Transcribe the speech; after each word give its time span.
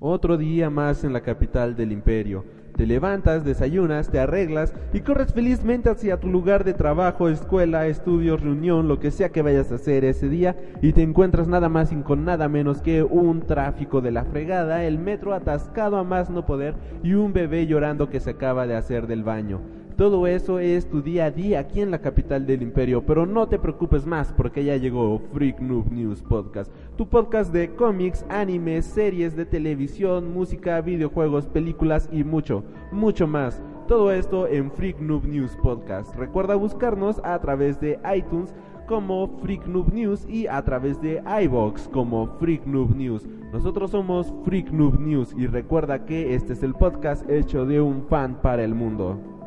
Otro 0.00 0.36
día 0.36 0.70
más 0.70 1.02
en 1.02 1.12
la 1.12 1.22
capital 1.22 1.74
del 1.74 1.90
imperio. 1.90 2.44
Te 2.76 2.86
levantas, 2.86 3.44
desayunas, 3.44 4.08
te 4.08 4.20
arreglas 4.20 4.72
y 4.92 5.00
corres 5.00 5.32
felizmente 5.32 5.90
hacia 5.90 6.20
tu 6.20 6.28
lugar 6.28 6.62
de 6.62 6.72
trabajo, 6.72 7.28
escuela, 7.28 7.88
estudios, 7.88 8.40
reunión, 8.40 8.86
lo 8.86 9.00
que 9.00 9.10
sea 9.10 9.30
que 9.30 9.42
vayas 9.42 9.72
a 9.72 9.74
hacer 9.74 10.04
ese 10.04 10.28
día 10.28 10.54
y 10.82 10.92
te 10.92 11.02
encuentras 11.02 11.48
nada 11.48 11.68
más 11.68 11.90
y 11.90 11.96
con 11.96 12.24
nada 12.24 12.48
menos 12.48 12.80
que 12.80 13.02
un 13.02 13.40
tráfico 13.40 14.00
de 14.00 14.12
la 14.12 14.24
fregada, 14.24 14.84
el 14.84 15.00
metro 15.00 15.34
atascado 15.34 15.96
a 15.96 16.04
más 16.04 16.30
no 16.30 16.46
poder 16.46 16.76
y 17.02 17.14
un 17.14 17.32
bebé 17.32 17.66
llorando 17.66 18.08
que 18.08 18.20
se 18.20 18.30
acaba 18.30 18.68
de 18.68 18.76
hacer 18.76 19.08
del 19.08 19.24
baño. 19.24 19.60
Todo 19.98 20.28
eso 20.28 20.60
es 20.60 20.88
tu 20.88 21.02
día 21.02 21.24
a 21.24 21.30
día 21.32 21.58
aquí 21.58 21.80
en 21.80 21.90
la 21.90 22.00
capital 22.00 22.46
del 22.46 22.62
imperio, 22.62 23.04
pero 23.04 23.26
no 23.26 23.48
te 23.48 23.58
preocupes 23.58 24.06
más 24.06 24.32
porque 24.32 24.62
ya 24.62 24.76
llegó 24.76 25.20
Freak 25.32 25.58
Noob 25.58 25.90
News 25.90 26.22
Podcast, 26.22 26.72
tu 26.96 27.08
podcast 27.08 27.52
de 27.52 27.74
cómics, 27.74 28.24
animes, 28.28 28.84
series 28.84 29.34
de 29.34 29.44
televisión, 29.44 30.32
música, 30.32 30.80
videojuegos, 30.82 31.48
películas 31.48 32.08
y 32.12 32.22
mucho, 32.22 32.62
mucho 32.92 33.26
más. 33.26 33.60
Todo 33.88 34.12
esto 34.12 34.46
en 34.46 34.70
Freak 34.70 35.00
Noob 35.00 35.24
News 35.24 35.56
Podcast. 35.64 36.14
Recuerda 36.14 36.54
buscarnos 36.54 37.20
a 37.24 37.36
través 37.40 37.80
de 37.80 37.98
iTunes 38.14 38.54
como 38.86 39.26
Freak 39.42 39.66
Noob 39.66 39.92
News 39.92 40.28
y 40.28 40.46
a 40.46 40.62
través 40.62 41.02
de 41.02 41.20
iBox 41.42 41.88
como 41.88 42.38
Freak 42.38 42.64
Noob 42.66 42.94
News. 42.94 43.26
Nosotros 43.52 43.90
somos 43.90 44.32
Freak 44.44 44.70
Noob 44.70 45.00
News 45.00 45.34
y 45.36 45.48
recuerda 45.48 46.04
que 46.06 46.36
este 46.36 46.52
es 46.52 46.62
el 46.62 46.74
podcast 46.74 47.28
hecho 47.28 47.66
de 47.66 47.80
un 47.80 48.06
fan 48.06 48.40
para 48.40 48.62
el 48.62 48.76
mundo. 48.76 49.37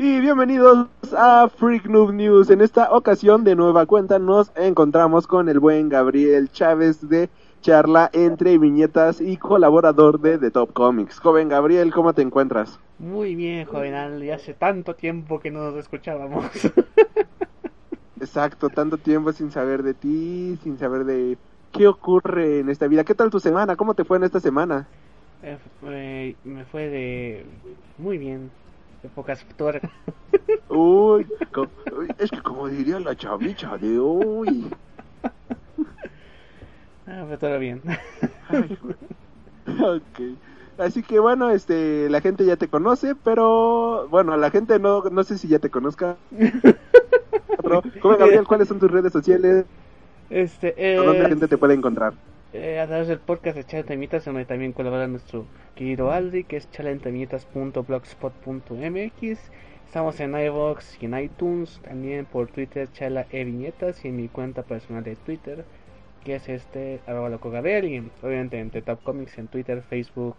Y 0.00 0.20
bienvenidos 0.20 0.86
a 1.16 1.48
Freak 1.48 1.86
Noob 1.86 2.12
News. 2.12 2.50
En 2.50 2.60
esta 2.60 2.92
ocasión, 2.92 3.42
de 3.42 3.56
nueva 3.56 3.84
cuenta, 3.84 4.20
nos 4.20 4.52
encontramos 4.54 5.26
con 5.26 5.48
el 5.48 5.58
buen 5.58 5.88
Gabriel 5.88 6.52
Chávez 6.52 7.08
de 7.08 7.28
Charla 7.62 8.08
entre 8.12 8.58
Viñetas 8.58 9.20
y 9.20 9.36
colaborador 9.38 10.20
de 10.20 10.38
The 10.38 10.52
Top 10.52 10.72
Comics. 10.72 11.18
Joven 11.18 11.48
Gabriel, 11.48 11.92
¿cómo 11.92 12.12
te 12.12 12.22
encuentras? 12.22 12.78
Muy 13.00 13.34
bien, 13.34 13.64
joven. 13.66 14.20
Ya 14.20 14.36
hace 14.36 14.54
tanto 14.54 14.94
tiempo 14.94 15.40
que 15.40 15.50
no 15.50 15.64
nos 15.64 15.74
escuchábamos. 15.74 16.44
Exacto, 18.20 18.68
tanto 18.68 18.98
tiempo 18.98 19.32
sin 19.32 19.50
saber 19.50 19.82
de 19.82 19.94
ti, 19.94 20.60
sin 20.62 20.78
saber 20.78 21.06
de 21.06 21.36
qué 21.72 21.88
ocurre 21.88 22.60
en 22.60 22.68
esta 22.68 22.86
vida. 22.86 23.02
¿Qué 23.02 23.16
tal 23.16 23.30
tu 23.30 23.40
semana? 23.40 23.74
¿Cómo 23.74 23.94
te 23.94 24.04
fue 24.04 24.18
en 24.18 24.22
esta 24.22 24.38
semana? 24.38 24.86
Eh, 25.42 26.36
me 26.44 26.64
fue 26.66 26.88
de 26.88 27.46
muy 27.98 28.16
bien 28.16 28.52
de 29.02 29.08
pocas 29.08 29.44
tuercas. 29.56 29.90
Uy, 30.68 31.26
es 32.18 32.30
que 32.30 32.42
como 32.42 32.68
diría 32.68 33.00
la 33.00 33.16
chavicha 33.16 33.76
de 33.76 33.98
hoy. 33.98 34.66
Ah, 37.10 37.24
pero 37.26 37.38
todo 37.38 37.58
bien. 37.58 37.80
ok. 39.66 40.20
Así 40.76 41.02
que 41.02 41.18
bueno, 41.18 41.48
este, 41.48 42.10
la 42.10 42.20
gente 42.20 42.44
ya 42.44 42.56
te 42.56 42.68
conoce, 42.68 43.14
pero 43.14 44.06
bueno, 44.10 44.36
la 44.36 44.50
gente 44.50 44.78
no, 44.78 45.00
no 45.04 45.24
sé 45.24 45.38
si 45.38 45.48
ya 45.48 45.58
te 45.58 45.70
conozca. 45.70 46.16
Pero, 47.62 47.82
Gabriel, 48.18 48.46
¿cuáles 48.46 48.68
son 48.68 48.78
tus 48.78 48.90
redes 48.90 49.10
sociales? 49.10 49.64
Este, 50.28 50.96
¿Dónde 50.96 51.22
la 51.22 51.28
gente 51.30 51.48
te 51.48 51.56
puede 51.56 51.72
encontrar? 51.72 52.12
Eh, 52.54 52.80
a 52.80 52.86
través 52.86 53.08
del 53.08 53.18
podcast 53.18 53.58
de 53.58 53.64
Chalentamitas, 53.64 54.24
donde 54.24 54.46
también 54.46 54.72
colabora 54.72 55.06
nuestro 55.06 55.44
querido 55.74 56.10
Aldi, 56.10 56.44
que 56.44 56.56
es 56.56 56.70
chalentamitas.blogspot.mx. 56.70 59.38
Estamos 59.84 60.18
en 60.20 60.34
iVoox 60.34 61.02
y 61.02 61.06
en 61.06 61.18
iTunes, 61.18 61.78
también 61.82 62.24
por 62.24 62.48
Twitter, 62.48 62.90
Chala 62.90 63.26
e 63.30 63.44
Viñetas, 63.44 64.02
y 64.04 64.08
en 64.08 64.16
mi 64.16 64.28
cuenta 64.28 64.62
personal 64.62 65.04
de 65.04 65.16
Twitter, 65.16 65.66
que 66.24 66.36
es 66.36 66.48
este, 66.48 67.00
arroba 67.06 67.28
loco 67.28 67.50
Gabriel, 67.50 67.84
y 67.84 67.98
obviamente 68.22 68.58
en 68.58 68.70
The 68.70 68.80
Top 68.80 69.02
Comics, 69.02 69.36
en 69.36 69.48
Twitter, 69.48 69.82
Facebook, 69.82 70.36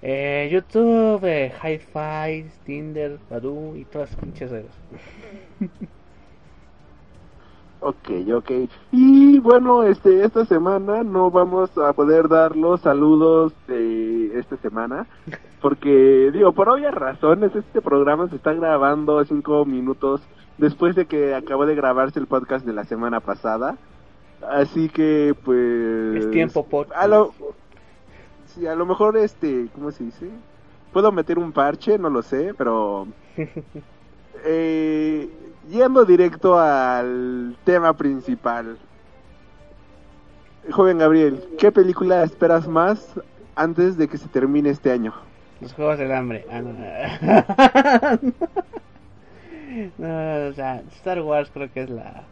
eh, 0.00 0.48
YouTube, 0.50 1.22
eh, 1.24 1.52
Hi-Fi, 1.62 2.48
Tinder, 2.64 3.18
Badoo 3.28 3.76
y 3.76 3.84
todas 3.84 4.12
las 4.12 4.20
pinches 4.20 4.50
redes. 4.50 4.72
Ok, 7.80 8.10
ok. 8.34 8.50
Y 8.92 9.38
bueno, 9.38 9.84
este, 9.84 10.22
esta 10.22 10.44
semana 10.44 11.02
no 11.02 11.30
vamos 11.30 11.76
a 11.78 11.94
poder 11.94 12.28
dar 12.28 12.54
los 12.54 12.82
saludos 12.82 13.54
de 13.66 14.38
esta 14.38 14.58
semana, 14.58 15.06
porque, 15.62 16.30
digo, 16.30 16.52
por 16.52 16.68
obvias 16.68 16.94
razones, 16.94 17.56
este 17.56 17.80
programa 17.80 18.28
se 18.28 18.36
está 18.36 18.52
grabando 18.52 19.24
cinco 19.24 19.64
minutos 19.64 20.20
después 20.58 20.94
de 20.94 21.06
que 21.06 21.34
acabó 21.34 21.64
de 21.64 21.74
grabarse 21.74 22.18
el 22.18 22.26
podcast 22.26 22.66
de 22.66 22.74
la 22.74 22.84
semana 22.84 23.20
pasada. 23.20 23.78
Así 24.46 24.90
que, 24.90 25.34
pues... 25.42 26.24
Es 26.24 26.30
tiempo 26.30 26.66
por... 26.66 26.88
A 26.94 27.06
lo, 27.06 27.32
sí, 28.46 28.66
a 28.66 28.74
lo 28.74 28.84
mejor, 28.84 29.16
este, 29.16 29.68
¿cómo 29.74 29.90
se 29.90 30.04
dice? 30.04 30.28
Puedo 30.92 31.12
meter 31.12 31.38
un 31.38 31.52
parche, 31.52 31.98
no 31.98 32.10
lo 32.10 32.20
sé, 32.20 32.52
pero... 32.58 33.06
eh 34.44 35.28
yendo 35.68 36.04
directo 36.04 36.58
al 36.58 37.56
tema 37.64 37.92
principal. 37.96 38.78
Joven 40.70 40.98
Gabriel, 40.98 41.42
¿qué 41.58 41.72
película 41.72 42.22
esperas 42.22 42.68
más 42.68 43.14
antes 43.56 43.96
de 43.96 44.08
que 44.08 44.18
se 44.18 44.28
termine 44.28 44.70
este 44.70 44.92
año? 44.92 45.12
Los 45.60 45.72
Juegos 45.74 45.98
del 45.98 46.12
Hambre. 46.12 46.46
Ah, 46.50 46.62
no. 46.62 46.72
Star 50.96 51.20
Wars 51.22 51.50
creo 51.52 51.72
que 51.72 51.82
es 51.82 51.90
la, 51.90 52.24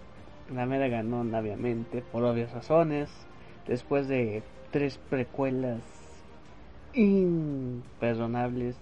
la 0.53 0.67
mera 0.67 0.89
ganón, 0.89 1.35
obviamente, 1.35 2.03
por 2.13 2.25
obvias 2.25 2.53
razones. 2.53 3.11
Después 3.67 4.09
de 4.09 4.43
tres 4.71 4.99
precuelas 5.11 5.81
imperdonables 6.95 8.77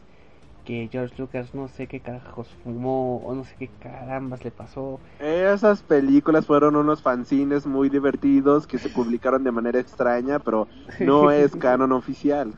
que 0.67 0.89
George 0.91 1.15
Lucas 1.17 1.55
no 1.55 1.69
sé 1.69 1.87
qué 1.87 2.01
carajos 2.01 2.49
fumó 2.63 3.19
o 3.19 3.35
no 3.35 3.45
sé 3.45 3.55
qué 3.59 3.71
carambas 3.81 4.45
le 4.45 4.51
pasó. 4.51 4.99
Esas 5.21 5.81
películas 5.83 6.45
fueron 6.45 6.77
unos 6.77 7.01
fanzines 7.01 7.67
muy 7.67 7.89
divertidos 7.89 8.67
que 8.67 8.79
se 8.79 8.89
publicaron 8.89 9.45
de 9.45 9.53
manera 9.53 9.79
extraña, 9.79 10.41
pero 10.41 10.67
no 11.01 11.31
es 11.31 11.55
canon 11.55 11.93
oficial. 11.93 12.53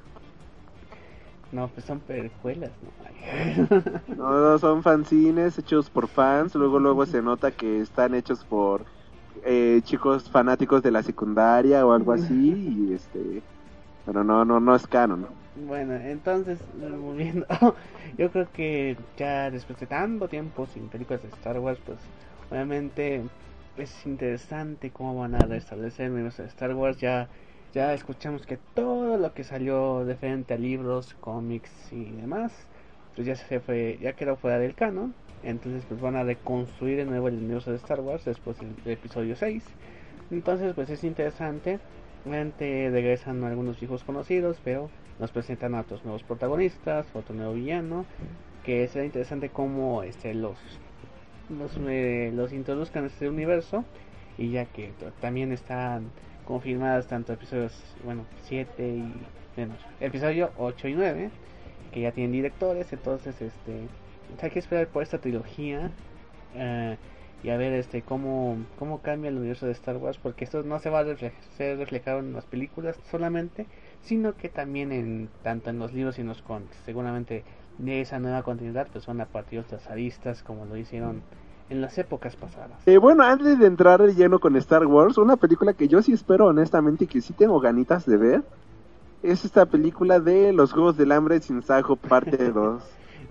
No, 1.53 1.69
pues 1.69 1.87
son 1.87 2.01
perjuelas, 2.01 2.71
¿no? 4.17 4.41
no, 4.41 4.59
son 4.59 4.83
fanzines 4.83 5.59
hechos 5.59 5.89
por 5.91 6.09
fans, 6.09 6.55
luego 6.55 6.79
luego 6.79 7.07
se 7.07 7.23
nota 7.23 7.51
que 7.51 7.81
están 7.81 8.15
hechos 8.15 8.45
por 8.45 8.85
eh, 9.45 9.81
chicos 9.85 10.29
fanáticos 10.31 10.83
de 10.83 10.91
la 10.91 11.03
secundaria 11.03 11.87
o 11.87 11.93
algo 11.93 12.13
así 12.13 12.87
y 12.89 12.93
este 12.95 13.43
pero 14.05 14.25
no 14.25 14.45
no 14.45 14.61
no 14.61 14.75
es 14.75 14.87
canon. 14.87 15.27
Bueno, 15.67 15.95
entonces, 15.97 16.65
volviendo, 16.73 17.47
yo 18.17 18.31
creo 18.31 18.51
que 18.53 18.97
ya 19.17 19.51
después 19.51 19.79
de 19.79 19.87
tanto 19.87 20.29
tiempo 20.29 20.67
sin 20.67 20.89
películas 20.89 21.23
de 21.23 21.29
Star 21.31 21.59
Wars, 21.59 21.81
pues 21.85 22.13
obviamente 22.49 23.31
es 23.77 24.07
interesante 24.07 24.93
cómo 24.93 25.17
van 25.19 25.35
a 25.35 25.47
restablecer 25.47 26.07
el 26.07 26.13
universo 26.13 26.43
de 26.43 26.49
Star 26.49 26.75
Wars. 26.75 26.99
Ya, 26.99 27.31
ya 27.73 27.93
escuchamos 27.95 28.47
que 28.47 28.59
todo 28.59 29.17
lo 29.17 29.33
que 29.35 29.43
salió 29.45 30.05
de 30.05 30.17
frente 30.17 30.55
a 30.55 30.59
libros, 30.59 31.15
cómics 31.15 31.93
y 31.93 32.13
demás, 32.13 32.69
pues 33.15 33.27
ya 33.27 33.35
se 33.35 33.61
fue, 33.61 33.99
ya 34.01 34.15
quedó 34.15 34.37
fuera 34.37 34.59
del 34.59 34.75
canon. 34.77 35.17
Entonces, 35.43 35.87
pues 35.87 36.01
van 36.01 36.17
a 36.17 36.25
reconstruir 36.25 36.97
de 36.99 37.05
nuevo 37.05 37.29
el 37.29 37.39
universo 37.39 37.71
de 37.71 37.77
Star 37.79 38.01
Wars 38.01 38.25
después 38.25 38.59
del 38.59 38.77
episodio 38.85 39.35
6. 39.37 39.77
Entonces, 40.31 40.75
pues 40.75 40.91
es 40.91 41.05
interesante. 41.05 41.81
Obviamente 42.25 42.91
regresan 42.91 43.43
algunos 43.45 43.83
hijos 43.83 44.05
conocidos, 44.05 44.61
pero 44.63 44.93
nos 45.19 45.31
presentan 45.31 45.75
a 45.75 45.81
otros 45.81 46.05
nuevos 46.05 46.23
protagonistas, 46.23 47.07
otro 47.15 47.35
nuevo 47.35 47.55
villano, 47.55 48.05
que 48.65 48.87
será 48.89 49.05
interesante 49.05 49.49
cómo 49.49 50.03
este, 50.03 50.35
los, 50.35 50.59
los, 51.49 51.77
eh, 51.89 52.31
los 52.35 52.53
introduzcan 52.53 53.05
en 53.05 53.11
este 53.11 53.29
universo, 53.29 53.85
y 54.37 54.51
ya 54.51 54.67
que 54.67 54.93
también 55.21 55.53
están 55.53 56.11
confirmadas 56.45 57.07
tanto 57.09 57.33
episodios, 57.33 57.73
bueno, 58.05 58.25
7 58.45 58.89
y, 58.89 59.13
bueno, 59.57 59.75
episodio 60.01 60.51
8 60.57 60.89
y 60.89 60.95
9, 60.95 61.31
que 61.93 62.01
ya 62.01 62.13
tienen 62.13 62.33
directores, 62.33 62.93
entonces 62.93 63.41
este, 63.41 63.89
hay 64.41 64.51
que 64.51 64.59
esperar 64.59 64.89
por 64.89 65.03
esta 65.03 65.19
trilogía. 65.19 65.91
Eh, 66.55 66.97
y 67.43 67.51
a 67.51 67.57
ver 67.57 67.73
este 67.73 68.03
cómo, 68.03 68.57
cómo 68.79 69.01
cambia 69.01 69.29
el 69.29 69.37
universo 69.37 69.67
de 69.67 69.73
Star 69.73 69.97
Wars 69.97 70.19
porque 70.21 70.45
esto 70.45 70.63
no 70.65 70.81
se 70.81 70.91
va 70.91 71.01
a 71.01 71.05
ser 71.57 71.79
reflejado 71.79 72.19
en 72.19 72.33
las 72.33 72.47
películas 72.47 72.99
solamente 73.11 73.67
sino 74.03 74.35
que 74.35 74.49
también 74.49 74.93
en 74.93 75.29
tanto 75.43 75.71
en 75.71 75.79
los 75.79 75.93
libros 75.93 76.19
y 76.19 76.23
en 76.23 76.29
los 76.29 76.43
cómics. 76.43 76.77
Seguramente 76.85 77.45
de 77.79 78.01
esa 78.01 78.19
nueva 78.19 78.43
continuidad 78.43 78.89
pues 78.93 79.05
son 79.05 79.21
a 79.21 79.27
partir 79.27 79.65
de 79.65 79.77
aristas 79.89 80.43
como 80.43 80.65
lo 80.65 80.77
hicieron 80.77 81.23
en 81.71 81.81
las 81.81 81.99
épocas 81.99 82.35
pasadas. 82.37 82.87
Eh, 82.87 82.99
bueno, 82.99 83.23
antes 83.23 83.59
de 83.59 83.67
entrar 83.67 84.03
de 84.03 84.15
lleno 84.15 84.39
con 84.39 84.57
Star 84.57 84.87
Wars, 84.87 85.19
una 85.19 85.37
película 85.37 85.75
que 85.75 85.89
yo 85.89 86.03
sí 86.03 86.13
espero 86.13 86.47
honestamente 86.47 87.05
y 87.05 87.07
que 87.07 87.21
sí 87.21 87.33
tengo 87.35 87.61
ganitas 87.61 88.07
de 88.07 88.17
ver, 88.17 88.43
es 89.23 89.45
esta 89.45 89.67
película 89.67 90.21
de 90.21 90.53
Los 90.53 90.73
Juegos 90.73 90.97
del 90.97 91.13
Hambre 91.13 91.41
sin 91.41 91.63
Sajo, 91.63 91.97
parte 91.97 92.51
2. 92.53 92.83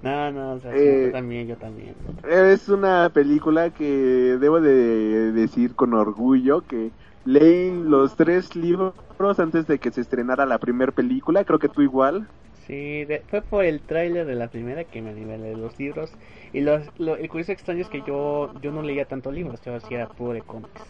no, 0.03 0.31
no, 0.31 0.53
o 0.53 0.59
sea, 0.59 0.75
eh, 0.75 1.05
yo 1.07 1.11
también, 1.11 1.47
yo 1.47 1.57
también. 1.57 1.95
Es 2.29 2.69
una 2.69 3.09
película 3.09 3.71
que 3.71 4.37
debo 4.39 4.61
de 4.61 5.31
decir 5.31 5.73
con 5.75 5.93
orgullo 5.93 6.61
que 6.61 6.91
leí 7.27 7.71
los 7.71 8.15
tres 8.15 8.55
libros 8.55 8.93
antes 9.37 9.67
de 9.67 9.79
que 9.79 9.91
se 9.91 9.99
estrenara 9.99 10.45
la 10.45 10.59
primera 10.59 10.93
película, 10.93 11.43
creo 11.43 11.59
que 11.59 11.67
tú 11.67 11.81
igual. 11.81 12.25
Sí, 12.65 13.05
fue 13.29 13.41
por 13.41 13.65
el 13.65 13.81
tráiler 13.81 14.25
de 14.25 14.35
la 14.35 14.47
primera 14.47 14.85
que 14.85 15.01
me 15.01 15.09
animé 15.09 15.37
de 15.37 15.55
los 15.55 15.77
libros. 15.77 16.11
Y 16.53 16.61
los, 16.61 16.83
lo, 16.97 17.17
el 17.17 17.27
curioso 17.29 17.51
extraño 17.51 17.81
es 17.81 17.89
que 17.89 18.01
yo, 18.07 18.53
yo 18.61 18.71
no 18.71 18.81
leía 18.81 19.05
tanto 19.05 19.31
libros, 19.31 19.61
yo 19.61 19.75
hacía 19.75 20.07
puro 20.07 20.33
de 20.33 20.41
cómics. 20.41 20.81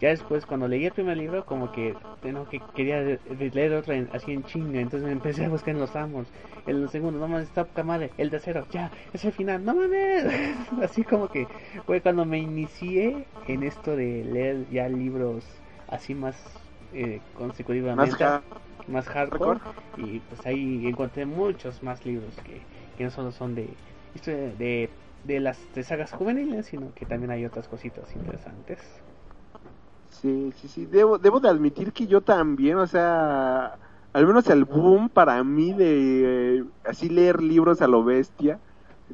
Ya 0.00 0.08
después, 0.08 0.46
cuando 0.46 0.66
leí 0.66 0.84
el 0.84 0.92
primer 0.92 1.16
libro, 1.16 1.46
como 1.46 1.70
que, 1.70 1.94
no, 2.24 2.48
que 2.48 2.60
quería 2.74 3.18
leer 3.38 3.74
otro 3.74 3.94
así 4.12 4.32
en 4.32 4.42
chinga, 4.44 4.80
entonces 4.80 5.06
me 5.06 5.12
empecé 5.12 5.44
a 5.44 5.48
buscar 5.48 5.74
en 5.74 5.80
los 5.80 5.94
amos. 5.94 6.26
El 6.66 6.88
segundo, 6.90 7.20
no 7.20 7.28
mames, 7.28 7.48
está 7.48 7.66
madre. 7.84 8.10
El 8.18 8.30
tercero, 8.30 8.66
ya, 8.70 8.90
es 9.12 9.24
el 9.24 9.32
final, 9.32 9.64
no 9.64 9.74
mames. 9.74 10.26
así 10.82 11.04
como 11.04 11.28
que 11.28 11.46
fue 11.86 12.00
cuando 12.00 12.24
me 12.24 12.38
inicié 12.38 13.26
en 13.46 13.62
esto 13.62 13.94
de 13.96 14.24
leer 14.24 14.66
ya 14.70 14.88
libros 14.88 15.61
así 15.92 16.14
más 16.14 16.36
eh, 16.92 17.20
consecutivamente. 17.36 18.24
Más, 18.88 19.06
hardcore. 19.06 19.60
Y 19.96 20.18
pues 20.18 20.44
ahí 20.44 20.88
encontré 20.88 21.24
muchos 21.24 21.82
más 21.84 22.04
libros 22.04 22.34
que, 22.44 22.60
que 22.98 23.04
no 23.04 23.10
solo 23.10 23.30
son 23.30 23.54
de, 23.54 23.68
de, 24.24 24.90
de 25.24 25.40
las 25.40 25.58
de 25.74 25.84
sagas 25.84 26.10
juveniles, 26.12 26.66
sino 26.66 26.92
que 26.94 27.06
también 27.06 27.30
hay 27.30 27.44
otras 27.44 27.68
cositas 27.68 28.12
interesantes. 28.16 28.80
Sí, 30.10 30.52
sí, 30.56 30.68
sí. 30.68 30.86
Debo, 30.86 31.18
debo 31.18 31.38
de 31.38 31.48
admitir 31.48 31.92
que 31.92 32.06
yo 32.06 32.20
también, 32.20 32.76
o 32.78 32.86
sea, 32.86 33.78
al 34.12 34.26
menos 34.26 34.48
el 34.48 34.64
boom 34.64 35.08
para 35.08 35.42
mí 35.44 35.72
de 35.72 36.58
eh, 36.58 36.64
así 36.84 37.08
leer 37.08 37.40
libros 37.40 37.82
a 37.82 37.86
lo 37.86 38.02
bestia, 38.02 38.58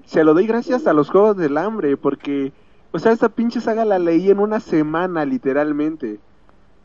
se 0.07 0.25
lo 0.25 0.35
doy 0.35 0.47
gracias 0.47 0.87
a 0.87 0.93
los 0.93 1.11
Juegos 1.11 1.37
del 1.37 1.59
Hambre, 1.59 1.97
porque, 1.97 2.53
o 2.91 2.99
sea, 2.99 3.13
esta 3.13 3.29
pinche 3.29 3.61
saga 3.61 3.85
la 3.85 3.99
leí 3.99 4.31
en 4.31 4.39
una 4.39 4.61
semana, 4.61 5.25
literalmente. 5.25 6.21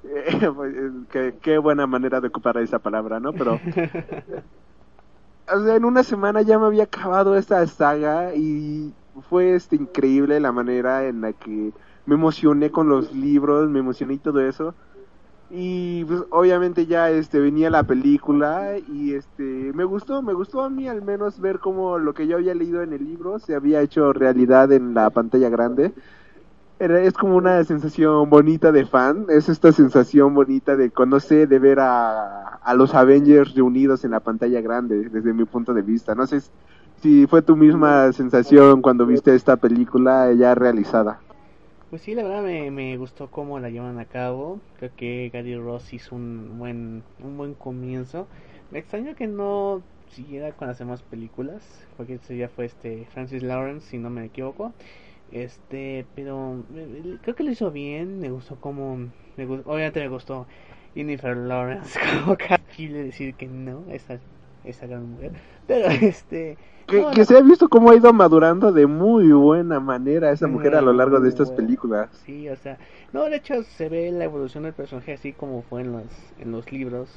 Pues, 0.56 0.76
qué, 1.42 1.58
buena 1.58 1.88
manera 1.88 2.20
de 2.20 2.28
ocupar 2.28 2.58
esa 2.58 2.80
palabra, 2.80 3.20
¿no? 3.20 3.34
Pero, 3.34 3.54
o 5.54 5.64
sea, 5.64 5.76
en 5.76 5.86
una 5.86 6.04
semana 6.04 6.42
ya 6.42 6.60
me 6.60 6.66
había 6.66 6.84
acabado 6.84 7.38
esta 7.38 7.66
saga 7.68 8.36
y 8.36 8.94
fue 9.30 9.56
este 9.56 9.76
increíble 9.76 10.40
la 10.40 10.52
manera 10.52 11.06
en 11.06 11.22
la 11.22 11.34
que 11.34 11.72
me 12.06 12.16
emocioné 12.16 12.72
con 12.72 12.90
los 12.90 13.14
libros, 13.14 13.70
me 13.70 13.80
emocioné 13.80 14.16
y 14.16 14.20
todo 14.20 14.42
eso. 14.42 14.76
Y 15.50 16.04
pues 16.06 16.24
obviamente 16.32 16.88
ya 16.88 17.12
este 17.12 17.40
venía 17.40 17.70
la 17.70 17.84
película 17.84 18.78
y 18.80 19.14
este 19.14 19.44
me 19.44 19.84
gustó, 19.84 20.24
me 20.24 20.34
gustó 20.34 20.62
a 20.62 20.70
mí 20.70 20.88
al 20.88 21.04
menos 21.04 21.40
ver 21.40 21.60
cómo 21.60 22.00
lo 22.00 22.16
que 22.16 22.26
yo 22.26 22.38
había 22.38 22.56
leído 22.56 22.82
en 22.82 22.92
el 22.92 23.06
libro 23.06 23.38
se 23.38 23.54
había 23.54 23.82
hecho 23.82 24.14
realidad 24.14 24.72
en 24.72 24.96
la 24.96 25.12
pantalla 25.12 25.50
grande. 25.50 25.94
Es 26.84 27.14
como 27.14 27.38
una 27.38 27.64
sensación 27.64 28.30
bonita 28.30 28.72
de 28.74 28.86
fan, 28.86 29.28
es 29.30 29.48
esta 29.48 29.72
sensación 29.72 30.34
bonita 30.34 30.76
de 30.76 30.92
conocer, 30.92 31.48
de 31.48 31.58
ver 31.58 31.80
a, 31.80 32.56
a 32.56 32.74
los 32.74 32.94
Avengers 32.94 33.56
reunidos 33.56 34.04
en 34.04 34.12
la 34.12 34.20
pantalla 34.20 34.60
grande, 34.60 35.10
desde 35.10 35.34
mi 35.34 35.46
punto 35.46 35.74
de 35.74 35.82
vista. 35.82 36.14
No 36.14 36.28
sé 36.28 36.42
si 36.96 37.26
fue 37.28 37.42
tu 37.42 37.56
misma 37.56 38.12
sensación 38.12 38.82
cuando 38.82 39.06
viste 39.06 39.34
esta 39.34 39.56
película 39.56 40.34
ya 40.34 40.56
realizada. 40.56 41.22
Pues 41.90 42.02
sí, 42.02 42.16
la 42.16 42.24
verdad 42.24 42.44
me, 42.44 42.72
me 42.72 42.98
gustó 42.98 43.30
cómo 43.30 43.60
la 43.60 43.70
llevan 43.70 44.00
a 44.00 44.06
cabo. 44.06 44.60
Creo 44.78 44.92
que 44.98 45.30
Gary 45.32 45.56
Ross 45.58 45.94
hizo 45.94 46.16
un 46.16 46.58
buen, 46.58 47.04
un 47.24 47.38
buen 47.38 47.54
comienzo. 47.54 48.28
Me 48.72 48.80
extraño 48.80 49.16
que 49.16 49.28
no 49.28 49.82
siguiera 50.10 50.52
con 50.54 50.68
las 50.68 50.80
demás 50.80 51.02
películas, 51.04 51.64
porque 51.96 52.16
ese 52.16 52.36
ya 52.38 52.50
fue 52.50 52.66
este 52.66 53.06
Francis 53.14 53.44
Lawrence, 53.44 53.88
si 53.90 53.98
no 54.00 54.10
me 54.10 54.26
equivoco. 54.26 54.74
Este, 55.34 56.06
pero 56.14 56.64
eh, 56.76 57.18
creo 57.24 57.36
que 57.36 57.44
lo 57.44 57.50
hizo 57.50 57.72
bien, 57.72 58.20
me 58.20 58.30
gustó 58.30 58.56
como, 58.58 58.98
me 59.36 59.46
obviamente 59.46 60.00
me 60.00 60.08
gustó 60.08 60.46
Jennifer 60.94 61.36
Lawrence, 61.36 62.00
como 62.24 62.38
casi 62.38 62.88
decir 62.88 63.34
que 63.34 63.48
no, 63.48 63.84
esa, 63.90 64.20
esa 64.64 64.86
gran 64.86 65.10
mujer, 65.10 65.32
pero 65.66 65.88
este, 66.02 66.56
que, 66.86 67.26
se 67.26 67.36
ha 67.36 67.42
visto 67.42 67.68
cómo 67.68 67.90
ha 67.90 67.96
ido 67.96 68.14
madurando 68.14 68.72
de 68.72 68.86
muy 68.86 69.32
buena 69.32 69.80
manera 69.80 70.32
esa 70.32 70.48
mujer 70.48 70.76
a 70.76 70.82
lo 70.82 70.94
largo 70.94 71.20
de 71.20 71.30
estas 71.30 71.52
películas. 71.52 72.10
Sí, 72.26 72.48
o 72.50 72.56
sea, 72.56 72.78
no, 73.12 73.24
de 73.24 73.38
hecho 73.38 73.64
se 73.64 73.90
ve 73.90 74.12
la 74.12 74.26
evolución 74.26 74.66
del 74.66 74.74
personaje 74.74 75.14
así 75.14 75.34
como 75.34 75.64
fue 75.64 75.82
en 75.82 75.94
los, 75.94 76.06
en 76.40 76.52
los 76.52 76.72
libros. 76.72 77.10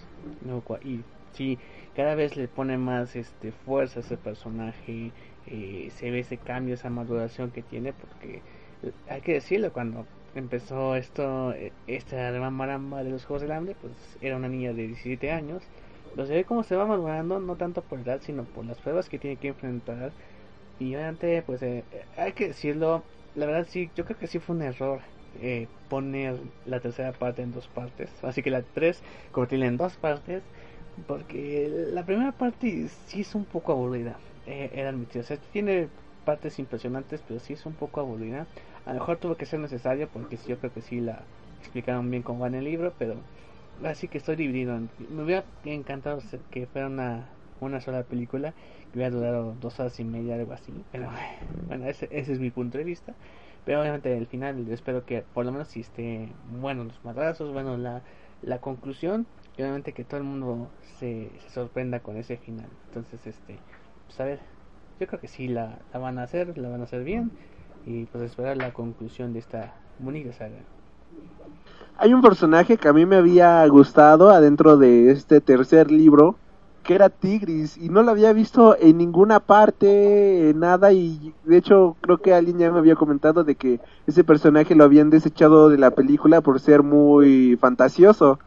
y 0.84 1.00
sí, 1.32 1.58
cada 1.94 2.14
vez 2.14 2.36
le 2.36 2.48
pone 2.48 2.78
más 2.78 3.14
este 3.14 3.52
fuerza 3.52 4.00
a 4.00 4.02
ese 4.02 4.16
personaje. 4.16 5.12
Eh, 5.46 5.90
se 5.94 6.10
ve 6.10 6.20
ese 6.20 6.38
cambio, 6.38 6.74
esa 6.74 6.90
maduración 6.90 7.50
que 7.50 7.62
tiene, 7.62 7.92
porque 7.92 8.42
eh, 8.82 8.92
hay 9.08 9.20
que 9.20 9.34
decirlo, 9.34 9.72
cuando 9.72 10.06
empezó 10.34 10.96
esto, 10.96 11.52
eh, 11.52 11.72
esta 11.86 12.32
maramba 12.50 13.02
de 13.04 13.10
los 13.10 13.24
Juegos 13.24 13.42
del 13.42 13.52
Hambre, 13.52 13.76
pues 13.80 13.92
era 14.20 14.36
una 14.36 14.48
niña 14.48 14.72
de 14.72 14.86
17 14.88 15.30
años 15.30 15.62
lo 16.16 16.26
se 16.26 16.34
ve 16.34 16.44
cómo 16.44 16.62
se 16.62 16.76
va 16.76 16.86
madurando, 16.86 17.38
no 17.40 17.56
tanto 17.56 17.82
por 17.82 18.00
edad, 18.00 18.20
sino 18.22 18.44
por 18.44 18.64
las 18.64 18.78
pruebas 18.78 19.08
que 19.08 19.18
tiene 19.18 19.36
que 19.36 19.48
enfrentar. 19.48 20.12
Y 20.78 20.94
obviamente, 20.94 21.42
pues 21.42 21.62
eh, 21.62 21.84
hay 22.16 22.32
que 22.32 22.48
decirlo, 22.48 23.02
la 23.34 23.46
verdad 23.46 23.66
sí, 23.68 23.90
yo 23.94 24.04
creo 24.04 24.18
que 24.18 24.26
sí 24.26 24.38
fue 24.38 24.56
un 24.56 24.62
error 24.62 25.00
eh, 25.40 25.68
poner 25.90 26.36
la 26.64 26.80
tercera 26.80 27.12
parte 27.12 27.42
en 27.42 27.52
dos 27.52 27.68
partes. 27.68 28.10
Así 28.24 28.42
que 28.42 28.50
la 28.50 28.62
tres 28.62 29.02
convertirla 29.32 29.66
en 29.66 29.76
dos 29.76 29.96
partes, 29.96 30.42
porque 31.06 31.68
la 31.92 32.04
primera 32.06 32.32
parte 32.32 32.88
sí 32.88 33.20
es 33.20 33.34
un 33.34 33.44
poco 33.44 33.72
aburrida, 33.72 34.18
eh, 34.46 34.70
era 34.74 34.90
admitido. 34.90 35.22
O 35.22 35.26
sea, 35.26 35.36
tiene 35.52 35.88
partes 36.24 36.58
impresionantes, 36.58 37.22
pero 37.26 37.40
sí 37.40 37.52
es 37.54 37.66
un 37.66 37.74
poco 37.74 38.00
aburrida. 38.00 38.46
A 38.84 38.92
lo 38.92 39.00
mejor 39.00 39.18
tuvo 39.18 39.36
que 39.36 39.46
ser 39.46 39.60
necesario, 39.60 40.08
porque 40.08 40.36
sí, 40.36 40.48
yo 40.48 40.58
creo 40.58 40.72
que 40.72 40.82
sí 40.82 41.00
la 41.00 41.24
explicaron 41.60 42.10
bien 42.10 42.22
como 42.22 42.40
va 42.40 42.48
en 42.48 42.54
el 42.56 42.64
libro, 42.64 42.92
pero 42.98 43.16
así 43.84 44.08
que 44.08 44.18
estoy 44.18 44.36
dividido. 44.36 44.78
Me 45.10 45.22
hubiera 45.22 45.44
encantado 45.64 46.18
que 46.50 46.66
fuera 46.66 46.86
una, 46.88 47.28
una 47.60 47.80
sola 47.80 48.02
película 48.04 48.52
que 48.92 48.98
hubiera 48.98 49.14
durado 49.14 49.54
dos 49.60 49.78
horas 49.80 49.98
y 50.00 50.04
media, 50.04 50.34
algo 50.36 50.52
así. 50.52 50.72
Pero 50.92 51.10
bueno, 51.68 51.86
ese, 51.86 52.08
ese 52.10 52.32
es 52.32 52.38
mi 52.40 52.50
punto 52.50 52.78
de 52.78 52.84
vista. 52.84 53.14
Pero 53.64 53.80
obviamente 53.80 54.16
al 54.16 54.26
final 54.26 54.68
espero 54.70 55.04
que 55.04 55.22
por 55.22 55.44
lo 55.44 55.52
menos 55.52 55.68
si 55.68 55.80
esté 55.80 56.28
bueno 56.44 56.84
los 56.84 57.04
madrazos, 57.04 57.52
bueno 57.52 57.76
la, 57.76 58.02
la 58.42 58.60
conclusión 58.60 59.26
y 59.56 59.62
obviamente 59.62 59.92
que 59.92 60.04
todo 60.04 60.18
el 60.18 60.24
mundo 60.24 60.70
se, 60.98 61.30
se 61.40 61.50
sorprenda 61.50 62.00
con 62.00 62.16
ese 62.16 62.36
final. 62.36 62.68
Entonces, 62.88 63.26
este, 63.26 63.58
pues 64.06 64.20
a 64.20 64.24
ver, 64.24 64.40
yo 65.00 65.06
creo 65.06 65.20
que 65.20 65.28
sí 65.28 65.48
la, 65.48 65.78
la 65.92 65.98
van 65.98 66.18
a 66.18 66.22
hacer, 66.22 66.56
la 66.58 66.68
van 66.68 66.80
a 66.80 66.84
hacer 66.84 67.04
bien 67.04 67.30
y 67.84 68.04
pues 68.06 68.24
esperar 68.24 68.56
la 68.56 68.72
conclusión 68.72 69.32
de 69.32 69.38
esta 69.38 69.74
bonita 69.98 70.32
saga. 70.32 70.56
Hay 71.98 72.12
un 72.12 72.20
personaje 72.20 72.76
que 72.76 72.88
a 72.88 72.92
mí 72.92 73.06
me 73.06 73.16
había 73.16 73.66
gustado 73.68 74.30
adentro 74.30 74.76
de 74.76 75.10
este 75.10 75.40
tercer 75.40 75.90
libro, 75.90 76.36
que 76.82 76.94
era 76.94 77.08
Tigris, 77.08 77.76
y 77.78 77.88
no 77.88 78.02
lo 78.02 78.10
había 78.10 78.32
visto 78.32 78.76
en 78.78 78.98
ninguna 78.98 79.40
parte, 79.40 80.50
en 80.50 80.60
nada, 80.60 80.92
y 80.92 81.32
de 81.44 81.56
hecho 81.56 81.96
creo 82.00 82.18
que 82.18 82.34
alguien 82.34 82.58
ya 82.58 82.70
me 82.70 82.78
había 82.78 82.96
comentado 82.96 83.44
de 83.44 83.54
que 83.54 83.80
ese 84.06 84.24
personaje 84.24 84.74
lo 84.74 84.84
habían 84.84 85.10
desechado 85.10 85.68
de 85.68 85.78
la 85.78 85.90
película 85.90 86.42
por 86.42 86.60
ser 86.60 86.82
muy 86.82 87.56
fantasioso. 87.56 88.38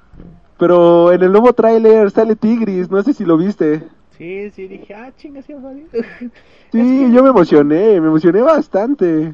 Pero 0.58 1.12
en 1.12 1.24
el 1.24 1.32
nuevo 1.32 1.54
tráiler 1.54 2.12
sale 2.12 2.36
Tigris, 2.36 2.92
no 2.92 3.02
sé 3.02 3.14
si 3.14 3.26
lo 3.26 3.38
viste. 3.38 3.88
Sí, 4.20 4.52
sí, 4.52 4.68
dije, 4.68 4.94
ah, 4.94 5.14
chinga, 5.16 5.42
sí, 5.42 5.54
Sí, 6.74 7.14
yo 7.14 7.24
me 7.24 7.30
emocioné, 7.30 8.02
me 8.02 8.08
emocioné 8.08 8.42
bastante. 8.42 9.34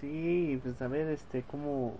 Sí, 0.00 0.60
pues 0.62 0.80
a 0.80 0.86
ver, 0.86 1.08
este, 1.08 1.42
cómo, 1.42 1.98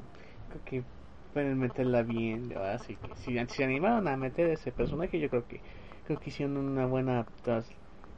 creo 0.49 0.63
que 0.65 0.85
pueden 1.33 1.59
meterla 1.59 2.03
bien, 2.05 2.57
así 2.73 2.95
que 2.95 3.17
si, 3.17 3.37
se 3.49 3.65
animaron 3.65 4.07
a 4.07 4.17
meter 4.17 4.51
ese 4.51 4.71
personaje, 4.71 5.19
yo 5.19 5.29
creo 5.29 5.45
que 5.49 5.61
creo 6.05 6.21
que 6.21 6.31
hicieron 6.31 6.57
una 6.57 6.87
buena 6.87 7.27
tras, 7.43 7.69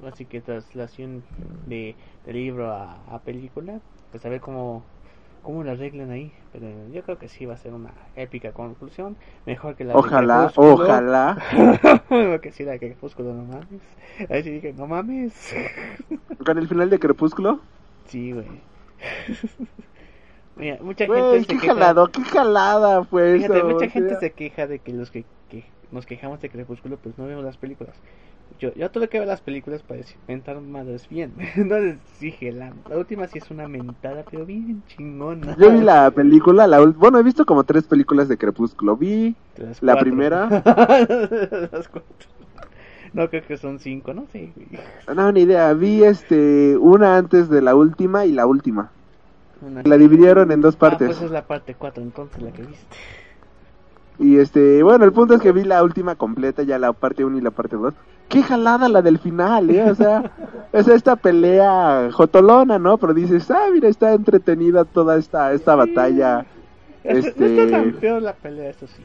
así 0.04 0.26
que 0.26 0.42
traslación 0.42 1.24
de, 1.66 1.96
de 2.26 2.32
libro 2.34 2.70
a, 2.70 2.92
a, 3.06 3.22
película, 3.22 3.80
pues 4.10 4.26
a 4.26 4.28
ver 4.28 4.42
cómo 4.42 4.84
cómo 5.42 5.64
la 5.64 5.72
arreglan 5.72 6.10
ahí, 6.10 6.32
pero 6.52 6.66
yo 6.92 7.02
creo 7.02 7.18
que 7.18 7.28
sí 7.28 7.44
va 7.46 7.54
a 7.54 7.58
ser 7.58 7.74
una 7.74 7.92
épica 8.16 8.52
conclusión, 8.52 9.16
mejor 9.44 9.74
que 9.74 9.84
la 9.84 9.94
ojalá, 9.94 10.46
de 10.46 10.52
ojalá, 10.56 11.38
que 12.42 12.52
sí 12.52 12.64
la 12.64 12.72
de 12.72 12.78
Crepúsculo, 12.78 13.34
no 13.34 13.44
mames, 13.44 13.82
ahí 14.30 14.42
sí 14.42 14.50
dije, 14.50 14.72
no 14.72 14.86
mames, 14.86 15.54
con 16.46 16.58
el 16.58 16.68
final 16.68 16.90
de 16.90 16.98
Crepúsculo, 16.98 17.60
sí, 18.06 18.32
güey. 18.32 18.46
mucha 20.80 21.06
gente 21.06 21.46
qué 21.46 21.58
jalado, 21.58 22.08
qué 22.08 22.22
jalada 22.22 23.04
fue 23.04 23.36
Fíjate, 23.38 23.62
Mucha 23.64 23.88
gente 23.88 24.16
se 24.16 24.32
queja 24.32 24.66
de 24.66 24.78
que 24.78 24.92
los 24.92 25.10
que, 25.10 25.24
que, 25.48 25.64
nos 25.90 26.06
quejamos 26.06 26.40
de 26.40 26.50
Crepúsculo, 26.50 26.96
pues 26.98 27.18
no 27.18 27.26
vemos 27.26 27.44
las 27.44 27.56
películas. 27.56 27.96
Yo, 28.58 28.72
yo 28.74 28.90
tuve 28.90 29.08
que 29.08 29.18
ver 29.18 29.28
las 29.28 29.40
películas 29.40 29.82
para 29.82 30.00
mentar 30.26 30.60
madres 30.60 31.08
bien. 31.08 31.34
Entonces 31.56 31.98
dije, 32.20 32.52
la, 32.52 32.72
la, 32.88 32.96
última 32.98 33.26
sí 33.26 33.38
es 33.38 33.50
una 33.50 33.68
mentada, 33.68 34.24
pero 34.30 34.46
bien 34.46 34.84
chingona. 34.86 35.56
Yo 35.58 35.70
vi 35.70 35.80
la 35.80 36.10
película, 36.10 36.66
la, 36.66 36.80
bueno, 36.80 37.18
he 37.18 37.22
visto 37.22 37.44
como 37.44 37.64
tres 37.64 37.84
películas 37.84 38.28
de 38.28 38.38
Crepúsculo. 38.38 38.96
Vi 38.96 39.36
la 39.80 39.98
primera. 39.98 40.48
las 41.72 41.88
cuatro. 41.88 42.28
No, 43.12 43.28
creo 43.28 43.42
que 43.46 43.56
son 43.56 43.78
cinco, 43.78 44.14
¿no? 44.14 44.26
Sí. 44.32 44.52
No, 45.14 45.32
ni 45.32 45.42
idea. 45.42 45.72
Vi 45.74 46.04
este 46.04 46.76
una 46.78 47.16
antes 47.16 47.50
de 47.50 47.60
la 47.60 47.74
última 47.74 48.24
y 48.24 48.32
la 48.32 48.46
última. 48.46 48.92
Una- 49.60 49.82
La 49.82 49.96
dividieron 49.96 50.50
en 50.50 50.60
dos 50.60 50.76
Ah, 50.76 50.78
partes. 50.78 51.08
pues 51.08 51.22
es 51.22 51.30
la 51.30 51.46
parte 51.46 51.74
4, 51.74 52.02
entonces 52.02 52.42
la 52.42 52.50
que 52.52 52.62
viste. 52.62 52.96
Y 54.18 54.38
este, 54.38 54.82
bueno, 54.82 55.04
el 55.04 55.12
punto 55.12 55.34
es 55.34 55.40
que 55.40 55.52
vi 55.52 55.64
la 55.64 55.82
última 55.82 56.14
completa, 56.14 56.62
ya 56.62 56.78
la 56.78 56.92
parte 56.92 57.24
1 57.24 57.38
y 57.38 57.40
la 57.40 57.50
parte 57.50 57.76
2. 57.76 57.94
Qué 58.32 58.42
jalada 58.42 58.88
la 58.88 59.02
del 59.02 59.18
final, 59.18 59.68
¿eh? 59.70 59.90
O 59.90 59.94
sea, 59.94 60.30
es 60.72 60.88
esta 60.88 61.16
pelea 61.16 62.08
jotolona, 62.12 62.78
¿no? 62.78 62.96
Pero 62.96 63.12
dices, 63.12 63.50
ah, 63.50 63.66
mira, 63.72 63.88
está 63.88 64.14
entretenida 64.14 64.84
toda 64.86 65.18
esta, 65.18 65.52
esta 65.52 65.74
batalla. 65.76 66.46
Este... 67.04 67.28
Este- 67.28 67.40
No 67.40 67.46
está 67.46 67.70
tan 67.76 67.92
peor 67.92 68.22
la 68.22 68.32
pelea, 68.32 68.70
eso 68.70 68.86
sí. 68.86 69.02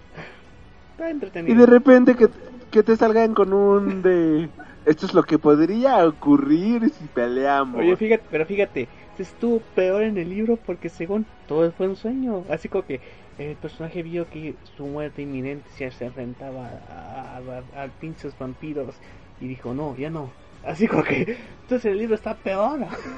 Está 0.91 1.09
Y 1.09 1.11
entretenido. 1.11 1.59
de 1.59 1.65
repente 1.65 2.15
que, 2.15 2.29
que 2.71 2.83
te 2.83 2.95
salgan 2.95 3.33
con 3.33 3.51
un 3.51 4.01
de... 4.01 4.49
Esto 4.85 5.05
es 5.05 5.13
lo 5.13 5.23
que 5.23 5.37
podría 5.37 6.07
ocurrir 6.07 6.89
si 6.89 7.03
peleamos. 7.07 7.81
Oye, 7.81 7.97
fíjate, 7.97 8.23
pero 8.31 8.45
fíjate, 8.45 8.87
estuvo 9.19 9.59
peor 9.75 10.03
en 10.03 10.17
el 10.17 10.29
libro 10.29 10.55
porque 10.65 10.87
según 10.87 11.25
todo 11.45 11.69
fue 11.73 11.89
un 11.89 11.97
sueño. 11.97 12.45
Así 12.49 12.69
como 12.69 12.85
que 12.85 13.01
el 13.37 13.57
personaje 13.57 14.03
vio 14.03 14.29
que 14.29 14.59
su 14.63 14.87
muerte 14.87 15.21
inminente 15.23 15.71
se 15.71 15.85
enfrentaba 16.05 16.69
a, 16.69 17.37
a, 17.37 17.39
a- 17.39 17.83
a 17.83 17.89
pinches 17.91 18.37
vampiros 18.37 19.01
y 19.39 19.47
dijo, 19.47 19.73
no, 19.73 19.95
ya 19.97 20.09
no. 20.09 20.37
Así 20.61 20.87
como 20.87 21.03
que, 21.03 21.37
entonces 21.61 21.85
el 21.91 21.97
libro 21.99 22.15
está 22.15 22.41
peor. 22.41 22.87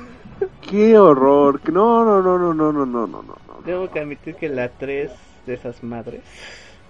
Qué 0.61 0.97
horror. 0.97 1.61
No, 1.71 2.03
no, 2.05 2.21
no, 2.21 2.37
no, 2.37 2.53
no, 2.53 2.71
no, 2.71 2.85
no, 2.85 3.07
no, 3.07 3.23
no. 3.23 3.63
Tengo 3.63 3.89
que 3.89 3.99
admitir 3.99 4.35
que 4.35 4.49
la 4.49 4.75
3 4.75 5.41
de 5.45 5.53
esas 5.53 5.83
madres, 5.83 6.25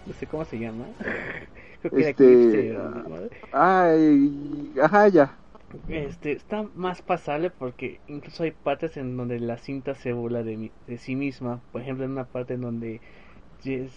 no 0.06 0.14
sé 0.14 0.28
cómo 0.28 0.46
se 0.46 0.60
llama. 0.60 0.96
Creo 1.80 1.94
que 1.94 2.02
era 2.04 2.10
Este, 2.10 2.12
Eclipse, 2.12 2.74
¿no? 2.74 3.04
Madre. 3.06 3.32
Ay, 3.52 4.74
ajá, 4.82 5.08
ya. 5.10 5.40
Este, 5.88 6.32
está 6.34 6.64
más 6.74 7.02
pasable 7.02 7.50
porque 7.50 8.02
incluso 8.08 8.44
hay 8.44 8.52
partes 8.52 8.96
en 8.98 9.18
donde 9.18 9.40
la 9.40 9.58
cinta 9.58 9.94
se 9.96 10.14
burla 10.14 10.44
de, 10.44 10.58
mi- 10.58 10.74
de 10.86 10.98
sí 10.98 11.16
misma. 11.16 11.64
Por 11.72 11.82
ejemplo, 11.82 12.06
en 12.06 12.12
una 12.12 12.26
parte 12.30 12.54
en 12.56 12.62
donde 12.62 13.02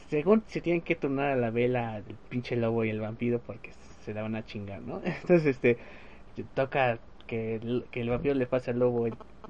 según 0.09 0.45
se 0.47 0.61
tienen 0.61 0.83
que 0.83 0.97
turnar 0.97 1.33
a 1.33 1.37
la 1.37 1.51
vela 1.51 1.99
el 1.99 2.17
pinche 2.29 2.57
lobo 2.57 2.85
y 2.85 2.91
el 2.91 3.01
vampiro 3.01 3.41
porque 3.41 3.73
se 4.05 4.15
la 4.15 4.23
van 4.23 4.37
a 4.37 4.45
chingar, 4.45 4.83
¿no? 4.83 5.01
Entonces, 5.05 5.47
este, 5.47 5.79
toca 6.55 6.99
que 7.27 7.57
el, 7.57 7.87
que 7.91 8.01
el 8.01 8.11
vampiro 8.11 8.35
le 8.35 8.47
pase 8.47 8.71
al 8.73 8.79
lobo 8.81 9.07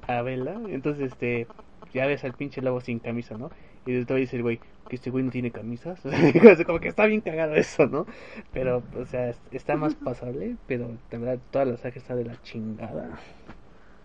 a 0.07 0.23
vela. 0.23 0.61
Entonces, 0.69 1.13
este, 1.13 1.47
ya 1.93 2.07
ves 2.07 2.25
al 2.25 2.35
pinche 2.35 2.61
lobo 2.63 2.81
sin 2.81 2.99
camisa, 3.01 3.37
¿no? 3.37 3.51
Y 3.87 3.93
después 3.93 4.21
dice 4.21 4.37
el 4.37 4.43
güey 4.43 4.61
que 4.89 4.97
este 4.97 5.11
güey 5.11 5.25
no 5.25 5.31
tiene 5.31 5.51
camisas. 5.53 6.01
Como 6.67 6.81
que 6.81 6.89
está 6.89 7.07
bien 7.07 7.21
cagado 7.21 7.55
eso, 7.55 7.87
¿no? 7.87 8.07
Pero, 8.53 8.83
o 8.97 9.07
sea, 9.07 9.31
es- 9.31 9.43
está 9.51 9.77
más 9.77 9.95
pasable, 9.95 10.57
pero 10.67 10.99
de 11.11 11.19
verdad 11.19 11.41
toda 11.51 11.65
la 11.65 11.77
saga 11.77 11.97
está 11.97 12.15
de 12.17 12.25
la 12.25 12.41
chingada. 12.43 13.19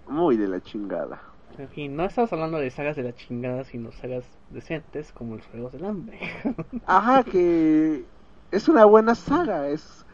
Muy 0.08 0.38
de 0.38 0.48
la 0.48 0.60
chingada. 0.60 1.22
En 1.58 1.70
fin, 1.70 1.96
no 1.96 2.06
estamos 2.06 2.32
hablando 2.34 2.58
de 2.60 2.70
sagas 2.70 2.96
de 2.96 3.04
la 3.04 3.14
chingada, 3.14 3.64
sino 3.64 3.92
sagas 3.92 4.26
decentes 4.50 5.12
como 5.12 5.36
los 5.36 5.48
Juegos 5.48 5.74
del 5.74 5.86
Hambre. 5.86 6.20
Ajá, 6.86 7.24
que 7.24 8.06
es 8.52 8.68
una 8.70 8.86
buena 8.86 9.16
saga, 9.16 9.68
es 9.70 10.06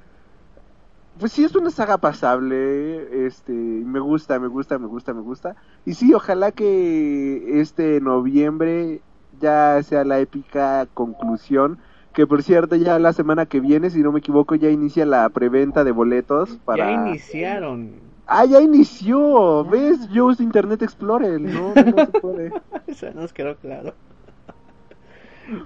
pues 1.20 1.32
sí 1.32 1.44
es 1.44 1.56
una 1.56 1.70
saga 1.70 2.00
pasable, 2.00 3.26
este, 3.28 3.52
me 3.54 4.00
gusta, 4.00 4.40
me 4.40 4.48
gusta, 4.48 4.80
me 4.80 4.88
gusta, 4.88 5.14
me 5.14 5.22
gusta. 5.22 5.56
Y 5.86 5.94
sí, 5.94 6.14
ojalá 6.14 6.52
que 6.52 7.60
este 7.62 8.02
noviembre 8.02 9.02
ya 9.40 9.82
sea 9.84 10.04
la 10.06 10.20
épica 10.20 10.88
conclusión, 10.94 11.80
que 12.14 12.26
por 12.26 12.44
cierto 12.44 12.76
ya 12.76 12.98
la 13.00 13.14
semana 13.14 13.46
que 13.46 13.60
viene, 13.60 13.90
si 13.90 14.00
no 14.00 14.12
me 14.12 14.20
equivoco, 14.20 14.56
ya 14.56 14.70
inicia 14.70 15.06
la 15.06 15.30
preventa 15.30 15.84
de 15.84 15.92
boletos 15.92 16.60
para 16.66 16.86
Ya 16.86 16.92
iniciaron. 16.92 18.13
Ah, 18.36 18.46
ya 18.46 18.60
inició. 18.60 19.64
¿Ves? 19.66 20.10
Yo 20.10 20.26
uso 20.26 20.42
Internet 20.42 20.82
Explorer, 20.82 21.40
¿no? 21.40 21.72
No 21.76 22.06
se 22.06 22.20
puede. 22.20 22.52
Eso 22.88 23.12
nos 23.14 23.32
quedó 23.32 23.56
claro. 23.58 23.94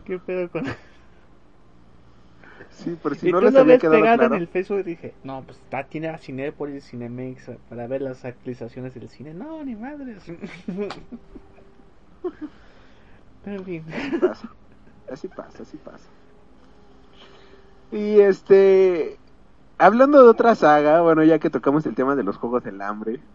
¿Qué 0.03 0.19
pedo 0.19 0.49
con.? 0.51 0.65
Sí, 2.71 2.91
por 3.01 3.15
si 3.15 3.29
y 3.29 3.31
no 3.31 3.41
les 3.41 3.55
había 3.55 3.79
quedado 3.79 3.95
pegado 3.97 4.17
claro. 4.19 4.35
en 4.35 4.41
el 4.41 4.47
Facebook 4.47 4.83
dije, 4.83 5.15
no, 5.23 5.41
pues 5.41 5.57
está, 5.57 5.85
tiene 5.85 6.09
a 6.09 6.19
Cinépolis, 6.19 6.87
Cinemex 6.87 7.47
eh, 7.49 7.57
para 7.69 7.87
ver 7.87 8.03
las 8.03 8.23
actualizaciones 8.23 8.93
del 8.93 9.09
cine. 9.09 9.33
No, 9.33 9.63
ni 9.63 9.75
madres. 9.75 10.23
Pero 13.43 13.55
en 13.57 13.65
fin. 13.65 13.83
pasa. 14.21 14.51
Así 15.11 15.27
pasa, 15.27 15.63
así 15.63 15.77
pasa. 15.77 16.07
Y 17.91 18.19
este, 18.19 19.17
hablando 19.77 20.23
de 20.23 20.29
otra 20.29 20.55
saga, 20.55 21.01
bueno, 21.01 21.23
ya 21.23 21.39
que 21.39 21.49
tocamos 21.49 21.85
el 21.85 21.95
tema 21.95 22.15
de 22.15 22.23
los 22.23 22.37
Juegos 22.37 22.63
del 22.63 22.81
Hambre, 22.81 23.27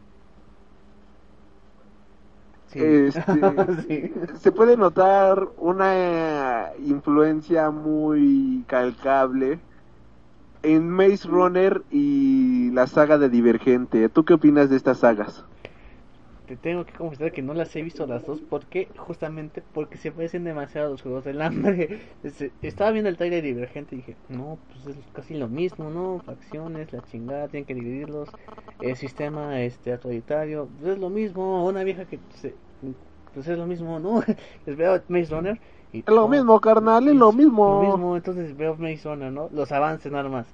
Sí. 2.67 2.81
Este, 2.81 3.23
Sí. 3.87 4.13
se 4.35 4.53
puede 4.53 4.77
notar 4.77 5.49
una 5.57 6.73
influencia 6.79 7.71
muy 7.71 8.65
calcable 8.67 9.63
en 10.63 10.91
Maze 10.91 11.29
Runner 11.29 11.85
y 11.91 12.71
la 12.73 12.87
saga 12.87 13.19
de 13.19 13.29
Divergente. 13.29 14.09
¿Tú 14.09 14.25
qué 14.25 14.35
opinas 14.35 14.71
de 14.71 14.77
estas 14.77 14.99
sagas? 15.01 15.47
Te 16.47 16.57
tengo 16.57 16.85
que 16.85 16.93
confesar 16.93 17.33
que 17.33 17.43
no 17.43 17.55
las 17.55 17.75
he 17.77 17.83
visto 17.83 18.07
las 18.07 18.27
dos 18.27 18.41
porque 18.41 18.89
justamente 18.97 19.63
porque 19.73 19.97
se 19.97 20.11
parecen 20.11 20.45
demasiado 20.45 20.89
a 20.89 20.91
los 20.91 21.03
juegos 21.03 21.25
del 21.25 21.41
hambre. 21.41 22.01
Este, 22.25 22.53
Estaba 22.63 22.91
viendo 22.91 23.09
el 23.09 23.17
trailer 23.17 23.43
divergente 23.43 23.95
y 23.95 23.99
dije, 23.99 24.17
no, 24.29 24.59
pues 24.69 24.97
es 24.97 25.05
casi 25.13 25.35
lo 25.35 25.49
mismo, 25.49 25.91
¿no? 25.91 26.21
Facciones, 26.25 26.93
la 26.93 27.03
chingada, 27.03 27.49
tienen 27.49 27.67
que 27.67 27.75
dividirlos. 27.75 28.29
El 28.81 28.97
sistema 28.97 29.61
este 29.63 29.93
autoritario, 29.93 30.69
pues 30.79 30.93
es 30.93 30.99
lo 30.99 31.11
mismo. 31.11 31.65
Una 31.65 31.85
vieja 31.85 32.05
que 32.05 32.19
se, 32.35 32.55
pues 33.35 33.49
es 33.49 33.59
lo 33.59 33.67
mismo, 33.67 33.99
¿no? 33.99 34.23
Les 34.67 34.77
veo 34.77 35.01
Maze 35.09 35.35
Runner 35.35 35.61
y 35.93 36.01
Es 36.01 36.07
lo 36.09 36.25
oh, 36.25 36.29
mismo, 36.29 36.61
carnal, 36.61 37.09
es 37.09 37.15
lo 37.15 37.33
mismo. 37.33 37.83
lo 37.83 37.89
mismo, 37.91 38.17
entonces 38.17 38.57
veo 38.57 38.77
Maze 38.77 39.03
Runner, 39.05 39.33
¿no? 39.33 39.49
Los 39.53 39.73
avances 39.73 40.11
nada 40.11 40.29
más. 40.29 40.47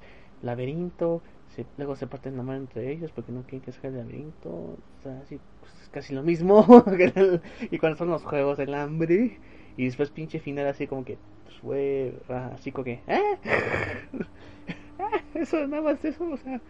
Laberinto, 0.42 1.20
se, 1.48 1.66
luego 1.76 1.96
se 1.96 2.06
parten 2.06 2.36
la 2.36 2.42
mano 2.42 2.60
entre 2.60 2.90
ellos 2.92 3.10
porque 3.12 3.32
no 3.32 3.42
quieren 3.42 3.60
que 3.60 3.72
sea 3.72 3.90
el 3.90 3.96
laberinto. 3.96 4.48
O 4.48 4.76
sea, 5.02 5.18
así, 5.20 5.40
pues, 5.60 5.72
es 5.88 5.92
casi 5.92 6.14
lo 6.14 6.22
mismo. 6.22 6.84
que 6.96 7.12
el- 7.14 7.40
y 7.70 7.78
cuando 7.78 7.98
son 7.98 8.08
los 8.10 8.22
juegos 8.22 8.58
del 8.58 8.74
hambre. 8.74 9.38
Y 9.76 9.84
después 9.84 10.10
pinche 10.10 10.40
final 10.40 10.66
así 10.66 10.86
como 10.86 11.04
que, 11.04 11.18
pues 11.44 11.56
fue 11.60 12.14
ah, 12.28 12.50
así 12.54 12.72
como 12.72 12.84
que, 12.84 13.00
¿eh? 13.06 13.38
Eso, 15.34 15.66
nada 15.68 15.82
más 15.82 16.04
eso, 16.04 16.24
o 16.28 16.36
sea. 16.36 16.60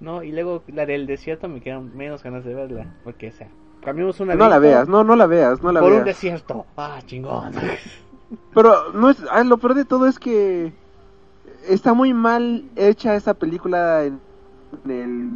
No, 0.00 0.22
y 0.22 0.32
luego 0.32 0.62
la 0.66 0.84
del 0.84 1.06
desierto 1.06 1.48
me 1.48 1.60
quedan 1.60 1.96
menos 1.96 2.22
ganas 2.22 2.44
de 2.44 2.54
verla. 2.54 2.86
Porque, 3.04 3.28
o 3.28 3.32
sea, 3.32 3.48
cambiamos 3.82 4.20
una 4.20 4.34
No 4.34 4.48
la 4.48 4.58
veas, 4.58 4.88
no, 4.88 5.04
no 5.04 5.16
la 5.16 5.26
veas, 5.26 5.62
no 5.62 5.72
la 5.72 5.80
por 5.80 5.88
un 5.90 5.94
veas. 5.96 6.06
desierto. 6.06 6.66
Ah, 6.76 7.00
chingón. 7.06 7.52
Pero 8.54 8.92
no 8.92 9.10
es, 9.10 9.22
ah, 9.30 9.42
lo 9.44 9.56
peor 9.58 9.74
de 9.74 9.84
todo 9.84 10.06
es 10.06 10.18
que 10.18 10.72
está 11.66 11.94
muy 11.94 12.12
mal 12.12 12.64
hecha 12.76 13.14
esa 13.14 13.32
película 13.34 14.04
en, 14.04 14.20
en 14.84 14.90
el 14.90 15.30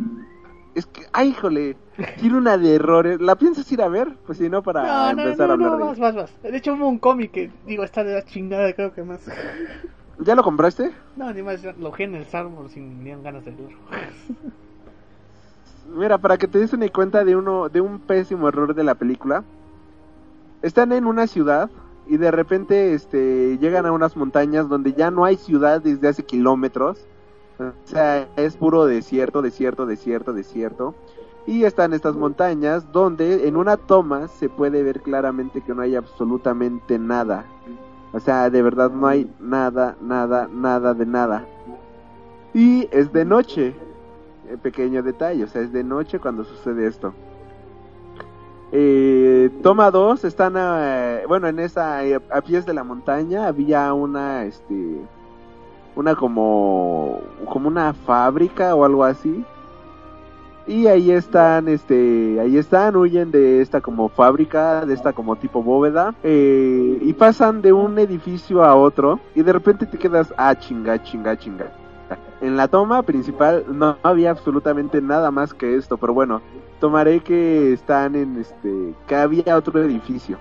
es 0.79 0.87
que, 0.87 1.03
ay, 1.13 1.31
híjole, 1.31 1.77
tiene 2.21 2.39
una 2.39 2.57
de 2.57 2.75
errores. 2.77 3.21
¿La 3.21 3.37
piensas 3.37 3.71
ir 3.73 3.83
a 3.83 3.89
ver? 3.89 4.17
Pues 4.27 4.39
si 4.39 4.49
no, 4.49 4.63
para 4.63 4.83
No, 4.83 5.13
no, 5.15 5.23
empezar 5.23 5.47
no, 5.47 5.51
a 5.51 5.55
hablar 5.55 5.71
no, 5.71 5.77
de 5.79 5.93
ella. 5.93 6.01
vas, 6.01 6.15
vas. 6.15 6.43
De 6.43 6.57
hecho 6.57 6.75
hubo 6.75 6.89
un 6.89 6.99
cómic 6.99 7.31
que, 7.33 7.51
digo, 7.67 7.85
está 7.85 8.05
de 8.05 8.15
la 8.15 8.25
chingada, 8.25 8.73
creo 8.73 8.93
que 8.95 9.03
más. 9.03 9.21
¿Ya 10.21 10.35
lo 10.35 10.43
compraste? 10.43 10.91
No, 11.17 11.33
ni 11.33 11.43
más, 11.43 11.63
lo 11.79 11.97
en 11.99 12.15
el 12.15 12.27
árbol 12.33 12.69
sin 12.71 13.05
ni 13.05 13.11
ganas 13.23 13.45
de 13.45 13.51
verlo. 13.53 13.79
Mira, 15.95 16.19
para 16.19 16.37
que 16.37 16.49
te 16.49 16.59
des 16.59 16.73
una 16.73 16.89
cuenta 16.89 17.25
de 17.25 17.35
uno 17.37 17.69
de 17.69 17.81
un 17.81 17.99
pésimo 18.01 18.49
error 18.49 18.75
de 18.75 18.85
la 18.85 18.95
película. 18.95 19.45
Están 20.63 20.93
en 20.93 21.07
una 21.07 21.27
ciudad 21.27 21.71
y 22.09 22.17
de 22.17 22.31
repente 22.31 22.95
este 22.95 23.59
llegan 23.59 23.87
a 23.87 23.93
unas 23.93 24.17
montañas 24.17 24.69
donde 24.69 24.93
ya 24.93 25.11
no 25.11 25.25
hay 25.25 25.37
ciudad 25.37 25.81
desde 25.81 26.09
hace 26.09 26.25
kilómetros. 26.25 26.99
O 27.59 27.73
sea, 27.89 28.29
es 28.37 28.57
puro 28.57 28.87
desierto, 28.87 29.43
desierto, 29.43 29.87
desierto, 29.87 30.33
desierto. 30.33 30.95
Y 31.47 31.65
están 31.65 31.93
estas 31.95 32.15
montañas 32.15 32.93
donde 32.93 33.49
en 33.49 33.57
una 33.57 33.77
toma 33.77 34.29
se 34.29 34.49
puede 34.49 34.83
ver 34.83 35.01
claramente 35.01 35.63
que 35.63 35.75
no 35.75 35.83
hay 35.83 35.97
absolutamente 35.97 36.99
nada. 36.99 37.47
O 38.13 38.21
sea, 38.21 38.51
de 38.51 38.63
verdad 38.63 38.91
no 38.91 39.07
hay 39.07 39.31
nada, 39.41 39.97
nada, 40.01 40.49
nada 40.53 40.95
de 40.95 41.07
nada. 41.07 41.47
Y 42.55 42.89
es 42.93 43.13
de 43.13 43.25
noche. 43.25 43.75
Eh, 44.49 44.57
pequeño 44.57 45.03
detalle, 45.03 45.45
o 45.45 45.47
sea, 45.47 45.63
es 45.63 45.73
de 45.73 45.85
noche 45.85 46.19
cuando 46.19 46.45
sucede 46.45 46.87
esto. 46.87 47.13
Eh, 48.73 49.51
toma 49.63 49.91
2, 49.91 50.25
están 50.25 50.57
a, 50.57 51.21
bueno, 51.27 51.49
en 51.49 51.59
esa, 51.59 52.05
eh, 52.05 52.21
a 52.31 52.41
pies 52.43 52.67
de 52.67 52.75
la 52.75 52.85
montaña 52.85 53.47
había 53.47 53.93
una, 53.95 54.45
este, 54.45 55.09
una 55.99 56.15
como, 56.15 57.21
como 57.45 57.67
una 57.67 57.93
fábrica 57.93 58.75
o 58.77 58.85
algo 58.85 59.05
así. 59.05 59.45
Y 60.69 60.87
ahí 60.87 61.11
están, 61.11 61.67
este, 61.67 62.39
ahí 62.41 62.57
están, 62.57 62.95
huyen 62.95 63.31
de 63.33 63.63
esta 63.63 63.81
como 63.81 64.09
fábrica, 64.09 64.87
de 64.87 64.95
esta 64.95 65.13
como 65.13 65.35
tipo 65.37 65.63
bóveda, 65.63 66.15
eh, 66.23 66.99
y 67.01 67.13
pasan 67.15 67.63
de 67.63 67.73
un 67.73 67.99
edificio 67.99 68.63
a 68.63 68.77
otro, 68.77 69.19
y 69.35 69.43
de 69.43 69.53
repente 69.53 69.87
te 69.87 69.99
quedas, 69.99 70.33
ah, 70.37 70.55
chinga, 70.55 71.03
chinga, 71.03 71.37
chinga. 71.39 71.73
En 72.41 72.57
la 72.57 72.69
toma 72.69 73.03
principal 73.03 73.65
no 73.69 73.97
había 74.03 74.31
absolutamente 74.31 75.01
nada 75.01 75.31
más 75.31 75.53
que 75.55 75.75
esto, 75.75 75.97
pero 75.97 76.15
bueno, 76.15 76.43
tomaré 76.81 77.21
que 77.21 77.73
están 77.73 78.15
en 78.15 78.37
este, 78.37 78.95
que 79.07 79.17
había 79.17 79.57
otro 79.57 79.83
edificio. 79.83 80.39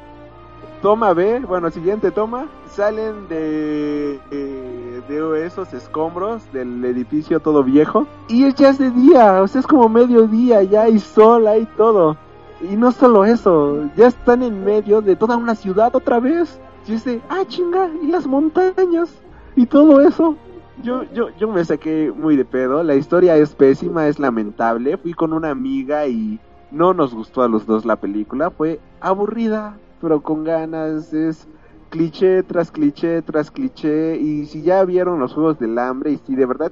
Toma 0.82 1.14
B, 1.14 1.40
bueno, 1.40 1.72
siguiente 1.72 2.12
toma, 2.12 2.48
salen 2.70 3.28
de, 3.28 4.20
de 4.30 5.46
esos 5.46 5.74
escombros 5.74 6.44
del 6.54 6.86
edificio 6.86 7.40
todo 7.40 7.64
viejo 7.64 8.06
y 8.28 8.54
ya 8.54 8.70
es 8.70 8.78
de 8.78 8.92
día, 8.92 9.42
o 9.42 9.48
sea, 9.48 9.62
es 9.62 9.68
como 9.68 9.90
mediodía, 9.90 10.62
ya 10.64 10.84
hay 10.84 11.00
sol, 11.00 11.48
hay 11.48 11.66
todo. 11.78 12.18
Y 12.62 12.76
no 12.76 12.92
solo 12.92 13.26
eso, 13.26 13.90
ya 13.96 14.08
están 14.08 14.42
en 14.42 14.64
medio 14.64 15.02
de 15.02 15.16
toda 15.16 15.38
una 15.38 15.56
ciudad 15.56 15.96
otra 15.96 16.20
vez. 16.20 16.60
Y 16.88 16.96
de, 16.96 17.22
ah, 17.30 17.44
chinga, 17.48 17.90
y 18.02 18.08
las 18.08 18.26
montañas, 18.26 19.14
y 19.56 19.66
todo 19.66 20.02
eso. 20.02 20.38
Yo, 20.82 21.04
yo, 21.12 21.30
yo 21.38 21.50
me 21.50 21.66
saqué 21.66 22.14
muy 22.16 22.36
de 22.38 22.46
pedo. 22.46 22.82
La 22.82 22.96
historia 22.96 23.36
es 23.36 23.54
pésima, 23.54 24.08
es 24.08 24.20
lamentable. 24.20 24.98
Fui 24.98 25.14
con 25.14 25.34
una 25.34 25.50
amiga 25.50 26.08
y 26.08 26.40
no 26.72 26.94
nos 26.94 27.14
gustó 27.14 27.42
a 27.42 27.50
los 27.50 27.66
dos 27.66 27.84
la 27.84 27.98
película. 27.98 28.52
Fue 28.52 28.80
aburrida, 29.02 29.78
pero 30.02 30.22
con 30.22 30.44
ganas. 30.44 31.14
Es 31.14 31.48
cliché 31.90 32.44
tras 32.44 32.72
cliché 32.72 33.22
tras 33.22 33.52
cliché. 33.52 34.18
Y 34.18 34.46
si 34.46 34.62
ya 34.62 34.84
vieron 34.86 35.20
los 35.20 35.34
Juegos 35.34 35.60
del 35.60 35.78
Hambre 35.78 36.12
y 36.12 36.18
si 36.18 36.36
de 36.36 36.46
verdad 36.46 36.72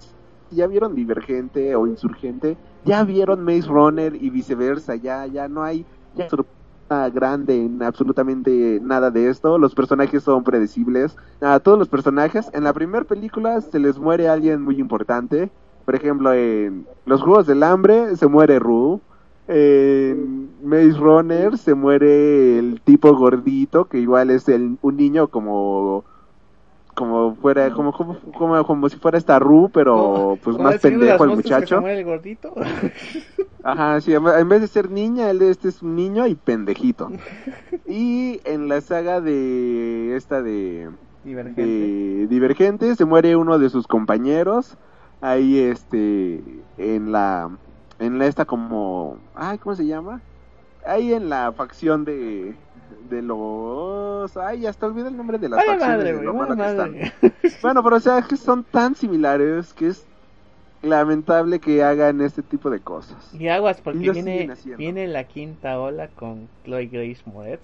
ya 0.52 0.68
vieron 0.68 0.96
Divergente 0.96 1.76
o 1.76 1.88
Insurgente, 1.88 2.58
ya 2.86 3.04
vieron 3.04 3.44
Maze 3.44 3.68
Runner 3.68 4.16
y 4.16 4.30
viceversa. 4.30 4.96
Ya, 4.96 5.26
ya 5.26 5.48
no 5.48 5.64
hay 5.64 5.86
ya 6.16 7.10
grande 7.10 7.66
en 7.66 7.82
absolutamente 7.84 8.80
nada 8.82 9.12
de 9.12 9.30
esto. 9.30 9.58
Los 9.58 9.74
personajes 9.76 10.24
son 10.24 10.44
predecibles. 10.44 11.16
A 11.42 11.60
todos 11.60 11.78
los 11.78 11.90
personajes, 11.90 12.50
en 12.54 12.64
la 12.64 12.74
primera 12.74 13.04
película 13.04 13.60
se 13.62 13.80
les 13.80 13.98
muere 13.98 14.30
alguien 14.30 14.62
muy 14.62 14.80
importante. 14.80 15.50
Por 15.86 15.96
ejemplo, 15.96 16.34
en 16.34 16.88
Los 17.06 17.22
Juegos 17.22 17.46
del 17.48 17.64
Hambre 17.64 18.16
se 18.16 18.28
muere 18.28 18.60
Rue. 18.60 19.00
En 19.48 20.50
Maze 20.64 20.94
Runner 20.94 21.58
se 21.58 21.76
muere 21.76 22.58
el 22.58 22.82
tipo 22.82 23.16
gordito, 23.16 23.86
que 23.86 24.00
igual 24.00 24.32
es 24.32 24.50
el, 24.50 24.78
un 24.82 24.98
niño 24.98 25.28
como 25.28 26.04
como 26.96 27.36
fuera 27.36 27.72
como 27.72 27.92
como, 27.92 28.18
como, 28.38 28.66
como 28.66 28.88
si 28.88 28.96
fuera 28.96 29.18
esta 29.18 29.38
Ru 29.38 29.70
pero 29.74 30.40
pues 30.42 30.58
más 30.58 30.80
pendejo 30.80 31.26
el 31.26 31.32
muchacho 31.32 31.76
se 31.76 31.82
muere 31.82 32.00
el 32.00 32.06
gordito 32.06 32.54
Ajá, 33.66 34.00
sí, 34.00 34.14
en 34.14 34.48
vez 34.48 34.62
de 34.62 34.68
ser 34.68 34.92
niña, 34.92 35.32
él 35.32 35.42
este 35.42 35.70
es 35.70 35.82
un 35.82 35.96
niño 35.96 36.28
y 36.28 36.36
pendejito. 36.36 37.12
Y 37.88 38.40
en 38.46 38.68
la 38.68 38.80
saga 38.82 39.22
de 39.22 40.16
esta 40.16 40.44
de 40.44 40.90
Divergente. 41.24 42.28
Divergente 42.28 42.96
se 42.96 43.06
muere 43.06 43.36
uno 43.36 43.58
de 43.58 43.72
sus 43.72 43.88
compañeros. 43.88 44.78
Ahí 45.22 45.58
este 45.58 46.44
en 46.78 47.12
la 47.12 47.50
en 48.00 48.20
la 48.20 48.28
esta 48.28 48.46
como 48.46 49.18
ay, 49.36 49.58
¿cómo 49.58 49.76
se 49.76 49.86
llama? 49.86 50.22
Ahí 50.86 51.14
en 51.14 51.30
la 51.30 51.52
facción 51.52 52.06
de 52.06 52.56
de 53.10 53.22
los 53.22 54.36
ay, 54.38 54.66
hasta 54.66 54.86
olvidé 54.86 55.10
el 55.10 55.18
nombre 55.18 55.38
de 55.38 55.50
las 55.50 55.64
facciones. 55.64 56.22
Bueno, 57.62 57.84
pero 57.84 57.96
o 57.96 58.00
sea, 58.00 58.22
que 58.22 58.38
son 58.38 58.64
tan 58.64 58.96
similares 58.96 59.74
que 59.74 59.88
es 59.88 60.06
lamentable 60.86 61.60
que 61.60 61.84
hagan 61.84 62.22
este 62.22 62.42
tipo 62.42 62.70
de 62.70 62.80
cosas. 62.80 63.34
Y 63.34 63.48
aguas, 63.48 63.82
porque 63.82 64.12
viene, 64.12 64.50
viene 64.78 65.08
la 65.08 65.26
quinta 65.26 65.80
ola 65.80 66.08
con 66.10 66.48
Chloe 66.64 66.88
Grace 66.88 67.22
Moretz. 67.26 67.64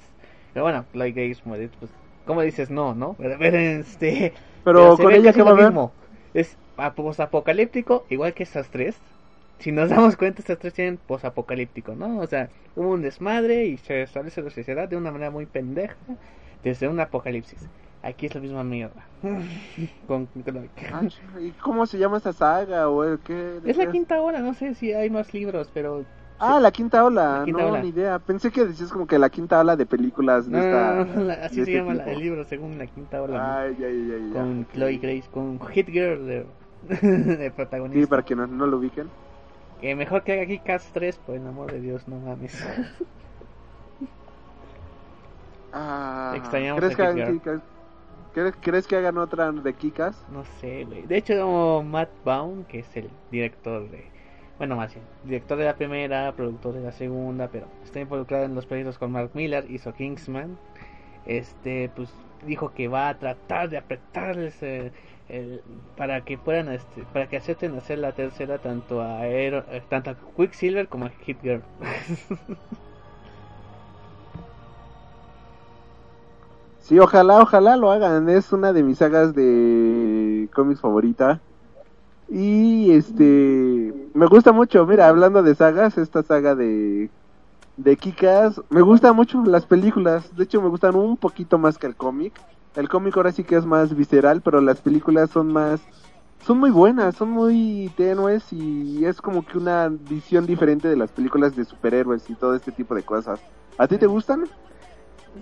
Pero 0.53 0.65
bueno, 0.65 0.85
Chloe 0.91 1.11
Grace 1.11 1.41
Moretz, 1.45 1.71
pues, 1.79 1.91
¿cómo 2.25 2.41
dices 2.41 2.69
no, 2.69 2.93
no? 2.93 3.15
Pero, 3.17 3.35
este, 3.55 4.33
pero, 4.63 4.97
con 4.97 5.13
ella 5.13 5.33
que 5.33 5.43
va 5.43 5.51
a 5.51 5.55
ver. 5.55 5.65
Mismo. 5.65 5.91
Es 6.33 6.57
posapocalíptico, 6.95 8.05
igual 8.09 8.33
que 8.33 8.43
estas 8.43 8.69
tres. 8.69 8.97
Si 9.61 9.71
nos 9.71 9.89
damos 9.91 10.17
cuenta, 10.17 10.39
estas 10.39 10.57
tres 10.57 10.73
tienen 10.73 10.97
posapocalíptico, 10.97 11.93
¿no? 11.93 12.19
O 12.19 12.25
sea, 12.25 12.49
hubo 12.75 12.89
un 12.89 13.03
desmadre 13.03 13.65
y 13.65 13.77
se 13.77 14.01
establece 14.01 14.41
la 14.41 14.49
sociedad 14.49 14.89
de 14.89 14.97
una 14.97 15.11
manera 15.11 15.29
muy 15.29 15.45
pendeja 15.45 15.95
desde 16.63 16.87
un 16.87 16.99
apocalipsis. 16.99 17.69
Aquí 18.01 18.25
es 18.25 18.33
la 18.33 18.41
misma 18.41 18.63
mierda. 18.63 19.05
Con, 20.07 20.27
ah, 20.91 21.01
¿Y 21.39 21.51
cómo 21.51 21.85
se 21.85 21.99
llama 21.99 22.17
esa 22.17 22.33
saga? 22.33 22.89
o 22.89 23.19
qué, 23.23 23.59
Es 23.63 23.77
la 23.77 23.91
quinta 23.91 24.19
ola, 24.19 24.39
no 24.39 24.55
sé 24.55 24.73
si 24.73 24.93
hay 24.93 25.11
más 25.11 25.31
libros, 25.31 25.69
pero... 25.71 26.05
Ah, 26.39 26.59
la 26.59 26.71
quinta 26.71 27.05
ola, 27.05 27.45
no, 27.45 27.77
ni 27.77 27.89
idea. 27.89 28.17
Pensé 28.17 28.49
que 28.49 28.65
decías 28.65 28.91
como 28.91 29.05
que 29.05 29.19
la 29.19 29.29
quinta 29.29 29.59
ola 29.59 29.75
de 29.75 29.85
películas 29.85 30.49
de 30.49 30.57
esta, 30.57 31.01
así 31.45 31.55
se 31.55 31.61
este 31.61 31.73
llama 31.75 31.93
la, 31.93 32.05
el 32.05 32.17
libro, 32.17 32.43
según 32.45 32.79
la 32.79 32.87
quinta 32.87 33.21
ola. 33.21 33.61
Ay, 33.61 33.77
ay, 33.77 34.11
ay, 34.11 34.31
con 34.33 34.65
Chloe 34.73 34.97
Grace, 34.97 35.29
con 35.31 35.59
Hit 35.67 35.89
Girl 35.89 36.25
de, 36.25 36.45
de, 37.37 37.51
protagonista. 37.51 38.01
Sí, 38.01 38.07
para 38.07 38.23
que 38.23 38.35
no, 38.35 38.47
no 38.47 38.65
lo 38.65 38.77
ubiquen. 38.77 39.07
Que 39.81 39.95
mejor 39.95 40.23
que 40.23 40.33
haga 40.33 40.43
aquí 40.43 40.59
Cast 40.59 40.93
3, 40.93 41.19
pues, 41.25 41.41
en 41.41 41.47
amor 41.47 41.71
de 41.71 41.81
Dios, 41.81 42.07
no 42.07 42.17
mames. 42.19 42.63
ah, 45.73 46.33
Extrañamos 46.37 46.79
¿crees 46.79 46.99
a 46.99 47.13
Girl? 47.13 47.61
¿Crees, 48.61 48.87
que 48.87 48.95
hagan 48.95 49.17
otra 49.17 49.51
de 49.51 49.73
Kikas? 49.73 50.23
No 50.31 50.45
sé, 50.59 50.85
güey. 50.85 51.01
De 51.01 51.17
hecho, 51.17 51.83
Matt 51.83 52.09
Baum, 52.23 52.63
que 52.63 52.79
es 52.79 52.95
el 52.95 53.09
director 53.29 53.89
de. 53.89 54.05
Bueno, 54.57 54.75
más 54.75 54.93
bien, 54.93 55.05
director 55.25 55.57
de 55.57 55.65
la 55.65 55.75
primera, 55.75 56.31
productor 56.33 56.75
de 56.75 56.81
la 56.81 56.91
segunda, 56.91 57.49
pero 57.49 57.65
está 57.83 57.99
involucrado 57.99 58.45
en 58.45 58.53
los 58.53 58.67
proyectos 58.67 58.99
con 58.99 59.11
Mark 59.11 59.31
Miller, 59.33 59.65
hizo 59.69 59.93
Kingsman. 59.93 60.57
Este, 61.25 61.89
pues 61.95 62.13
dijo 62.45 62.71
que 62.73 62.87
va 62.87 63.09
a 63.09 63.17
tratar 63.17 63.69
de 63.69 63.77
apretarles 63.77 64.61
el, 65.31 65.61
para 65.97 66.21
que 66.21 66.37
puedan, 66.37 66.69
este, 66.69 67.03
para 67.13 67.27
que 67.27 67.37
acepten 67.37 67.75
hacer 67.77 67.99
la 67.99 68.11
tercera 68.11 68.57
tanto 68.59 69.01
a, 69.01 69.19
Aero, 69.19 69.63
tanto 69.89 70.11
a 70.11 70.15
Quicksilver 70.35 70.87
como 70.87 71.05
a 71.05 71.09
Hit 71.09 71.41
Girl. 71.41 71.61
Sí, 76.81 76.99
ojalá, 76.99 77.39
ojalá 77.41 77.77
lo 77.77 77.89
hagan. 77.91 78.27
Es 78.27 78.51
una 78.51 78.73
de 78.73 78.83
mis 78.83 78.97
sagas 78.97 79.33
de 79.33 80.49
cómics 80.53 80.81
favorita. 80.81 81.39
Y 82.27 82.91
este, 82.91 83.93
me 84.13 84.25
gusta 84.25 84.51
mucho. 84.51 84.85
Mira, 84.85 85.07
hablando 85.07 85.41
de 85.41 85.55
sagas, 85.55 85.97
esta 85.97 86.21
saga 86.23 86.53
de 86.55 87.09
de 87.77 87.97
Kikas, 87.97 88.61
me 88.69 88.81
gustan 88.81 89.15
mucho 89.15 89.43
las 89.45 89.65
películas. 89.65 90.35
De 90.35 90.43
hecho, 90.43 90.61
me 90.61 90.69
gustan 90.69 90.95
un 90.95 91.17
poquito 91.17 91.57
más 91.57 91.77
que 91.77 91.87
el 91.87 91.95
cómic. 91.95 92.33
El 92.75 92.87
cómic 92.87 93.17
ahora 93.17 93.31
sí 93.31 93.43
que 93.43 93.55
es 93.55 93.65
más 93.65 93.95
visceral, 93.95 94.41
pero 94.41 94.61
las 94.61 94.79
películas 94.79 95.29
son 95.29 95.51
más 95.51 95.81
son 96.45 96.59
muy 96.59 96.71
buenas, 96.71 97.15
son 97.15 97.29
muy 97.29 97.91
tenues 97.95 98.51
y 98.51 99.05
es 99.05 99.21
como 99.21 99.45
que 99.45 99.57
una 99.57 99.89
visión 99.89 100.45
diferente 100.45 100.87
de 100.87 100.95
las 100.95 101.11
películas 101.11 101.55
de 101.55 101.65
superhéroes 101.65 102.27
y 102.29 102.35
todo 102.35 102.55
este 102.55 102.71
tipo 102.71 102.95
de 102.95 103.03
cosas. 103.03 103.39
¿A 103.77 103.87
ti 103.87 103.97
te 103.97 104.07
gustan? 104.07 104.45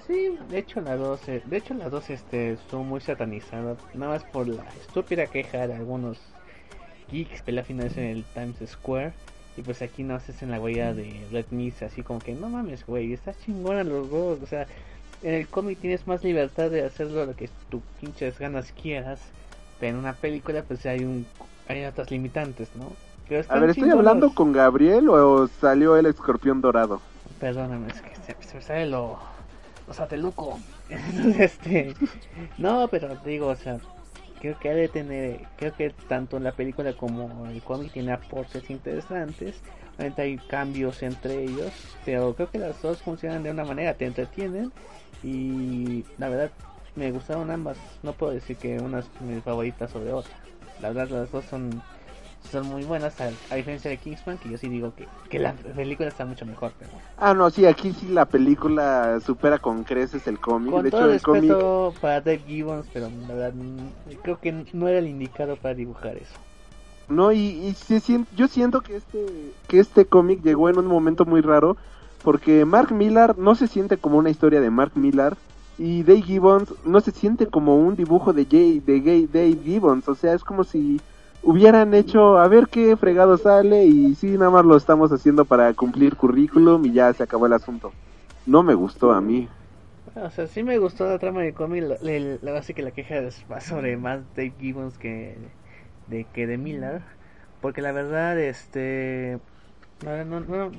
Sí, 0.06 0.38
de 0.50 0.60
hecho 0.60 0.82
las 0.82 1.00
dos, 1.00 1.26
de 1.26 1.58
hecho 1.58 1.74
las 1.74 1.90
dos 1.90 2.10
este, 2.10 2.58
son 2.70 2.88
muy 2.88 3.02
satanizadas, 3.02 3.78
nada 3.94 4.14
más 4.14 4.24
por 4.24 4.48
la 4.48 4.64
estúpida 4.80 5.26
queja 5.26 5.68
de 5.68 5.74
algunos 5.74 6.20
geeks 7.12 7.42
que 7.42 7.52
la 7.52 7.64
final 7.64 7.92
en 7.96 8.04
el 8.04 8.24
Times 8.36 8.58
Square 8.70 9.14
y 9.58 9.62
pues 9.62 9.82
aquí 9.82 10.04
no 10.04 10.16
haces 10.16 10.44
en 10.44 10.52
la 10.52 10.62
huella 10.62 10.94
de 10.94 11.26
Red 11.32 11.48
Mist 11.50 11.82
así 11.82 12.04
como 12.04 12.20
que 12.20 12.34
no 12.34 12.50
mames 12.50 12.86
güey, 12.86 13.14
estás 13.14 13.40
chingona 13.40 13.84
los 13.84 14.12
dos, 14.12 14.40
o 14.44 14.46
sea, 14.46 14.68
en 15.22 15.34
el 15.34 15.48
cómic 15.48 15.80
tienes 15.80 16.08
más 16.08 16.24
libertad 16.24 16.70
de 16.70 16.84
hacerlo 16.84 17.26
lo 17.26 17.36
que 17.36 17.50
tú 17.70 17.82
pinches 18.00 18.40
ganas 18.40 18.72
quieras, 18.72 19.20
pero 19.80 19.94
en 19.94 20.00
una 20.00 20.14
película 20.14 20.64
pues 20.64 20.86
hay 20.86 21.04
un 21.04 21.26
hay 21.68 21.86
otras 21.86 22.10
limitantes, 22.10 22.70
¿no? 22.76 22.92
A 23.48 23.60
ver, 23.60 23.70
¿estoy 23.70 23.92
hablando 23.92 24.34
con 24.34 24.52
Gabriel 24.52 25.08
o 25.10 25.48
salió 25.62 25.96
el 25.96 26.08
escorpión 26.08 26.62
dorado? 26.62 27.00
Perdóname, 27.40 27.90
es 27.90 28.02
que 28.02 28.16
se, 28.16 28.36
se 28.48 28.56
me 28.56 28.62
sale 28.64 28.88
lo 28.88 29.20
o 29.90 29.94
sea, 29.94 30.08
Teluco. 30.08 30.60
este, 31.40 31.96
no, 32.58 32.88
pero 32.90 33.16
digo, 33.26 33.48
o 33.48 33.56
sea, 33.56 33.80
creo 34.40 34.58
que 34.60 34.70
ha 34.70 34.76
de 34.76 34.88
tener, 34.88 35.42
creo 35.58 35.74
que 35.76 35.90
tanto 36.08 36.38
en 36.38 36.44
la 36.44 36.52
película 36.52 36.94
como 36.94 37.48
el 37.48 37.62
cómic 37.64 37.92
tiene 37.92 38.14
aportes 38.14 38.70
interesantes. 38.70 39.62
Obviamente 39.96 40.22
hay 40.22 40.38
cambios 40.38 41.02
entre 41.04 41.44
ellos, 41.44 41.74
pero 42.06 42.34
creo 42.36 42.50
que 42.50 42.60
las 42.60 42.82
dos 42.82 43.02
funcionan 43.02 43.44
de 43.44 43.52
una 43.52 43.66
manera, 43.66 43.96
te 43.96 44.06
entretienen 44.06 44.72
y 45.24 46.06
la 46.18 46.30
verdad 46.30 46.52
me 46.96 47.12
gustaron 47.12 47.52
ambas. 47.52 47.78
No 48.04 48.14
puedo 48.14 48.32
decir 48.32 48.58
que 48.58 48.80
una 48.80 49.00
es 49.00 49.06
mi 49.22 49.40
favorita 49.42 49.88
sobre 49.88 50.14
otra. 50.14 50.34
La 50.82 50.90
verdad 50.90 51.10
las 51.10 51.32
dos 51.32 51.46
son 51.46 51.82
son 52.52 52.68
muy 52.68 52.84
buenas, 52.84 53.14
a, 53.22 53.56
diferencia 53.56 53.92
de 53.92 53.98
Kingsman, 53.98 54.38
que 54.38 54.50
yo 54.50 54.58
sí 54.58 54.70
digo 54.70 54.94
que, 54.96 55.08
que 55.30 55.40
la 55.40 55.54
película 55.54 56.08
está 56.08 56.26
mucho 56.26 56.46
mejor. 56.46 56.72
Pero... 56.80 56.92
Ah, 57.18 57.34
no, 57.34 57.50
sí, 57.50 57.66
aquí 57.66 57.94
sí 57.94 58.08
la 58.08 58.26
película 58.26 59.20
supera 59.24 59.60
con 59.60 59.84
creces 59.84 60.26
el 60.28 60.40
cómic. 60.40 60.72
Con 60.72 60.84
de 60.84 60.92
todo 60.92 61.12
hecho, 61.12 61.36
el 61.36 62.00
para 62.00 62.22
Dave 62.22 62.42
Gibbons, 62.48 62.88
pero 62.92 63.10
la 63.28 63.34
verdad 63.34 63.54
creo 64.24 64.40
que 64.40 64.66
no 64.74 64.88
era 64.88 65.00
el 65.00 65.08
indicado 65.08 65.58
para 65.58 65.76
dibujar 65.76 66.18
eso. 66.18 66.34
No, 67.08 67.32
y, 67.32 67.40
y 67.40 67.76
yo 68.36 68.48
siento 68.48 68.82
que 68.82 68.96
este, 68.96 69.52
que 69.68 69.80
este 69.80 70.06
cómic 70.06 70.42
llegó 70.44 70.70
en 70.70 70.78
un 70.78 70.86
momento 70.86 71.26
muy 71.26 71.42
raro, 71.42 71.76
porque 72.24 72.66
Mark 72.66 72.92
Millar 72.92 73.38
no 73.38 73.56
se 73.56 73.68
siente 73.68 73.98
como 73.98 74.18
una 74.18 74.30
historia 74.30 74.62
de 74.62 74.70
Mark 74.70 74.92
Millar, 74.96 75.38
y 75.80 76.04
Dave 76.04 76.22
Gibbons 76.22 76.74
no 76.86 77.00
se 77.00 77.12
siente 77.12 77.48
como 77.48 77.78
un 77.78 77.96
dibujo 77.96 78.34
de, 78.34 78.46
Jay, 78.46 78.82
de 78.82 79.28
Dave 79.32 79.58
Gibbons, 79.64 80.08
o 80.10 80.16
sea, 80.16 80.34
es 80.34 80.44
como 80.44 80.66
si 80.66 81.00
hubieran 81.42 81.94
hecho 81.94 82.38
a 82.38 82.48
ver 82.50 82.68
qué 82.68 82.98
fregado 82.98 83.38
sale 83.38 83.86
y 83.86 84.14
sí, 84.16 84.32
nada 84.32 84.52
más 84.52 84.66
lo 84.66 84.76
estamos 84.76 85.12
haciendo 85.14 85.46
para 85.46 85.74
cumplir 85.74 86.18
currículum 86.18 86.86
y 86.86 86.92
ya 86.92 87.14
se 87.14 87.24
acabó 87.24 87.46
el 87.46 87.54
asunto. 87.54 87.94
No 88.46 88.62
me 88.62 88.74
gustó 88.74 89.14
a 89.14 89.22
mí. 89.22 89.48
O 90.16 90.30
sea, 90.32 90.48
sí 90.48 90.64
me 90.64 90.78
gustó 90.80 91.08
la 91.08 91.18
trama 91.18 91.42
de 91.42 91.54
cómic. 91.54 91.84
La, 91.84 91.98
la, 92.02 92.38
la 92.42 92.52
base 92.52 92.74
que 92.74 92.82
la 92.82 92.92
queja 92.92 93.18
es 93.18 93.46
más 93.48 93.64
sobre 93.64 93.96
más 93.96 94.22
Dave 94.36 94.54
Gibbons 94.60 94.98
que 94.98 95.38
de, 96.08 96.26
que 96.26 96.46
de 96.46 96.58
Miller. 96.58 97.02
Porque 97.62 97.82
la 97.82 97.92
verdad, 97.92 98.38
este. 98.40 99.40
No, 100.04 100.24
no, 100.24 100.40
no, 100.40 100.72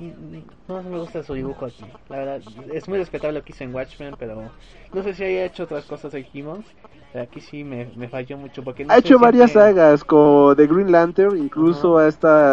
no, 0.67 0.83
me 0.83 0.99
gusta 0.99 1.21
su 1.21 1.35
dibujo 1.35 1.65
aquí. 1.65 1.85
La 2.09 2.17
verdad, 2.17 2.41
es 2.73 2.87
muy 2.89 2.97
respetable 2.97 3.37
lo 3.37 3.45
que 3.45 3.53
hizo 3.53 3.63
en 3.63 3.73
Watchmen, 3.73 4.15
pero 4.17 4.49
no 4.93 5.03
sé 5.03 5.13
si 5.13 5.23
haya 5.23 5.45
hecho 5.45 5.63
otras 5.63 5.85
cosas 5.85 6.11
de 6.11 6.23
Gibbons. 6.23 6.65
Aquí 7.13 7.41
sí 7.41 7.63
me, 7.65 7.91
me 7.97 8.07
falló 8.07 8.37
mucho 8.37 8.63
porque 8.63 8.85
ha 8.87 8.97
hecho 8.97 9.19
varias 9.19 9.51
sagas 9.51 10.05
con 10.05 10.55
The 10.55 10.65
Green 10.65 10.93
Lantern, 10.93 11.37
incluso 11.37 11.99
ha 11.99 12.09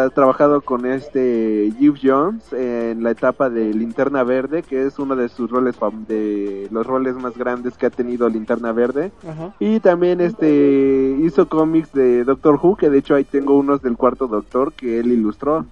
trabajado 0.09 0.61
con 0.61 0.85
este 0.85 1.71
Jeff 1.79 1.95
Jones 2.03 2.51
en 2.51 3.01
la 3.01 3.11
etapa 3.11 3.49
de 3.49 3.73
Linterna 3.73 4.23
Verde, 4.23 4.61
que 4.61 4.85
es 4.85 4.99
uno 4.99 5.15
de 5.15 5.29
sus 5.29 5.49
roles 5.49 5.75
de 6.09 6.67
los 6.71 6.85
roles 6.85 7.15
más 7.15 7.37
grandes 7.37 7.77
que 7.77 7.85
ha 7.85 7.89
tenido 7.89 8.27
Linterna 8.27 8.73
Verde. 8.73 9.11
Y 9.59 9.79
también 9.79 10.19
este 10.19 11.15
hizo 11.21 11.47
cómics 11.47 11.93
de 11.93 12.25
Doctor 12.25 12.59
Who, 12.61 12.75
que 12.75 12.89
de 12.89 12.99
hecho 12.99 13.15
ahí 13.15 13.23
tengo 13.23 13.57
unos 13.57 13.81
del 13.81 13.95
cuarto 13.95 14.27
Doctor 14.27 14.73
que 14.73 14.99
él 14.99 15.11
ilustró. 15.11 15.65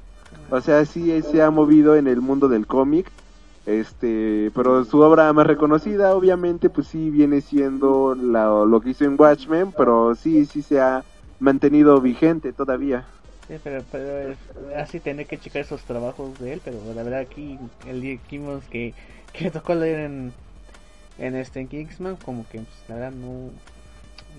O 0.49 0.61
sea, 0.61 0.85
sí 0.85 1.21
se 1.21 1.41
ha 1.41 1.51
movido 1.51 1.95
en 1.95 2.07
el 2.07 2.21
mundo 2.21 2.47
del 2.47 2.67
cómic 2.67 3.11
este, 3.67 4.49
pero 4.55 4.85
su 4.85 5.01
obra 5.01 5.33
más 5.33 5.45
reconocida, 5.45 6.15
obviamente, 6.15 6.69
pues 6.69 6.87
sí 6.87 7.09
viene 7.09 7.41
siendo 7.41 8.15
lo 8.15 8.79
que 8.79 8.91
hizo 8.91 9.03
en 9.03 9.19
Watchmen, 9.19 9.73
pero 9.73 10.15
sí, 10.15 10.45
sí 10.45 10.61
se 10.61 10.79
ha 10.79 11.03
mantenido 11.37 11.99
vigente 11.99 12.53
todavía. 12.53 13.05
Sí, 13.47 13.55
pero, 13.61 13.83
pero 13.91 14.37
así 14.75 14.99
tener 14.99 15.27
que 15.27 15.37
checar 15.37 15.61
esos 15.63 15.81
trabajos 15.83 16.39
de 16.39 16.53
él, 16.53 16.61
pero 16.63 16.77
la 16.93 17.03
verdad 17.03 17.19
aquí 17.19 17.57
el 17.85 18.01
día 18.01 18.17
que, 18.69 18.93
que 19.33 19.51
tocó 19.51 19.75
leer 19.75 19.99
en, 19.99 20.33
en 21.17 21.35
este 21.35 21.65
Kingsman, 21.67 22.15
como 22.17 22.47
que 22.47 22.59
pues, 22.59 22.89
la 22.89 22.95
verdad 22.95 23.11
no, 23.11 23.51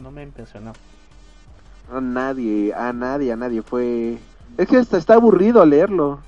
no 0.03 0.11
me 0.11 0.23
impresionó. 0.23 0.75
A 1.91 2.01
nadie, 2.01 2.73
a 2.73 2.93
nadie, 2.93 3.33
a 3.33 3.37
nadie 3.37 3.63
fue... 3.63 4.19
Es 4.57 4.69
que 4.69 4.77
hasta 4.77 4.99
está 4.99 5.15
aburrido 5.15 5.65
leerlo. 5.65 6.21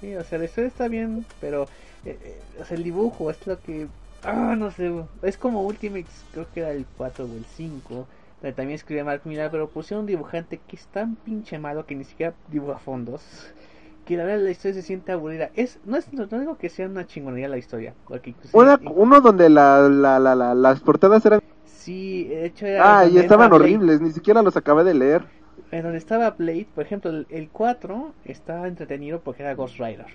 Sí, 0.00 0.14
o 0.16 0.24
sea, 0.24 0.38
la 0.38 0.44
historia 0.44 0.68
está 0.68 0.88
bien, 0.88 1.24
pero 1.40 1.68
eh, 2.04 2.18
eh, 2.22 2.40
o 2.60 2.64
sea, 2.64 2.76
el 2.76 2.84
dibujo 2.84 3.30
es 3.30 3.46
lo 3.46 3.60
que. 3.60 3.86
Ah, 4.24 4.54
no 4.56 4.70
sé. 4.70 4.92
Es 5.22 5.36
como 5.36 5.62
Ultimates, 5.62 6.24
creo 6.32 6.46
que 6.52 6.60
era 6.60 6.72
el 6.72 6.86
4 6.96 7.24
o 7.24 7.28
el 7.28 7.44
5. 7.44 8.06
también 8.40 8.70
escribe 8.70 9.04
Mark 9.04 9.22
Millar, 9.24 9.50
pero 9.50 9.68
pusieron 9.68 10.02
un 10.02 10.06
dibujante 10.06 10.60
que 10.66 10.76
es 10.76 10.86
tan 10.86 11.16
pinche 11.16 11.58
malo 11.58 11.86
que 11.86 11.94
ni 11.94 12.04
siquiera 12.04 12.34
dibuja 12.48 12.78
fondos. 12.78 13.22
Que 14.06 14.16
la 14.16 14.24
verdad 14.24 14.44
la 14.44 14.50
historia 14.50 14.74
se 14.74 14.82
siente 14.82 15.12
aburrida. 15.12 15.50
Es, 15.54 15.78
no, 15.84 15.96
es, 15.96 16.12
no 16.12 16.26
digo 16.26 16.58
que 16.58 16.68
sea 16.68 16.86
una 16.86 17.06
chingonería 17.06 17.48
la 17.48 17.58
historia. 17.58 17.94
uno 18.52 19.20
donde 19.20 19.48
la, 19.48 19.88
la, 19.88 20.18
la, 20.18 20.54
las 20.54 20.80
portadas 20.80 21.24
eran. 21.24 21.40
Sí, 21.64 22.24
de 22.24 22.46
hecho 22.46 22.66
era. 22.66 22.98
Ah, 22.98 23.06
y 23.06 23.18
estaban 23.18 23.52
horribles, 23.52 24.00
ni 24.00 24.12
siquiera 24.12 24.42
los 24.42 24.56
acabé 24.56 24.82
de 24.84 24.94
leer. 24.94 25.41
En 25.72 25.82
donde 25.82 25.98
estaba 25.98 26.30
Blade, 26.30 26.68
por 26.72 26.84
ejemplo, 26.84 27.10
el, 27.10 27.26
el 27.30 27.48
4 27.48 28.12
estaba 28.24 28.68
entretenido 28.68 29.20
porque 29.20 29.42
era 29.42 29.54
Ghost 29.54 29.78
Rider 29.78 30.06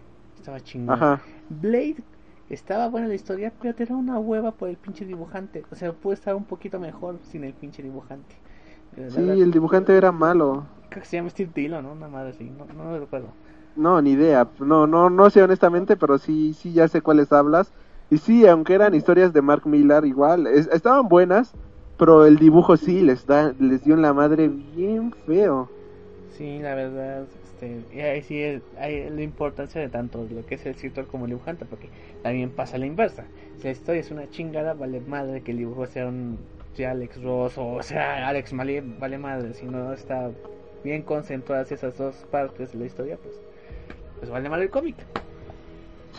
estaba 0.48 0.60
chingón. 0.62 1.20
Blade 1.50 1.98
estaba 2.50 2.88
buena 2.88 3.08
la 3.08 3.15
historia, 3.15 3.52
pero 3.62 3.76
te 3.76 3.86
da 3.86 3.96
una 3.96 4.17
hueva 4.17 4.52
por 4.52 4.70
el 4.70 4.78
pinche 4.78 5.06
dibujante. 5.06 5.63
O 5.72 5.76
sea, 5.76 5.91
puede 5.91 6.15
estar 6.15 6.36
un 6.36 6.46
poquito 6.46 6.80
mejor 6.80 7.20
sin 7.24 7.43
el 7.43 7.54
pinche 7.54 7.84
dibujante. 7.84 8.36
sí, 9.10 9.20
el 9.20 9.52
dibujante 9.52 9.96
era 9.96 10.12
malo. 10.12 10.65
Creo 10.89 11.04
que 11.04 11.10
se 11.10 11.17
llama 11.17 11.30
Steve 11.30 11.52
Dillon, 11.54 11.84
¿no? 11.84 11.91
Una 11.91 12.08
madre 12.08 12.30
así, 12.30 12.46
no, 12.46 12.65
no 12.74 12.91
lo 12.91 13.00
recuerdo. 13.00 13.28
No, 13.76 14.02
ni 14.02 14.12
idea. 14.12 14.48
No, 14.60 14.88
no, 14.88 15.10
no 15.10 15.30
sé 15.30 15.43
honestamente, 15.43 15.98
pero 15.98 16.17
sí, 16.17 16.54
sí 16.54 16.72
ya 16.72 16.88
sé 16.88 17.02
cuáles 17.02 17.32
hablas. 17.34 17.74
Y 18.10 18.20
sí, 18.20 18.48
aunque 18.48 18.74
eran 18.74 18.96
historias 18.96 19.34
de 19.34 19.41
Mark 19.41 19.67
Millar, 19.67 20.06
igual, 20.06 20.48
estaban 20.48 21.10
buenas, 21.10 21.54
pero 21.98 22.26
el 22.26 22.38
dibujo 22.38 22.78
sí 22.78 23.02
les 23.02 23.26
da, 23.26 23.54
les 23.60 23.84
dio 23.84 23.96
en 23.96 24.02
la 24.02 24.14
madre 24.14 24.48
bien 24.48 25.12
feo. 25.26 25.70
Sí, 26.38 26.60
la 26.60 26.76
verdad, 26.76 27.26
este, 27.44 27.82
y 27.92 28.00
ahí 28.00 28.22
sí 28.22 28.62
hay 28.80 29.10
la 29.10 29.22
importancia 29.24 29.82
de 29.82 29.90
tanto 29.90 30.26
lo 30.30 30.46
que 30.46 30.56
es 30.56 30.66
el 30.66 30.74
escritor 30.74 31.08
como 31.08 31.26
el 31.26 31.32
dibujante, 31.32 31.66
porque 31.66 31.90
también 32.22 32.52
pasa 32.52 32.78
la 32.78 32.86
inversa. 32.86 33.26
Si 33.58 33.64
la 33.64 33.72
historia 33.72 34.02
es 34.02 34.12
una 34.12 34.30
chingada, 34.30 34.74
vale 34.74 35.00
madre 35.00 35.42
que 35.42 35.52
el 35.52 35.58
dibujo 35.58 35.88
sea 35.88 36.08
un 36.08 36.38
sea 36.76 36.92
Alex 36.92 37.24
Ross 37.24 37.54
o 37.58 37.82
sea 37.82 38.28
Alex 38.28 38.54
Malé, 38.54 38.84
vale 39.00 39.18
madre. 39.18 39.56
Si 39.56 39.66
no 39.66 39.92
está 39.94 40.30
bien 40.84 41.02
concentradas 41.02 41.72
esas 41.72 41.98
dos 41.98 42.16
partes 42.30 42.74
de 42.74 42.80
la 42.80 42.86
historia, 42.86 43.18
pues, 43.22 43.34
pues 44.20 44.30
vale 44.30 44.48
madre 44.50 44.66
el 44.66 44.70
cómic. 44.70 44.96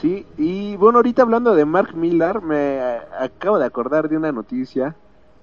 Sí, 0.00 0.26
y 0.36 0.76
bueno, 0.76 0.98
ahorita 0.98 1.22
hablando 1.22 1.54
de 1.54 1.64
Mark 1.64 1.94
Millar, 1.94 2.42
me 2.42 2.80
acabo 3.18 3.58
de 3.58 3.66
acordar 3.66 4.08
de 4.08 4.16
una 4.16 4.32
noticia 4.32 4.96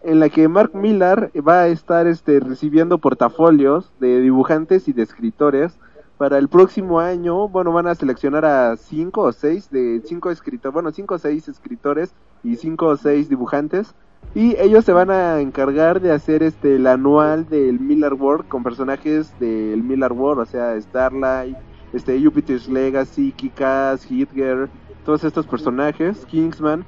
en 0.05 0.19
la 0.19 0.29
que 0.29 0.47
Mark 0.47 0.71
Millar 0.75 1.31
va 1.47 1.61
a 1.61 1.67
estar 1.67 2.05
este, 2.05 2.39
recibiendo 2.39 2.99
portafolios 2.99 3.91
de 3.99 4.21
dibujantes 4.21 4.87
y 4.87 4.93
de 4.93 5.01
escritores 5.01 5.79
para 6.17 6.37
el 6.37 6.47
próximo 6.47 6.99
año, 6.99 7.49
bueno, 7.49 7.73
van 7.73 7.87
a 7.87 7.95
seleccionar 7.95 8.45
a 8.45 8.77
cinco 8.77 9.21
o 9.21 9.31
seis 9.31 9.69
de 9.71 10.01
cinco 10.05 10.29
escritores, 10.29 10.73
bueno, 10.73 10.91
cinco 10.91 11.15
o 11.15 11.17
seis 11.17 11.47
escritores 11.47 12.13
y 12.43 12.55
cinco 12.55 12.87
o 12.87 12.97
seis 12.97 13.29
dibujantes. 13.29 13.95
Y 14.33 14.55
ellos 14.59 14.85
se 14.85 14.93
van 14.93 15.09
a 15.09 15.41
encargar 15.41 15.99
de 15.99 16.11
hacer 16.11 16.43
este 16.43 16.75
el 16.75 16.87
anual 16.87 17.49
del 17.49 17.79
Miller 17.79 18.13
World 18.13 18.47
con 18.47 18.63
personajes 18.63 19.37
del 19.39 19.83
Miller 19.83 20.13
World, 20.13 20.41
o 20.41 20.45
sea, 20.45 20.79
Starlight, 20.79 21.57
este 21.93 22.23
Jupiter's 22.23 22.67
Legacy, 22.67 23.31
Kikas, 23.31 24.09
Hitler, 24.09 24.69
todos 25.03 25.23
estos 25.23 25.47
personajes, 25.47 26.25
Kingsman 26.27 26.85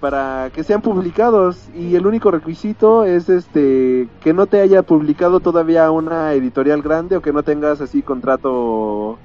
para 0.00 0.50
que 0.52 0.62
sean 0.62 0.82
publicados 0.82 1.68
y 1.74 1.94
el 1.94 2.06
único 2.06 2.30
requisito 2.30 3.04
es 3.04 3.28
este 3.28 4.08
que 4.20 4.34
no 4.34 4.46
te 4.46 4.60
haya 4.60 4.82
publicado 4.82 5.40
todavía 5.40 5.90
una 5.90 6.32
editorial 6.34 6.82
grande 6.82 7.16
o 7.16 7.22
que 7.22 7.32
no 7.32 7.42
tengas 7.42 7.80
así 7.80 8.02
contrato 8.02 9.18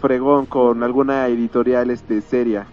fregón 0.00 0.46
con 0.46 0.82
alguna 0.82 1.26
editorial 1.26 1.90
este 1.90 2.20
seria. 2.20 2.66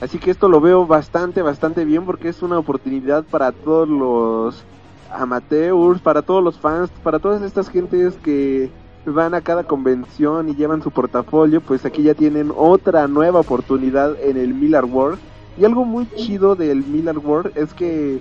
Así 0.00 0.18
que 0.18 0.30
esto 0.30 0.48
lo 0.48 0.60
veo 0.60 0.86
bastante 0.86 1.42
bastante 1.42 1.84
bien 1.84 2.04
porque 2.04 2.28
es 2.28 2.42
una 2.42 2.58
oportunidad 2.58 3.24
para 3.24 3.52
todos 3.52 3.88
los 3.88 4.64
amateurs, 5.10 6.00
para 6.00 6.22
todos 6.22 6.44
los 6.44 6.58
fans, 6.58 6.90
para 7.02 7.18
todas 7.18 7.40
estas 7.42 7.70
gentes 7.70 8.14
que 8.22 8.70
van 9.06 9.32
a 9.32 9.40
cada 9.40 9.64
convención 9.64 10.50
y 10.50 10.54
llevan 10.54 10.82
su 10.82 10.90
portafolio, 10.90 11.62
pues 11.62 11.86
aquí 11.86 12.02
ya 12.02 12.12
tienen 12.12 12.52
otra 12.54 13.08
nueva 13.08 13.40
oportunidad 13.40 14.20
en 14.20 14.36
el 14.36 14.52
Miller 14.52 14.84
World 14.84 15.18
y 15.58 15.64
algo 15.64 15.84
muy 15.84 16.06
chido 16.16 16.54
del 16.54 16.84
Miller 16.84 17.18
World 17.18 17.52
es 17.56 17.74
que 17.74 18.20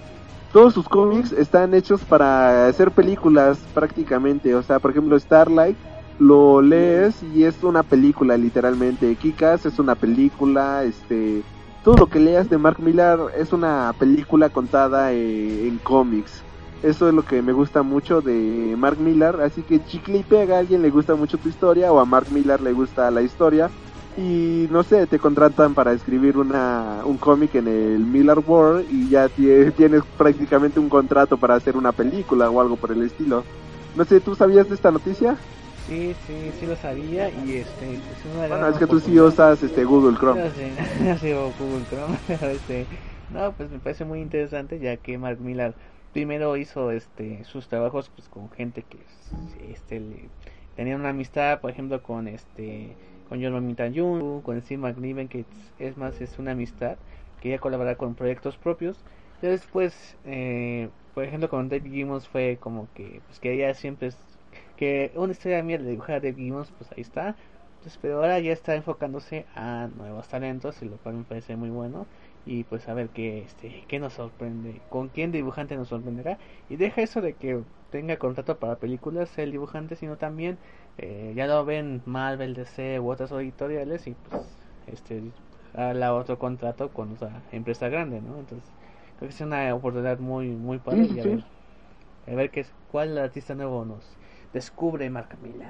todos 0.51 0.73
sus 0.73 0.87
cómics 0.87 1.31
están 1.31 1.73
hechos 1.73 2.01
para 2.01 2.67
hacer 2.67 2.91
películas 2.91 3.59
prácticamente. 3.73 4.55
O 4.55 4.63
sea, 4.63 4.79
por 4.79 4.91
ejemplo, 4.91 5.19
Starlight 5.19 5.77
lo 6.19 6.61
lees 6.61 7.21
y 7.35 7.43
es 7.43 7.63
una 7.63 7.83
película 7.83 8.37
literalmente. 8.37 9.15
Kikas 9.15 9.65
es 9.65 9.77
una 9.77 9.95
película, 9.95 10.83
este, 10.83 11.43
todo 11.83 11.95
lo 11.97 12.07
que 12.07 12.19
leas 12.19 12.49
de 12.49 12.57
Mark 12.57 12.79
Millar 12.79 13.19
es 13.37 13.53
una 13.53 13.93
película 13.99 14.49
contada 14.49 15.13
eh, 15.13 15.67
en 15.67 15.77
cómics. 15.77 16.41
Eso 16.83 17.07
es 17.07 17.13
lo 17.13 17.23
que 17.23 17.41
me 17.41 17.53
gusta 17.53 17.81
mucho 17.81 18.21
de 18.21 18.75
Mark 18.77 18.99
Millar, 18.99 19.41
así 19.41 19.63
que 19.63 19.83
chicle 19.85 20.19
y 20.19 20.23
pega, 20.23 20.57
a 20.57 20.59
alguien 20.59 20.83
le 20.83 20.91
gusta 20.91 21.15
mucho 21.15 21.37
tu 21.39 21.49
historia 21.49 21.91
o 21.91 21.99
a 21.99 22.05
Mark 22.05 22.27
Millar 22.31 22.61
le 22.61 22.71
gusta 22.71 23.09
la 23.09 23.23
historia, 23.23 23.69
y 24.17 24.67
no 24.71 24.83
sé, 24.83 25.05
te 25.05 25.19
contratan 25.19 25.75
para 25.75 25.93
escribir 25.93 26.37
una, 26.37 27.01
un 27.05 27.17
cómic 27.17 27.53
en 27.55 27.67
el 27.67 27.99
Miller 27.99 28.39
World 28.39 28.87
y 28.91 29.09
ya 29.09 29.29
tienes 29.29 30.03
prácticamente 30.17 30.79
un 30.79 30.89
contrato 30.89 31.37
para 31.37 31.53
hacer 31.53 31.77
una 31.77 31.91
película 31.91 32.49
o 32.49 32.59
algo 32.59 32.75
por 32.77 32.91
el 32.91 33.03
estilo. 33.03 33.45
No 33.95 34.03
sé, 34.05 34.19
¿tú 34.19 34.33
sabías 34.33 34.67
de 34.67 34.75
esta 34.75 34.91
noticia? 34.91 35.37
Sí, 35.87 36.15
sí, 36.25 36.51
sí 36.59 36.65
lo 36.65 36.75
sabía 36.75 37.29
y 37.29 37.57
este... 37.57 37.93
Es 37.93 38.25
una 38.25 38.47
bueno, 38.47 38.67
es 38.67 38.77
que 38.77 38.87
tú 38.87 38.99
sí 38.99 39.19
usas 39.19 39.61
este, 39.61 39.85
Google 39.85 40.17
Chrome. 40.17 40.49
No, 41.01 41.17
sí, 41.19 41.31
Google 41.59 41.85
Chrome, 41.89 42.17
este... 42.55 42.87
No, 43.29 43.51
pues 43.53 43.69
me 43.69 43.79
parece 43.79 44.03
muy 44.03 44.19
interesante 44.21 44.79
ya 44.79 44.97
que 44.97 45.17
Mark 45.17 45.39
Millar 45.39 45.75
primero 46.13 46.57
hizo 46.57 46.91
este 46.91 47.43
sus 47.43 47.67
trabajos 47.67 48.09
pues 48.15 48.27
con 48.29 48.49
gente 48.49 48.83
que 48.83 48.97
este 49.71 49.99
le, 49.99 50.29
tenían 50.75 51.01
una 51.01 51.09
amistad, 51.09 51.59
por 51.59 51.69
ejemplo, 51.69 52.01
con 52.01 52.27
este 52.27 52.95
con 53.27 53.41
John 53.41 53.75
Jr., 53.93 54.43
con 54.43 54.61
Steve 54.61 54.81
McNiven, 54.81 55.27
que 55.29 55.47
es 55.77 55.97
más, 55.97 56.21
es 56.21 56.39
una 56.39 56.51
amistad, 56.51 56.99
quería 57.39 57.59
colaborar 57.59 57.97
con 57.97 58.15
proyectos 58.15 58.57
propios. 58.57 59.05
Y 59.41 59.47
después, 59.47 60.17
eh, 60.23 60.89
por 61.13 61.23
ejemplo, 61.23 61.49
con 61.49 61.69
David 61.69 61.91
Gibbons 61.91 62.27
fue 62.27 62.57
como 62.59 62.91
que, 62.93 63.21
pues 63.27 63.39
quería 63.39 63.73
siempre, 63.73 64.11
que 64.75 65.11
una 65.15 65.31
historia 65.33 65.63
mía 65.63 65.77
de 65.77 65.89
dibujar 65.89 66.17
a 66.17 66.19
David 66.19 66.37
Gibbons, 66.37 66.71
pues 66.71 66.91
ahí 66.91 67.01
está. 67.01 67.37
Entonces, 67.77 67.99
pero 68.01 68.17
ahora 68.17 68.39
ya 68.39 68.51
está 68.51 68.75
enfocándose 68.75 69.45
a 69.53 69.89
nuevos 69.95 70.27
talentos, 70.27 70.81
y 70.81 70.85
lo 70.85 70.97
cual 70.97 71.15
me 71.15 71.23
parece 71.25 71.55
muy 71.55 71.69
bueno. 71.69 72.07
y 72.45 72.63
pues 72.63 72.87
a 72.87 72.93
ver 72.93 73.09
qué 73.09 73.39
este 73.43 73.83
qué 73.87 73.99
nos 73.99 74.13
sorprende 74.13 74.81
con 74.89 75.09
quién 75.09 75.31
dibujante 75.33 75.75
nos 75.75 75.89
sorprenderá 75.89 76.39
y 76.69 76.77
deja 76.77 77.01
eso 77.01 77.19
de 77.21 77.35
que 77.35 77.63
tenga 77.89 78.17
contrato 78.17 78.57
para 78.59 78.79
películas 78.79 79.37
el 79.37 79.51
dibujante 79.51 79.95
sino 79.97 80.17
también 80.17 80.57
eh, 80.97 81.33
ya 81.35 81.47
lo 81.47 81.65
ven 81.65 82.01
Marvel 82.05 82.53
DC 82.53 82.99
u 82.99 83.09
otras 83.11 83.31
editoriales 83.31 84.07
y 84.07 84.15
pues 84.29 84.43
este 84.87 85.21
la 85.73 86.13
otro 86.13 86.39
contrato 86.39 86.89
con 86.89 87.11
otra 87.13 87.41
empresa 87.51 87.87
grande 87.89 88.21
no 88.21 88.39
entonces 88.39 88.67
creo 89.17 89.29
que 89.29 89.35
es 89.35 89.41
una 89.41 89.73
oportunidad 89.75 90.17
muy 90.19 90.47
muy 90.47 90.79
padre 90.79 91.07
y 91.13 91.19
a 91.19 91.23
ver 91.23 91.43
a 92.27 92.35
ver 92.35 92.49
qué 92.49 92.61
es, 92.61 92.73
cuál 92.91 93.17
artista 93.17 93.53
nuevo 93.53 93.85
nos 93.85 94.03
descubre 94.53 95.09
Marca 95.09 95.37
Miller 95.43 95.67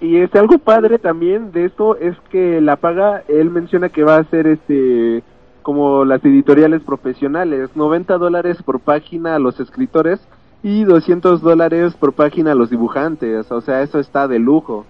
y 0.00 0.16
este 0.18 0.38
algo 0.38 0.58
padre 0.58 0.98
también 0.98 1.52
de 1.52 1.66
esto 1.66 1.96
es 1.96 2.18
que 2.30 2.60
la 2.60 2.76
paga 2.76 3.22
él 3.28 3.50
menciona 3.50 3.88
que 3.88 4.02
va 4.02 4.16
a 4.16 4.24
ser 4.24 4.46
este 4.46 5.22
como 5.64 6.04
las 6.04 6.22
editoriales 6.22 6.82
profesionales, 6.82 7.70
90 7.74 8.18
dólares 8.18 8.62
por 8.62 8.80
página 8.80 9.34
a 9.34 9.38
los 9.38 9.58
escritores 9.60 10.20
y 10.64 10.84
200 10.84 11.42
dólares 11.42 11.92
por 11.92 12.14
página 12.14 12.52
a 12.52 12.54
los 12.54 12.70
dibujantes, 12.70 13.52
o 13.52 13.60
sea, 13.60 13.82
eso 13.82 13.98
está 13.98 14.26
de 14.26 14.38
lujo. 14.38 14.86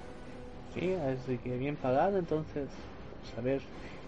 Sí, 0.73 0.95
así 0.95 1.37
que 1.39 1.59
bien 1.59 1.75
pagado, 1.75 2.17
entonces, 2.17 2.69
pues, 3.21 3.39
a 3.39 3.41
ver, 3.41 3.61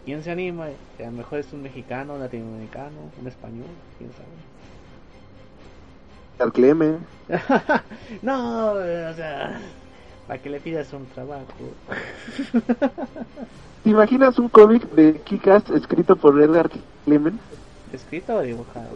¿quién 0.04 0.22
se 0.22 0.30
anima? 0.30 0.66
A 0.66 1.02
lo 1.02 1.10
mejor 1.10 1.40
es 1.40 1.52
un 1.52 1.64
mexicano, 1.64 2.14
un 2.14 2.20
latinoamericano, 2.20 3.10
un 3.20 3.26
español, 3.26 3.66
quién 3.98 4.10
sabe. 4.12 4.28
Al 6.38 6.52
Clemen. 6.52 6.98
no, 8.22 8.70
o 8.70 9.14
sea, 9.14 9.58
para 10.28 10.40
que 10.40 10.50
le 10.50 10.60
pidas 10.60 10.92
un 10.92 11.04
trabajo. 11.06 11.42
¿Te 13.82 13.90
imaginas 13.90 14.38
un 14.38 14.48
cómic 14.50 14.88
de 14.92 15.20
Kikas 15.20 15.68
escrito 15.70 16.14
por 16.14 16.40
Edgar 16.40 16.70
Clement? 17.04 17.40
¿Escrito 17.92 18.36
o 18.36 18.42
dibujado? 18.42 18.86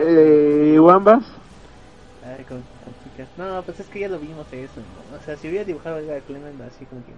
Eh, 0.00 0.78
¿Wambas? 0.80 1.24
Ay, 2.36 2.44
con, 2.44 2.62
Kikas. 3.04 3.28
No, 3.36 3.62
pues 3.62 3.80
es 3.80 3.86
que 3.86 4.00
ya 4.00 4.08
lo 4.08 4.18
vimos 4.18 4.46
eso. 4.52 4.80
O 5.16 5.24
sea, 5.24 5.36
si 5.36 5.48
hubiera 5.48 5.64
dibujado 5.64 5.98
Edgar 5.98 6.20
Clement, 6.22 6.60
así 6.62 6.84
como 6.84 7.02
que. 7.04 7.12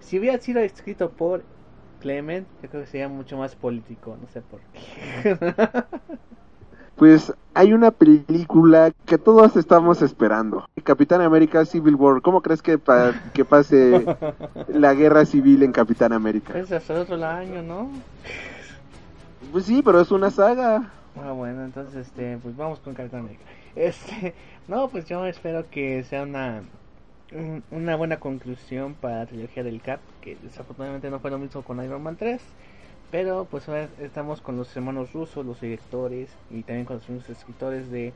Si 0.00 0.18
hubiera 0.18 0.38
sido 0.38 0.60
escrito 0.60 1.10
por 1.10 1.42
Clement, 2.00 2.46
yo 2.62 2.68
creo 2.68 2.82
que 2.82 2.88
sería 2.88 3.08
mucho 3.08 3.36
más 3.36 3.54
político, 3.54 4.16
no 4.20 4.28
sé 4.28 4.40
por 4.42 4.60
qué. 4.72 5.36
pues 6.96 7.32
hay 7.54 7.72
una 7.72 7.90
película 7.90 8.92
que 9.06 9.18
todos 9.18 9.56
estamos 9.56 10.02
esperando. 10.02 10.68
Capitán 10.84 11.20
América 11.20 11.64
Civil 11.64 11.94
War. 11.94 12.22
¿Cómo 12.22 12.40
crees 12.40 12.62
que, 12.62 12.78
que 13.32 13.44
pase 13.44 14.06
la 14.68 14.94
guerra 14.94 15.24
civil 15.24 15.62
en 15.62 15.72
Capitán 15.72 16.12
América? 16.12 16.58
Es 16.58 16.72
hasta 16.72 16.94
otro 16.94 17.22
año, 17.24 17.62
¿no? 17.62 17.90
Pues 19.50 19.66
sí, 19.66 19.82
pero 19.82 20.00
es 20.00 20.10
una 20.10 20.30
saga. 20.30 20.90
Ah, 21.22 21.32
bueno, 21.32 21.64
entonces, 21.64 22.06
este, 22.06 22.38
pues 22.38 22.56
vamos 22.56 22.80
con 22.80 22.94
Capitán 22.94 23.20
América. 23.20 23.44
Este, 23.76 24.34
no, 24.68 24.88
pues 24.88 25.06
yo 25.06 25.26
espero 25.26 25.68
que 25.70 26.04
sea 26.04 26.22
una 26.22 26.64
una 27.70 27.96
buena 27.96 28.18
conclusión 28.20 28.94
para 28.94 29.20
la 29.20 29.26
trilogía 29.26 29.62
del 29.62 29.80
Cap, 29.80 30.00
que 30.20 30.36
desafortunadamente 30.42 31.10
no 31.10 31.20
fue 31.20 31.30
lo 31.30 31.38
mismo 31.38 31.62
con 31.62 31.82
Iron 31.82 32.02
Man 32.02 32.16
3. 32.16 32.40
Pero 33.10 33.46
pues 33.50 33.68
ahora 33.68 33.88
estamos 34.00 34.40
con 34.40 34.56
los 34.56 34.74
hermanos 34.76 35.12
rusos, 35.12 35.44
los 35.44 35.60
directores 35.60 36.30
y 36.50 36.62
también 36.62 36.86
con 36.86 37.00
los 37.06 37.28
escritores 37.28 37.90
de, 37.90 38.14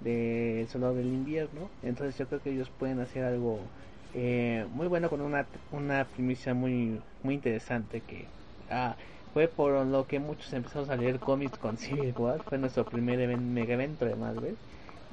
de 0.00 0.62
El 0.62 0.68
Soldado 0.68 0.94
del 0.94 1.06
Invierno. 1.06 1.70
Entonces 1.82 2.18
yo 2.18 2.26
creo 2.26 2.42
que 2.42 2.50
ellos 2.52 2.70
pueden 2.78 3.00
hacer 3.00 3.24
algo 3.24 3.58
eh, 4.14 4.66
muy 4.72 4.86
bueno 4.86 5.08
con 5.10 5.20
una, 5.22 5.46
una 5.72 6.04
primicia 6.04 6.54
muy, 6.54 7.00
muy 7.22 7.34
interesante 7.34 8.00
que 8.02 8.26
ah, 8.70 8.96
fue 9.32 9.48
por 9.48 9.84
lo 9.86 10.06
que 10.06 10.20
muchos 10.20 10.52
empezamos 10.52 10.90
a 10.90 10.96
leer 10.96 11.20
cómics 11.20 11.58
con 11.58 11.78
Civil 11.78 12.14
War. 12.16 12.42
Fue 12.42 12.58
nuestro 12.58 12.84
primer 12.84 13.36
mega 13.38 13.74
evento 13.74 14.04
de 14.04 14.14
Marvel. 14.14 14.56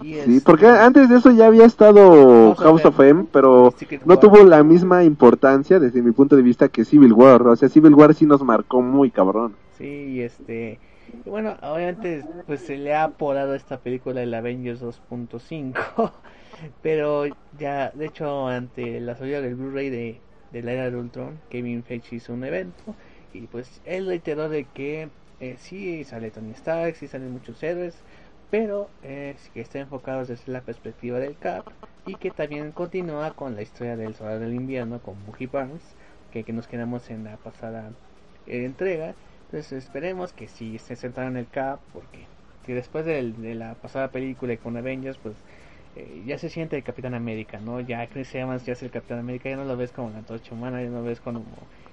Sí, 0.02 0.42
porque 0.44 0.68
antes 0.68 1.10
de 1.10 1.18
eso 1.18 1.32
ya 1.32 1.48
había 1.48 1.66
estado 1.66 2.56
House, 2.56 2.86
of 2.86 3.00
M, 3.00 3.26
pero 3.32 3.74
no 4.06 4.20
tuvo 4.20 4.44
la 4.44 4.64
misma 4.64 5.04
importancia 5.04 5.80
desde 5.80 6.02
mi 6.02 6.12
punto 6.12 6.36
de 6.36 6.42
vista 6.42 6.70
que 6.70 6.86
Civil 6.86 7.14
War. 7.14 7.48
O 7.48 7.56
sea, 7.56 7.70
Civil 7.70 7.94
War 7.94 8.14
sí 8.14 8.26
nos 8.26 8.44
marcó 8.44 8.82
muy 8.82 9.12
cabrón. 9.12 9.56
Sí, 9.78 10.22
este. 10.22 10.80
bueno, 11.26 11.56
obviamente 11.62 12.24
pues 12.46 12.62
se 12.62 12.78
le 12.78 12.94
ha 12.94 13.06
apodado 13.06 13.56
esta 13.56 13.80
película 13.80 14.22
el 14.22 14.34
Avengers 14.34 14.82
2.5, 14.82 16.12
pero 16.82 17.26
ya, 17.58 17.92
de 17.92 18.06
hecho, 18.06 18.48
ante 18.48 19.00
la 19.00 19.16
salida 19.16 19.42
del 19.42 19.56
Blu-ray 19.56 19.90
de, 19.90 20.22
de 20.52 20.64
la 20.64 20.74
era 20.74 20.90
de 20.90 20.98
Ultron, 20.98 21.40
Kevin 21.50 21.84
Feige 21.84 22.18
hizo 22.18 22.34
un 22.34 22.44
evento 22.44 22.96
y 23.34 23.42
pues 23.48 23.82
él 23.86 24.08
reiteró 24.08 24.50
de 24.50 24.66
que 24.66 25.10
eh, 25.40 25.56
sí 25.58 26.04
sale 26.04 26.32
Tony 26.32 26.52
Stark, 26.52 26.96
sí 26.96 27.08
salen 27.08 27.32
muchos 27.32 27.62
héroes, 27.64 27.96
pero 28.52 28.90
eh, 29.02 29.36
que 29.54 29.62
está 29.62 29.80
enfocado 29.80 30.26
desde 30.26 30.52
la 30.52 30.62
perspectiva 30.62 31.20
del 31.20 31.38
Cap 31.38 31.66
y 32.06 32.16
que 32.16 32.32
también 32.32 32.74
continúa 32.74 33.32
con 33.32 33.56
la 33.56 33.62
historia 33.62 33.96
del 33.96 34.14
Soldado 34.14 34.42
del 34.42 34.54
Invierno 34.54 35.00
con 35.00 35.16
Bucky 35.26 35.46
Barnes, 35.48 35.82
que, 36.32 36.44
que 36.44 36.52
nos 36.52 36.68
quedamos 36.68 37.10
en 37.10 37.24
la 37.24 37.38
pasada 37.38 37.92
eh, 38.48 38.66
entrega. 38.66 39.16
Entonces 39.46 39.72
esperemos 39.72 40.34
que 40.34 40.50
si 40.50 40.78
se 40.80 40.98
centraron 40.98 41.34
en 41.34 41.40
el 41.40 41.48
Cap, 41.48 41.80
porque 41.94 42.26
si 42.66 42.74
después 42.74 43.06
de, 43.06 43.24
la 43.56 43.76
pasada 43.76 44.10
película 44.10 44.56
con 44.58 44.76
Avengers, 44.76 45.18
pues 45.18 45.36
eh, 45.96 46.22
ya 46.26 46.38
se 46.38 46.50
siente 46.50 46.76
el 46.76 46.84
Capitán 46.84 47.14
América, 47.14 47.60
¿no? 47.60 47.80
Ya 47.80 48.06
Chris 48.08 48.36
Evans 48.36 48.66
ya 48.66 48.74
es 48.74 48.84
el 48.84 48.92
Capitán 48.92 49.20
América, 49.20 49.50
ya 49.50 49.56
no 49.56 49.66
lo 49.66 49.78
ves 49.78 49.94
como 49.94 50.10
la 50.10 50.20
antorcha 50.20 50.54
humana, 50.54 50.82
ya 50.82 50.90
no 50.90 51.00
lo 51.00 51.06
ves 51.06 51.22
como 51.22 51.44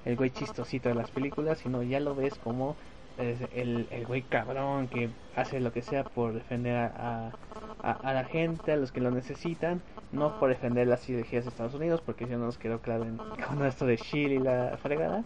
el 0.04 0.16
güey 0.16 0.30
chistosito 0.30 0.88
de 0.88 0.96
las 0.96 1.10
películas, 1.12 1.58
sino 1.58 1.84
ya 1.84 2.00
lo 2.00 2.16
ves 2.16 2.34
como 2.34 2.76
el, 3.18 3.86
el 3.90 4.06
güey 4.06 4.22
cabrón 4.22 4.88
que 4.88 5.10
hace 5.34 5.60
lo 5.60 5.72
que 5.72 5.82
sea 5.82 6.04
por 6.04 6.32
defender 6.32 6.76
a, 6.76 7.32
a, 7.82 8.12
la 8.12 8.24
gente, 8.24 8.72
a 8.72 8.76
los 8.76 8.92
que 8.92 9.00
lo 9.00 9.10
necesitan, 9.10 9.82
no 10.12 10.38
por 10.38 10.50
defender 10.50 10.86
las 10.86 11.08
ideologías 11.08 11.44
de 11.44 11.50
Estados 11.50 11.74
Unidos, 11.74 12.00
porque 12.04 12.26
ya 12.26 12.36
no 12.36 12.46
nos 12.46 12.58
quedó 12.58 12.80
claro 12.80 13.04
en, 13.04 13.16
con 13.48 13.64
esto 13.66 13.86
de 13.86 13.98
Chile 13.98 14.36
y 14.36 14.38
la 14.38 14.78
fregada. 14.82 15.24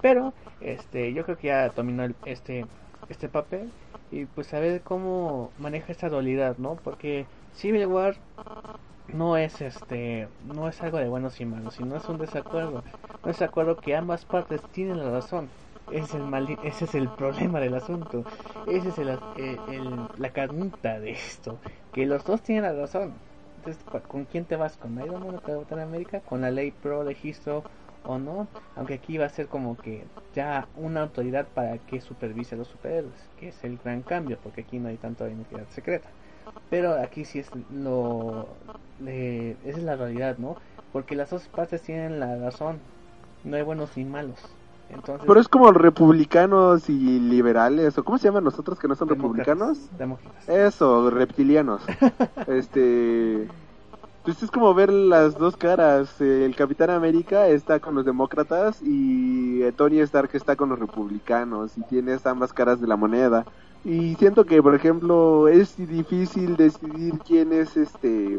Pero 0.00 0.32
este 0.60 1.12
yo 1.12 1.24
creo 1.24 1.36
que 1.36 1.48
ya 1.48 1.68
dominó 1.68 2.08
este, 2.24 2.66
este 3.08 3.28
papel 3.28 3.70
y 4.10 4.24
pues 4.26 4.52
a 4.54 4.60
ver 4.60 4.80
cómo 4.82 5.50
maneja 5.58 5.92
esta 5.92 6.08
dualidad, 6.08 6.56
¿no? 6.58 6.76
Porque 6.76 7.26
Civil 7.54 7.86
War 7.86 8.16
no 9.08 9.36
es 9.36 9.60
este 9.60 10.28
no 10.46 10.68
es 10.68 10.80
algo 10.82 10.98
de 10.98 11.08
buenos 11.08 11.40
y 11.40 11.44
malos, 11.44 11.74
sino 11.74 11.96
es 11.96 12.08
un 12.08 12.18
desacuerdo. 12.18 12.82
Un 13.22 13.30
desacuerdo 13.30 13.76
que 13.76 13.94
ambas 13.94 14.24
partes 14.24 14.62
tienen 14.72 14.98
la 14.98 15.10
razón 15.10 15.48
es 15.92 16.14
el 16.14 16.58
ese 16.62 16.84
es 16.84 16.94
el 16.94 17.08
problema 17.08 17.60
del 17.60 17.74
asunto. 17.74 18.24
Ese 18.66 18.88
es 18.88 18.98
el, 18.98 19.18
eh, 19.36 19.58
la 20.16 20.30
carnita 20.30 20.98
de 20.98 21.10
esto. 21.12 21.58
Que 21.92 22.06
los 22.06 22.24
dos 22.24 22.42
tienen 22.42 22.64
la 22.64 22.72
razón. 22.72 23.14
Entonces, 23.58 23.84
¿con 24.08 24.24
quién 24.24 24.44
te 24.44 24.56
vas? 24.56 24.76
¿Con 24.76 25.00
Iron 25.00 25.24
Man 25.24 25.36
o 25.36 25.40
Capitán 25.40 25.80
América? 25.80 26.20
¿Con 26.20 26.40
la 26.40 26.50
ley 26.50 26.72
pro 26.72 27.04
registro 27.04 27.62
o 28.04 28.18
no? 28.18 28.48
Aunque 28.74 28.94
aquí 28.94 29.18
va 29.18 29.26
a 29.26 29.28
ser 29.28 29.46
como 29.46 29.76
que 29.76 30.04
ya 30.34 30.66
una 30.76 31.02
autoridad 31.02 31.46
para 31.46 31.78
que 31.78 32.00
supervise 32.00 32.54
a 32.54 32.58
los 32.58 32.68
superhéroes. 32.68 33.28
Que 33.38 33.48
es 33.48 33.64
el 33.64 33.78
gran 33.78 34.02
cambio, 34.02 34.38
porque 34.42 34.62
aquí 34.62 34.78
no 34.78 34.88
hay 34.88 34.96
tanta 34.96 35.28
identidad 35.28 35.66
secreta. 35.70 36.08
Pero 36.70 36.94
aquí 37.00 37.24
sí 37.24 37.38
es 37.38 37.50
lo... 37.70 38.48
esa 39.06 39.78
es 39.78 39.82
la 39.82 39.96
realidad, 39.96 40.38
¿no? 40.38 40.56
Porque 40.92 41.14
las 41.14 41.30
dos 41.30 41.46
partes 41.48 41.82
tienen 41.82 42.18
la 42.18 42.36
razón. 42.36 42.80
No 43.44 43.56
hay 43.56 43.62
buenos 43.62 43.96
ni 43.96 44.04
malos. 44.04 44.40
Pero 45.26 45.40
es 45.40 45.48
como 45.48 45.70
republicanos 45.72 46.88
y 46.88 47.18
liberales, 47.18 47.96
o 47.98 48.04
¿cómo 48.04 48.18
se 48.18 48.28
llaman 48.28 48.44
nosotros 48.44 48.78
que 48.78 48.88
no 48.88 48.94
son 48.94 49.08
republicanos? 49.08 49.78
Eso, 50.46 51.10
reptilianos. 51.10 51.82
este. 52.46 53.48
Pues 54.24 54.40
es 54.40 54.52
como 54.52 54.72
ver 54.72 54.92
las 54.92 55.36
dos 55.36 55.56
caras. 55.56 56.20
El 56.20 56.54
Capitán 56.54 56.90
América 56.90 57.48
está 57.48 57.80
con 57.80 57.96
los 57.96 58.04
demócratas 58.04 58.80
y 58.80 59.62
Tony 59.72 59.98
Stark 60.00 60.30
está 60.34 60.54
con 60.54 60.68
los 60.68 60.78
republicanos 60.78 61.76
y 61.76 61.82
tienes 61.82 62.24
ambas 62.26 62.52
caras 62.52 62.80
de 62.80 62.86
la 62.86 62.96
moneda. 62.96 63.44
Y 63.84 64.14
siento 64.14 64.44
que, 64.44 64.62
por 64.62 64.76
ejemplo, 64.76 65.48
es 65.48 65.76
difícil 65.76 66.56
decidir 66.56 67.18
quién 67.26 67.52
es 67.52 67.76
este 67.76 68.38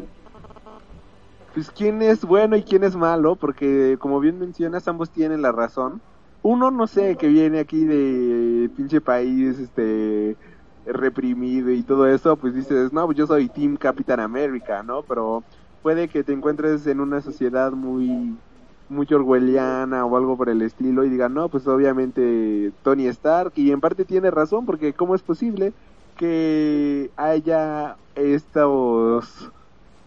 pues 1.52 1.70
quién 1.70 2.02
es 2.02 2.24
bueno 2.24 2.56
y 2.56 2.64
quién 2.64 2.82
es 2.82 2.96
malo, 2.96 3.36
porque 3.36 3.96
como 4.00 4.18
bien 4.18 4.40
mencionas, 4.40 4.88
ambos 4.88 5.10
tienen 5.10 5.40
la 5.40 5.52
razón 5.52 6.00
uno, 6.44 6.70
no 6.70 6.86
sé, 6.86 7.16
que 7.16 7.28
viene 7.28 7.58
aquí 7.58 7.84
de 7.86 8.68
pinche 8.76 9.00
país, 9.00 9.58
este, 9.58 10.36
reprimido 10.84 11.70
y 11.70 11.82
todo 11.82 12.06
eso, 12.06 12.36
pues 12.36 12.54
dices, 12.54 12.92
no, 12.92 13.06
pues 13.06 13.16
yo 13.16 13.26
soy 13.26 13.48
Team 13.48 13.76
Capitán 13.78 14.20
América, 14.20 14.82
¿no? 14.82 15.02
Pero 15.04 15.42
puede 15.82 16.08
que 16.08 16.22
te 16.22 16.34
encuentres 16.34 16.86
en 16.86 17.00
una 17.00 17.22
sociedad 17.22 17.72
muy, 17.72 18.36
muy 18.90 19.06
orwelliana 19.10 20.04
o 20.04 20.16
algo 20.18 20.36
por 20.36 20.50
el 20.50 20.60
estilo 20.60 21.04
y 21.04 21.08
digan, 21.08 21.32
no, 21.32 21.48
pues 21.48 21.66
obviamente 21.66 22.74
Tony 22.82 23.06
Stark, 23.06 23.52
y 23.56 23.70
en 23.70 23.80
parte 23.80 24.04
tiene 24.04 24.30
razón, 24.30 24.66
porque 24.66 24.92
¿cómo 24.92 25.14
es 25.14 25.22
posible 25.22 25.72
que 26.14 27.10
haya 27.16 27.96
estos 28.14 29.50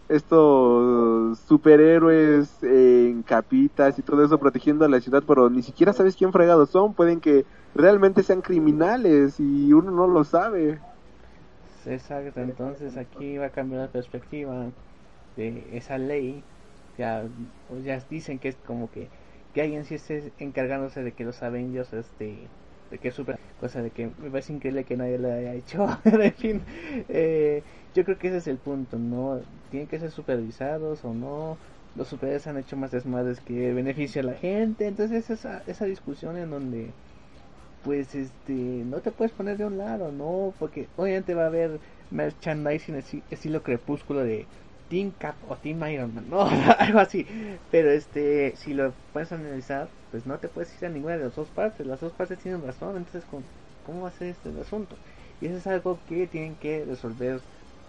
estos 0.08 1.38
superhéroes 1.40 2.62
en 2.62 3.22
capitas 3.22 3.98
y 3.98 4.02
todo 4.02 4.24
eso 4.24 4.38
protegiendo 4.38 4.84
a 4.84 4.88
la 4.88 5.00
ciudad, 5.00 5.22
pero 5.26 5.50
ni 5.50 5.62
siquiera 5.62 5.92
sabes 5.92 6.16
quién 6.16 6.32
fregados 6.32 6.70
son, 6.70 6.94
pueden 6.94 7.20
que 7.20 7.44
realmente 7.74 8.22
sean 8.22 8.40
criminales 8.40 9.38
y 9.38 9.72
uno 9.72 9.90
no 9.90 10.06
lo 10.06 10.24
sabe. 10.24 10.78
Exacto, 11.86 12.40
entonces 12.40 12.96
aquí 12.96 13.38
va 13.38 13.46
a 13.46 13.50
cambiar 13.50 13.82
la 13.82 13.88
perspectiva 13.88 14.66
de 15.36 15.64
esa 15.72 15.98
ley. 15.98 16.42
Ya, 16.98 17.22
pues 17.68 17.84
ya 17.84 18.02
dicen 18.10 18.38
que 18.38 18.48
es 18.48 18.56
como 18.66 18.90
que, 18.90 19.08
que 19.54 19.62
alguien 19.62 19.84
sí 19.84 19.94
esté 19.94 20.32
encargándose 20.38 21.02
de 21.02 21.12
que 21.12 21.24
los 21.24 21.42
Avengers 21.42 21.92
este 21.92 22.48
de 22.90 22.98
que 22.98 23.10
super 23.10 23.38
cosa 23.60 23.82
de 23.82 23.90
que 23.90 24.10
me 24.18 24.30
parece 24.30 24.52
increíble 24.52 24.84
que 24.84 24.96
nadie 24.96 25.18
lo 25.18 25.30
haya 25.30 25.54
hecho 25.54 25.86
en 26.04 26.32
fin 26.32 26.62
eh, 27.08 27.62
yo 27.94 28.04
creo 28.04 28.18
que 28.18 28.28
ese 28.28 28.38
es 28.38 28.46
el 28.48 28.56
punto 28.56 28.98
no 28.98 29.40
tienen 29.68 29.88
que 29.88 29.98
ser 29.98 30.10
supervisados 30.10 31.04
o 31.04 31.14
no 31.14 31.58
los 31.94 32.08
superhéroes 32.08 32.46
han 32.46 32.58
hecho 32.58 32.76
más 32.76 32.90
desmadres 32.90 33.40
que 33.40 33.72
beneficio 33.72 34.20
a 34.22 34.24
la 34.24 34.34
gente 34.34 34.86
entonces 34.86 35.30
esa 35.30 35.62
esa 35.66 35.84
discusión 35.86 36.36
en 36.36 36.50
donde 36.50 36.94
pues 37.82 38.14
este 38.14 38.52
no 38.52 39.00
te 39.00 39.12
puedes 39.12 39.32
poner 39.32 39.56
de 39.56 39.64
un 39.64 39.78
lado 39.78 40.12
no 40.12 40.54
porque 40.58 40.88
obviamente 40.96 41.34
va 41.34 41.44
a 41.44 41.46
haber 41.48 41.80
merchandising 42.10 42.96
así, 42.96 43.22
estilo 43.30 43.62
crepúsculo 43.62 44.24
de 44.24 44.46
Team 44.88 45.12
Cap 45.18 45.36
o 45.48 45.56
Team 45.56 45.82
Iron 45.88 46.14
Man, 46.14 46.28
no, 46.30 46.42
algo 46.78 46.98
así. 46.98 47.26
Pero 47.70 47.90
este, 47.90 48.56
si 48.56 48.72
lo 48.72 48.94
puedes 49.12 49.32
analizar, 49.32 49.88
pues 50.10 50.26
no 50.26 50.38
te 50.38 50.48
puedes 50.48 50.74
ir 50.80 50.88
a 50.88 50.90
ninguna 50.90 51.18
de 51.18 51.24
las 51.24 51.36
dos 51.36 51.50
partes. 51.50 51.86
Las 51.86 52.00
dos 52.00 52.12
partes 52.14 52.38
tienen 52.38 52.62
razón, 52.62 52.96
entonces 52.96 53.24
¿cómo 53.82 54.02
va 54.02 54.08
a 54.08 54.12
ser 54.12 54.28
este 54.28 54.48
asunto? 54.60 54.96
Y 55.40 55.46
eso 55.46 55.56
es 55.58 55.66
algo 55.66 55.98
que 56.08 56.26
tienen 56.26 56.56
que 56.56 56.84
resolver 56.86 57.40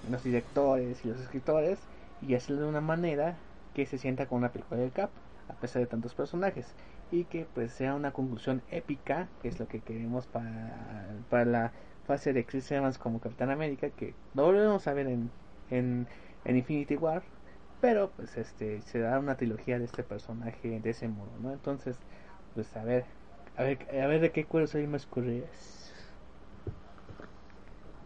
los 0.02 0.24
directores 0.24 1.04
y 1.06 1.10
los 1.10 1.20
escritores 1.20 1.90
y 2.20 2.36
hacerlo 2.36 2.64
de 2.64 2.70
una 2.70 2.82
manera 2.82 3.44
que 3.74 3.86
se 3.86 3.98
sienta 3.98 4.28
con 4.28 4.40
una 4.40 4.52
película 4.52 4.80
del 4.80 4.92
Cap, 4.94 5.18
a 5.48 5.58
pesar 5.60 5.82
de 5.82 5.88
tantos 5.88 6.16
personajes. 6.16 6.76
Y 7.10 7.26
que 7.26 7.46
pues 7.46 7.74
sea 7.74 7.96
una 7.96 8.14
conclusión 8.14 8.64
épica, 8.68 9.34
que 9.40 9.48
es 9.48 9.60
lo 9.60 9.68
que 9.68 9.84
queremos 9.84 10.28
para, 10.28 11.24
para 11.30 11.46
la 11.46 11.74
fase 12.04 12.34
de 12.34 12.46
Chris 12.46 12.72
Evans 12.72 12.98
como 13.00 13.20
Capitán 13.20 13.50
América, 13.52 13.92
que 13.92 14.18
no 14.34 14.44
volvemos 14.46 14.88
a 14.88 14.94
ver 14.94 15.08
en, 15.08 15.34
en 15.70 16.08
en 16.44 16.56
Infinity 16.58 16.96
War, 16.96 17.30
pero 17.80 18.14
pues 18.16 18.38
este 18.38 18.82
se 18.82 19.00
da 19.00 19.20
una 19.20 19.38
trilogía 19.38 19.80
de 19.80 19.86
este 19.86 20.04
personaje 20.04 20.80
de 20.82 20.90
ese 20.90 21.08
modo, 21.10 21.38
¿no? 21.40 21.52
Entonces, 21.54 22.02
pues 22.54 22.76
a 22.76 22.84
ver, 22.84 23.06
a 23.56 23.64
ver, 23.64 23.88
a 24.02 24.08
ver 24.08 24.22
de 24.22 24.32
qué 24.32 24.48
cuero 24.48 24.68
hay 24.74 24.88
más. 24.88 25.08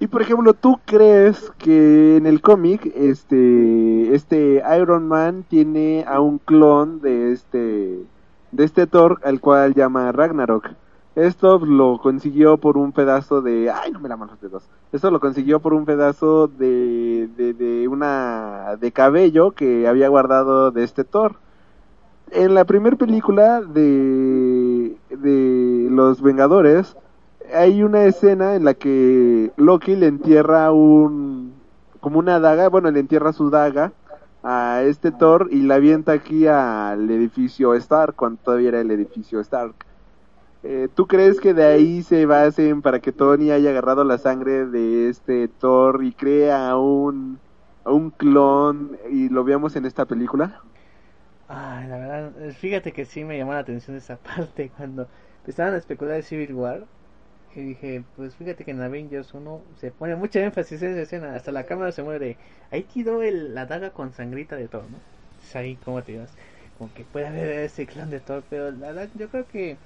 Y 0.03 0.07
por 0.07 0.21
ejemplo, 0.21 0.53
¿tú 0.53 0.81
crees 0.83 1.49
que 1.57 2.17
en 2.17 2.25
el 2.25 2.41
cómic 2.41 2.91
este 2.93 4.13
este 4.13 4.61
Iron 4.77 5.07
Man 5.07 5.45
tiene 5.47 6.03
a 6.05 6.19
un 6.19 6.39
clon 6.39 6.99
de 6.99 7.31
este 7.31 8.03
de 8.51 8.63
este 8.65 8.85
Thor 8.85 9.21
al 9.23 9.39
cual 9.39 9.73
llama 9.75 10.11
Ragnarok? 10.11 10.71
Esto 11.15 11.57
lo 11.57 11.99
consiguió 11.99 12.57
por 12.57 12.75
un 12.75 12.91
pedazo 12.91 13.41
de... 13.41 13.71
Ay, 13.71 13.93
no 13.93 14.01
me 14.01 14.09
la 14.09 14.17
los 14.17 14.41
dedos. 14.41 14.63
Esto 14.91 15.09
lo 15.09 15.21
consiguió 15.21 15.61
por 15.61 15.73
un 15.73 15.85
pedazo 15.85 16.49
de, 16.49 17.29
de, 17.37 17.53
de 17.53 17.87
una... 17.87 18.75
de 18.77 18.91
cabello 18.91 19.51
que 19.51 19.87
había 19.87 20.09
guardado 20.09 20.71
de 20.71 20.83
este 20.83 21.05
Thor. 21.05 21.35
En 22.31 22.55
la 22.55 22.65
primera 22.65 22.97
película 22.97 23.61
de, 23.61 24.97
de 25.11 25.87
Los 25.89 26.21
Vengadores 26.21 26.97
hay 27.53 27.83
una 27.83 28.05
escena 28.05 28.55
en 28.55 28.65
la 28.65 28.73
que 28.75 29.51
Loki 29.57 29.95
le 29.95 30.07
entierra 30.07 30.71
un... 30.71 31.53
como 31.99 32.19
una 32.19 32.39
daga, 32.39 32.69
bueno, 32.69 32.91
le 32.91 32.99
entierra 32.99 33.33
su 33.33 33.49
daga 33.49 33.93
a 34.43 34.83
este 34.83 35.11
Thor 35.11 35.47
y 35.51 35.61
la 35.63 35.75
avienta 35.75 36.11
aquí 36.13 36.47
al 36.47 37.09
edificio 37.09 37.73
Stark, 37.75 38.15
cuando 38.15 38.41
todavía 38.41 38.69
era 38.69 38.81
el 38.81 38.91
edificio 38.91 39.39
Stark 39.41 39.75
eh, 40.63 40.89
¿Tú 40.93 41.07
crees 41.07 41.39
que 41.41 41.53
de 41.53 41.65
ahí 41.65 42.03
se 42.03 42.25
basen 42.25 42.81
para 42.81 42.99
que 43.01 43.11
Tony 43.11 43.51
haya 43.51 43.69
agarrado 43.71 44.03
la 44.05 44.17
sangre 44.17 44.65
de 44.67 45.09
este 45.09 45.47
Thor 45.49 46.03
y 46.03 46.13
crea 46.13 46.77
un, 46.77 47.41
un 47.85 48.11
clon 48.11 48.97
y 49.11 49.29
lo 49.29 49.43
veamos 49.43 49.75
en 49.75 49.85
esta 49.85 50.05
película? 50.05 50.61
Ay, 51.47 51.87
la 51.87 51.97
verdad, 51.97 52.51
fíjate 52.53 52.93
que 52.93 53.05
sí 53.05 53.23
me 53.25 53.37
llamó 53.37 53.53
la 53.53 53.59
atención 53.59 53.95
esa 53.97 54.17
parte 54.21 54.71
cuando 54.71 55.09
estaban 55.45 55.73
a 55.73 55.77
especular 55.77 56.15
de 56.15 56.23
Civil 56.23 56.53
War. 56.53 56.87
Y 57.55 57.61
dije, 57.61 58.03
pues 58.15 58.35
fíjate 58.35 58.65
que 58.65 58.71
en 58.71 58.81
Avengers 58.81 59.33
uno 59.33 59.61
se 59.75 59.91
pone 59.91 60.15
mucha 60.15 60.39
énfasis 60.41 60.81
en 60.81 60.91
esa 60.91 61.01
escena, 61.01 61.35
hasta 61.35 61.51
la 61.51 61.65
cámara 61.65 61.91
se 61.91 62.03
muere. 62.03 62.37
Ahí 62.71 62.83
tiró 62.83 63.21
el, 63.21 63.53
la 63.53 63.65
daga 63.65 63.91
con 63.91 64.11
sangrita 64.13 64.55
de 64.55 64.67
Thor, 64.67 64.89
¿no? 64.89 65.03
Es 65.41 65.55
ahí, 65.55 65.75
¿cómo 65.77 66.03
te 66.03 66.13
digas? 66.13 66.31
Como 66.77 66.93
que 66.93 67.05
puede 67.05 67.27
haber 67.27 67.49
ese 67.59 67.85
clon 67.85 68.09
de 68.09 68.19
Thor, 68.19 68.43
pero 68.49 68.71
la 68.71 68.87
verdad 68.87 69.09
yo 69.13 69.29
creo 69.29 69.47
que 69.47 69.77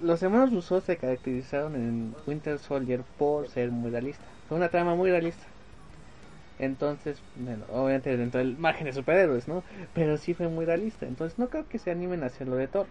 los 0.00 0.22
hermanos 0.22 0.52
Rousseau 0.52 0.80
se 0.80 0.96
caracterizaron 0.96 1.74
en 1.76 2.16
Winter 2.26 2.58
Soldier 2.58 3.04
por 3.16 3.48
ser 3.48 3.70
muy 3.70 3.90
realista. 3.90 4.24
Fue 4.48 4.56
una 4.56 4.68
trama 4.70 4.94
muy 4.94 5.10
realista. 5.10 5.44
Entonces, 6.58 7.22
bueno, 7.34 7.64
obviamente 7.68 8.16
dentro 8.16 8.38
del 8.38 8.56
margen 8.56 8.86
de 8.86 8.92
superhéroes, 8.92 9.48
¿no? 9.48 9.64
Pero 9.92 10.16
sí 10.16 10.34
fue 10.34 10.48
muy 10.48 10.64
realista. 10.64 11.06
Entonces 11.06 11.38
no 11.38 11.48
creo 11.50 11.66
que 11.68 11.78
se 11.78 11.90
animen 11.90 12.22
a 12.22 12.26
hacerlo 12.26 12.56
de 12.56 12.68
Thor. 12.68 12.86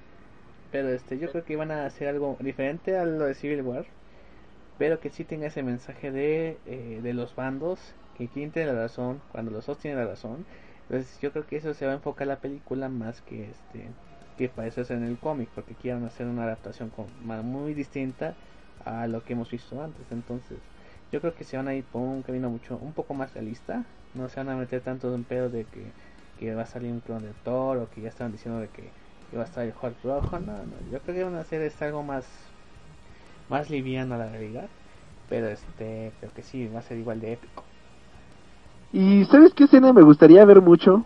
Pero 0.71 0.89
este, 0.89 1.17
yo 1.17 1.29
creo 1.31 1.43
que 1.43 1.53
iban 1.53 1.71
a 1.71 1.85
hacer 1.85 2.07
algo 2.07 2.37
diferente 2.39 2.97
a 2.97 3.05
lo 3.05 3.25
de 3.25 3.35
Civil 3.35 3.61
War. 3.61 3.85
Pero 4.77 4.99
que 4.99 5.09
sí 5.09 5.23
tenga 5.23 5.47
ese 5.47 5.63
mensaje 5.63 6.11
de, 6.11 6.57
eh, 6.65 6.99
de 7.01 7.13
los 7.13 7.35
bandos. 7.35 7.93
Que 8.17 8.27
quien 8.27 8.51
tiene 8.51 8.73
la 8.73 8.81
razón, 8.81 9.21
cuando 9.31 9.51
los 9.51 9.65
dos 9.65 9.77
tienen 9.79 9.99
la 9.99 10.07
razón. 10.07 10.45
Entonces 10.83 11.19
yo 11.21 11.31
creo 11.31 11.47
que 11.47 11.57
eso 11.57 11.73
se 11.73 11.85
va 11.85 11.93
a 11.93 11.95
enfocar 11.95 12.27
la 12.27 12.37
película 12.37 12.89
más 12.89 13.21
que 13.21 13.49
este 13.49 13.87
que 14.37 14.49
parece 14.49 14.85
ser 14.85 14.97
en 14.97 15.03
el 15.03 15.17
cómic, 15.17 15.49
porque 15.53 15.75
quieren 15.75 16.03
hacer 16.03 16.25
una 16.27 16.43
adaptación 16.43 16.91
muy 17.43 17.73
distinta 17.73 18.33
a 18.85 19.07
lo 19.07 19.23
que 19.23 19.33
hemos 19.33 19.51
visto 19.51 19.81
antes. 19.83 20.11
Entonces, 20.11 20.57
yo 21.11 21.21
creo 21.21 21.35
que 21.35 21.43
se 21.43 21.57
van 21.57 21.67
a 21.67 21.75
ir 21.75 21.83
por 21.83 22.01
un 22.01 22.23
camino 22.23 22.49
mucho, 22.49 22.77
un 22.77 22.93
poco 22.93 23.13
más 23.13 23.33
realista. 23.33 23.85
No 24.13 24.29
se 24.29 24.37
van 24.39 24.49
a 24.49 24.55
meter 24.55 24.81
tanto 24.81 25.13
en 25.13 25.23
pedo 25.23 25.49
de 25.49 25.65
que, 25.65 25.83
que 26.39 26.55
va 26.55 26.63
a 26.63 26.65
salir 26.65 26.91
un 26.91 27.01
clon 27.01 27.21
de 27.23 27.33
Thor 27.43 27.77
o 27.77 27.89
que 27.89 28.01
ya 28.01 28.09
estaban 28.09 28.31
diciendo 28.31 28.59
de 28.59 28.69
que, 28.69 28.89
va 29.37 29.43
a 29.43 29.45
estar 29.45 29.63
el 29.65 29.73
Hulk 29.79 29.95
rojo. 30.03 30.39
No, 30.39 30.53
no, 30.53 30.91
yo 30.91 30.99
creo 30.99 31.15
que 31.15 31.23
van 31.23 31.35
a 31.35 31.41
hacer 31.41 31.61
esto 31.61 31.85
algo 31.85 32.03
más, 32.03 32.25
más 33.49 33.69
liviano 33.69 34.15
a 34.15 34.17
la 34.17 34.29
realidad. 34.29 34.67
Pero 35.29 35.47
este, 35.47 36.11
pero 36.19 36.33
que 36.33 36.43
sí, 36.43 36.67
va 36.67 36.79
a 36.79 36.83
ser 36.83 36.97
igual 36.97 37.21
de 37.21 37.33
épico. 37.33 37.63
¿Y 38.93 39.23
sabes 39.25 39.53
qué 39.53 39.63
escena 39.63 39.93
me 39.93 40.01
gustaría 40.01 40.43
ver 40.45 40.61
mucho? 40.61 41.05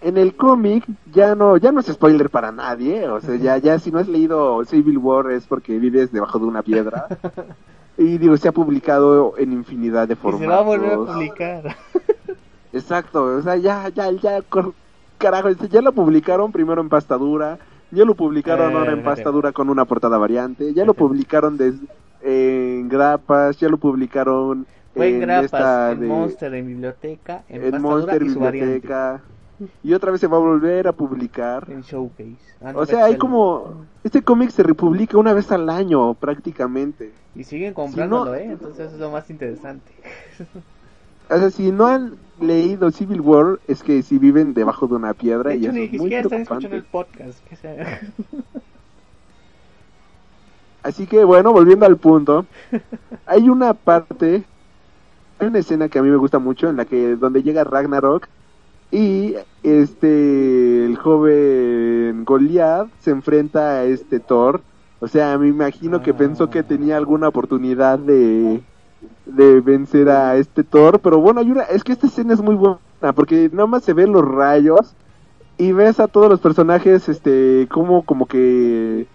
En 0.00 0.16
el 0.16 0.36
cómic 0.36 0.84
ya 1.12 1.34
no 1.34 1.58
ya 1.58 1.70
no 1.70 1.80
es 1.80 1.86
spoiler 1.86 2.30
para 2.30 2.50
nadie, 2.50 3.06
o 3.08 3.20
sea, 3.20 3.36
ya 3.36 3.58
ya 3.58 3.78
si 3.78 3.90
no 3.90 3.98
has 3.98 4.08
leído 4.08 4.64
Civil 4.64 4.96
War 4.96 5.30
es 5.30 5.46
porque 5.46 5.78
vives 5.78 6.10
debajo 6.12 6.38
de 6.38 6.46
una 6.46 6.62
piedra. 6.62 7.06
y 7.98 8.16
digo, 8.16 8.38
se 8.38 8.48
ha 8.48 8.52
publicado 8.52 9.34
en 9.36 9.52
infinidad 9.52 10.08
de 10.08 10.16
formatos. 10.16 10.46
se 10.46 10.50
va 10.50 10.58
a 10.60 10.62
volver 10.62 10.92
a 10.94 10.96
publicar. 10.96 11.76
Exacto, 12.72 13.24
o 13.24 13.42
sea, 13.42 13.56
ya 13.56 13.90
ya 13.90 14.10
ya 14.12 14.40
carajo, 15.20 15.50
ya 15.50 15.82
lo 15.82 15.92
publicaron 15.92 16.50
primero 16.50 16.80
en 16.80 16.88
pastadura, 16.88 17.58
ya 17.92 18.04
lo 18.04 18.14
publicaron 18.14 18.74
ahora 18.74 18.92
en 18.92 19.00
eh, 19.00 19.02
pastadura 19.02 19.52
con 19.52 19.68
una 19.68 19.84
portada 19.84 20.18
variante, 20.18 20.74
ya 20.74 20.84
lo 20.84 20.94
publicaron 20.94 21.58
en 22.22 22.88
grapas, 22.88 23.58
ya 23.58 23.68
lo 23.68 23.76
publicaron 23.76 24.66
en, 24.94 25.20
grapas, 25.20 25.92
en 25.92 26.08
Monster, 26.08 26.54
en 26.54 26.66
biblioteca, 26.66 27.44
en, 27.48 27.80
Monster, 27.80 28.22
y 28.22 28.28
biblioteca, 28.28 29.20
y 29.82 29.92
otra 29.92 30.10
vez 30.10 30.20
se 30.20 30.26
va 30.26 30.38
a 30.38 30.40
volver 30.40 30.88
a 30.88 30.92
publicar. 30.92 31.66
En 31.68 31.82
Showcase. 31.82 32.38
Ah, 32.62 32.72
o 32.74 32.86
sea, 32.86 33.04
hay 33.04 33.16
como... 33.16 33.86
Este 34.02 34.22
cómic 34.22 34.50
se 34.50 34.62
republica 34.62 35.18
una 35.18 35.34
vez 35.34 35.52
al 35.52 35.68
año 35.68 36.14
prácticamente. 36.14 37.12
Y 37.34 37.44
siguen 37.44 37.74
comprándolo, 37.74 38.34
¿eh? 38.34 38.44
Entonces 38.44 38.92
es 38.92 38.98
lo 38.98 39.10
más 39.10 39.28
interesante. 39.28 39.92
o 41.30 41.38
sea, 41.38 41.50
si 41.50 41.70
no 41.70 41.86
han 41.86 42.16
leído 42.40 42.90
Civil 42.90 43.20
War, 43.20 43.60
es 43.68 43.82
que 43.82 44.02
si 44.02 44.18
viven 44.18 44.54
debajo 44.54 44.86
de 44.86 44.94
una 44.94 45.14
piedra 45.14 45.54
y 45.54 45.66
eso 45.66 45.76
es 45.76 45.92
muy 45.92 46.14
están 46.14 46.42
escuchando 46.42 46.76
el 46.76 46.84
podcast. 46.84 47.38
Así 50.82 51.06
que 51.06 51.24
bueno, 51.24 51.52
volviendo 51.52 51.86
al 51.86 51.98
punto, 51.98 52.46
hay 53.26 53.48
una 53.48 53.74
parte, 53.74 54.44
hay 55.38 55.46
una 55.46 55.58
escena 55.58 55.88
que 55.88 55.98
a 55.98 56.02
mí 56.02 56.08
me 56.08 56.16
gusta 56.16 56.38
mucho 56.38 56.68
en 56.68 56.76
la 56.76 56.86
que 56.86 57.16
donde 57.16 57.42
llega 57.42 57.64
Ragnarok 57.64 58.28
y 58.90 59.34
este, 59.62 60.86
el 60.86 60.96
joven 60.96 62.24
Goliath 62.24 62.88
se 63.00 63.10
enfrenta 63.10 63.72
a 63.72 63.84
este 63.84 64.18
Thor. 64.20 64.62
O 65.00 65.08
sea, 65.08 65.38
me 65.38 65.48
imagino 65.48 66.02
que 66.02 66.12
pensó 66.12 66.50
que 66.50 66.62
tenía 66.62 66.96
alguna 66.96 67.28
oportunidad 67.28 67.98
de, 67.98 68.60
de 69.26 69.60
vencer 69.60 70.08
a 70.08 70.36
este 70.36 70.64
Thor. 70.64 71.00
Pero 71.00 71.20
bueno, 71.20 71.40
hay 71.40 71.50
una, 71.50 71.62
es 71.62 71.84
que 71.84 71.92
esta 71.92 72.06
escena 72.06 72.34
es 72.34 72.40
muy 72.40 72.54
buena 72.54 72.78
porque 73.14 73.50
más 73.50 73.84
se 73.84 73.94
ven 73.94 74.12
los 74.12 74.26
rayos 74.26 74.94
y 75.58 75.72
ves 75.72 76.00
a 76.00 76.08
todos 76.08 76.28
los 76.28 76.40
personajes, 76.40 77.08
este, 77.08 77.66
como, 77.70 78.02
como 78.02 78.26
que 78.26 79.06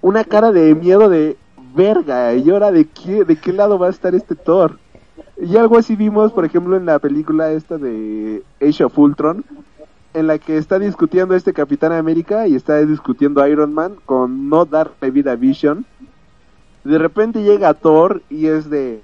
una 0.00 0.24
cara 0.24 0.52
de 0.52 0.74
miedo 0.74 1.08
de 1.08 1.36
verga. 1.74 2.34
Y 2.34 2.48
ahora 2.50 2.72
de 2.72 2.86
qué, 2.86 3.24
de 3.24 3.36
qué 3.36 3.52
lado 3.52 3.78
va 3.78 3.88
a 3.88 3.90
estar 3.90 4.14
este 4.14 4.34
Thor. 4.34 4.78
Y 5.40 5.56
algo 5.56 5.78
así 5.78 5.96
vimos, 5.96 6.32
por 6.32 6.44
ejemplo, 6.44 6.76
en 6.76 6.86
la 6.86 6.98
película 6.98 7.52
esta 7.52 7.78
de 7.78 8.42
Age 8.60 8.84
of 8.84 8.98
Ultron, 8.98 9.44
en 10.14 10.26
la 10.26 10.38
que 10.38 10.56
está 10.56 10.78
discutiendo 10.78 11.34
este 11.34 11.52
Capitán 11.52 11.92
América 11.92 12.46
y 12.46 12.54
está 12.54 12.84
discutiendo 12.84 13.46
Iron 13.46 13.72
Man 13.72 13.96
con 14.04 14.48
no 14.48 14.64
darle 14.64 15.10
vida 15.10 15.32
a 15.32 15.36
Vision. 15.36 15.84
De 16.84 16.98
repente 16.98 17.42
llega 17.42 17.74
Thor 17.74 18.22
y 18.28 18.46
es 18.46 18.68
de, 18.68 19.02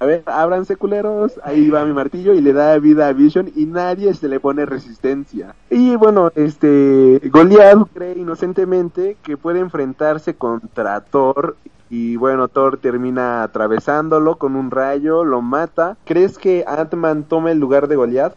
a 0.00 0.06
ver, 0.06 0.22
ábranse 0.26 0.76
culeros, 0.76 1.40
ahí 1.44 1.70
va 1.70 1.84
mi 1.84 1.92
martillo 1.92 2.34
y 2.34 2.40
le 2.40 2.52
da 2.52 2.78
vida 2.78 3.08
a 3.08 3.12
Vision 3.12 3.50
y 3.54 3.66
nadie 3.66 4.14
se 4.14 4.28
le 4.28 4.40
pone 4.40 4.66
resistencia. 4.66 5.54
Y 5.70 5.96
bueno, 5.96 6.30
este 6.34 7.20
Goliath 7.30 7.88
cree 7.94 8.18
inocentemente 8.18 9.16
que 9.22 9.36
puede 9.36 9.60
enfrentarse 9.60 10.34
contra 10.34 11.00
Thor 11.00 11.56
y 11.90 12.16
bueno, 12.16 12.48
Thor 12.48 12.78
termina 12.78 13.42
atravesándolo 13.42 14.36
con 14.36 14.56
un 14.56 14.70
rayo, 14.70 15.24
lo 15.24 15.40
mata. 15.40 15.96
¿Crees 16.04 16.36
que 16.36 16.64
Ant-Man 16.66 17.24
tome 17.24 17.52
el 17.52 17.58
lugar 17.58 17.88
de 17.88 17.96
Goliath? 17.96 18.36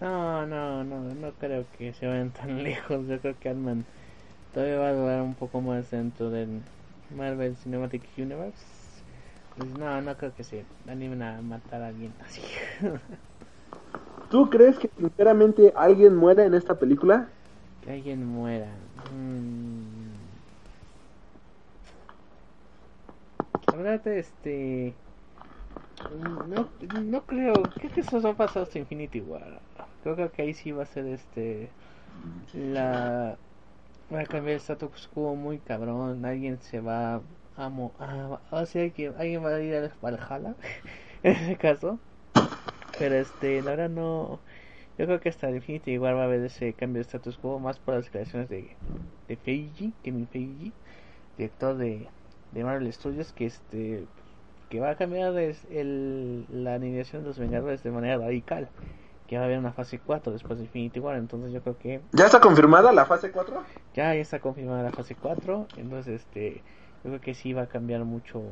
No, 0.00 0.46
no, 0.46 0.82
no, 0.82 1.14
no 1.14 1.30
creo 1.38 1.64
que 1.78 1.92
se 1.92 2.06
vayan 2.06 2.30
tan 2.30 2.62
lejos. 2.64 3.06
Yo 3.06 3.18
creo 3.20 3.34
que 3.38 3.48
Ant-Man 3.48 3.84
todavía 4.52 4.78
va 4.78 4.88
a 4.88 4.94
durar 4.94 5.22
un 5.22 5.34
poco 5.34 5.60
más 5.60 5.90
dentro 5.90 6.30
del 6.30 6.60
Marvel 7.16 7.56
Cinematic 7.56 8.02
Universe. 8.16 8.64
Pues 9.56 9.68
no, 9.78 10.00
no 10.00 10.16
creo 10.16 10.34
que 10.34 10.44
se 10.44 10.64
animen 10.88 11.22
a 11.22 11.40
matar 11.42 11.82
a 11.82 11.88
alguien 11.88 12.12
así. 12.24 12.42
¿Tú 14.30 14.48
crees 14.48 14.78
que 14.78 14.90
sinceramente 14.98 15.72
alguien 15.76 16.16
muera 16.16 16.44
en 16.44 16.54
esta 16.54 16.78
película? 16.78 17.28
que 17.82 17.92
alguien 17.92 18.24
muera. 18.24 18.68
Mm. 19.12 20.12
La 23.66 23.76
verdad, 23.76 24.06
este. 24.08 24.94
No, 26.48 26.68
no 27.02 27.22
creo. 27.22 27.52
Creo 27.74 27.92
que 27.92 28.00
esos 28.00 28.22
son 28.22 28.34
pasados 28.34 28.74
a 28.74 28.78
Infinity 28.78 29.20
War. 29.20 29.60
Creo 30.02 30.32
que 30.32 30.42
ahí 30.42 30.54
sí 30.54 30.72
va 30.72 30.84
a 30.84 30.86
ser 30.86 31.06
este. 31.06 31.70
La. 32.54 33.36
Va 34.12 34.20
a 34.20 34.26
cambiar 34.26 34.54
el 34.54 34.60
status 34.60 35.08
quo 35.08 35.34
muy 35.34 35.58
cabrón. 35.58 36.24
Alguien 36.24 36.60
se 36.60 36.80
va 36.80 37.22
a. 37.56 37.68
Mo 37.68 37.92
a, 37.98 38.40
o 38.50 38.66
sea, 38.66 38.82
alguien, 38.82 39.14
alguien 39.16 39.44
va 39.44 39.54
a 39.54 39.60
ir 39.60 39.74
al 39.74 39.92
Valhalla. 40.02 40.54
en 41.22 41.32
ese 41.32 41.56
caso. 41.56 41.98
Pero 42.98 43.14
este, 43.14 43.62
la 43.62 43.70
verdad 43.70 43.90
no. 43.90 44.40
Yo 44.98 45.06
creo 45.06 45.20
que 45.20 45.30
hasta 45.30 45.50
Infinity 45.50 45.98
War 45.98 46.14
va 46.14 46.22
a 46.22 46.24
haber 46.24 46.44
ese 46.44 46.74
cambio 46.74 47.00
de 47.00 47.06
status 47.06 47.38
quo. 47.38 47.58
Más 47.58 47.78
por 47.78 47.94
las 47.94 48.10
creaciones 48.10 48.48
de, 48.48 48.76
de 49.28 49.36
Feiji, 49.36 49.92
Kevin 50.02 50.28
Feige, 50.28 50.72
director 51.38 51.76
de, 51.76 52.08
de 52.52 52.64
Marvel 52.64 52.92
Studios, 52.92 53.32
que 53.32 53.46
este 53.46 54.06
que 54.72 54.80
va 54.80 54.90
a 54.90 54.96
cambiar 54.96 55.38
es 55.38 55.66
el, 55.70 56.46
la 56.48 56.74
animación 56.74 57.20
de 57.22 57.28
los 57.28 57.38
Vengadores 57.38 57.82
de 57.82 57.90
manera 57.90 58.16
radical. 58.16 58.70
Que 59.32 59.38
va 59.38 59.44
a 59.44 59.46
haber 59.46 59.58
una 59.58 59.72
fase 59.72 59.98
4 59.98 60.30
después 60.30 60.58
de 60.58 60.66
Infinity 60.66 61.00
War. 61.00 61.16
Entonces 61.16 61.54
yo 61.54 61.62
creo 61.62 61.78
que 61.78 62.02
¿Ya 62.12 62.26
está 62.26 62.38
confirmada 62.38 62.92
la 62.92 63.06
fase 63.06 63.30
4? 63.32 63.62
ya, 63.94 64.14
ya 64.14 64.20
está 64.20 64.40
confirmada 64.40 64.82
la 64.82 64.92
fase 64.92 65.14
4. 65.14 65.68
Entonces 65.78 66.20
este 66.20 66.56
yo 67.02 67.08
creo 67.12 67.20
que 67.22 67.32
sí 67.32 67.54
va 67.54 67.62
a 67.62 67.66
cambiar 67.66 68.04
mucho 68.04 68.42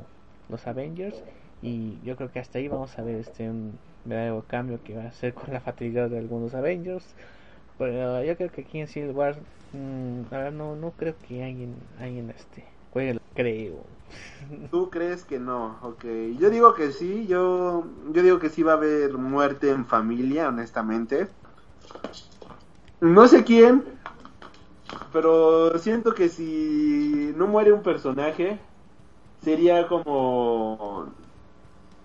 los 0.49 0.67
Avengers. 0.67 1.23
Y 1.61 1.99
yo 2.03 2.17
creo 2.17 2.33
que 2.33 2.39
hasta 2.39 2.61
ahí 2.61 2.69
vamos 2.69 2.99
a 2.99 3.03
ver 3.03 3.17
este 3.17 3.51
un 3.51 3.79
verdadero 4.07 4.43
cambio 4.49 4.83
que 4.83 4.97
va 4.97 5.05
a 5.05 5.13
ser 5.13 5.35
con 5.35 5.53
la 5.53 5.61
fatalidad 5.61 6.09
de 6.09 6.19
algunos 6.19 6.55
Avengers. 6.55 7.05
Pero 7.77 8.25
yo 8.25 8.35
creo 8.39 8.51
que 8.51 8.63
aquí 8.63 8.81
en 8.81 8.89
Civil 8.89 9.11
War, 9.11 9.37
mm, 9.75 10.35
a 10.35 10.39
ver, 10.39 10.53
no, 10.55 10.77
no 10.77 10.93
creo 10.93 11.15
que 11.29 11.45
alguien, 11.45 11.75
alguien 12.01 12.31
este, 12.31 12.65
juegue, 12.91 13.19
creo. 13.35 13.85
¿Tú 14.71 14.91
crees 14.91 15.25
que 15.25 15.39
no? 15.39 15.79
Ok, 15.83 16.05
yo 16.39 16.51
digo 16.51 16.75
que 16.75 16.93
sí, 16.93 17.27
yo, 17.27 17.85
yo 18.13 18.23
digo 18.23 18.39
que 18.39 18.51
sí 18.51 18.63
va 18.63 18.73
a 18.73 18.77
haber 18.77 19.15
muerte 19.15 19.71
en 19.71 19.85
familia, 19.85 20.49
honestamente. 20.49 21.29
No 23.01 23.27
sé 23.27 23.45
quién, 23.45 23.85
pero 25.13 25.79
siento 25.79 26.15
que 26.15 26.29
si 26.29 27.33
no 27.37 27.47
muere 27.47 27.73
un 27.73 27.83
personaje, 27.83 28.61
sería 29.43 29.89
como... 29.89 31.07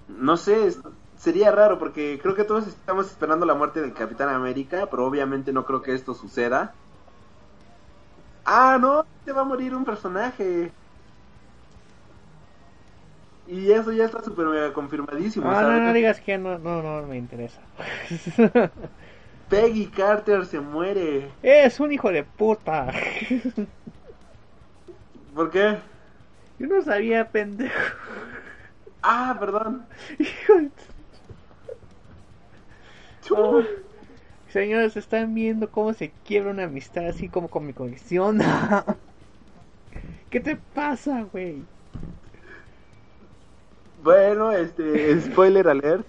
No 0.08 0.38
sé, 0.38 0.76
sería 1.18 1.52
raro 1.52 1.80
porque 1.80 2.20
creo 2.22 2.36
que 2.36 2.44
todos 2.44 2.68
estamos 2.68 3.08
esperando 3.08 3.46
la 3.46 3.56
muerte 3.56 3.82
del 3.82 3.94
Capitán 3.94 4.30
América, 4.30 4.88
pero 4.90 5.06
obviamente 5.06 5.52
no 5.52 5.66
creo 5.66 5.82
que 5.82 5.94
esto 5.94 6.14
suceda. 6.14 6.74
Ah, 8.46 8.78
no, 8.80 9.06
te 9.24 9.32
va 9.32 9.42
a 9.42 9.46
morir 9.46 9.76
un 9.76 9.86
personaje. 9.86 10.72
Y 13.48 13.72
eso 13.72 13.92
ya 13.92 14.06
está 14.06 14.24
súper 14.24 14.48
mega 14.48 14.74
confirmadísimo. 14.74 15.50
No, 15.50 15.62
no, 15.62 15.80
no 15.80 15.94
digas 15.94 16.20
que 16.20 16.38
no, 16.38 16.58
no, 16.58 16.82
no 16.82 17.08
me 17.08 17.18
interesa. 17.18 17.62
Peggy 19.50 19.86
Carter 19.88 20.46
se 20.46 20.60
muere. 20.60 21.30
es 21.44 21.80
un 21.80 21.92
hijo 21.92 22.12
de 22.12 22.24
puta. 22.24 22.92
¿Por 25.36 25.52
qué? 25.52 25.78
Yo 26.58 26.68
no 26.68 26.82
sabía, 26.82 27.30
pendejo. 27.30 27.76
Ah, 29.04 29.36
perdón. 29.40 29.86
Hijo 30.18 30.54
de- 30.56 30.72
Oh. 33.32 33.62
Señores, 34.50 34.96
están 34.96 35.34
viendo 35.34 35.70
cómo 35.70 35.94
se 35.94 36.12
quiebra 36.26 36.52
una 36.52 36.64
amistad 36.66 37.08
así 37.08 37.28
como 37.28 37.48
con 37.50 37.66
mi 37.66 37.74
conexión. 37.74 38.40
¿Qué 40.30 40.40
te 40.40 40.56
pasa, 40.56 41.24
güey? 41.32 41.64
Bueno, 44.06 44.52
este, 44.52 45.20
spoiler 45.20 45.68
alert. 45.68 46.06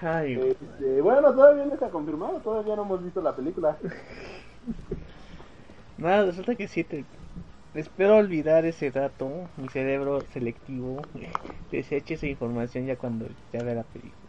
Ay. 0.00 0.34
Este, 0.34 1.00
bueno, 1.00 1.32
todavía 1.34 1.64
no 1.64 1.74
está 1.74 1.90
confirmado, 1.90 2.38
todavía 2.38 2.76
no 2.76 2.82
hemos 2.82 3.02
visto 3.02 3.20
la 3.20 3.34
película. 3.34 3.76
Nada, 5.98 6.26
resulta 6.26 6.54
que 6.54 6.68
sí 6.68 6.84
te... 6.84 7.04
Espero 7.74 8.18
olvidar 8.18 8.64
ese 8.66 8.92
dato. 8.92 9.50
Mi 9.56 9.68
cerebro 9.68 10.20
selectivo 10.32 11.02
deseche 11.72 12.14
esa 12.14 12.28
información 12.28 12.86
ya 12.86 12.94
cuando 12.94 13.26
ya 13.52 13.64
vea 13.64 13.74
la 13.74 13.82
película. 13.82 14.19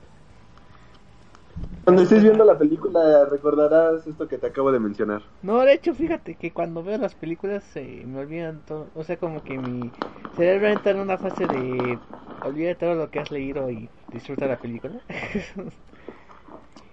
Cuando 1.84 2.02
estés 2.02 2.24
viendo 2.24 2.44
la 2.44 2.58
película 2.58 3.26
recordarás 3.26 4.08
esto 4.08 4.28
que 4.28 4.40
te 4.40 4.48
acabo 4.48 4.72
de 4.72 4.80
mencionar. 4.80 5.22
No, 5.42 5.62
de 5.66 5.74
hecho, 5.74 5.96
fíjate 5.96 6.38
que 6.38 6.54
cuando 6.54 6.84
veo 6.84 6.98
las 7.00 7.16
películas 7.16 7.64
se 7.64 8.06
me 8.06 8.20
olvidan 8.20 8.62
todo. 8.64 8.92
O 8.94 9.04
sea, 9.04 9.18
como 9.18 9.44
que 9.44 9.58
mi 9.58 9.94
cerebro 10.30 10.68
entra 10.68 10.92
en 10.92 11.00
una 11.00 11.18
fase 11.18 11.48
de 11.48 12.04
olvida 12.42 12.76
todo 12.78 12.94
lo 12.96 13.10
que 13.10 13.20
has 13.20 13.32
leído 13.32 13.70
y 13.72 13.92
disfruta 14.12 14.46
la 14.48 14.62
película. 14.62 15.04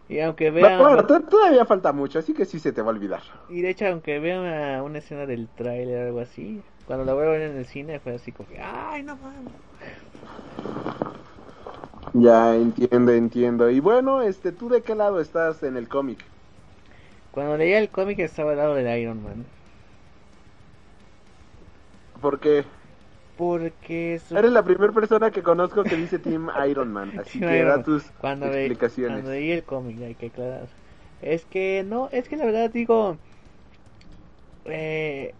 y 0.09 0.21
aunque 0.21 0.51
vea. 0.51 0.79
Bueno, 0.79 1.05
to- 1.07 1.27
todavía 1.29 1.64
falta 1.66 1.93
mucho, 1.93 2.19
así 2.19 2.35
que 2.35 2.45
sí 2.45 2.59
se 2.61 2.73
te 2.73 2.83
va 2.83 2.89
a 2.91 2.95
olvidar. 2.95 3.23
Y 3.49 3.62
de 3.62 3.71
hecho, 3.71 3.87
aunque 3.87 4.19
vea 4.21 4.41
una, 4.41 4.83
una 4.85 4.99
escena 4.99 5.27
del 5.27 5.51
tráiler 5.51 6.05
o 6.05 6.07
algo 6.07 6.21
así, 6.21 6.64
cuando 6.85 7.05
la 7.05 7.14
voy 7.14 7.27
a 7.27 7.31
ver 7.31 7.43
en 7.51 7.57
el 7.57 7.66
cine 7.66 7.99
fue 8.01 8.14
así 8.14 8.33
como 8.33 8.49
que, 8.49 8.61
¡ay, 8.61 9.03
no 9.03 9.16
mames! 9.16 9.57
Ya 12.23 12.55
entiendo, 12.55 13.12
entiendo. 13.12 13.71
Y 13.71 13.81
bueno, 13.81 14.21
este, 14.23 14.53
¿tú 14.53 14.69
de 14.69 14.83
qué 14.83 14.95
lado 14.95 15.21
estás 15.21 15.62
en 15.62 15.77
el 15.77 15.89
cómic? 15.89 16.19
Cuando 17.31 17.57
leía 17.57 17.79
el 17.79 17.91
cómic 17.91 18.19
estaba 18.19 18.51
al 18.53 18.59
lado 18.59 18.75
del 18.75 19.01
Iron 19.01 19.23
Man. 19.23 19.47
Porque 22.21 22.64
Porque 23.37 24.19
su- 24.19 24.39
eres 24.39 24.53
la 24.53 24.64
primera 24.64 24.93
persona 24.93 25.31
que 25.31 25.43
conozco 25.43 25.87
que 25.87 25.97
dice 25.97 26.19
Team 26.19 26.49
Iron 26.69 26.93
Man, 26.93 27.12
así 27.19 27.43
que 27.45 27.62
da 27.64 27.83
tus 27.83 28.12
cuando, 28.19 28.51
le- 28.51 28.73
explicaciones. 28.73 29.07
cuando 29.07 29.31
leí 29.31 29.51
el 29.53 29.64
cómic, 29.64 30.01
hay 30.03 30.14
que 30.14 30.27
aclarar. 30.27 30.69
Es 31.21 31.47
que 31.47 31.83
no, 31.87 32.09
es 32.12 32.29
que 32.29 32.37
la 32.37 32.45
verdad 32.47 32.71
digo, 32.71 33.19
eh, 34.64 35.35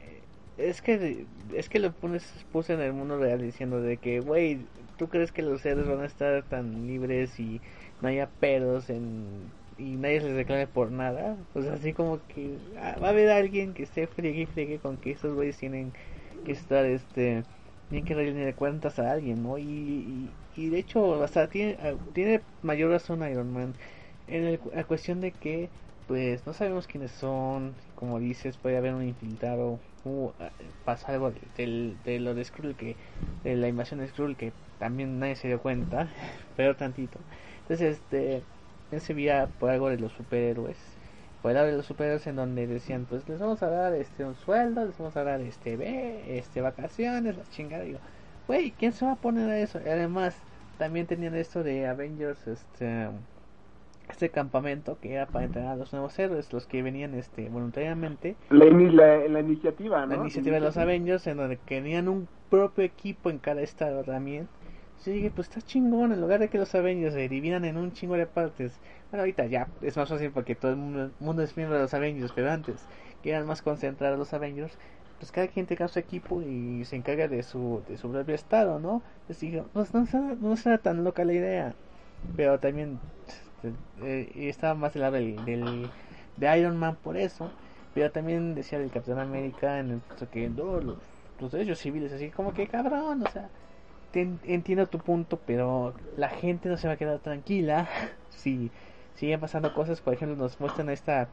es 0.57 0.83
que 0.83 1.27
es 1.55 1.69
que 1.69 1.79
lo 1.79 1.93
pones 1.93 2.47
puse 2.51 2.73
en 2.75 2.81
el 2.81 2.93
mundo 2.93 3.19
real 3.19 3.41
diciendo 3.41 3.81
de 3.81 3.99
que, 3.99 4.21
güey, 4.21 4.69
¿tú 4.99 5.09
crees 5.09 5.33
que 5.33 5.43
los 5.43 5.63
seres 5.63 5.87
van 5.89 6.01
a 6.03 6.07
estar 6.07 6.43
tan 6.45 6.87
libres 6.87 7.39
y 7.41 7.61
no 8.03 8.09
haya 8.09 8.29
pedos 8.41 8.91
en 8.91 9.53
y 9.79 9.97
nadie 9.97 10.21
les 10.21 10.35
reclame 10.35 10.67
por 10.67 10.91
nada? 10.93 11.37
Pues 11.55 11.67
así 11.69 11.93
como 11.95 12.21
que 12.29 12.59
ah, 12.79 12.97
va 13.03 13.09
a 13.09 13.11
haber 13.11 13.31
alguien 13.31 13.75
que 13.75 13.85
esté 13.85 14.07
friegue 14.09 14.43
y 14.43 14.47
friegue 14.47 14.81
con 14.81 14.99
que 14.99 15.13
estos 15.13 15.35
güeyes 15.35 15.57
tienen 15.59 15.93
que 16.45 16.53
estar 16.53 16.85
este 16.87 17.45
tienen 17.89 18.05
que 18.05 18.15
rendirle 18.15 18.55
cuentas 18.55 18.99
a 18.99 19.13
alguien, 19.13 19.43
¿no? 19.43 19.59
Y, 19.59 20.35
y, 20.57 20.69
de 20.71 20.79
hecho, 20.79 21.23
hasta 21.23 21.49
tiene, 21.49 21.79
ah, 21.81 21.95
tiene 22.13 22.43
mayor 22.63 22.91
razón 22.91 23.29
Iron 23.31 23.53
Man 23.53 23.75
en 24.27 24.59
la 24.75 24.85
cuestión 24.85 25.21
de 25.21 25.33
que, 25.33 25.71
pues, 26.07 26.47
no 26.47 26.53
sabemos 26.53 26.87
quiénes 26.87 27.13
son, 27.13 27.75
como 27.99 28.19
dices, 28.21 28.59
puede 28.59 28.77
haber 28.79 28.95
un 28.95 29.05
infiltrado, 29.05 29.81
uh, 30.05 30.33
pasa 30.85 31.13
algo 31.13 31.33
de, 31.33 31.51
del- 31.55 32.01
de 32.03 32.21
lo 32.21 32.35
de 32.35 32.45
Skrull, 32.45 32.77
que, 32.77 32.99
de 33.43 33.57
la 33.57 33.69
invasión 33.69 34.01
de 34.01 34.09
Skrull, 34.09 34.37
que 34.37 34.55
también 34.79 35.19
nadie 35.19 35.37
se 35.37 35.49
dio 35.49 35.61
cuenta, 35.61 36.13
pero 36.57 36.77
tantito. 36.77 37.21
Entonces, 37.61 38.03
este, 38.91 39.15
vía 39.15 39.53
por 39.59 39.71
algo 39.71 39.89
de 39.91 39.99
los 39.99 40.13
superhéroes, 40.13 40.99
por 41.41 41.51
el 41.51 41.55
lado 41.57 41.69
de 41.69 41.77
los 41.77 41.87
superhéroes 41.87 42.27
en 42.27 42.37
donde 42.37 42.67
decían, 42.67 43.07
pues 43.07 43.29
les 43.29 43.39
vamos 43.41 43.63
a 43.63 43.69
dar 43.71 43.95
este 43.95 44.25
un 44.25 44.35
sueldo, 44.35 44.85
les 44.85 44.97
vamos 44.99 45.17
a 45.17 45.25
dar 45.25 45.41
este 45.41 45.77
ve, 45.77 46.39
este 46.39 46.61
vacaciones, 46.61 47.37
la 47.37 47.45
chingada, 47.47 47.85
digo, 47.85 48.01
güey, 48.47 48.73
¿quién 48.77 48.93
se 48.93 49.05
va 49.05 49.13
a 49.13 49.21
poner 49.21 49.49
a 49.51 49.59
eso? 49.61 49.81
Y 49.81 49.89
además, 49.89 50.45
también 50.77 51.07
tenían 51.07 51.35
esto 51.35 51.63
de 51.63 51.87
Avengers, 51.87 52.47
este 52.47 53.09
este 54.19 54.31
campamento 54.31 54.99
que 55.01 55.13
era 55.13 55.27
para 55.27 55.45
entrenar 55.45 55.73
a 55.73 55.77
los 55.77 55.93
nuevos 55.93 56.19
héroes, 56.19 56.53
los 56.53 56.67
que 56.67 56.83
venían 56.83 57.15
este 57.15 57.49
voluntariamente. 57.49 58.35
La, 58.51 58.65
la, 58.65 59.29
la 59.29 59.41
iniciativa, 59.41 60.05
¿no? 60.05 60.17
La 60.17 60.17
iniciativa 60.17 60.57
de 60.57 60.61
los 60.61 60.77
Avengers, 60.77 61.25
en 61.29 61.37
donde 61.37 61.57
tenían 61.57 62.09
un 62.09 62.27
propio 62.51 62.83
equipo 62.83 63.31
en 63.31 63.39
cada 63.39 63.63
estado 63.63 64.03
también. 64.03 64.49
Sí, 64.97 65.13
dije, 65.13 65.31
pues 65.31 65.49
está 65.49 65.63
chingón, 65.63 66.13
en 66.13 66.21
lugar 66.21 66.41
de 66.41 66.49
que 66.49 66.59
los 66.59 66.75
Avengers 66.75 67.15
se 67.15 67.29
dividan 67.29 67.65
en 67.65 67.77
un 67.77 67.93
chingo 67.93 68.17
de 68.17 68.27
partes. 68.27 68.81
Bueno, 69.13 69.23
ahorita 69.23 69.47
ya 69.47 69.69
es 69.83 69.97
más 69.97 70.09
fácil 70.09 70.33
porque 70.33 70.57
todo 70.57 70.73
el 70.73 70.79
mundo, 70.79 71.11
mundo 71.21 71.43
es 71.43 71.57
miembro 71.57 71.77
de 71.77 71.85
los 71.85 71.95
Avengers, 71.95 72.33
pero 72.35 72.51
antes, 72.51 72.85
que 73.23 73.31
eran 73.31 73.47
más 73.47 73.63
concentrados 73.63 74.19
los 74.19 74.35
Avengers, 74.35 74.77
pues 75.21 75.31
cada 75.31 75.47
quien 75.47 75.67
tenga 75.67 75.87
su 75.87 76.01
equipo 76.01 76.43
y 76.43 76.85
se 76.85 76.97
encarga 76.97 77.29
de 77.29 77.45
su, 77.45 77.83
de 77.89 77.97
su 77.97 78.11
propio 78.11 78.35
estado, 78.35 78.81
¿no? 78.81 79.01
Les 79.29 79.39
dije, 79.39 79.63
pues 79.73 79.95
no, 79.95 80.09
no, 80.13 80.35
no 80.35 80.57
será 80.57 80.79
tan 80.79 81.05
loca 81.05 81.25
la 81.25 81.35
idea. 81.35 81.75
Pero 82.35 82.59
también 82.59 82.99
eh, 84.03 84.31
y 84.35 84.49
estaba 84.49 84.75
más 84.75 84.95
del 84.95 85.03
lado 85.03 85.15
del, 85.17 85.91
de 86.37 86.59
Iron 86.59 86.77
Man 86.77 86.97
por 87.03 87.17
eso. 87.17 87.51
Pero 87.95 88.11
también 88.11 88.55
decía 88.55 88.79
del 88.79 88.91
Capitán 88.91 89.19
América 89.19 89.79
en 89.79 89.91
el 89.91 90.29
que 90.29 90.49
los, 90.49 90.97
los 91.41 91.53
derechos 91.53 91.79
civiles, 91.79 92.13
así 92.13 92.31
como 92.31 92.53
que 92.53 92.69
cabrón, 92.69 93.27
o 93.27 93.31
sea, 93.31 93.49
entiendo 94.13 94.87
tu 94.87 94.99
punto, 94.99 95.41
pero 95.45 95.95
la 96.17 96.29
gente 96.29 96.69
no 96.69 96.77
se 96.77 96.87
va 96.87 96.95
a 96.95 96.97
quedar 96.97 97.19
tranquila 97.19 97.89
si 98.31 98.71
siguen 99.15 99.41
pasando 99.41 99.75
cosas. 99.75 100.01
Por 100.01 100.15
ejemplo, 100.15 100.37
nos 100.37 100.61
muestran 100.61 100.89
a 100.91 100.93
esta 100.93 101.29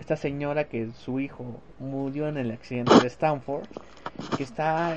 esta 0.00 0.16
señora 0.16 0.64
que 0.64 0.90
su 0.92 1.20
hijo 1.20 1.60
murió 1.78 2.28
en 2.28 2.36
el 2.36 2.50
accidente 2.50 2.98
de 3.00 3.06
Stanford, 3.08 3.66
que 4.36 4.42
está, 4.42 4.96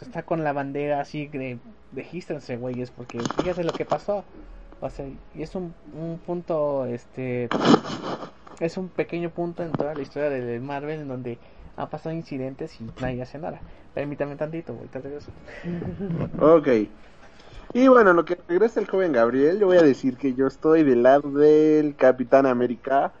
está 0.00 0.22
con 0.22 0.44
la 0.44 0.52
bandera 0.52 1.00
así 1.00 1.30
regístrense, 1.92 2.56
güeyes, 2.56 2.90
porque 2.90 3.18
fíjate 3.38 3.64
lo 3.64 3.72
que 3.72 3.84
pasó. 3.84 4.24
O 4.80 4.90
sea, 4.90 5.06
y 5.34 5.42
es 5.42 5.54
un, 5.54 5.74
un 5.98 6.18
punto, 6.18 6.84
este, 6.86 7.48
es 8.60 8.76
un 8.76 8.88
pequeño 8.88 9.30
punto 9.30 9.62
en 9.62 9.72
toda 9.72 9.94
la 9.94 10.02
historia 10.02 10.28
de 10.30 10.60
Marvel 10.60 11.00
en 11.00 11.08
donde 11.08 11.38
han 11.76 11.88
pasado 11.88 12.14
incidentes 12.14 12.78
y 12.80 12.90
nadie 13.00 13.22
hace 13.22 13.38
nada. 13.38 13.60
Permítame 13.94 14.36
tantito, 14.36 14.74
te 14.90 15.00
regreso. 15.00 15.30
Ok. 16.40 16.68
Y 17.74 17.88
bueno, 17.88 18.12
lo 18.12 18.24
que 18.24 18.38
regresa 18.48 18.80
el 18.80 18.86
joven 18.86 19.12
Gabriel, 19.12 19.58
yo 19.58 19.66
voy 19.66 19.76
a 19.76 19.82
decir 19.82 20.16
que 20.16 20.34
yo 20.34 20.46
estoy 20.46 20.82
del 20.84 21.02
lado 21.02 21.30
del 21.30 21.94
Capitán 21.96 22.46
América. 22.46 23.12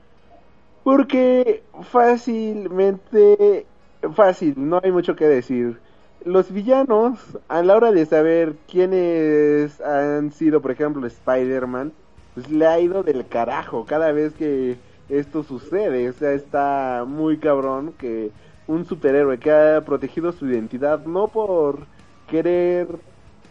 Porque 0.84 1.64
fácilmente, 1.90 3.66
fácil, 4.14 4.54
no 4.56 4.80
hay 4.82 4.92
mucho 4.92 5.16
que 5.16 5.26
decir 5.26 5.80
los 6.26 6.50
villanos, 6.52 7.20
a 7.46 7.62
la 7.62 7.76
hora 7.76 7.92
de 7.92 8.04
saber 8.04 8.56
quiénes 8.68 9.80
han 9.80 10.32
sido, 10.32 10.60
por 10.60 10.72
ejemplo, 10.72 11.06
Spider-Man, 11.06 11.92
pues 12.34 12.50
le 12.50 12.66
ha 12.66 12.80
ido 12.80 13.04
del 13.04 13.28
carajo 13.28 13.84
cada 13.86 14.10
vez 14.10 14.34
que 14.34 14.76
esto 15.08 15.44
sucede. 15.44 16.08
O 16.10 16.12
sea, 16.12 16.32
está 16.32 17.04
muy 17.06 17.38
cabrón 17.38 17.94
que 17.96 18.32
un 18.66 18.84
superhéroe 18.84 19.38
que 19.38 19.52
ha 19.52 19.84
protegido 19.84 20.32
su 20.32 20.48
identidad 20.48 21.06
no 21.06 21.28
por 21.28 21.86
querer, 22.28 22.88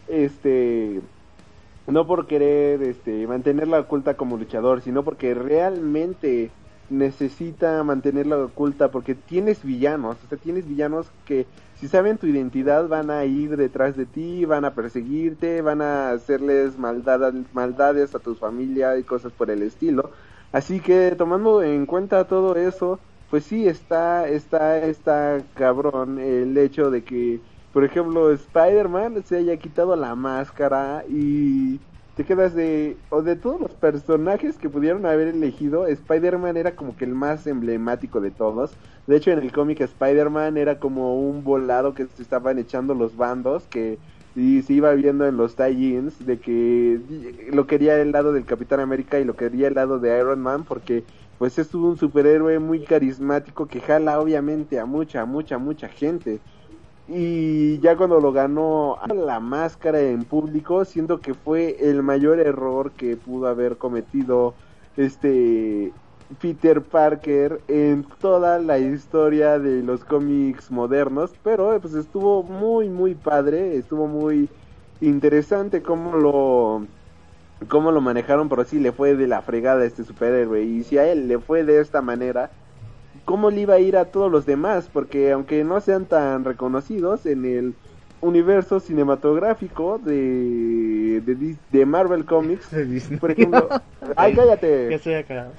este, 0.09 0.99
no 1.88 2.05
por 2.05 2.28
querer, 2.28 2.84
este, 2.84 3.26
mantenerla 3.26 3.80
oculta 3.80 4.15
como 4.15 4.36
luchador, 4.36 4.82
sino 4.82 5.01
porque 5.03 5.34
realmente 5.34 6.51
necesita 6.89 7.82
mantenerla 7.86 8.38
oculta 8.38 8.91
porque 8.91 9.15
tienes 9.15 9.63
villanos, 9.63 10.17
o 10.26 10.28
sea, 10.28 10.38
tienes 10.38 10.67
villanos 10.67 11.07
que 11.26 11.45
si 11.76 11.88
saben 11.88 12.17
tu 12.17 12.28
identidad 12.28 12.88
van 12.88 13.09
a 13.11 13.26
ir 13.26 13.57
detrás 13.57 13.95
de 13.97 14.05
ti, 14.05 14.45
van 14.45 14.65
a 14.65 14.73
perseguirte, 14.76 15.61
van 15.61 15.82
a 15.82 16.11
hacerles 16.11 16.78
maldades 16.78 18.15
a 18.15 18.19
tu 18.19 18.36
familia 18.36 18.97
y 18.97 19.03
cosas 19.03 19.34
por 19.34 19.51
el 19.51 19.61
estilo. 19.61 20.11
Así 20.51 20.80
que 20.80 21.15
tomando 21.17 21.61
en 21.63 21.86
cuenta 21.86 22.28
todo 22.28 22.55
eso, 22.55 22.99
pues 23.30 23.45
sí 23.45 23.67
está, 23.67 24.28
está, 24.30 24.80
está 24.86 25.43
cabrón 25.53 26.19
el 26.19 26.57
hecho 26.57 26.89
de 26.91 27.03
que, 27.03 27.41
por 27.73 27.84
ejemplo, 27.84 28.32
Spider-Man 28.32 29.23
se 29.26 29.38
haya 29.38 29.57
quitado 29.57 29.95
la 29.97 30.15
máscara 30.15 31.03
y 31.09 31.82
te 32.16 32.24
quedas 32.24 32.53
de, 32.55 32.97
o 33.09 33.22
de 33.22 33.36
todos 33.36 33.59
los 33.59 33.72
personajes 33.72 34.57
que 34.57 34.70
pudieron 34.70 35.05
haber 35.05 35.28
elegido, 35.30 35.86
Spider-Man 35.86 36.57
era 36.57 36.76
como 36.76 36.95
que 36.95 37.05
el 37.05 37.13
más 37.13 37.45
emblemático 37.45 38.22
de 38.22 38.32
todos. 38.32 38.72
De 39.05 39.18
hecho, 39.18 39.32
en 39.32 39.39
el 39.39 39.51
cómic 39.51 39.82
Spider-Man 39.82 40.57
era 40.57 40.80
como 40.80 41.20
un 41.20 41.43
volado 41.43 41.93
que 41.93 42.05
se 42.05 42.22
estaban 42.22 42.57
echando 42.57 42.93
los 42.93 43.18
bandos, 43.18 43.68
que 43.68 43.97
y 44.36 44.61
se 44.63 44.74
iba 44.74 44.93
viendo 44.93 45.26
en 45.26 45.38
los 45.38 45.55
tie-ins 45.55 46.26
de 46.26 46.39
que 46.39 46.99
lo 47.53 47.68
quería 47.68 47.97
el 48.01 48.11
lado 48.11 48.34
del 48.34 48.45
Capitán 48.45 48.82
América 48.82 49.18
y 49.20 49.24
lo 49.24 49.36
quería 49.36 49.68
el 49.68 49.76
lado 49.76 49.97
de 49.99 50.18
Iron 50.20 50.41
Man 50.41 50.66
porque 50.66 51.05
pues 51.38 51.57
es 51.57 51.74
un 51.74 51.97
superhéroe 51.97 52.59
muy 52.59 52.84
carismático 52.84 53.68
que 53.68 53.80
jala 53.80 54.20
obviamente 54.20 54.80
a 54.80 54.86
mucha, 54.86 55.26
mucha, 55.26 55.57
mucha 55.57 55.88
gente 55.88 56.41
y 57.07 57.79
ya 57.79 57.95
cuando 57.95 58.19
lo 58.19 58.31
ganó 58.31 58.97
la 59.13 59.39
máscara 59.39 60.01
en 60.01 60.23
público 60.23 60.85
siento 60.85 61.19
que 61.19 61.35
fue 61.35 61.77
el 61.79 62.01
mayor 62.01 62.39
error 62.39 62.91
que 62.91 63.15
pudo 63.15 63.47
haber 63.47 63.77
cometido 63.77 64.55
este 64.97 65.93
Peter 66.41 66.81
Parker 66.81 67.61
en 67.67 68.05
toda 68.19 68.57
la 68.59 68.79
historia 68.79 69.59
de 69.59 69.83
los 69.83 70.03
cómics 70.03 70.71
modernos. 70.71 71.35
Pero 71.43 71.79
pues 71.79 71.93
estuvo 71.93 72.41
muy 72.43 72.89
muy 72.89 73.13
padre 73.13 73.77
estuvo 73.77 74.07
muy 74.07 74.49
interesante 74.99 75.83
cómo 75.83 76.17
lo 76.17 76.87
cómo 77.69 77.91
lo 77.91 78.01
manejaron 78.01 78.49
pero 78.49 78.65
sí 78.65 78.79
le 78.79 78.91
fue 78.91 79.15
de 79.15 79.27
la 79.27 79.41
fregada 79.43 79.83
a 79.83 79.85
este 79.85 80.03
superhéroe. 80.03 80.63
Y 80.63 80.83
si 80.83 80.97
a 80.97 81.05
él 81.11 81.27
le 81.27 81.39
fue 81.39 81.63
de 81.63 81.79
esta 81.81 82.01
manera 82.01 82.51
cómo 83.26 83.49
le 83.49 83.61
iba 83.61 83.73
a 83.73 83.80
ir 83.80 83.97
a 83.97 84.05
todos 84.05 84.32
los 84.32 84.45
demás, 84.45 84.89
porque 84.91 85.32
aunque 85.32 85.63
no 85.63 85.82
sean 85.82 86.05
tan 86.05 86.45
reconocidos 86.45 87.26
en 87.26 87.45
el 87.45 87.73
universo 88.21 88.80
cinematográfico 88.80 89.99
de, 89.99 91.21
de, 91.71 91.86
Marvel 91.86 92.26
Comics, 92.26 92.69
por 93.19 93.32
ejemplo, 93.32 93.67
ay 94.15 94.36
cállate, 94.36 94.88
que 94.88 94.95
estoy 94.95 95.13
acá. 95.15 95.49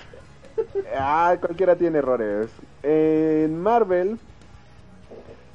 Ah, 0.97 1.37
cualquiera 1.39 1.77
tiene 1.77 1.99
errores. 1.99 2.51
En 2.83 3.61
Marvel, 3.61 4.19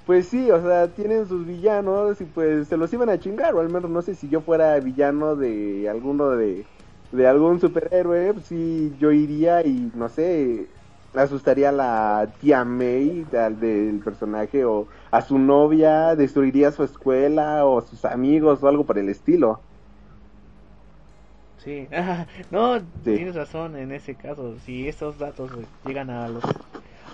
pues 0.06 0.28
sí, 0.28 0.52
o 0.52 0.62
sea, 0.62 0.90
tienen 0.90 1.28
sus 1.28 1.46
villanos 1.46 2.22
y 2.22 2.26
pues 2.26 2.68
se 2.68 2.78
los 2.78 2.94
iban 2.94 3.10
a 3.10 3.20
chingar, 3.20 3.56
o 3.56 3.62
al 3.62 3.70
menos 3.70 3.90
no 3.90 4.02
sé 4.02 4.16
si 4.16 4.30
yo 4.30 4.42
fuera 4.42 4.80
villano 4.80 5.36
de 5.36 5.90
alguno 5.90 6.30
de, 6.32 6.66
de 7.12 7.28
algún 7.28 7.60
superhéroe, 7.60 8.34
pues 8.34 8.46
sí, 8.46 8.94
yo 9.00 9.12
iría 9.12 9.66
y 9.66 9.92
no 9.96 10.08
sé, 10.10 10.68
asustaría 11.14 11.70
a 11.70 11.72
la 11.74 12.34
tía 12.40 12.64
May 12.64 13.26
del 13.26 14.00
personaje 14.04 14.64
o 14.66 14.88
a 15.12 15.22
su 15.22 15.38
novia, 15.38 16.16
destruiría 16.16 16.72
su 16.72 16.84
escuela 16.84 17.66
o 17.66 17.82
sus 17.82 18.06
amigos 18.06 18.64
o 18.64 18.68
algo 18.68 18.86
por 18.86 18.98
el 18.98 19.10
estilo. 19.10 19.60
Sí, 21.58 21.88
no, 22.52 22.82
tienes 23.04 23.36
razón 23.36 23.78
en 23.78 23.92
ese 23.92 24.16
caso. 24.16 24.58
Si 24.60 24.88
estos 24.88 25.20
datos 25.20 25.52
llegan 25.86 26.10
a 26.10 26.28
los 26.28 26.44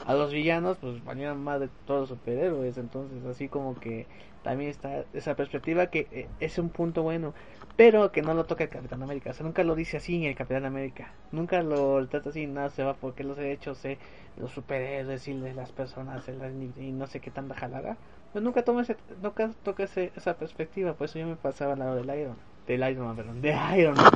a 0.07 0.13
los 0.13 0.31
villanos, 0.31 0.77
pues 0.77 1.03
valían 1.03 1.43
más 1.43 1.59
de 1.59 1.67
todos 1.85 2.01
los 2.01 2.09
superhéroes. 2.09 2.77
Entonces, 2.77 3.25
así 3.25 3.49
como 3.49 3.77
que 3.77 4.07
también 4.47 4.71
está 4.71 5.03
esa 5.13 5.35
perspectiva 5.35 5.87
que 5.87 6.07
eh, 6.11 6.27
es 6.39 6.57
un 6.57 6.69
punto 6.69 7.03
bueno 7.03 7.33
pero 7.75 8.11
que 8.11 8.23
no 8.23 8.33
lo 8.33 8.45
toca 8.45 8.63
el 8.63 8.71
Capitán 8.71 9.03
América. 9.03 9.29
O 9.29 9.33
sea, 9.33 9.45
nunca 9.45 9.63
lo 9.63 9.75
dice 9.75 9.97
así 9.97 10.25
el 10.25 10.35
Capitán 10.35 10.65
América. 10.65 11.11
Nunca 11.31 11.61
lo 11.61 12.05
trata 12.07 12.29
así, 12.29 12.47
nada 12.47 12.71
se 12.71 12.83
va 12.83 12.95
porque 12.95 13.23
los 13.23 13.37
derechos 13.37 13.81
de 13.83 13.99
los 14.35 14.51
superhéroes 14.51 15.27
y 15.27 15.39
de 15.39 15.53
las 15.53 15.71
personas 15.71 16.23
y 16.27 16.91
no 16.91 17.05
sé 17.05 17.19
qué 17.19 17.29
tanta 17.29 17.53
jalada. 17.53 17.95
Pues 18.33 18.43
nunca 18.43 18.63
toma 18.63 18.81
ese, 18.81 18.97
nunca 19.21 19.51
toca 19.63 19.83
esa 19.83 20.33
perspectiva. 20.33 20.93
Por 20.93 21.05
eso 21.05 21.19
yo 21.19 21.27
me 21.27 21.35
pasaba 21.35 21.73
al 21.73 21.79
lado 21.79 21.95
del 21.95 22.19
Iron, 22.19 22.35
del 22.65 22.89
Iron 22.89 23.05
Man, 23.05 23.15
perdón, 23.15 23.41
de 23.41 23.55
Iron 23.77 23.95
Man. 23.95 24.11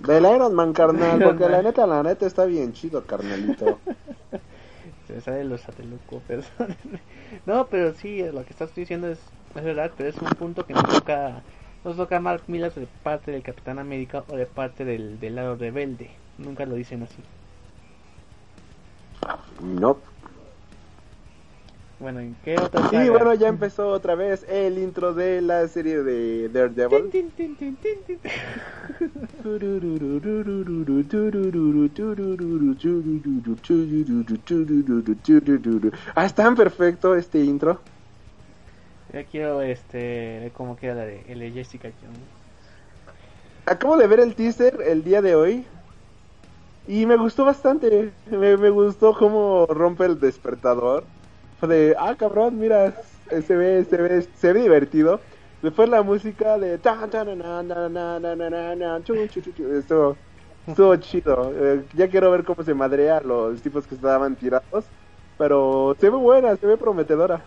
Del 0.00 0.24
Iron 0.24 0.54
Man, 0.54 0.72
carnal, 0.74 1.22
porque 1.24 1.48
la 1.48 1.62
neta, 1.62 1.86
la 1.86 2.02
neta 2.02 2.26
está 2.26 2.44
bien 2.44 2.74
chido, 2.74 3.06
carnalito. 3.06 3.78
se 5.06 5.20
sale 5.22 5.44
los 5.44 5.62
sateluco, 5.62 6.20
pero... 6.28 6.42
no, 7.46 7.66
pero 7.68 7.94
sí, 7.94 8.22
lo 8.30 8.44
que 8.44 8.50
estás 8.50 8.74
diciendo 8.74 9.08
es, 9.08 9.18
es 9.54 9.64
verdad, 9.64 9.92
pero 9.96 10.08
es 10.08 10.18
un 10.18 10.28
punto 10.30 10.66
que 10.66 10.74
no 10.74 10.82
toca 10.82 11.42
nos 11.84 11.96
toca 11.96 12.18
Mark 12.18 12.44
Miller 12.46 12.72
de 12.72 12.88
parte 13.02 13.30
del 13.30 13.42
Capitán 13.42 13.78
América 13.78 14.24
o 14.28 14.36
de 14.36 14.46
parte 14.46 14.86
del, 14.86 15.20
del 15.20 15.34
lado 15.34 15.56
rebelde. 15.56 16.10
Nunca 16.38 16.64
lo 16.64 16.76
dicen 16.76 17.02
así. 17.02 17.22
No. 19.60 19.98
Bueno, 22.00 22.20
¿en 22.20 22.36
qué 22.44 22.58
otra 22.58 23.04
Y 23.04 23.08
bueno, 23.08 23.34
ya 23.34 23.48
empezó 23.48 23.88
otra 23.88 24.14
vez 24.14 24.44
el 24.48 24.78
intro 24.78 25.14
de 25.14 25.40
la 25.40 25.66
serie 25.68 26.02
de 26.02 26.48
Daredevil. 26.48 27.10
ah, 36.14 36.24
es 36.24 36.34
tan 36.34 36.56
perfecto 36.56 37.14
este 37.14 37.44
intro. 37.44 37.80
Ya 39.14 39.22
quiero 39.22 39.62
este 39.62 40.50
cómo 40.56 40.76
queda 40.76 40.94
la 40.96 41.04
de, 41.04 41.24
el 41.28 41.38
de 41.38 41.52
Jessica 41.52 41.88
Jones. 42.02 42.18
Acabo 43.64 43.96
de 43.96 44.08
ver 44.08 44.18
el 44.18 44.34
teaser 44.34 44.80
el 44.84 45.04
día 45.04 45.22
de 45.22 45.36
hoy 45.36 45.64
y 46.88 47.06
me 47.06 47.16
gustó 47.16 47.44
bastante. 47.44 48.10
Me, 48.28 48.56
me 48.56 48.70
gustó 48.70 49.14
cómo 49.14 49.66
rompe 49.66 50.06
el 50.06 50.18
despertador. 50.18 51.04
Fue 51.60 51.68
de, 51.68 51.94
ah, 51.96 52.16
cabrón, 52.18 52.58
mira, 52.58 52.92
se 53.30 53.56
ve, 53.56 53.84
se 53.88 53.96
ve, 53.98 54.26
se 54.34 54.52
ve 54.52 54.62
divertido. 54.62 55.20
Después 55.62 55.88
la 55.88 56.02
música 56.02 56.58
de 56.58 56.74
estuvo, 59.78 60.16
estuvo 60.66 60.96
chido. 60.96 61.52
Eh, 61.54 61.84
ya 61.94 62.08
quiero 62.08 62.32
ver 62.32 62.42
cómo 62.42 62.64
se 62.64 62.74
madrea 62.74 63.20
los 63.20 63.62
tipos 63.62 63.86
que 63.86 63.94
estaban 63.94 64.34
tirados. 64.34 64.84
Pero 65.38 65.96
se 66.00 66.10
ve 66.10 66.16
buena, 66.16 66.56
se 66.56 66.66
ve 66.66 66.76
prometedora. 66.76 67.40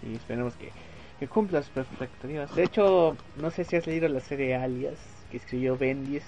Sí, 0.00 0.14
esperemos 0.14 0.54
que, 0.54 0.72
que 1.20 1.28
cumpla 1.28 1.62
sus 1.62 1.76
expectativas. 1.76 2.54
De 2.56 2.64
hecho, 2.64 3.16
no 3.36 3.50
sé 3.50 3.64
si 3.64 3.76
has 3.76 3.86
leído 3.86 4.08
la 4.08 4.20
serie 4.20 4.56
Alias 4.56 4.98
que 5.30 5.36
escribió 5.36 5.76
Bendis. 5.76 6.24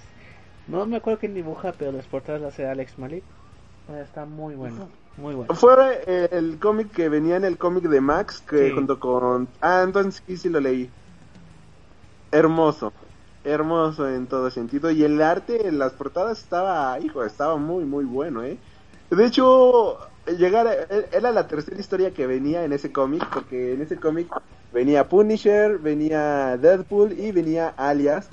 No 0.69 0.87
me 0.87 0.99
acuerdo 0.99 1.19
quién 1.19 1.35
dibuja, 1.35 1.73
pero 1.73 1.91
las 1.93 2.07
portadas 2.07 2.43
las 2.43 2.53
hace 2.53 2.67
Alex 2.67 2.99
Malik. 2.99 3.25
Eh, 3.89 4.03
Está 4.05 4.27
muy 4.27 4.55
bueno, 4.55 4.91
muy 5.17 5.35
bueno. 5.35 5.55
Fue 5.55 5.73
eh, 6.07 6.29
el 6.31 6.59
cómic 6.61 6.93
que 6.93 7.09
venía 7.09 7.37
en 7.37 7.45
el 7.45 7.57
cómic 7.57 7.85
de 7.85 8.01
Max, 8.03 8.43
que 8.47 8.69
Sí. 8.69 8.75
junto 8.75 9.01
con... 9.01 9.49
Ah, 9.63 9.83
entonces 9.83 10.23
sí, 10.27 10.37
sí 10.37 10.49
lo 10.51 10.61
leí. 10.61 10.93
Hermoso, 12.31 12.93
hermoso 13.45 14.09
en 14.09 14.27
todo 14.27 14.51
sentido. 14.51 14.91
Y 14.91 15.05
el 15.05 15.21
arte 15.23 15.67
en 15.69 15.79
las 15.79 15.95
portadas 15.95 16.39
estaba, 16.39 16.99
hijo, 17.01 17.25
estaba 17.25 17.57
muy, 17.57 17.85
muy 17.85 18.05
bueno, 18.05 18.43
¿eh? 18.45 18.59
De 19.11 19.27
hecho, 19.27 19.99
llegar 20.39 20.67
a- 20.67 20.75
e- 20.75 21.09
era 21.13 21.31
la 21.33 21.47
tercera 21.49 21.79
historia 21.79 22.13
que 22.15 22.27
venía 22.27 22.65
en 22.65 22.73
ese 22.73 22.93
cómic, 22.93 23.23
porque 23.33 23.73
en 23.75 23.83
ese 23.83 23.99
cómic 23.99 24.29
venía 24.73 25.09
Punisher, 25.09 25.79
venía 25.79 26.57
Deadpool 26.59 27.13
y 27.19 27.33
venía 27.33 27.69
Alias. 27.69 28.33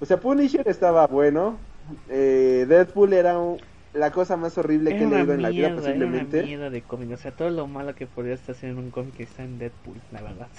O 0.00 0.06
sea, 0.06 0.20
Punisher 0.20 0.68
estaba 0.68 1.06
bueno, 1.06 1.60
eh, 2.08 2.66
Deadpool 2.68 3.12
era 3.14 3.38
un- 3.38 3.60
la 3.92 4.12
cosa 4.12 4.36
más 4.36 4.58
horrible 4.58 4.94
que 4.96 5.04
he 5.04 5.06
leído 5.08 5.34
en 5.34 5.42
la 5.42 5.52
vida 5.52 5.72
mierda, 5.72 5.92
era 5.94 6.06
una 6.08 6.24
posiblemente. 6.24 6.24
mierda 6.24 6.70
de 6.70 6.86
cómic. 6.86 7.10
O 7.12 7.16
sea, 7.16 7.34
todo 7.36 7.50
lo 7.50 7.66
malo 7.66 7.94
que 7.94 8.06
podría 8.06 8.34
estar 8.34 8.54
haciendo 8.54 8.80
en 8.80 8.86
un 8.86 8.90
cómic 8.90 9.20
está 9.20 9.44
en 9.44 9.58
Deadpool, 9.58 10.02
la 10.10 10.22
verdad. 10.22 10.50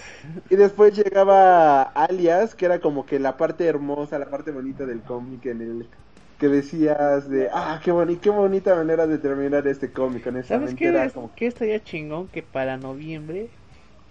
Y 0.50 0.56
después 0.56 0.96
llegaba 0.96 1.84
Alias, 1.84 2.56
que 2.56 2.66
era 2.66 2.80
como 2.80 3.06
que 3.06 3.20
la 3.20 3.38
parte 3.38 3.66
hermosa, 3.66 4.20
la 4.20 4.30
parte 4.30 4.52
bonita 4.52 4.86
del 4.86 5.04
cómic 5.04 5.46
en 5.48 5.62
el 5.62 5.90
que 6.38 6.50
decías 6.50 7.30
de, 7.30 7.50
ah, 7.54 7.80
qué, 7.84 7.92
boni 7.92 8.18
qué 8.20 8.30
bonita 8.30 8.76
manera 8.76 9.08
de 9.08 9.18
terminar 9.20 9.68
este 9.68 9.92
cómic, 9.94 10.26
¿Sabes 10.40 10.74
honestamente. 10.74 10.76
qué? 10.76 10.90
Era 10.90 11.06
Es- 11.06 11.14
como 11.14 11.34
que 11.36 11.48
estaría 11.48 11.84
chingón 11.84 12.30
que 12.30 12.44
para 12.44 12.78
noviembre 12.78 13.60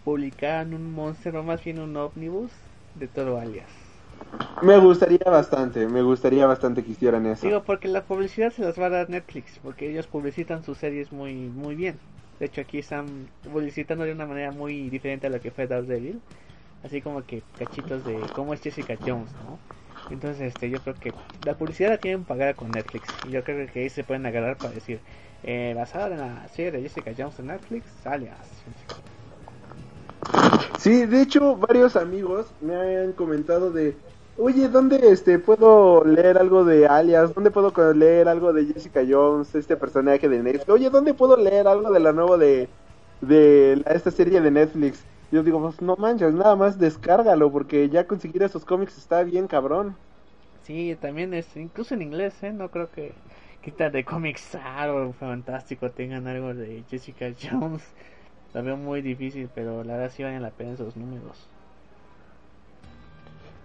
publicaran 0.04 0.74
un 0.74 0.92
monster 0.92 1.36
o 1.36 1.42
más 1.42 1.64
bien 1.64 1.80
un 1.80 1.96
ómnibus 1.96 2.52
de 2.94 3.08
todo 3.08 3.38
alias. 3.38 3.72
Me 4.62 4.78
gustaría 4.78 5.18
bastante, 5.26 5.86
me 5.86 6.02
gustaría 6.02 6.46
bastante 6.46 6.82
que 6.84 6.92
hicieran 6.92 7.26
eso. 7.26 7.46
Digo, 7.46 7.62
porque 7.64 7.88
la 7.88 8.06
publicidad 8.06 8.50
se 8.50 8.62
las 8.62 8.78
va 8.80 8.86
a 8.86 8.90
dar 8.90 9.10
Netflix, 9.10 9.58
porque 9.60 9.88
ellos 9.90 10.06
publicitan 10.08 10.64
sus 10.64 10.78
series 10.78 11.12
muy 11.12 11.34
muy 11.50 11.74
bien. 11.76 12.00
De 12.40 12.46
hecho, 12.46 12.60
aquí 12.62 12.78
están 12.78 13.30
publicitando 13.42 14.04
de 14.04 14.12
una 14.12 14.26
manera 14.26 14.50
muy 14.50 14.90
diferente 14.90 15.26
a 15.26 15.30
lo 15.30 15.40
que 15.40 15.50
fue 15.52 15.66
Daredevil. 15.68 16.22
Así 16.82 17.02
como 17.02 17.24
que 17.26 17.44
cachitos 17.56 18.04
de 18.04 18.30
cómo 18.32 18.54
es 18.54 18.62
Jessica 18.62 18.98
Jones, 19.04 19.36
¿no? 19.40 19.60
Entonces, 20.10 20.42
este, 20.48 20.70
yo 20.70 20.82
creo 20.82 20.98
que 20.98 21.16
la 21.44 21.56
publicidad 21.58 21.90
la 21.90 21.98
tienen 22.00 22.24
pagada 22.26 22.54
con 22.56 22.72
Netflix. 22.72 23.18
Y 23.24 23.30
yo 23.30 23.44
creo 23.44 23.66
que 23.72 23.80
ahí 23.80 23.90
se 23.90 24.04
pueden 24.04 24.26
agarrar 24.26 24.58
para 24.60 24.74
decir, 24.74 25.02
eh, 25.42 25.74
basada 25.76 26.14
en 26.14 26.20
la 26.20 26.48
serie 26.48 26.72
de 26.72 26.82
Jessica 26.82 27.12
Jones 27.16 27.38
en 27.40 27.46
Netflix, 27.48 28.06
alias. 28.06 28.66
Sí, 30.78 31.06
de 31.06 31.22
hecho, 31.22 31.56
varios 31.56 31.96
amigos 31.96 32.54
me 32.60 32.74
han 32.98 33.12
comentado 33.14 33.70
de, 33.72 34.02
oye, 34.36 34.68
¿dónde 34.68 34.98
este 35.10 35.38
puedo 35.38 36.04
leer 36.04 36.38
algo 36.38 36.64
de 36.64 36.86
Alias? 36.86 37.34
¿Dónde 37.34 37.50
puedo 37.50 37.72
leer 37.94 38.28
algo 38.28 38.52
de 38.52 38.66
Jessica 38.66 39.02
Jones, 39.08 39.54
este 39.54 39.76
personaje 39.76 40.28
de 40.28 40.42
Netflix? 40.42 40.68
Oye, 40.68 40.90
¿dónde 40.90 41.14
puedo 41.14 41.36
leer 41.36 41.66
algo 41.68 41.90
de 41.92 42.00
la 42.00 42.12
nueva 42.12 42.36
de, 42.38 42.74
de 43.20 43.82
la- 43.84 43.92
esta 43.94 44.10
serie 44.10 44.40
de 44.40 44.50
Netflix? 44.50 45.06
Yo 45.30 45.42
digo, 45.42 45.60
pues 45.60 45.80
no 45.80 45.96
manches, 45.96 46.32
nada 46.34 46.54
más 46.56 46.78
descárgalo, 46.78 47.50
porque 47.50 47.88
ya 47.88 48.06
conseguir 48.06 48.42
esos 48.42 48.64
cómics 48.64 48.98
está 48.98 49.22
bien 49.24 49.46
cabrón. 49.48 49.98
Sí, 50.62 50.96
también 50.96 51.34
es, 51.34 51.54
incluso 51.56 51.94
en 51.94 52.02
inglés, 52.02 52.42
¿eh? 52.42 52.52
No 52.52 52.70
creo 52.70 52.90
que 52.90 53.22
quitas 53.60 53.92
de 53.92 54.04
Comics 54.04 54.54
o 54.88 55.12
Fantástico 55.12 55.92
tengan 55.92 56.26
algo 56.26 56.54
de 56.54 56.84
Jessica 56.88 57.26
Jones. 57.40 57.94
Lo 58.54 58.62
veo 58.62 58.76
muy 58.76 59.02
difícil, 59.02 59.48
pero 59.52 59.82
la 59.82 59.96
verdad 59.96 60.12
sí 60.14 60.22
valen 60.22 60.42
la 60.42 60.50
pena 60.50 60.72
esos 60.72 60.96
números. 60.96 61.50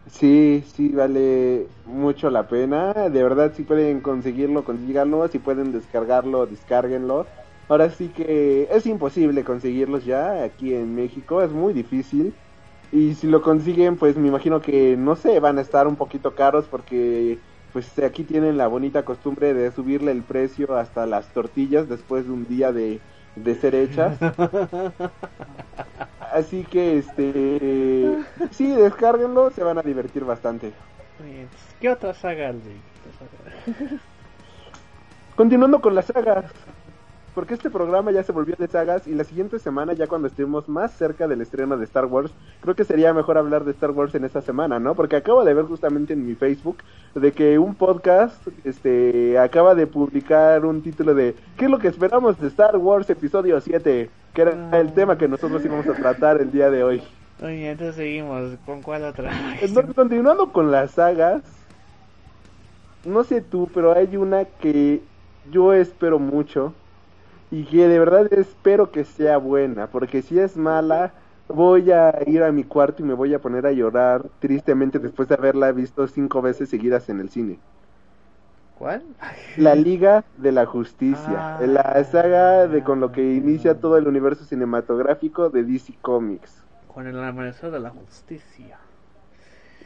Sí, 0.09 0.63
sí, 0.73 0.89
vale 0.89 1.67
mucho 1.85 2.31
la 2.31 2.47
pena. 2.47 2.93
De 2.93 3.21
verdad, 3.23 3.53
si 3.53 3.63
pueden 3.63 4.01
conseguirlo, 4.01 4.63
consíganlo. 4.63 5.27
Si 5.27 5.37
pueden 5.37 5.71
descargarlo, 5.71 6.47
descárguenlo. 6.47 7.27
Ahora 7.67 7.91
sí 7.91 8.09
que 8.09 8.67
es 8.71 8.87
imposible 8.87 9.43
conseguirlos 9.43 10.03
ya 10.03 10.43
aquí 10.43 10.73
en 10.73 10.95
México, 10.95 11.43
es 11.43 11.51
muy 11.51 11.71
difícil. 11.71 12.33
Y 12.91 13.13
si 13.13 13.27
lo 13.27 13.43
consiguen, 13.43 13.97
pues 13.97 14.17
me 14.17 14.27
imagino 14.27 14.59
que, 14.59 14.97
no 14.97 15.15
sé, 15.15 15.39
van 15.39 15.59
a 15.59 15.61
estar 15.61 15.87
un 15.87 15.95
poquito 15.95 16.33
caros 16.33 16.65
porque 16.65 17.37
pues 17.71 17.99
aquí 17.99 18.23
tienen 18.23 18.57
la 18.57 18.67
bonita 18.67 19.05
costumbre 19.05 19.53
de 19.53 19.71
subirle 19.71 20.11
el 20.11 20.23
precio 20.23 20.75
hasta 20.75 21.05
las 21.05 21.31
tortillas 21.31 21.87
después 21.87 22.25
de 22.25 22.31
un 22.31 22.47
día 22.47 22.71
de, 22.71 22.99
de 23.35 23.55
ser 23.55 23.75
hechas. 23.75 24.17
Así 26.33 26.63
que, 26.63 26.99
este, 26.99 28.19
sí, 28.51 28.71
descárguenlo, 28.75 29.49
se 29.51 29.63
van 29.63 29.77
a 29.77 29.81
divertir 29.81 30.23
bastante. 30.25 30.71
¿Qué 31.79 31.89
otra 31.89 32.13
saga, 32.13 32.51
Luis? 32.51 32.81
¿Qué 33.03 33.73
saga? 33.73 34.01
Continuando 35.35 35.81
con 35.81 35.95
las 35.95 36.05
sagas, 36.05 36.45
porque 37.39 37.53
este 37.53 37.69
programa 37.69 38.11
ya 38.11 38.21
se 38.21 38.33
volvió 38.33 38.57
de 38.59 38.67
sagas 38.67 39.07
y 39.07 39.15
la 39.15 39.23
siguiente 39.23 39.59
semana, 39.59 39.93
ya 39.93 40.07
cuando 40.07 40.27
estemos 40.27 40.67
más 40.67 40.91
cerca 40.91 41.25
del 41.25 41.39
estreno 41.39 41.77
de 41.77 41.85
Star 41.85 42.03
Wars, 42.03 42.33
creo 42.59 42.75
que 42.75 42.83
sería 42.83 43.13
mejor 43.13 43.37
hablar 43.37 43.63
de 43.63 43.71
Star 43.71 43.91
Wars 43.91 44.13
en 44.13 44.25
esta 44.25 44.41
semana, 44.41 44.77
¿no? 44.77 44.93
Porque 44.93 45.15
acabo 45.15 45.45
de 45.45 45.53
ver 45.53 45.63
justamente 45.63 46.11
en 46.11 46.27
mi 46.27 46.35
Facebook 46.35 46.79
de 47.15 47.31
que 47.31 47.57
un 47.57 47.75
podcast 47.75 48.45
este 48.65 49.39
acaba 49.39 49.73
de 49.73 49.87
publicar 49.87 50.65
un 50.65 50.81
título 50.81 51.15
de 51.15 51.33
¿Qué 51.55 51.63
es 51.63 51.71
lo 51.71 51.79
que 51.79 51.87
esperamos 51.87 52.37
de 52.41 52.49
Star 52.49 52.75
Wars 52.75 53.09
episodio 53.09 53.61
7? 53.61 54.09
Que 54.33 54.41
era 54.41 54.77
el 54.77 54.91
tema 54.91 55.17
que 55.17 55.29
nosotros 55.29 55.63
íbamos 55.63 55.87
a 55.87 55.93
tratar 55.93 56.41
el 56.41 56.51
día 56.51 56.69
de 56.69 56.83
hoy. 56.83 57.01
Oye, 57.41 57.71
entonces 57.71 57.95
seguimos. 57.95 58.57
¿Con 58.65 58.81
cuál 58.81 59.05
otra? 59.05 59.31
Entonces, 59.61 59.95
continuando 59.95 60.51
con 60.51 60.71
las 60.71 60.91
sagas, 60.91 61.41
no 63.05 63.23
sé 63.23 63.39
tú, 63.39 63.69
pero 63.73 63.95
hay 63.95 64.17
una 64.17 64.43
que 64.43 65.01
yo 65.49 65.71
espero 65.71 66.19
mucho 66.19 66.73
y 67.51 67.65
que 67.65 67.87
de 67.87 67.99
verdad 67.99 68.31
espero 68.33 68.91
que 68.91 69.03
sea 69.05 69.37
buena, 69.37 69.87
porque 69.89 70.21
si 70.21 70.39
es 70.39 70.57
mala, 70.57 71.13
voy 71.47 71.91
a 71.91 72.19
ir 72.27 72.43
a 72.43 72.51
mi 72.51 72.63
cuarto 72.63 73.01
y 73.03 73.05
me 73.05 73.13
voy 73.15 73.33
a 73.33 73.39
poner 73.41 73.65
a 73.65 73.71
llorar 73.71 74.29
tristemente 74.39 74.99
después 74.99 75.27
de 75.27 75.35
haberla 75.35 75.71
visto 75.71 76.07
cinco 76.07 76.41
veces 76.41 76.69
seguidas 76.69 77.09
en 77.09 77.19
el 77.19 77.29
cine. 77.29 77.59
¿Cuál? 78.77 79.03
La 79.57 79.75
Liga 79.75 80.23
de 80.37 80.51
la 80.53 80.65
Justicia, 80.65 81.57
Ah. 81.57 81.59
la 81.61 82.03
saga 82.05 82.67
de 82.67 82.83
con 82.83 82.99
lo 83.01 83.11
que 83.11 83.33
inicia 83.33 83.79
todo 83.79 83.97
el 83.97 84.07
universo 84.07 84.45
cinematográfico 84.45 85.49
de 85.49 85.63
DC 85.63 85.97
Comics. 86.01 86.63
Con 86.87 87.07
el 87.07 87.21
amanecer 87.21 87.71
de 87.71 87.79
la 87.79 87.89
justicia. 87.89 88.79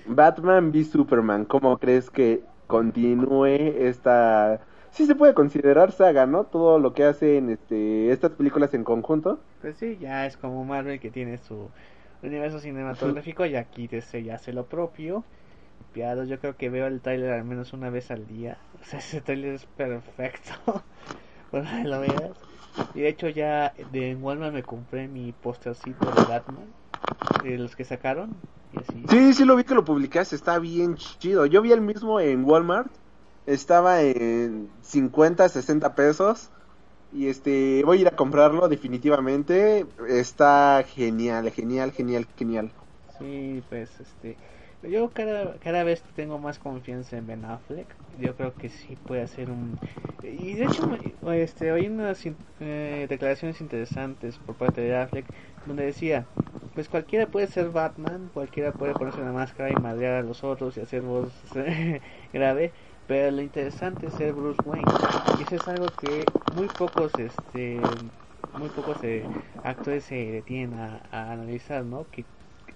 Batman 0.05 0.69
v 0.71 0.83
Superman, 0.83 1.45
¿cómo 1.45 1.77
crees 1.77 2.09
que 2.09 2.43
continúe 2.67 3.45
esta... 3.45 4.59
Sí 4.93 5.07
se 5.07 5.15
puede 5.15 5.33
considerar 5.33 5.91
saga, 5.91 6.27
¿no? 6.27 6.43
Todo 6.43 6.77
lo 6.77 6.93
que 6.93 7.03
hacen 7.03 7.49
este, 7.49 8.11
estas 8.11 8.29
películas 8.31 8.75
en 8.75 8.83
conjunto. 8.83 9.39
Pues 9.59 9.75
sí, 9.77 9.97
ya 9.99 10.27
es 10.27 10.37
como 10.37 10.63
Marvel 10.65 10.99
que 10.99 11.09
tiene 11.09 11.39
su 11.39 11.71
universo 12.21 12.59
cinematográfico 12.59 13.43
y 13.47 13.55
aquí 13.55 13.87
DC 13.87 14.23
ya 14.23 14.35
hace 14.35 14.53
lo 14.53 14.67
propio. 14.67 15.23
Piados, 15.93 16.29
yo 16.29 16.39
creo 16.39 16.55
que 16.57 16.69
veo 16.69 16.85
el 16.85 17.01
tráiler 17.01 17.31
al 17.31 17.43
menos 17.43 17.73
una 17.73 17.89
vez 17.89 18.11
al 18.11 18.27
día. 18.27 18.57
O 18.83 18.85
sea, 18.85 18.99
ese 18.99 19.19
tráiler 19.19 19.55
es 19.55 19.65
perfecto. 19.65 20.51
Por 21.49 21.63
donde 21.63 21.83
lo 21.89 21.99
veas. 22.01 22.37
Y 22.93 23.01
de 23.01 23.07
hecho 23.07 23.29
ya 23.29 23.73
de 23.91 24.11
en 24.11 24.23
Walmart 24.23 24.53
me 24.53 24.61
compré 24.61 25.07
mi 25.07 25.31
postercito 25.31 26.05
de 26.05 26.23
Batman. 26.23 26.67
De 27.43 27.57
los 27.57 27.75
que 27.75 27.83
sacaron. 27.83 28.35
Y 28.73 28.77
así. 28.77 29.05
Sí, 29.09 29.33
sí 29.33 29.45
lo 29.45 29.55
vi 29.55 29.63
que 29.63 29.73
lo 29.73 29.83
publicaste, 29.83 30.35
está 30.35 30.59
bien 30.59 30.97
chido. 30.97 31.47
Yo 31.47 31.63
vi 31.63 31.71
el 31.71 31.81
mismo 31.81 32.19
en 32.19 32.45
Walmart, 32.45 32.91
estaba 33.45 34.01
en 34.01 34.69
50, 34.81 35.49
60 35.49 35.95
pesos. 35.95 36.49
Y 37.13 37.27
este, 37.27 37.83
voy 37.85 37.99
a 37.99 38.01
ir 38.01 38.07
a 38.07 38.15
comprarlo 38.15 38.67
definitivamente. 38.67 39.85
Está 40.09 40.83
genial, 40.87 41.51
genial, 41.51 41.91
genial, 41.91 42.27
genial. 42.37 42.71
Sí, 43.19 43.61
pues 43.69 43.89
este. 43.99 44.35
Yo 44.81 45.09
cada, 45.11 45.55
cada 45.59 45.83
vez 45.85 46.03
tengo 46.15 46.39
más 46.39 46.59
confianza 46.59 47.17
en 47.17 47.27
Ben 47.27 47.45
Affleck. 47.45 47.87
Yo 48.19 48.35
creo 48.35 48.53
que 48.53 48.69
sí 48.69 48.97
puede 49.07 49.21
hacer 49.21 49.49
un. 49.49 49.79
Y 50.23 50.55
de 50.55 50.65
hecho, 50.65 50.89
este, 51.31 51.71
oí 51.71 51.87
unas 51.87 52.21
eh, 52.59 53.05
declaraciones 53.07 53.61
interesantes 53.61 54.37
por 54.39 54.55
parte 54.55 54.81
de 54.81 54.95
Affleck 54.95 55.25
donde 55.65 55.85
decía 55.85 56.25
pues 56.73 56.89
cualquiera 56.89 57.27
puede 57.27 57.47
ser 57.47 57.69
Batman, 57.69 58.29
cualquiera 58.33 58.71
puede 58.71 58.93
ponerse 58.93 59.21
una 59.21 59.31
máscara 59.31 59.69
y 59.69 59.75
madrear 59.75 60.15
a 60.15 60.21
los 60.23 60.43
otros 60.43 60.75
y 60.77 60.81
hacer 60.81 61.01
voz 61.01 61.31
grave, 62.33 62.71
pero 63.07 63.31
lo 63.31 63.41
interesante 63.41 64.07
es 64.07 64.13
ser 64.13 64.33
Bruce 64.33 64.61
Wayne. 64.65 64.91
Y 65.39 65.43
eso 65.43 65.55
es 65.55 65.67
algo 65.67 65.87
que 65.99 66.23
muy 66.55 66.67
pocos, 66.67 67.11
este, 67.17 67.79
muy 68.57 68.69
pocos 68.69 69.03
eh, 69.03 69.23
actores 69.63 70.05
se 70.05 70.15
detienen 70.15 70.79
a, 70.79 71.01
analizar, 71.11 71.83
¿no? 71.83 72.05
Que 72.11 72.25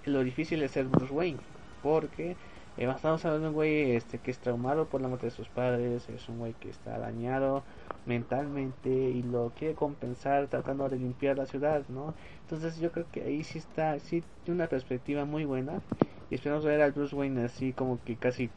lo 0.05 0.23
difícil 0.23 0.61
es 0.63 0.71
ser 0.71 0.85
Bruce 0.85 1.13
Wayne, 1.13 1.39
porque 1.81 2.31
eh, 2.77 2.89
estamos 2.89 3.23
hablando 3.25 3.43
de 3.43 3.49
un 3.49 3.53
güey 3.55 3.91
este, 3.95 4.19
que 4.19 4.31
es 4.31 4.39
traumado 4.39 4.85
por 4.85 5.01
la 5.01 5.07
muerte 5.07 5.27
de 5.27 5.31
sus 5.31 5.49
padres, 5.49 6.09
es 6.09 6.29
un 6.29 6.39
güey 6.39 6.53
que 6.53 6.69
está 6.69 6.97
dañado 6.99 7.63
mentalmente 8.05 8.89
y 8.89 9.21
lo 9.23 9.51
quiere 9.55 9.75
compensar 9.75 10.47
tratando 10.47 10.87
de 10.89 10.97
limpiar 10.97 11.37
la 11.37 11.45
ciudad, 11.45 11.83
¿no? 11.89 12.15
Entonces 12.41 12.77
yo 12.79 12.91
creo 12.91 13.05
que 13.11 13.21
ahí 13.23 13.43
sí 13.43 13.59
está, 13.59 13.99
sí 13.99 14.23
tiene 14.43 14.61
una 14.61 14.69
perspectiva 14.69 15.25
muy 15.25 15.45
buena 15.45 15.81
y 16.29 16.35
esperamos 16.35 16.65
ver 16.65 16.81
al 16.81 16.93
Bruce 16.93 17.15
Wayne 17.15 17.43
así 17.43 17.73
como 17.73 18.01
que 18.03 18.17
casi 18.17 18.49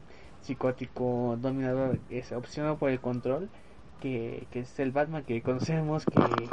psicótico, 0.43 1.37
dominador, 1.41 1.99
es 2.11 2.33
opcionado 2.33 2.79
por 2.79 2.91
el 2.91 3.01
control, 3.01 3.49
que, 4.01 4.47
que 4.51 4.61
es 4.61 4.79
el 4.81 4.93
Batman 4.93 5.25
que 5.25 5.43
conocemos, 5.43 6.05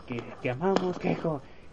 que, 0.05 0.21
que, 0.41 0.49
amamos, 0.49 0.99
que, 0.99 1.17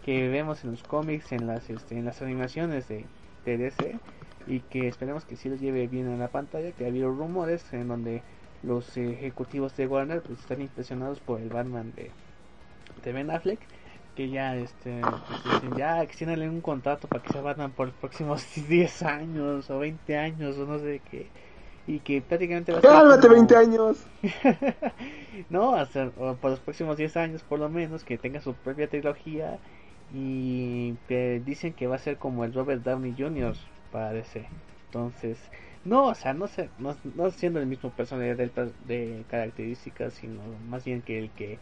que 0.04 0.28
vemos 0.28 0.64
en 0.64 0.72
los 0.72 0.82
cómics, 0.82 1.32
en 1.32 1.46
las, 1.46 1.68
este, 1.70 1.98
en 1.98 2.04
las 2.04 2.22
animaciones 2.22 2.88
de, 2.88 3.04
de 3.44 3.58
DC 3.58 3.98
y 4.46 4.60
que 4.60 4.88
esperemos 4.88 5.24
que 5.24 5.36
sí 5.36 5.48
lo 5.48 5.56
lleve 5.56 5.86
bien 5.88 6.08
a 6.12 6.16
la 6.16 6.28
pantalla, 6.28 6.72
que 6.72 6.84
ha 6.84 6.88
habido 6.88 7.10
rumores 7.10 7.72
en 7.72 7.88
donde 7.88 8.22
los 8.62 8.96
ejecutivos 8.96 9.76
de 9.76 9.86
Warner 9.86 10.22
pues 10.22 10.40
están 10.40 10.60
impresionados 10.60 11.20
por 11.20 11.40
el 11.40 11.48
Batman 11.48 11.92
de, 11.94 12.10
de 13.02 13.12
Ben 13.12 13.30
Affleck 13.30 13.60
que 14.16 14.30
ya 14.30 14.56
este 14.56 15.00
pues, 15.00 15.44
dicen 15.44 15.76
ya 15.76 16.02
extiéndale 16.02 16.48
un 16.48 16.60
contrato 16.60 17.08
para 17.08 17.22
que 17.22 17.32
sea 17.32 17.42
Batman 17.42 17.72
por 17.72 17.88
los 17.88 17.96
próximos 17.96 18.46
10 18.68 19.02
años 19.02 19.70
o 19.70 19.78
20 19.78 20.16
años 20.16 20.56
o 20.56 20.66
no 20.66 20.78
sé 20.78 21.00
qué 21.10 21.26
y 21.86 21.98
que 22.00 22.22
prácticamente 22.22 22.72
va 22.72 22.78
a 22.78 22.82
¡Cálmate 22.82 23.28
20 23.28 23.56
años! 23.56 24.06
no, 25.50 25.74
hasta 25.74 26.10
por 26.10 26.50
los 26.50 26.60
próximos 26.60 26.96
10 26.96 27.16
años 27.16 27.42
por 27.42 27.58
lo 27.58 27.68
menos 27.68 28.04
que 28.04 28.18
tenga 28.18 28.40
su 28.40 28.54
propia 28.54 28.88
trilogía 28.88 29.58
y 30.12 30.94
que 31.08 31.42
dicen 31.44 31.72
que 31.72 31.86
va 31.86 31.96
a 31.96 31.98
ser 31.98 32.16
como 32.16 32.44
el 32.44 32.54
Robert 32.54 32.82
Downey 32.82 33.14
Jr. 33.18 33.54
para 33.90 34.12
DC. 34.12 34.46
Entonces, 34.86 35.38
no, 35.84 36.06
o 36.06 36.14
sea, 36.14 36.32
no, 36.32 36.46
sé, 36.46 36.70
no, 36.78 36.96
no 37.14 37.30
siendo 37.30 37.60
el 37.60 37.66
mismo 37.66 37.90
personalidad 37.90 38.36
de, 38.36 38.50
de 38.86 39.24
características, 39.28 40.14
sino 40.14 40.40
más 40.68 40.84
bien 40.84 41.02
que 41.02 41.18
el 41.18 41.30
que 41.30 41.58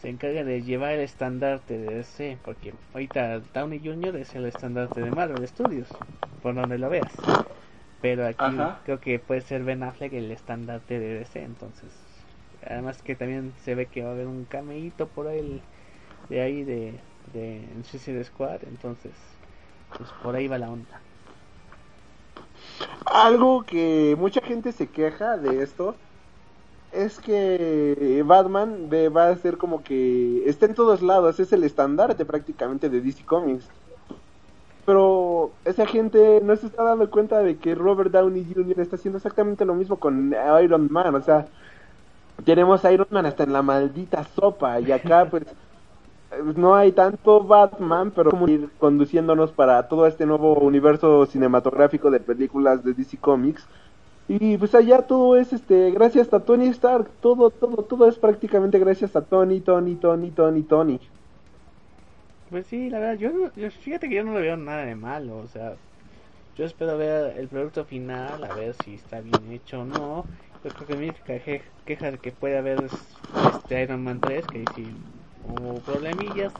se 0.00 0.08
encarga 0.08 0.44
de 0.44 0.62
llevar 0.62 0.92
el 0.92 1.00
estandarte 1.00 1.78
de 1.78 1.96
DC, 1.96 2.38
porque 2.44 2.74
ahorita 2.92 3.40
Downey 3.54 3.80
Jr. 3.84 4.16
es 4.16 4.34
el 4.34 4.46
estandarte 4.46 5.00
de 5.00 5.10
Marvel 5.10 5.46
Studios, 5.48 5.88
por 6.42 6.54
donde 6.54 6.78
lo 6.78 6.88
veas. 6.88 7.12
Pero 8.02 8.26
aquí 8.26 8.56
creo 8.84 9.00
que 9.00 9.18
puede 9.18 9.40
ser 9.40 9.64
Ben 9.64 9.82
Affleck 9.82 10.12
el 10.12 10.30
estandarte 10.30 10.98
de 11.00 11.18
DC, 11.18 11.42
entonces. 11.42 11.90
Además 12.64 13.02
que 13.02 13.14
también 13.14 13.52
se 13.64 13.74
ve 13.74 13.86
que 13.86 14.02
va 14.02 14.10
a 14.10 14.12
haber 14.12 14.26
un 14.26 14.44
cameíto 14.44 15.06
por 15.06 15.28
ahí 15.28 15.62
de 16.28 16.40
ahí 16.40 16.64
de, 16.64 16.98
de 17.32 17.62
Suicide 17.84 18.24
Squad, 18.24 18.64
entonces 18.64 19.12
pues 19.96 20.10
por 20.22 20.34
ahí 20.34 20.48
va 20.48 20.58
la 20.58 20.70
onda. 20.70 21.00
Algo 23.04 23.62
que 23.62 24.16
mucha 24.18 24.40
gente 24.40 24.72
se 24.72 24.88
queja 24.88 25.36
de 25.36 25.62
esto 25.62 25.94
es 26.92 27.18
que 27.18 28.22
Batman 28.26 28.88
va 28.90 29.28
a 29.28 29.36
ser 29.36 29.58
como 29.58 29.82
que 29.82 30.48
está 30.48 30.66
en 30.66 30.74
todos 30.74 31.02
lados, 31.02 31.38
es 31.38 31.52
el 31.52 31.64
estandarte 31.64 32.24
prácticamente 32.24 32.88
de 32.88 33.00
DC 33.00 33.24
Comics. 33.24 33.68
Pero 34.86 35.50
esa 35.64 35.84
gente 35.84 36.40
no 36.42 36.54
se 36.56 36.68
está 36.68 36.84
dando 36.84 37.10
cuenta 37.10 37.40
de 37.40 37.56
que 37.56 37.74
Robert 37.74 38.12
Downey 38.12 38.46
Jr. 38.54 38.80
está 38.80 38.96
haciendo 38.96 39.18
exactamente 39.18 39.64
lo 39.64 39.74
mismo 39.74 39.96
con 39.96 40.34
Iron 40.62 40.88
Man, 40.90 41.14
o 41.16 41.22
sea, 41.22 41.46
tenemos 42.44 42.84
a 42.84 42.92
Iron 42.92 43.08
Man 43.10 43.26
hasta 43.26 43.42
en 43.42 43.52
la 43.52 43.62
maldita 43.62 44.24
sopa 44.24 44.80
y 44.80 44.92
acá 44.92 45.26
pues 45.30 45.44
no 46.56 46.74
hay 46.74 46.92
tanto 46.92 47.42
Batman, 47.42 48.12
pero 48.14 48.30
como 48.30 48.48
ir 48.48 48.68
conduciéndonos 48.78 49.52
para 49.52 49.88
todo 49.88 50.06
este 50.06 50.26
nuevo 50.26 50.54
universo 50.54 51.26
cinematográfico 51.26 52.10
de 52.10 52.20
películas 52.20 52.84
de 52.84 52.94
DC 52.94 53.18
Comics. 53.18 53.66
Y 54.28 54.56
pues 54.56 54.74
allá 54.74 55.02
todo 55.02 55.36
es 55.36 55.52
este 55.52 55.90
gracias 55.92 56.32
a 56.32 56.40
Tony 56.40 56.66
Stark, 56.68 57.08
todo 57.20 57.50
todo 57.50 57.82
todo 57.84 58.08
es 58.08 58.18
prácticamente 58.18 58.78
gracias 58.78 59.14
a 59.14 59.22
Tony, 59.22 59.60
Tony, 59.60 59.94
Tony, 59.96 60.30
Tony, 60.30 60.62
Tony. 60.62 61.00
Pues 62.48 62.66
sí, 62.68 62.90
la 62.90 62.98
verdad, 63.00 63.18
yo, 63.18 63.52
yo 63.54 63.70
fíjate 63.70 64.08
que 64.08 64.14
yo 64.16 64.24
no 64.24 64.34
le 64.34 64.40
veo 64.40 64.56
nada 64.56 64.84
de 64.84 64.94
malo, 64.94 65.38
o 65.38 65.46
sea, 65.48 65.80
yo 66.54 66.64
espero 66.66 66.98
ver 66.98 67.36
el 67.38 67.48
producto 67.48 67.84
final, 67.86 68.44
a 68.44 68.52
ver 68.52 68.74
si 68.74 68.94
está 68.94 69.20
bien 69.20 69.50
hecho 69.52 69.82
o 69.82 69.84
no. 69.86 70.28
Yo 70.62 70.72
creo 70.72 70.86
que 70.88 70.96
mi 70.96 71.08
única 71.10 71.40
queja 71.84 72.18
que 72.18 72.32
puede 72.32 72.58
haber 72.58 72.82
es 72.84 73.24
este 73.34 73.82
Iron 73.82 74.04
Man 74.04 74.20
3, 74.20 74.48
que 74.48 74.68
si 74.68 75.04
hubo 75.42 75.82
problemillas. 75.84 76.56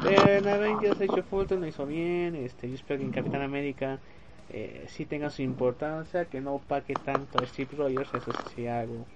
Pero 0.00 0.28
en 0.30 0.48
Avengers 0.48 1.00
Age 1.00 1.20
of 1.20 1.32
Ultron 1.32 1.60
lo 1.62 1.66
hizo 1.68 1.86
bien. 1.86 2.36
Este, 2.36 2.68
yo 2.68 2.74
espero 2.76 2.98
que 3.00 3.04
en 3.06 3.12
Capitán 3.12 3.42
América 3.42 4.02
eh, 4.48 4.86
sí 4.88 5.06
tenga 5.06 5.30
su 5.30 5.42
importancia, 5.42 6.28
que 6.30 6.40
no 6.40 6.54
opaque 6.56 6.96
tanto 6.98 7.40
a 7.40 7.46
Steve 7.46 7.76
Rogers, 7.76 8.14
eso 8.14 8.32
sí 8.34 8.66
algo 8.66 9.10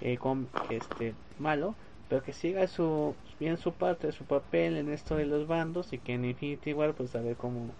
eh, 0.00 0.18
con, 0.18 0.52
este, 0.68 1.16
malo, 1.36 1.78
pero 2.14 2.24
que 2.24 2.32
siga 2.32 2.64
su 2.68 3.16
bien 3.40 3.56
su 3.56 3.72
parte, 3.72 4.12
su 4.12 4.24
papel 4.24 4.76
en 4.76 4.88
esto 4.92 5.16
de 5.16 5.26
los 5.26 5.48
bandos 5.48 5.92
y 5.92 5.98
que 5.98 6.14
en 6.14 6.24
Infinity 6.24 6.72
War 6.72 6.94
pues 6.94 7.12
a 7.16 7.20
ver 7.20 7.34
cómo, 7.34 7.70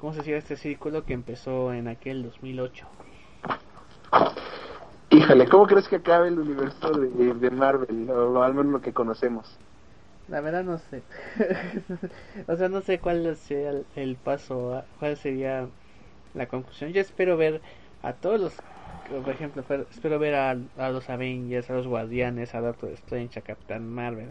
cómo 0.00 0.14
se 0.14 0.22
sigue 0.22 0.38
este 0.38 0.56
círculo 0.56 1.04
que 1.04 1.12
empezó 1.12 1.74
en 1.74 1.86
aquel 1.86 2.22
2008. 2.22 2.86
Híjole, 5.10 5.46
¿cómo 5.46 5.66
crees 5.66 5.88
que 5.88 5.96
acabe 5.96 6.28
el 6.28 6.38
universo 6.38 6.90
de, 6.90 7.34
de 7.34 7.50
Marvel, 7.50 8.08
o 8.08 8.42
al 8.42 8.54
menos 8.54 8.72
lo 8.72 8.80
que 8.80 8.94
conocemos? 8.94 9.58
La 10.28 10.40
verdad 10.40 10.64
no 10.64 10.78
sé. 10.78 11.02
o 12.48 12.56
sea, 12.56 12.70
no 12.70 12.80
sé 12.80 12.98
cuál 12.98 13.36
sea 13.36 13.74
el, 13.94 14.16
paso, 14.16 14.84
cuál 14.98 15.18
sería 15.18 15.68
la 16.32 16.46
conclusión. 16.46 16.94
Yo 16.94 17.02
espero 17.02 17.36
ver 17.36 17.60
a 18.02 18.14
todos 18.14 18.40
los, 18.40 18.54
por 19.08 19.32
ejemplo, 19.32 19.64
espero 19.90 20.18
ver 20.18 20.34
a, 20.34 20.54
los 20.90 21.08
Avengers, 21.08 21.70
a 21.70 21.74
los 21.74 21.86
Guardianes, 21.86 22.54
a 22.54 22.60
Doctor 22.60 22.90
Strange, 22.90 23.38
a 23.38 23.42
Captain 23.42 23.88
Marvel, 23.88 24.30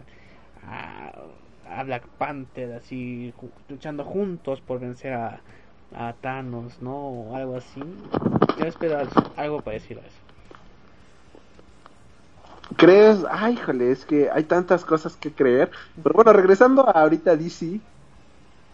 a, 0.66 1.82
Black 1.84 2.06
Panther, 2.18 2.74
así 2.74 3.34
luchando 3.68 4.04
juntos 4.04 4.60
por 4.60 4.80
vencer 4.80 5.14
a, 5.14 5.40
Thanos, 6.20 6.82
¿no? 6.82 6.96
O 6.96 7.36
algo 7.36 7.56
así. 7.56 7.80
Yo 8.58 8.66
espero 8.66 8.98
algo 9.36 9.60
parecido 9.62 10.00
a 10.00 10.04
eso. 10.04 10.16
¿Crees? 12.76 13.24
Ay, 13.30 13.54
híjole, 13.54 13.92
es 13.92 14.04
que 14.04 14.28
hay 14.30 14.44
tantas 14.44 14.84
cosas 14.84 15.16
que 15.16 15.32
creer. 15.32 15.70
Pero 16.02 16.14
bueno, 16.14 16.32
regresando 16.32 16.86
a 16.86 16.90
ahorita 16.90 17.36
DC, 17.36 17.80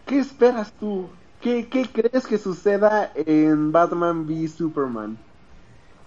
¿qué 0.07 0.19
esperas 0.19 0.73
tú? 0.73 1.07
¿Qué, 1.39 1.67
¿Qué 1.67 1.87
crees 1.87 2.25
que 2.25 2.37
suceda 2.37 3.11
en 3.15 3.71
Batman 3.71 4.25
v 4.25 4.47
Superman? 4.47 5.17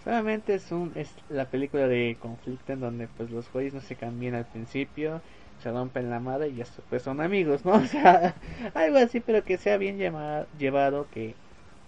Solamente 0.06 0.54
es, 0.54 0.70
un, 0.70 0.92
es 0.94 1.12
la 1.28 1.46
película 1.46 1.88
de 1.88 2.16
conflicto 2.22 2.72
en 2.72 2.78
donde 2.78 3.08
pues 3.08 3.28
los 3.28 3.52
güeyes 3.52 3.74
no 3.74 3.80
se 3.80 3.96
cambian 3.96 4.36
al 4.36 4.44
principio, 4.44 5.20
se 5.60 5.72
rompen 5.72 6.10
la 6.10 6.20
madre 6.20 6.50
y 6.50 6.54
ya 6.54 6.64
pues 6.88 7.02
son 7.02 7.20
amigos, 7.20 7.64
¿no? 7.64 7.72
O 7.74 7.86
sea, 7.86 8.32
algo 8.74 8.98
así, 8.98 9.18
pero 9.18 9.42
que 9.42 9.58
sea 9.58 9.78
bien 9.78 9.98
llevado, 9.98 11.08
que, 11.12 11.34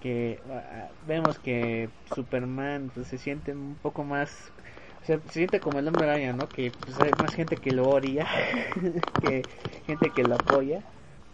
que 0.02 0.40
ah, 0.50 0.88
vemos 1.06 1.38
que 1.38 1.90
Superman 2.12 2.90
pues, 2.92 3.06
se 3.06 3.18
siente 3.18 3.52
un 3.52 3.76
poco 3.80 4.02
más 4.02 4.50
se, 5.04 5.20
siente 5.30 5.60
como 5.60 5.78
el 5.78 5.86
hombre 5.86 6.10
araña, 6.10 6.32
¿no? 6.32 6.48
Que 6.48 6.72
pues, 6.72 6.98
hay 6.98 7.12
más 7.22 7.32
gente 7.32 7.54
que 7.56 7.70
lo 7.70 7.88
odia, 7.88 8.26
que 9.22 9.44
gente 9.86 10.10
que 10.10 10.24
lo 10.24 10.34
apoya, 10.34 10.82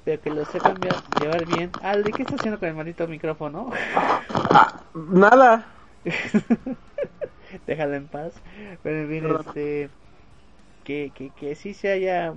pero 0.05 0.21
que 0.21 0.29
lo 0.29 0.45
sepan 0.45 0.77
llevar 1.19 1.47
bien. 1.47 1.71
Aldi, 1.83 2.13
¿qué 2.13 2.25
está 2.25 2.35
haciendo 2.35 2.61
con 2.61 2.69
el 2.69 2.75
maldito 2.75 3.09
micrófono? 3.09 3.71
Ah, 4.35 4.83
nada. 4.95 5.74
Déjalo 7.67 7.95
en 7.95 8.09
paz. 8.09 8.43
Pero 8.83 9.07
bien, 9.09 9.31
este. 9.31 9.91
Que, 10.85 11.13
que, 11.15 11.33
que 11.35 11.55
sí 11.57 11.75
se 11.75 11.91
haya. 11.93 12.35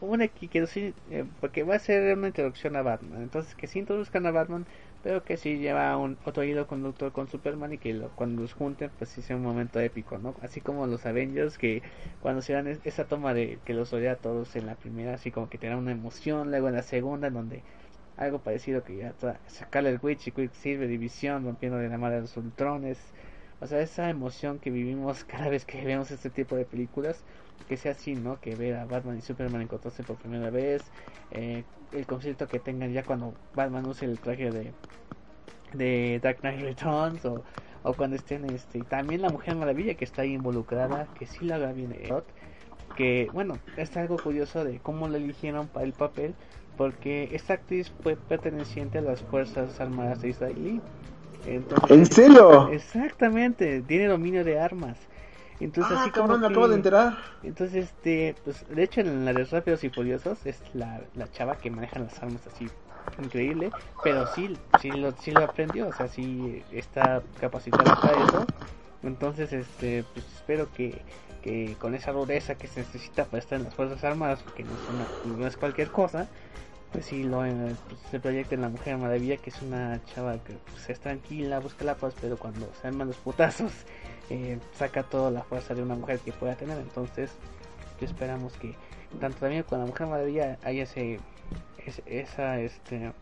Una 0.00 0.28
que, 0.28 0.48
que 0.50 0.66
sí, 0.66 0.94
eh, 1.10 1.26
porque 1.40 1.62
va 1.64 1.76
a 1.76 1.78
ser 1.78 2.16
una 2.18 2.28
introducción 2.28 2.76
a 2.76 2.82
Batman. 2.82 3.22
Entonces, 3.22 3.54
que 3.56 3.68
sí 3.68 3.78
introduzcan 3.80 4.26
a 4.26 4.32
Batman 4.32 4.66
pero 5.02 5.24
que 5.24 5.36
si 5.36 5.58
lleva 5.58 5.96
un 5.96 6.18
otro 6.24 6.44
hilo 6.44 6.66
conductor 6.68 7.12
con 7.12 7.28
Superman 7.28 7.72
y 7.72 7.78
que 7.78 8.00
cuando 8.14 8.42
los 8.42 8.52
junten 8.54 8.92
pues 8.98 9.10
sí 9.10 9.22
sea 9.22 9.36
un 9.36 9.42
momento 9.42 9.80
épico, 9.80 10.18
¿no? 10.18 10.36
Así 10.42 10.60
como 10.62 10.86
los 10.88 11.06
Avengers 11.06 11.58
que 11.58 11.82
cuando 12.20 12.42
se 12.42 12.52
dan 12.54 12.68
esa 12.68 13.06
toma 13.08 13.34
de 13.34 13.60
que 13.64 13.74
los 13.74 13.92
odia 13.92 14.12
a 14.12 14.16
todos 14.20 14.56
en 14.56 14.66
la 14.66 14.76
primera, 14.76 15.14
así 15.14 15.30
como 15.32 15.48
que 15.48 15.58
te 15.58 15.68
da 15.68 15.76
una 15.76 15.92
emoción, 15.92 16.50
luego 16.50 16.68
en 16.68 16.74
la 16.76 16.82
segunda 16.82 17.28
en 17.28 17.34
donde 17.34 17.64
algo 18.24 18.42
parecido 18.42 18.84
que 18.84 18.96
ya 18.96 19.14
sacarle 19.46 19.90
el 19.90 20.00
Witch 20.02 20.28
y 20.28 20.32
Quicksilver 20.32 20.88
División 20.88 21.44
rompiendo 21.44 21.78
de 21.78 21.88
la 21.88 21.98
madre 21.98 22.20
los 22.20 22.36
Ultrones, 22.36 23.14
O 23.60 23.66
sea, 23.66 23.80
esa 23.80 24.10
emoción 24.10 24.58
que 24.60 24.70
vivimos 24.70 25.24
cada 25.26 25.48
vez 25.48 25.64
que 25.64 25.84
vemos 25.84 26.10
este 26.10 26.30
tipo 26.30 26.56
de 26.56 26.64
películas, 26.66 27.24
que 27.66 27.76
sea 27.76 27.92
así, 27.92 28.16
¿no? 28.16 28.40
Que 28.40 28.56
ver 28.56 28.76
a 28.76 28.86
Batman 28.86 29.18
y 29.18 29.22
Superman 29.22 29.62
encontrarse 29.62 30.04
por 30.04 30.18
primera 30.18 30.50
vez, 30.50 30.92
eh, 31.30 31.66
el 31.92 32.06
concierto 32.06 32.48
que 32.48 32.60
tengan 32.60 32.92
ya 32.92 33.04
cuando 33.04 33.38
Batman 33.54 33.86
use 33.86 34.04
el 34.06 34.20
traje 34.20 34.50
de, 34.52 34.74
de 35.72 36.20
Dark 36.22 36.40
Knight 36.40 36.60
Returns 36.60 37.24
o, 37.24 37.44
o 37.82 37.94
cuando 37.96 38.16
estén, 38.16 38.44
este, 38.46 38.84
también 38.84 39.22
la 39.22 39.30
Mujer 39.30 39.56
Maravilla 39.56 39.96
que 39.96 40.04
está 40.04 40.22
ahí 40.22 40.32
involucrada, 40.34 41.10
que 41.14 41.26
sí 41.26 41.44
la 41.44 41.56
haga 41.56 41.72
bien, 41.72 41.92
que 42.94 43.30
bueno, 43.32 43.62
es 43.76 43.96
algo 43.96 44.20
curioso 44.20 44.64
de 44.64 44.80
cómo 44.80 45.08
la 45.08 45.16
eligieron 45.18 45.70
para 45.70 45.86
el 45.86 45.94
papel, 45.94 46.36
porque 46.76 47.28
esta 47.32 47.54
actriz 47.54 47.92
fue 48.02 48.16
perteneciente 48.16 48.98
a 48.98 49.02
las 49.02 49.20
Fuerzas 49.22 49.80
Armadas 49.80 50.22
de 50.22 50.28
Israel. 50.30 50.80
¿En 51.88 52.06
serio? 52.06 52.68
Exactamente, 52.68 53.82
tiene 53.82 54.06
dominio 54.06 54.44
de 54.44 54.60
armas. 54.60 54.96
Entonces, 55.60 55.96
ah, 55.96 56.02
así 56.02 56.10
cabrón, 56.10 56.40
me 56.40 56.48
acabo 56.48 56.68
de 56.68 56.74
enterar. 56.76 57.18
Entonces, 57.42 57.84
este, 57.84 58.34
pues, 58.44 58.64
de 58.68 58.82
hecho, 58.82 59.00
en 59.00 59.24
la 59.24 59.32
de 59.32 59.44
Rápidos 59.44 59.84
y 59.84 59.90
Furiosos 59.90 60.44
es 60.44 60.60
la, 60.74 61.00
la 61.14 61.30
chava 61.30 61.56
que 61.56 61.70
maneja 61.70 62.00
las 62.00 62.20
armas 62.20 62.42
así, 62.52 62.68
increíble, 63.22 63.70
pero 64.02 64.26
sí, 64.34 64.56
sí 64.80 64.90
lo, 64.90 65.12
sí 65.12 65.30
lo 65.30 65.44
aprendió, 65.44 65.88
o 65.88 65.92
sea, 65.92 66.08
sí 66.08 66.64
está 66.72 67.22
capacitada 67.40 67.94
para 68.00 68.24
eso. 68.24 68.46
Entonces, 69.04 69.52
este, 69.52 70.04
pues 70.14 70.26
espero 70.34 70.68
que, 70.72 71.00
que 71.42 71.76
con 71.78 71.94
esa 71.94 72.12
rudeza 72.12 72.56
que 72.56 72.66
se 72.66 72.80
necesita 72.80 73.24
para 73.24 73.38
estar 73.38 73.58
en 73.58 73.64
las 73.64 73.74
Fuerzas 73.74 74.02
Armadas, 74.04 74.44
que 74.56 74.64
no 74.64 74.70
es, 74.70 75.38
no 75.38 75.46
es 75.46 75.56
cualquier 75.56 75.90
cosa, 75.90 76.28
pues 76.92 77.06
sí 77.06 77.24
lo 77.24 77.44
eh, 77.44 77.74
pues, 77.88 78.00
se 78.10 78.20
proyecta 78.20 78.54
en 78.54 78.60
la 78.60 78.68
Mujer 78.68 78.98
Maravilla, 78.98 79.36
que 79.36 79.50
es 79.50 79.62
una 79.62 80.00
chava 80.06 80.34
que 80.44 80.54
pues, 80.70 80.90
es 80.90 81.00
tranquila, 81.00 81.58
busca 81.58 81.84
la 81.84 81.94
paz, 81.94 82.14
pero 82.20 82.36
cuando 82.36 82.68
se 82.80 82.86
arman 82.86 83.08
los 83.08 83.16
putazos, 83.16 83.72
eh, 84.30 84.58
saca 84.74 85.02
toda 85.02 85.30
la 85.30 85.42
fuerza 85.42 85.74
de 85.74 85.82
una 85.82 85.94
mujer 85.94 86.18
que 86.20 86.32
pueda 86.32 86.54
tener. 86.54 86.78
Entonces, 86.78 87.30
esperamos 88.04 88.52
que 88.54 88.74
tanto 89.20 89.38
también 89.38 89.62
con 89.62 89.78
la 89.78 89.86
Mujer 89.86 90.06
Maravilla 90.06 90.58
haya 90.62 90.84
ese, 90.84 91.20
esa, 92.06 92.60
este, 92.60 93.12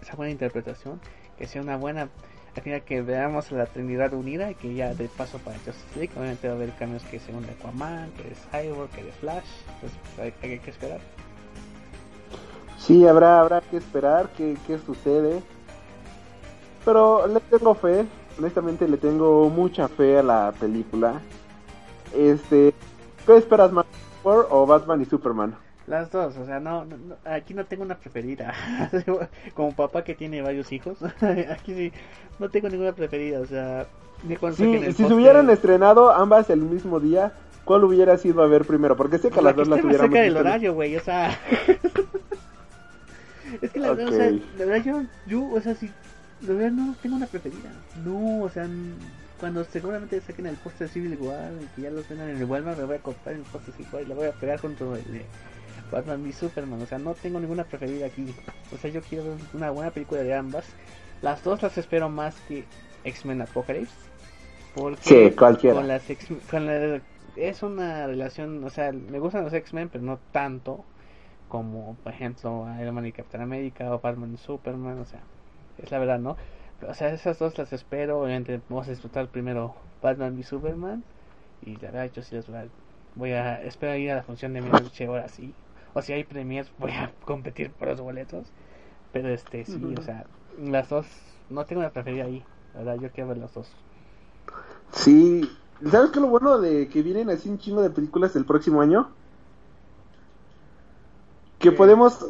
esa 0.00 0.16
buena 0.16 0.32
interpretación, 0.32 1.00
que 1.38 1.46
sea 1.46 1.62
una 1.62 1.76
buena 1.76 2.08
al 2.54 2.62
final 2.62 2.82
que 2.84 3.02
veamos 3.02 3.52
a 3.52 3.54
la 3.54 3.66
Trinidad 3.66 4.14
unida 4.14 4.50
y 4.50 4.54
que 4.54 4.74
ya 4.74 4.94
de 4.94 5.08
paso 5.08 5.38
para 5.38 5.58
Justice 5.58 5.98
League 5.98 6.12
obviamente 6.16 6.48
va 6.48 6.54
a 6.54 6.56
haber 6.56 6.72
cambios 6.72 7.02
que 7.04 7.18
sean 7.18 7.42
de 7.42 7.52
Aquaman, 7.52 8.10
que 8.12 8.22
de 8.22 8.34
Cyborg, 8.34 8.90
que 8.92 9.04
de 9.04 9.12
Flash, 9.12 9.44
entonces 9.74 9.98
pues, 10.16 10.32
hay 10.42 10.58
que 10.58 10.70
esperar. 10.70 11.00
Sí, 12.78 13.06
habrá, 13.06 13.40
habrá 13.40 13.60
que 13.60 13.76
esperar 13.76 14.28
qué, 14.36 14.56
qué 14.66 14.78
sucede. 14.78 15.42
Pero 16.84 17.26
le 17.26 17.40
tengo 17.40 17.74
fe, 17.74 18.06
honestamente 18.38 18.88
le 18.88 18.96
tengo 18.96 19.50
mucha 19.50 19.88
fe 19.88 20.18
a 20.18 20.22
la 20.22 20.52
película. 20.58 21.20
Este, 22.14 22.72
¿qué 23.26 23.36
esperas 23.36 23.72
más? 23.72 23.86
o 24.24 24.66
Batman 24.66 25.00
y 25.00 25.04
Superman? 25.04 25.54
Las 25.86 26.10
dos, 26.10 26.36
o 26.36 26.44
sea, 26.44 26.58
no, 26.58 26.84
aquí 27.24 27.54
no 27.54 27.64
tengo 27.64 27.84
una 27.84 27.96
preferida. 27.96 28.52
Como 29.54 29.72
papá 29.72 30.02
que 30.02 30.16
tiene 30.16 30.42
varios 30.42 30.72
hijos, 30.72 30.98
aquí 31.50 31.74
sí, 31.74 31.92
no 32.40 32.48
tengo 32.48 32.68
ninguna 32.68 32.92
preferida, 32.92 33.40
o 33.40 33.46
sea, 33.46 33.86
si 34.56 35.04
se 35.04 35.14
hubieran 35.14 35.50
estrenado 35.50 36.10
ambas 36.10 36.50
el 36.50 36.62
mismo 36.62 37.00
día, 37.00 37.32
¿cuál 37.64 37.84
hubiera 37.84 38.16
sido 38.16 38.42
a 38.42 38.46
ver 38.46 38.64
primero? 38.64 38.96
Porque 38.96 39.18
sé 39.18 39.30
que 39.30 39.42
las 39.42 39.54
dos 39.54 39.68
las 39.68 39.84
hubiéramos 39.84 40.12
cerca 40.12 40.22
del 40.22 40.36
horario, 40.36 40.74
güey, 40.74 40.96
o 40.96 41.00
sea. 41.00 41.38
Es 43.62 43.70
que 43.70 43.80
la 43.80 43.92
verdad, 43.92 44.08
o 44.08 44.16
sea, 44.16 44.30
la 44.30 44.64
verdad 44.64 44.84
yo, 44.84 45.02
yo, 45.26 45.50
o 45.50 45.60
sea, 45.60 45.74
si, 45.74 45.90
la 46.42 46.54
verdad 46.54 46.70
no 46.72 46.94
tengo 47.02 47.16
una 47.16 47.26
preferida. 47.26 47.70
No, 48.04 48.42
o 48.42 48.48
sea, 48.48 48.68
cuando 49.38 49.64
seguramente 49.64 50.20
saquen 50.20 50.46
el 50.46 50.56
póster 50.56 50.88
Civil 50.88 51.16
War 51.20 51.50
y 51.62 51.66
que 51.74 51.82
ya 51.82 51.90
lo 51.90 52.02
tengan 52.02 52.30
en 52.30 52.36
el 52.36 52.44
Walmart, 52.44 52.78
me 52.78 52.84
voy 52.84 52.96
a 52.96 53.00
comprar 53.00 53.34
el 53.34 53.42
póster 53.42 53.74
Civil 53.74 53.88
War 53.92 54.02
y 54.02 54.06
la 54.06 54.14
voy 54.14 54.26
a 54.26 54.32
pegar 54.32 54.60
junto 54.60 54.94
el 54.96 55.04
de 55.04 55.24
Batman 55.90 56.26
y 56.26 56.32
Superman. 56.32 56.82
O 56.82 56.86
sea, 56.86 56.98
no 56.98 57.14
tengo 57.14 57.40
ninguna 57.40 57.64
preferida 57.64 58.06
aquí. 58.06 58.34
O 58.72 58.78
sea, 58.78 58.90
yo 58.90 59.00
quiero 59.02 59.24
ver 59.24 59.34
una 59.54 59.70
buena 59.70 59.90
película 59.90 60.22
de 60.22 60.34
ambas. 60.34 60.66
Las 61.22 61.42
dos 61.42 61.62
las 61.62 61.76
espero 61.78 62.08
más 62.08 62.34
que 62.48 62.64
X-Men 63.04 63.42
Apocalypse. 63.42 63.94
Porque 64.74 65.00
sí, 65.02 65.30
cualquiera. 65.36 65.76
Con 65.76 65.88
las 65.88 66.02
con 66.50 66.66
la, 66.66 67.00
es 67.36 67.62
una 67.62 68.06
relación, 68.06 68.62
o 68.64 68.70
sea, 68.70 68.92
me 68.92 69.18
gustan 69.18 69.44
los 69.44 69.52
X-Men, 69.52 69.88
pero 69.90 70.04
no 70.04 70.18
tanto 70.32 70.84
como 71.58 71.96
por 72.02 72.12
ejemplo 72.12 72.66
Iron 72.80 72.94
Man 72.94 73.06
y 73.06 73.12
Captain 73.12 73.42
América 73.42 73.92
o 73.94 74.00
Batman 74.00 74.34
y 74.34 74.38
Superman, 74.38 74.98
o 75.00 75.04
sea, 75.06 75.22
es 75.78 75.90
la 75.90 75.98
verdad, 75.98 76.18
¿no? 76.18 76.36
O 76.82 76.94
sea, 76.94 77.08
esas 77.10 77.38
dos 77.38 77.56
las 77.58 77.72
espero, 77.72 78.20
obviamente 78.22 78.60
vamos 78.68 78.86
a 78.88 78.90
disfrutar 78.90 79.28
primero 79.30 79.74
Batman 80.02 80.38
y 80.38 80.42
Superman 80.42 81.04
y 81.60 81.76
la 81.76 81.90
verdad 81.90 82.12
yo 82.12 82.22
sí 82.22 82.34
las 82.36 82.46
voy 82.48 82.56
a, 82.58 82.68
voy 83.14 83.32
a 83.32 83.62
esperar 83.62 83.98
ir 83.98 84.10
a 84.10 84.16
la 84.16 84.22
función 84.24 84.52
de 84.52 84.62
medianoche 84.62 85.06
ahora 85.06 85.28
sí, 85.28 85.54
o 85.94 86.02
si 86.02 86.12
hay 86.12 86.24
premiers 86.24 86.72
voy 86.78 86.92
a 86.92 87.12
competir 87.24 87.72
por 87.72 87.88
los 87.88 88.00
boletos, 88.00 88.52
pero 89.12 89.28
este 89.30 89.64
sí, 89.66 89.94
o 89.96 90.02
sea, 90.02 90.26
las 90.58 90.88
dos, 90.88 91.06
no 91.48 91.64
tengo 91.66 91.80
una 91.80 91.92
preferida 91.92 92.24
ahí, 92.24 92.44
la 92.74 92.80
verdad 92.80 92.98
yo 93.02 93.12
quiero 93.12 93.28
ver 93.28 93.38
las 93.38 93.54
dos. 93.54 93.76
Sí, 94.92 95.48
¿sabes 95.90 96.10
qué 96.10 96.20
lo 96.20 96.28
bueno 96.28 96.58
de 96.58 96.88
que 96.88 97.02
vienen 97.02 97.30
así 97.30 97.48
un 97.48 97.58
chingo 97.58 97.82
de 97.82 97.90
películas 97.90 98.36
el 98.36 98.44
próximo 98.46 98.80
año? 98.80 99.14
Que 101.66 101.72
podemos 101.72 102.24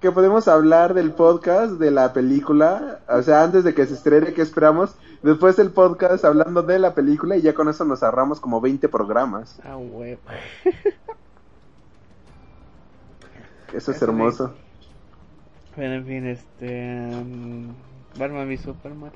que 0.00 0.10
podemos 0.12 0.48
hablar 0.48 0.94
del 0.94 1.10
podcast 1.10 1.72
de 1.72 1.90
la 1.90 2.14
película, 2.14 3.00
o 3.06 3.20
sea, 3.20 3.42
antes 3.42 3.64
de 3.64 3.74
que 3.74 3.84
se 3.84 3.92
estrene, 3.92 4.32
¿qué 4.32 4.40
esperamos? 4.40 4.94
Después 5.22 5.56
del 5.56 5.72
podcast 5.72 6.24
hablando 6.24 6.62
de 6.62 6.78
la 6.78 6.94
película 6.94 7.36
y 7.36 7.42
ya 7.42 7.52
con 7.52 7.68
eso 7.68 7.84
nos 7.84 8.02
ahorramos 8.02 8.40
como 8.40 8.62
20 8.62 8.88
programas. 8.88 9.60
Ah, 9.62 9.76
huevo. 9.76 10.20
eso 13.74 13.90
es 13.90 14.00
hermoso. 14.00 14.54
Bueno, 15.76 15.94
en 15.94 16.06
fin, 16.06 16.26
este... 16.28 17.10
Um, 17.12 17.74
Batman 18.18 18.50
y 18.50 18.56
Superman. 18.56 19.12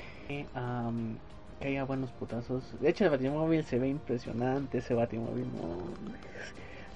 Um, 0.54 1.16
que 1.60 1.68
haya 1.68 1.84
buenos 1.84 2.10
putazos. 2.10 2.62
De 2.78 2.90
hecho, 2.90 3.04
el 3.04 3.10
Batimóvil 3.10 3.64
se 3.64 3.78
ve 3.78 3.88
impresionante, 3.88 4.78
ese 4.78 4.92
Batimóvil. 4.92 5.46
No 5.46 6.12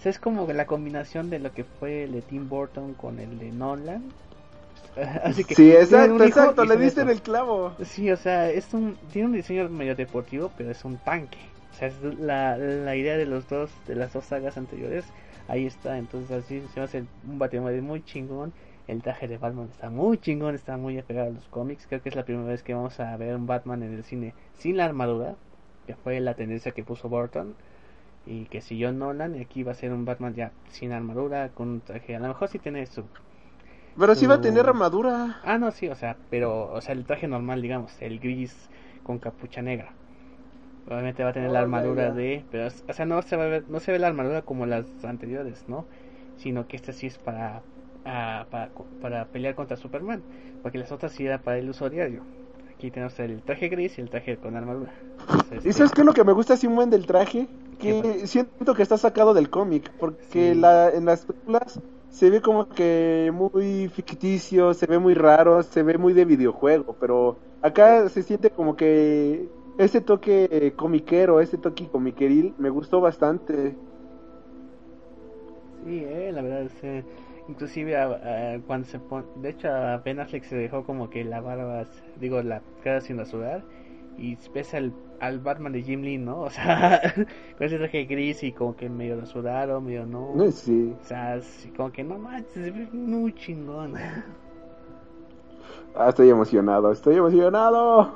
es 0.08 0.18
como 0.18 0.46
la 0.52 0.66
combinación 0.66 1.30
de 1.30 1.38
lo 1.38 1.52
que 1.52 1.64
fue 1.64 2.04
el 2.04 2.12
de 2.12 2.22
Tim 2.22 2.48
Burton 2.48 2.94
con 2.94 3.18
el 3.18 3.38
de 3.38 3.50
Nolan. 3.50 4.04
Así 5.24 5.44
que 5.44 5.54
sí, 5.54 5.70
exacto, 5.72 6.24
exacto, 6.24 6.64
le 6.64 6.76
diste 6.76 7.02
en 7.02 7.10
el 7.10 7.20
clavo. 7.20 7.74
Sí, 7.84 8.10
o 8.10 8.16
sea, 8.16 8.50
es 8.50 8.72
un, 8.72 8.96
tiene 9.12 9.28
un 9.28 9.34
diseño 9.34 9.68
medio 9.68 9.94
deportivo, 9.94 10.50
pero 10.56 10.70
es 10.70 10.84
un 10.84 10.96
tanque. 10.98 11.38
O 11.72 11.74
sea, 11.74 11.88
es 11.88 12.00
la, 12.18 12.56
la 12.56 12.96
idea 12.96 13.16
de 13.18 13.26
los 13.26 13.48
dos, 13.48 13.70
de 13.86 13.94
las 13.94 14.12
dos 14.12 14.24
sagas 14.24 14.56
anteriores, 14.56 15.04
ahí 15.48 15.66
está. 15.66 15.98
Entonces 15.98 16.30
así 16.30 16.62
se 16.72 16.80
hace 16.80 17.04
un 17.26 17.38
batimóvil 17.38 17.82
muy 17.82 18.02
chingón. 18.02 18.52
El 18.88 19.02
traje 19.02 19.26
de 19.26 19.36
Batman 19.36 19.68
está 19.72 19.90
muy 19.90 20.16
chingón, 20.18 20.54
está 20.54 20.76
muy 20.76 20.98
apegado 20.98 21.28
a 21.28 21.32
los 21.32 21.48
cómics. 21.48 21.86
Creo 21.88 22.00
que 22.00 22.08
es 22.08 22.14
la 22.14 22.24
primera 22.24 22.48
vez 22.48 22.62
que 22.62 22.72
vamos 22.72 22.98
a 23.00 23.16
ver 23.16 23.34
un 23.34 23.46
Batman 23.46 23.82
en 23.82 23.94
el 23.94 24.04
cine 24.04 24.32
sin 24.58 24.76
la 24.76 24.84
armadura, 24.84 25.34
que 25.86 25.94
fue 25.96 26.20
la 26.20 26.34
tendencia 26.34 26.72
que 26.72 26.84
puso 26.84 27.08
Burton 27.08 27.54
y 28.26 28.44
que 28.46 28.60
si 28.60 28.76
yo 28.76 28.92
Nolan 28.92 29.36
y 29.36 29.40
aquí 29.40 29.62
va 29.62 29.72
a 29.72 29.74
ser 29.74 29.92
un 29.92 30.04
Batman 30.04 30.34
ya 30.34 30.50
sin 30.70 30.92
armadura 30.92 31.48
con 31.50 31.68
un 31.68 31.80
traje 31.80 32.16
a 32.16 32.18
lo 32.18 32.28
mejor 32.28 32.48
sí 32.48 32.58
tiene 32.58 32.84
su 32.86 33.04
pero 33.98 34.14
sí 34.14 34.26
va 34.26 34.34
a 34.34 34.40
tener 34.40 34.66
armadura. 34.66 35.40
Ah 35.44 35.58
no 35.58 35.70
sí 35.70 35.88
o 35.88 35.94
sea 35.94 36.16
pero 36.28 36.72
o 36.72 36.80
sea 36.80 36.94
el 36.94 37.04
traje 37.04 37.28
normal 37.28 37.62
digamos 37.62 37.92
el 38.02 38.18
gris 38.18 38.68
con 39.04 39.18
capucha 39.18 39.62
negra. 39.62 39.92
Obviamente 40.88 41.24
va 41.24 41.30
a 41.30 41.32
tener 41.32 41.50
la 41.50 41.60
armadura 41.60 42.10
de 42.10 42.44
pero 42.50 42.66
o 42.66 42.92
sea 42.92 43.06
no 43.06 43.22
se 43.22 43.36
va 43.36 43.44
a 43.44 43.48
ver, 43.48 43.64
no 43.68 43.80
se 43.80 43.92
ve 43.92 43.98
la 43.98 44.08
armadura 44.08 44.42
como 44.42 44.66
las 44.66 44.86
anteriores 45.04 45.64
no 45.68 45.86
sino 46.36 46.66
que 46.66 46.76
esta 46.76 46.92
sí 46.92 47.06
es 47.06 47.18
para 47.18 47.62
ah, 48.04 48.46
para, 48.50 48.70
para 49.00 49.24
pelear 49.26 49.54
contra 49.54 49.76
Superman 49.76 50.22
porque 50.62 50.78
las 50.78 50.90
otras 50.92 51.12
sí 51.12 51.24
era 51.24 51.38
para 51.38 51.58
el 51.58 51.70
uso 51.70 51.88
diario. 51.88 52.22
Aquí 52.76 52.90
tenemos 52.90 53.18
el 53.20 53.40
traje 53.42 53.68
gris 53.68 53.96
y 53.98 54.02
el 54.02 54.10
traje 54.10 54.36
con 54.36 54.56
armadura. 54.56 54.92
¿Y 55.64 55.72
sabes 55.72 55.92
qué 55.92 56.02
es 56.02 56.06
lo 56.06 56.12
que 56.12 56.24
me 56.24 56.32
gusta 56.32 56.54
así 56.54 56.66
un 56.66 56.76
buen 56.76 56.90
del 56.90 57.06
traje? 57.06 57.46
Que 57.78 58.26
siento 58.26 58.74
que 58.74 58.82
está 58.82 58.96
sacado 58.96 59.34
del 59.34 59.50
cómic, 59.50 59.92
porque 59.98 60.54
la, 60.54 60.88
en 60.90 61.04
las 61.04 61.26
películas 61.26 61.80
se 62.08 62.30
ve 62.30 62.40
como 62.40 62.66
que 62.68 63.30
muy 63.34 63.88
ficticio, 63.88 64.72
se 64.74 64.86
ve 64.86 64.98
muy 64.98 65.12
raro, 65.14 65.62
se 65.62 65.82
ve 65.82 65.98
muy 65.98 66.14
de 66.14 66.24
videojuego, 66.24 66.96
pero 66.98 67.42
acá 67.60 68.08
se 68.08 68.22
siente 68.22 68.50
como 68.50 68.76
que 68.76 69.52
ese 69.76 70.00
toque 70.00 70.74
comiquero, 70.76 71.40
ese 71.40 71.58
toque 71.58 71.90
comiqueril, 71.90 72.54
me 72.58 72.70
gustó 72.70 73.00
bastante. 73.02 73.78
Sí, 75.82 76.02
eh, 76.04 76.32
la 76.32 76.42
verdad 76.42 76.70
inclusive 77.46 77.94
cuando 78.66 78.86
se 78.88 78.98
pone, 79.00 79.28
de 79.34 79.50
hecho 79.50 79.68
a 79.68 79.98
Ben 79.98 80.18
Affleck 80.20 80.44
se 80.44 80.56
dejó 80.56 80.84
como 80.84 81.08
que 81.10 81.24
la 81.24 81.40
barba, 81.40 81.86
digo, 82.16 82.42
la 82.42 82.64
cara 82.82 83.00
sin 83.00 83.18
rasurar 83.18 83.66
y 84.18 84.36
ves 84.52 84.74
al, 84.74 84.92
al 85.20 85.38
Batman 85.38 85.72
de 85.72 85.82
Jim 85.82 86.02
Lee, 86.02 86.18
¿no? 86.18 86.40
O 86.40 86.50
sea, 86.50 87.00
con 87.58 87.66
ese 87.66 87.78
traje 87.78 88.04
gris 88.04 88.42
y 88.42 88.52
como 88.52 88.76
que 88.76 88.88
medio 88.88 89.20
rasurado, 89.20 89.80
medio 89.80 90.06
no. 90.06 90.34
No, 90.34 90.50
sí. 90.50 90.94
O 91.00 91.04
sea, 91.04 91.40
como 91.76 91.92
que 91.92 92.04
no 92.04 92.18
manches, 92.18 92.52
se 92.52 92.70
ve 92.70 92.88
muy 92.92 93.32
chingón. 93.34 93.94
Ah, 95.98 96.10
estoy 96.10 96.28
emocionado, 96.28 96.92
estoy 96.92 97.16
emocionado. 97.16 98.12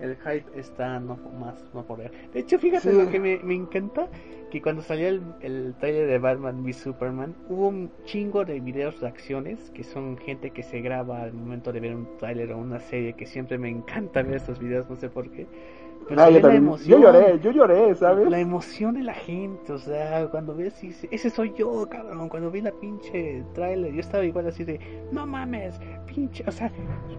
El 0.00 0.16
hype 0.16 0.44
está 0.58 0.98
no 1.00 1.16
más 1.38 1.70
no 1.74 1.84
por 1.86 1.98
ver. 1.98 2.12
De 2.32 2.40
hecho, 2.40 2.58
fíjate 2.58 2.90
Sí. 2.90 2.96
lo 2.96 3.08
que 3.10 3.18
me, 3.20 3.38
me 3.42 3.54
encanta 3.54 4.08
que 4.50 4.62
cuando 4.62 4.82
salió 4.82 5.08
el, 5.08 5.22
el 5.40 5.74
trailer 5.78 6.06
de 6.08 6.18
Batman 6.18 6.62
v 6.62 6.72
Superman 6.72 7.34
hubo 7.48 7.68
un 7.68 7.90
chingo 8.04 8.44
de 8.44 8.60
videos 8.60 9.00
de 9.00 9.08
acciones 9.08 9.70
que 9.70 9.82
son 9.84 10.16
gente 10.18 10.50
que 10.50 10.62
se 10.62 10.80
graba 10.80 11.22
al 11.22 11.32
momento 11.32 11.72
de 11.72 11.80
ver 11.80 11.94
un 11.96 12.16
trailer 12.18 12.52
o 12.52 12.58
una 12.58 12.78
serie 12.80 13.14
que 13.14 13.26
siempre 13.26 13.58
me 13.58 13.68
encanta 13.68 14.22
ver 14.22 14.34
estos 14.36 14.58
videos, 14.58 14.88
no 14.88 14.96
sé 14.96 15.08
por 15.10 15.30
qué. 15.30 15.46
Pero 16.08 16.22
Ah, 16.22 16.28
yo, 16.30 16.36
la 16.36 16.42
también- 16.42 16.62
yo 16.62 16.68
emoción. 16.68 17.02
lloré, 17.02 17.40
yo 17.40 17.50
lloré, 17.50 17.94
¿sabes? 17.96 18.30
La 18.30 18.38
emoción 18.38 18.94
de 18.94 19.02
la 19.02 19.14
gente, 19.14 19.72
o 19.72 19.78
sea, 19.78 20.28
cuando 20.30 20.54
ves, 20.54 20.82
y 20.84 20.88
dice, 20.88 21.08
ese 21.10 21.30
soy 21.30 21.52
yo, 21.56 21.88
cabrón, 21.88 22.28
cuando 22.28 22.50
vi 22.50 22.60
la 22.60 22.70
pinche 22.70 23.42
trailer, 23.54 23.92
yo 23.92 24.00
estaba 24.00 24.24
igual 24.24 24.46
así 24.46 24.62
de, 24.62 24.78
no 25.10 25.26
mames, 25.26 25.80
pinche, 26.06 26.44
o 26.46 26.52
sea, 26.52 26.70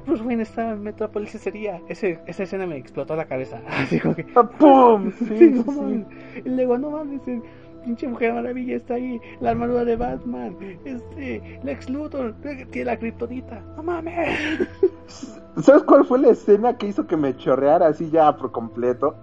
Bruce 0.05 0.23
Wayne 0.23 0.43
estaba 0.43 0.71
en 0.71 0.83
Metropolis 0.83 1.35
ese 1.35 1.51
día, 1.51 1.81
ese, 1.89 2.19
esa 2.27 2.43
escena 2.43 2.65
me 2.65 2.77
explotó 2.77 3.15
la 3.17 3.25
cabeza, 3.25 3.61
así 3.67 3.99
como 3.99 4.15
que, 4.15 4.25
Ah, 4.35 4.43
¡Pum! 4.49 5.11
Sí, 5.19 5.37
sí, 5.37 5.49
no 5.49 5.63
mames, 5.71 6.05
y 6.45 6.49
luego, 6.49 6.77
no 6.77 6.91
mames, 6.91 7.21
pinche 7.83 8.07
Mujer 8.07 8.33
Maravilla 8.33 8.75
está 8.75 8.95
ahí, 8.95 9.19
la 9.39 9.51
armadura 9.51 9.85
de 9.85 9.95
Batman, 9.95 10.55
este, 10.85 11.59
Lex 11.63 11.89
Luthor, 11.89 12.33
tiene 12.41 12.85
la 12.85 12.97
kriptonita, 12.97 13.61
no 13.75 13.83
mames. 13.83 14.67
¿Sabes 15.61 15.83
cuál 15.83 16.05
fue 16.05 16.19
la 16.19 16.29
escena 16.29 16.77
que 16.77 16.87
hizo 16.87 17.07
que 17.07 17.17
me 17.17 17.35
chorreara 17.35 17.87
así 17.87 18.09
ya 18.09 18.35
por 18.37 18.51
completo? 18.51 19.15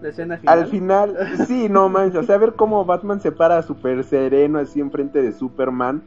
La 0.00 0.08
escena 0.08 0.38
final. 0.38 0.58
Al 0.58 0.66
final, 0.66 1.16
sí, 1.46 1.68
no 1.68 1.88
manches, 1.88 2.20
o 2.20 2.22
sea, 2.22 2.38
ver 2.38 2.54
cómo 2.54 2.84
Batman 2.84 3.20
se 3.20 3.32
para 3.32 3.62
súper 3.62 4.04
sereno 4.04 4.58
así 4.58 4.80
enfrente 4.80 5.20
de 5.20 5.32
Superman. 5.32 6.02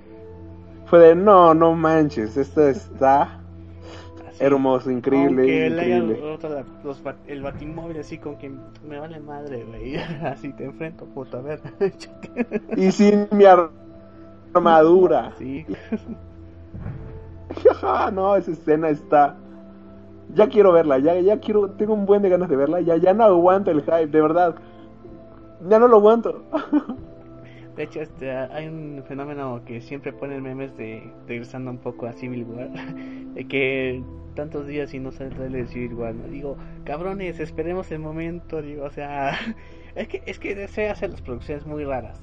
Fue 0.85 0.99
de, 0.99 1.15
no, 1.15 1.53
no 1.53 1.73
manches, 1.73 2.37
esto 2.37 2.67
está. 2.67 3.42
Hermoso, 4.43 4.91
increíble, 4.91 5.41
Aunque 5.41 5.67
increíble. 5.67 6.37
los 6.83 7.01
el 7.27 7.41
batimóvil 7.41 7.99
así 7.99 8.17
con 8.17 8.37
que 8.37 8.51
me 8.87 8.99
vale 8.99 9.19
madre, 9.19 9.63
güey. 9.63 9.95
Así 10.23 10.53
te 10.53 10.65
enfrento, 10.65 11.05
puto. 11.05 11.37
A 11.37 11.41
ver. 11.41 11.61
Y 12.77 12.91
sin 12.91 13.27
mi 13.31 13.45
armadura. 14.53 15.33
Sí. 15.37 15.65
no, 18.13 18.35
esa 18.35 18.51
escena 18.51 18.89
está... 18.89 19.37
Ya 20.33 20.47
quiero 20.47 20.71
verla, 20.71 20.97
ya, 20.99 21.19
ya 21.19 21.39
quiero, 21.39 21.69
tengo 21.71 21.93
un 21.93 22.05
buen 22.05 22.21
de 22.23 22.29
ganas 22.29 22.49
de 22.49 22.55
verla, 22.55 22.81
ya, 22.81 22.97
ya 22.97 23.13
no 23.13 23.23
aguanto 23.25 23.69
el 23.69 23.81
hype, 23.81 24.07
de 24.07 24.21
verdad. 24.21 24.55
Ya 25.69 25.77
no 25.79 25.87
lo 25.87 25.97
aguanto. 25.97 26.43
De 27.75 27.83
hecho, 27.83 28.01
este, 28.01 28.31
hay 28.31 28.67
un 28.67 29.03
fenómeno 29.07 29.63
que 29.65 29.81
siempre 29.81 30.13
ponen 30.13 30.43
memes 30.43 30.77
de 30.77 31.11
regresando 31.27 31.71
un 31.71 31.79
poco 31.79 32.05
a 32.05 32.13
Civil 32.13 32.43
War. 32.43 32.69
De 33.33 33.47
que 33.47 34.03
tantos 34.35 34.67
días 34.67 34.93
y 34.93 34.99
no 34.99 35.11
sale 35.11 35.29
el 35.29 35.35
trailer 35.35 35.65
de 35.65 35.71
Civil 35.71 35.93
War. 35.95 36.29
Digo, 36.29 36.57
cabrones, 36.83 37.39
esperemos 37.39 37.91
el 37.91 37.99
momento. 37.99 38.61
Digo, 38.61 38.85
o 38.85 38.91
sea, 38.91 39.37
es 39.95 40.07
que, 40.07 40.21
es 40.25 40.39
que 40.39 40.67
se 40.67 40.89
hacen 40.89 41.11
las 41.11 41.21
producciones 41.21 41.65
muy 41.65 41.83
raras. 41.83 42.19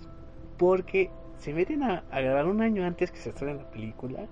Porque 0.57 1.11
se 1.39 1.55
meten 1.55 1.83
a, 1.83 2.05
grabar 2.11 2.47
un 2.47 2.61
año 2.61 2.85
antes 2.85 3.11
que 3.11 3.19
se 3.19 3.31
estrene 3.31 3.55
la 3.55 3.71
película. 3.71 4.27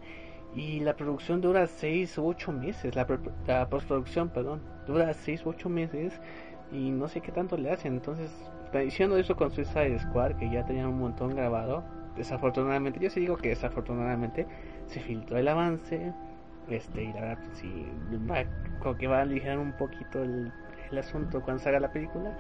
Y 0.55 0.81
la 0.81 0.97
producción 0.97 1.41
dura 1.41 1.67
6 1.67 2.19
u 2.19 2.27
8 2.27 2.53
meses. 2.53 2.95
La, 2.95 3.07
postproducción, 3.69 4.31
perdón, 4.31 4.63
dura 4.87 5.13
6 5.13 5.47
u 5.47 5.51
8 5.51 5.69
meses. 5.69 6.21
Y 6.73 6.91
no 6.91 7.09
sé 7.09 7.21
qué 7.21 7.33
tanto 7.33 7.57
le 7.57 7.71
hacen. 7.71 7.95
Entonces, 7.95 8.31
diciendo 8.79 9.17
eso 9.17 9.37
con 9.37 9.51
Suicide 9.51 9.99
Squad, 9.99 10.33
que 10.33 10.51
ya 10.51 10.65
tenían 10.65 10.87
un 10.87 10.99
montón 10.99 11.35
grabado. 11.35 11.83
Desafortunadamente, 12.17 12.99
yo 13.01 13.11
sí 13.11 13.21
digo 13.21 13.37
que 13.37 13.49
desafortunadamente 13.51 14.47
se 14.87 15.01
filtró 15.01 15.39
el 15.39 15.49
avance. 15.49 16.13
Este, 16.69 17.05
y 17.05 17.13
la 17.13 17.21
verdad, 17.23 17.39
pues, 17.47 17.59
sí, 17.59 17.87
va, 18.31 18.45
como 18.81 18.97
que 18.97 19.07
va 19.07 19.19
a 19.19 19.23
aligerar 19.23 19.59
un 19.59 19.73
poquito 19.73 20.23
el, 20.23 20.53
el 20.91 20.99
asunto 20.99 21.41
cuando 21.41 21.63
salga 21.63 21.81
la 21.81 21.91
película. 21.93 22.37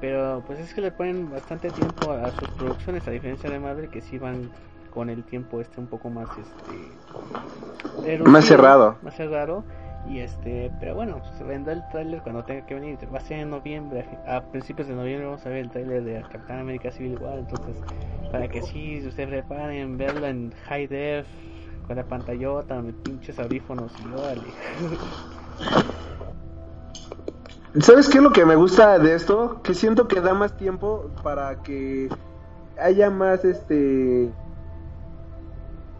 Pero 0.00 0.42
pues 0.46 0.58
es 0.58 0.74
que 0.74 0.80
le 0.80 0.90
ponen 0.90 1.30
bastante 1.30 1.70
tiempo 1.70 2.10
a 2.10 2.28
sus 2.32 2.48
producciones, 2.50 3.06
a 3.06 3.12
diferencia 3.12 3.48
de 3.48 3.60
Marvel, 3.60 3.88
que 3.88 4.00
sí 4.00 4.18
van 4.18 4.50
con 4.92 5.08
el 5.08 5.22
tiempo 5.24 5.60
este 5.60 5.80
un 5.80 5.86
poco 5.86 6.10
más 6.10 6.28
este 6.36 8.18
Más 8.24 8.44
cerrado. 8.44 8.98
más 9.02 9.14
cerrado 9.14 9.64
y 10.08 10.18
este 10.18 10.70
pero 10.80 10.94
bueno 10.94 11.20
se 11.38 11.44
vendrá 11.44 11.72
el 11.72 11.86
tráiler 11.88 12.22
cuando 12.22 12.44
tenga 12.44 12.66
que 12.66 12.74
venir. 12.74 12.98
Va 13.12 13.18
a 13.18 13.20
ser 13.20 13.40
en 13.40 13.50
noviembre 13.50 14.04
a 14.26 14.40
principios 14.42 14.88
de 14.88 14.94
noviembre 14.94 15.26
vamos 15.26 15.44
a 15.46 15.48
ver 15.48 15.58
el 15.58 15.70
tráiler 15.70 16.02
de 16.04 16.22
Capitán 16.22 16.60
América 16.60 16.90
Civil 16.90 17.18
War. 17.18 17.38
Entonces 17.38 17.76
para 18.30 18.48
que 18.48 18.62
sí 18.62 19.02
ustedes 19.06 19.28
preparen 19.28 19.96
verlo 19.98 20.26
en 20.26 20.52
high 20.68 20.86
def 20.86 21.26
con 21.86 21.96
la 21.96 22.04
pantallota 22.04 22.80
mis 22.80 22.94
pinches 22.96 23.38
audífonos 23.38 23.92
y 24.04 24.12
órale. 24.12 24.42
¿Sabes 27.80 28.08
qué 28.10 28.18
es 28.18 28.24
lo 28.24 28.32
que 28.32 28.44
me 28.44 28.54
gusta 28.54 28.98
de 28.98 29.14
esto? 29.14 29.62
Que 29.62 29.72
siento 29.72 30.06
que 30.06 30.20
da 30.20 30.34
más 30.34 30.54
tiempo 30.58 31.10
para 31.22 31.62
que 31.62 32.10
haya 32.78 33.08
más 33.08 33.46
este 33.46 34.30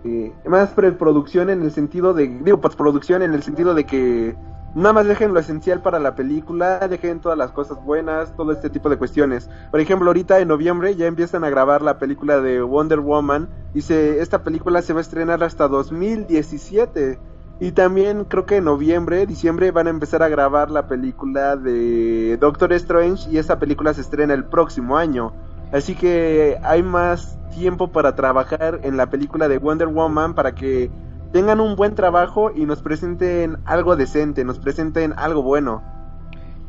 eh, 0.05 0.33
más 0.47 0.71
preproducción 0.71 1.51
en 1.51 1.63
el 1.63 1.71
sentido 1.71 2.13
de 2.15 2.27
digo 2.27 2.61
postproducción 2.61 3.23
en 3.23 3.35
el 3.35 3.43
sentido 3.43 3.75
de 3.75 3.85
que 3.85 4.37
nada 4.75 4.93
más 4.93 5.07
dejen 5.07 5.35
lo 5.35 5.41
esencial 5.41 5.83
para 5.83 5.99
la 5.99 6.15
película, 6.15 6.79
dejen 6.89 7.21
todas 7.21 7.39
las 7.39 7.53
cosas 7.53 7.83
buenas, 7.85 8.35
todo 8.37 8.53
este 8.53 8.71
tipo 8.71 8.89
de 8.89 8.97
cuestiones. 8.97 9.49
Por 9.71 9.81
ejemplo, 9.81 10.09
ahorita 10.09 10.41
en 10.41 10.49
noviembre 10.49 10.95
ya 10.97 11.07
empiezan 11.07 11.45
a 11.45 11.51
grabar 11.51 11.83
la 11.83 11.99
película 11.99 12.41
de 12.41 12.63
Wonder 12.63 13.01
Woman 13.01 13.49
y 13.75 13.83
se 13.83 14.21
esta 14.21 14.43
película 14.43 14.83
se 14.83 14.93
va 14.93 15.01
a 15.01 15.03
estrenar 15.03 15.43
hasta 15.45 15.69
2017. 15.69 17.19
Y 17.61 17.73
también 17.73 18.25
creo 18.25 18.45
que 18.45 18.57
en 18.57 18.65
noviembre, 18.65 19.25
diciembre 19.25 19.71
van 19.71 19.87
a 19.87 19.91
empezar 19.91 20.23
a 20.25 20.29
grabar 20.29 20.71
la 20.71 20.89
película 20.89 21.55
de 21.55 22.37
Doctor 22.41 22.73
Strange 22.73 23.31
y 23.31 23.39
esa 23.39 23.61
película 23.61 23.95
se 23.95 24.01
estrena 24.01 24.35
el 24.35 24.45
próximo 24.45 24.97
año. 24.97 25.33
Así 25.73 25.95
que 25.95 26.59
hay 26.63 26.83
más 26.83 27.39
tiempo 27.55 27.93
para 27.93 28.15
trabajar 28.15 28.81
en 28.85 28.97
la 28.97 29.11
película 29.11 29.49
de 29.49 29.59
Wonder 29.59 29.89
Woman 29.89 30.35
para 30.35 30.55
que 30.55 30.91
tengan 31.33 31.61
un 31.61 31.77
buen 31.77 31.95
trabajo 31.95 32.53
y 32.55 32.67
nos 32.67 32.83
presenten 32.83 33.59
algo 33.65 33.97
decente, 33.97 34.45
nos 34.45 34.59
presenten 34.59 35.15
algo 35.17 35.43
bueno. 35.43 35.83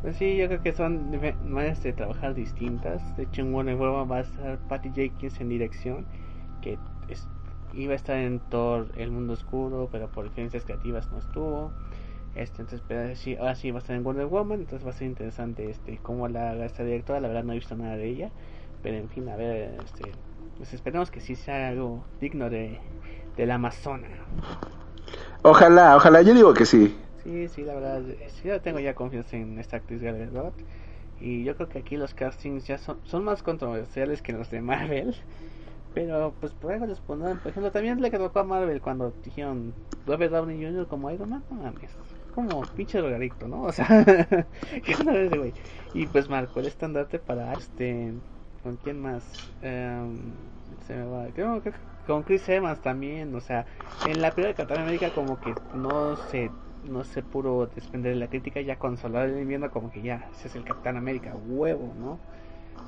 Pues 0.02 0.16
sí, 0.16 0.36
yo 0.36 0.46
creo 0.48 0.62
que 0.62 0.72
son 0.72 1.10
maneras 1.44 1.82
de 1.82 1.92
trabajar 1.92 2.34
distintas. 2.34 3.16
De 3.16 3.24
hecho, 3.24 3.42
en 3.42 3.54
Warner 3.54 3.76
Bros. 3.76 4.10
va 4.10 4.18
a 4.18 4.20
estar 4.20 4.58
Patty 4.68 4.90
Jenkins 4.94 5.40
en 5.40 5.48
dirección, 5.48 6.06
que 6.62 6.78
es- 7.08 7.28
iba 7.72 7.92
a 7.94 7.96
estar 7.96 8.16
en 8.18 8.40
Thor 8.40 8.88
El 8.96 9.10
Mundo 9.10 9.32
Oscuro, 9.34 9.88
pero 9.92 10.08
por 10.10 10.24
diferencias 10.24 10.64
creativas 10.64 11.10
no 11.12 11.18
estuvo. 11.18 11.72
Este, 12.34 12.62
entonces, 12.62 12.84
pero 12.88 13.14
sí, 13.16 13.36
ahora 13.36 13.54
sí 13.56 13.70
va 13.72 13.78
a 13.78 13.82
estar 13.82 13.96
en 13.96 14.04
Wonder 14.04 14.26
Woman, 14.26 14.60
entonces 14.60 14.86
va 14.86 14.90
a 14.92 14.94
ser 14.94 15.08
interesante 15.08 15.70
este 15.70 15.98
cómo 16.02 16.28
la 16.28 16.50
haga 16.52 16.66
esta 16.66 16.84
directora. 16.84 17.20
La 17.20 17.28
verdad 17.28 17.44
no 17.44 17.52
he 17.52 17.56
visto 17.56 17.76
nada 17.76 17.96
de 17.96 18.08
ella, 18.08 18.32
pero 18.84 18.98
en 18.98 19.08
fin, 19.08 19.28
a 19.30 19.34
ver, 19.34 19.76
este, 19.82 20.12
pues 20.58 20.74
esperemos 20.74 21.10
que 21.10 21.20
sí 21.20 21.34
sea 21.34 21.68
algo 21.68 22.04
digno 22.20 22.50
de, 22.50 22.78
de 23.34 23.46
la 23.46 23.54
Amazona. 23.54 24.06
Ojalá, 25.42 25.96
ojalá, 25.96 26.20
yo 26.20 26.34
digo 26.34 26.52
que 26.52 26.66
sí. 26.66 26.94
Sí, 27.22 27.48
sí, 27.48 27.62
la 27.62 27.74
verdad, 27.74 28.02
sí, 28.28 28.48
yo 28.48 28.60
tengo 28.60 28.78
ya 28.78 28.94
confianza 28.94 29.36
en 29.36 29.58
esta 29.58 29.78
actriz 29.78 30.02
Gal 30.02 30.18
Gadot. 30.18 30.54
Y 31.18 31.44
yo 31.44 31.56
creo 31.56 31.70
que 31.70 31.78
aquí 31.78 31.96
los 31.96 32.12
castings 32.12 32.66
ya 32.66 32.76
son, 32.76 32.98
son 33.04 33.24
más 33.24 33.42
controversiales 33.42 34.20
que 34.20 34.34
los 34.34 34.50
de 34.50 34.60
Marvel. 34.60 35.16
Pero 35.94 36.34
pues 36.40 36.52
por 36.52 36.72
algo 36.72 36.84
les 36.86 37.00
pondrán, 37.00 37.38
por 37.38 37.52
ejemplo, 37.52 37.70
también 37.70 38.02
le 38.02 38.10
tocó 38.10 38.40
a 38.40 38.44
Marvel 38.44 38.82
cuando 38.82 39.14
dijeron 39.24 39.72
Robert 40.06 40.32
Downey 40.32 40.62
Jr. 40.62 40.86
como 40.88 41.10
Iron 41.10 41.30
Man, 41.30 41.44
no 41.50 41.56
mames. 41.62 41.90
Como 42.34 42.60
pinche 42.76 42.98
drogadicto, 42.98 43.48
¿no? 43.48 43.62
O 43.62 43.72
sea, 43.72 43.86
¿qué 44.84 44.94
onda 44.96 45.14
ese 45.14 45.38
güey? 45.38 45.54
Y 45.94 46.06
pues 46.06 46.28
marcó 46.28 46.60
el 46.60 46.66
estandarte 46.66 47.18
para 47.18 47.52
este. 47.54 48.12
¿Con 48.64 48.76
quién 48.78 48.98
más? 49.00 49.24
Em, 49.60 50.50
se 50.86 50.94
me 50.96 51.04
va. 51.04 51.32
Creo 51.32 51.62
que 51.62 51.72
con 52.06 52.24
Chris 52.24 52.48
Evans 52.48 52.80
también. 52.80 53.34
O 53.36 53.40
sea, 53.40 53.66
en 54.02 54.20
la 54.22 54.32
primera 54.34 54.48
de 54.50 54.56
Capitán 54.56 54.80
América, 54.82 55.12
como 55.12 55.38
que 55.40 55.60
no 55.72 56.16
se 56.16 56.56
no 56.82 57.04
se 57.04 57.22
pudo 57.22 57.66
desprender 57.68 58.12
de 58.14 58.20
la 58.20 58.28
crítica. 58.28 58.60
Ya 58.60 58.78
con 58.78 58.96
Soldado 58.98 59.26
del 59.28 59.40
Invierno, 59.42 59.70
como 59.70 59.90
que 59.90 60.02
ya, 60.02 60.28
ese 60.32 60.48
es 60.48 60.56
el 60.56 60.64
Capitán 60.64 60.96
América, 60.96 61.36
huevo, 61.36 61.94
¿no? 61.96 62.22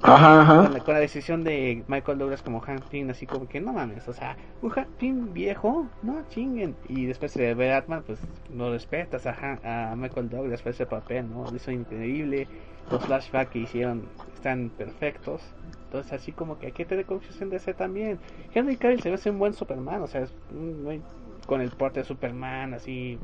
Ajá, 0.02 0.32
Con 0.58 0.72
la, 0.72 0.80
con 0.82 0.94
la 0.94 1.00
decisión 1.00 1.44
de 1.44 1.84
Michael 1.86 2.18
Douglas 2.18 2.42
como 2.42 2.60
Hank 2.60 2.86
Pym, 2.88 3.10
así 3.10 3.26
como 3.26 3.46
que 3.46 3.60
no 3.60 3.72
mames, 3.74 4.08
o 4.08 4.12
sea, 4.14 4.38
un 4.62 4.70
Hank 4.70 4.88
Pym 4.96 5.32
viejo, 5.34 5.92
no 6.00 6.22
chinguen. 6.28 6.78
Y 6.82 7.04
después 7.06 7.34
de 7.34 7.54
ver 7.54 7.70
Batman, 7.72 8.04
pues 8.04 8.26
lo 8.48 8.70
respetas 8.72 9.26
a, 9.26 9.32
Han- 9.32 9.60
a 9.62 9.94
Michael 9.96 10.30
Douglas 10.30 10.62
por 10.62 10.70
ese 10.72 10.86
papel, 10.86 11.28
¿no? 11.28 11.50
Lo 11.50 11.56
hizo 11.56 11.70
increíble. 11.72 12.48
Los 12.90 13.04
flashbacks 13.04 13.50
que 13.50 13.60
hicieron 13.60 14.08
están 14.34 14.70
perfectos. 14.70 15.42
Entonces, 15.84 16.12
así 16.12 16.32
como 16.32 16.58
que 16.58 16.66
hay 16.66 16.72
que 16.72 16.84
tener 16.84 17.06
confusión 17.06 17.50
de 17.50 17.56
ese 17.56 17.74
también. 17.74 18.18
Henry 18.54 18.76
Cavill 18.76 19.02
se 19.02 19.10
ve 19.10 19.30
un 19.30 19.38
buen 19.38 19.54
Superman, 19.54 20.02
o 20.02 20.06
sea, 20.06 20.22
es 20.22 20.32
güey 20.50 21.00
con 21.46 21.60
el 21.60 21.70
porte 21.70 22.00
de 22.00 22.06
Superman, 22.06 22.74
así. 22.74 23.18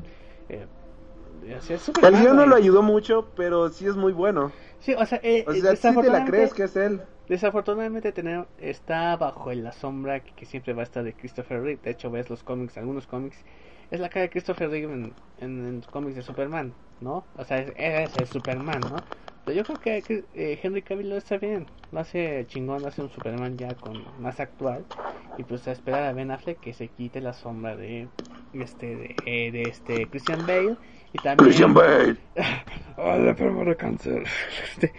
Eh, 0.49 0.65
así 1.57 1.73
es 1.73 1.89
El 1.89 2.15
guion 2.17 2.35
no 2.37 2.45
lo 2.45 2.55
ayudó 2.55 2.81
mucho, 2.81 3.29
pero 3.35 3.69
sí 3.69 3.85
es 3.85 3.95
muy 3.95 4.13
bueno. 4.13 4.51
Sí, 4.79 4.93
o 4.93 5.05
sea, 5.05 5.19
eh, 5.23 5.43
O 5.47 5.51
sea, 5.51 5.53
sí 5.53 5.61
te 5.61 5.65
la 5.65 5.71
desafortunadamente- 5.71 6.31
crees 6.31 6.53
que 6.53 6.63
es 6.63 6.75
él. 6.75 7.01
desafortunadamente 7.27 8.11
tener, 8.11 8.45
está 8.57 9.15
bajo 9.17 9.53
la 9.53 9.71
sombra 9.71 10.21
que, 10.21 10.45
siempre 10.45 10.73
va 10.73 10.81
a 10.81 10.83
estar 10.83 11.03
de 11.03 11.13
Christopher 11.13 11.61
Reeve. 11.61 11.79
De 11.83 11.91
hecho, 11.91 12.11
ves 12.11 12.29
los 12.29 12.43
cómics, 12.43 12.77
algunos 12.77 13.07
cómics, 13.07 13.37
es 13.91 13.99
la 13.99 14.09
cara 14.09 14.23
de 14.23 14.29
Christopher 14.29 14.69
Reeve 14.69 14.93
en, 14.93 15.13
en, 15.39 15.83
cómics 15.89 16.15
de 16.15 16.21
Superman, 16.21 16.73
¿no? 17.01 17.23
O 17.37 17.43
sea, 17.43 17.59
es, 17.59 18.15
el 18.17 18.27
Superman, 18.27 18.81
¿no? 18.81 18.97
Yo 19.47 19.63
creo 19.63 19.79
que 19.79 20.23
eh, 20.35 20.59
Henry 20.63 20.81
Cavill 20.81 21.09
lo 21.09 21.17
está 21.17 21.37
bien, 21.37 21.65
lo 21.91 21.99
hace 21.99 22.45
chingón, 22.47 22.81
lo 22.81 22.87
hace 22.87 23.01
un 23.01 23.09
Superman 23.09 23.57
ya 23.57 23.75
con 23.75 24.01
más 24.21 24.39
actual 24.39 24.85
y 25.37 25.43
pues 25.43 25.67
a 25.67 25.71
esperar 25.71 26.03
a 26.03 26.13
Ben 26.13 26.31
Affleck 26.31 26.59
que 26.59 26.73
se 26.73 26.87
quite 26.87 27.19
la 27.19 27.33
sombra 27.33 27.75
de 27.75 28.07
este 28.53 28.95
de, 28.95 29.15
eh, 29.25 29.51
de 29.51 29.63
este 29.63 30.07
Christian 30.09 30.45
Bale 30.47 30.77
y 31.11 31.17
también 31.17 31.37
Christian 31.37 31.73
Bale. 31.73 32.17
oh, 32.97 33.15
enfermo 33.15 33.65
de 33.65 33.75
cáncer. 33.75 34.23
Este, 34.63 34.93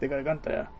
de 0.00 0.08
garganta. 0.08 0.70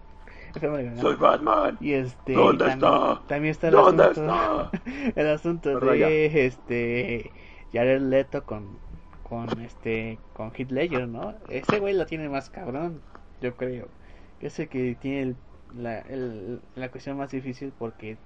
Soy 1.01 1.17
Batman. 1.17 1.77
Y 1.81 1.93
este 1.93 2.33
¿Dónde 2.33 2.65
también, 2.65 2.93
está? 2.93 3.23
También 3.27 3.51
está 3.51 3.69
el 3.69 3.75
¿Dónde 3.75 4.05
asunto, 4.05 4.71
está? 4.73 5.11
el 5.21 5.29
asunto 5.29 5.81
de 5.81 6.47
este 6.47 7.31
Jared 7.73 8.03
Leto 8.03 8.45
con 8.45 8.79
con 9.25 9.61
este 9.61 10.23
con 10.35 10.53
Heath 10.55 10.71
Ledger, 10.73 11.09
¿no? 11.09 11.37
Ese 11.49 11.81
güey 11.81 11.95
lo 11.95 12.07
tiene 12.07 12.29
más 12.31 12.51
cabrón, 12.51 13.05
yo 13.41 13.57
creo. 13.57 13.95
Ese 14.41 14.69
que 14.69 14.97
tiene 14.97 15.37
la, 15.75 16.01
el, 16.01 16.63
la 16.77 16.91
cuestión 16.93 17.19
más 17.19 17.33
difícil 17.33 17.73
porque 17.73 18.19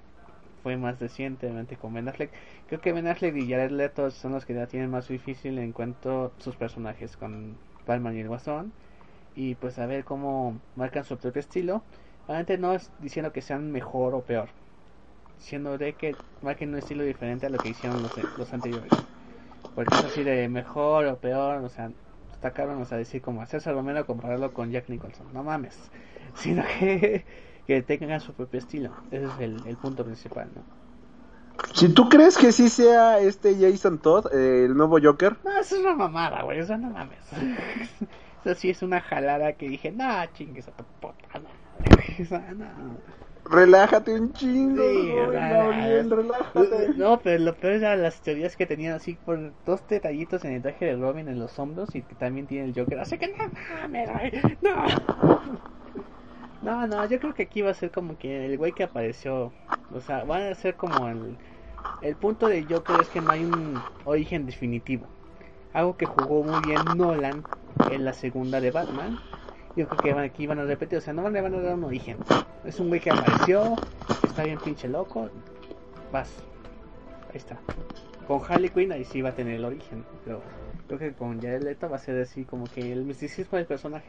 fue 0.63 0.77
más 0.77 1.01
recientemente 1.01 1.79
con 1.79 1.95
Ben 1.95 2.09
Affleck. 2.09 2.33
Creo 2.67 2.81
que 2.81 2.93
Ben 2.93 3.07
Affleck 3.09 3.37
y 3.37 3.49
Jared 3.51 3.71
Leto 3.73 4.11
son 4.11 4.33
los 4.33 4.47
que 4.47 4.55
ya 4.55 4.69
tienen 4.69 4.91
más 4.91 5.09
difícil 5.09 5.59
en 5.59 5.73
cuanto 5.73 6.35
sus 6.39 6.57
personajes 6.57 7.17
con 7.17 7.61
Batman 7.87 8.17
y 8.17 8.21
el 8.21 8.29
Guasón. 8.29 8.75
Y 9.35 9.57
pues 9.57 9.79
a 9.79 9.87
ver 9.87 10.05
cómo 10.05 10.63
marcan 10.77 11.05
su 11.05 11.19
propio 11.19 11.41
estilo. 11.41 11.85
Obviamente 12.27 12.59
no 12.59 12.75
es 12.75 12.93
diciendo 12.99 13.33
que 13.33 13.43
sean 13.43 13.73
mejor 13.73 14.15
o 14.15 14.27
peor, 14.27 14.51
siendo 15.39 15.79
de 15.79 15.97
que 15.97 16.19
marquen 16.43 16.71
un 16.71 16.77
estilo 16.79 17.05
diferente 17.05 17.47
a 17.47 17.51
lo 17.51 17.61
que 17.61 17.71
hicieron 17.71 18.03
los, 18.03 18.13
los 18.37 18.53
anteriores. 18.53 19.09
Porque 19.79 19.95
es 19.95 20.05
así 20.07 20.25
de 20.25 20.49
mejor 20.49 21.07
o 21.07 21.19
peor, 21.19 21.63
o 21.63 21.69
sea, 21.69 21.93
está 22.33 22.51
caro, 22.51 22.77
o 22.81 22.85
sea, 22.85 22.99
decir 22.99 23.23
como 23.23 23.43
hacerse 23.43 23.71
Romero 23.71 24.05
compararlo 24.07 24.53
con 24.53 24.73
Jack 24.73 24.89
Nicholson, 24.89 25.29
no 25.33 25.45
mames, 25.45 25.79
sino 26.35 26.65
que, 26.81 27.25
que 27.65 27.83
tengan 27.83 28.19
su 28.21 28.33
propio 28.33 28.59
estilo, 28.59 28.91
ese 29.13 29.27
es 29.27 29.31
el, 29.39 29.63
el 29.69 29.77
punto 29.77 30.05
principal, 30.05 30.49
¿no? 30.53 30.63
Si 31.75 31.91
tú 31.91 32.09
crees 32.09 32.37
que 32.37 32.51
sí 32.51 32.69
sea 32.69 33.21
este 33.21 33.55
Jason 33.55 33.99
Todd, 33.99 34.27
eh, 34.35 34.65
el 34.65 34.77
nuevo 34.77 34.99
Joker. 35.01 35.37
No, 35.45 35.61
eso 35.61 35.77
es 35.77 35.83
una 35.83 35.95
mamada, 35.95 36.43
güey, 36.43 36.59
eso 36.59 36.77
no 36.77 36.91
mames. 36.91 37.21
eso 38.45 38.55
sí 38.57 38.71
es 38.71 38.83
una 38.83 39.01
jalada 39.01 39.53
que 39.53 39.69
dije, 39.69 39.93
no, 39.93 40.27
chingues 40.35 40.67
a 40.67 40.73
tu 40.73 40.83
puta 41.01 41.15
madre, 41.35 42.55
no 42.57 42.99
relájate 43.51 44.15
un 44.15 44.33
chingo. 44.33 44.83
Sí, 44.83 45.13
relájate. 45.31 46.95
No, 46.97 47.21
pero 47.21 47.43
lo 47.43 47.55
peor 47.55 47.75
eran 47.75 48.03
las 48.03 48.21
teorías 48.21 48.57
que 48.57 48.67
tenían 48.67 48.95
así 48.95 49.15
por 49.15 49.53
dos 49.65 49.87
detallitos 49.89 50.45
en 50.45 50.53
el 50.53 50.63
traje 50.63 50.87
de 50.87 50.97
Robin 50.97 51.29
en 51.29 51.39
los 51.39 51.59
hombros 51.59 51.95
y 51.95 52.03
que 52.03 52.15
también 52.15 52.47
tiene 52.47 52.67
el 52.67 52.75
Joker. 52.75 52.99
Así 53.01 53.19
que 53.19 53.29
no 53.29 53.51
mames, 53.81 54.09
no. 54.63 55.59
No, 56.61 56.87
no, 56.89 57.07
yo 57.07 57.21
creo 57.21 57.35
que 57.35 57.45
aquí 57.45 57.63
va 57.63 57.71
a 57.71 57.75
ser 57.75 57.93
como 57.93 58.19
que 58.19 58.47
el 58.47 58.59
güey 58.59 58.73
que 58.73 58.83
apareció. 58.83 59.53
O 59.95 60.01
sea, 60.01 60.25
van 60.25 60.43
a 60.43 60.55
ser 60.55 60.75
como 60.77 61.09
el. 61.09 61.39
El 62.01 62.17
punto 62.17 62.49
de 62.49 62.67
Joker 62.69 63.01
es 63.01 63.09
que 63.11 63.21
no 63.21 63.31
hay 63.33 63.45
un 63.45 63.85
origen 64.05 64.47
definitivo. 64.47 65.07
Algo 65.73 65.97
que 65.97 66.07
jugó 66.07 66.43
muy 66.43 66.61
bien 66.61 66.97
Nolan 66.97 67.45
en 67.87 68.05
la 68.05 68.13
segunda 68.13 68.61
de 68.61 68.71
Batman 68.71 69.21
yo 69.79 69.87
creo 69.87 70.17
que 70.17 70.21
aquí 70.21 70.47
van 70.49 70.59
a 70.59 70.65
repetir, 70.65 70.99
o 70.99 71.01
sea, 71.01 71.13
no 71.13 71.31
le 71.31 71.41
van 71.41 71.55
a 71.55 71.61
dar 71.61 71.75
un 71.75 71.85
origen. 71.85 72.17
Es 72.65 72.81
un 72.81 72.89
güey 72.89 73.01
que 73.01 73.13
apareció, 73.13 73.77
está 74.25 74.43
bien 74.43 74.59
pinche 74.59 74.89
loco, 74.89 75.31
vas. 76.13 76.29
Ahí 77.31 77.37
está. 77.37 77.57
Con 78.27 78.41
Harley 78.47 78.71
Quinn 78.71 78.91
ahí 78.91 79.05
sí 79.05 79.23
va 79.23 79.29
a 79.29 79.35
tener 79.35 79.55
el 79.55 79.65
origen, 79.65 80.05
pero 80.25 80.43
creo 80.89 80.99
que 80.99 81.13
con 81.13 81.41
Jared 81.41 81.63
Leto 81.63 81.89
va 81.89 81.95
a 81.95 82.01
ser 82.01 82.21
así 82.21 82.45
como 82.45 82.65
que 82.65 82.93
el 82.93 83.05
misticismo 83.05 83.57
del 83.57 83.67
personaje. 83.67 84.09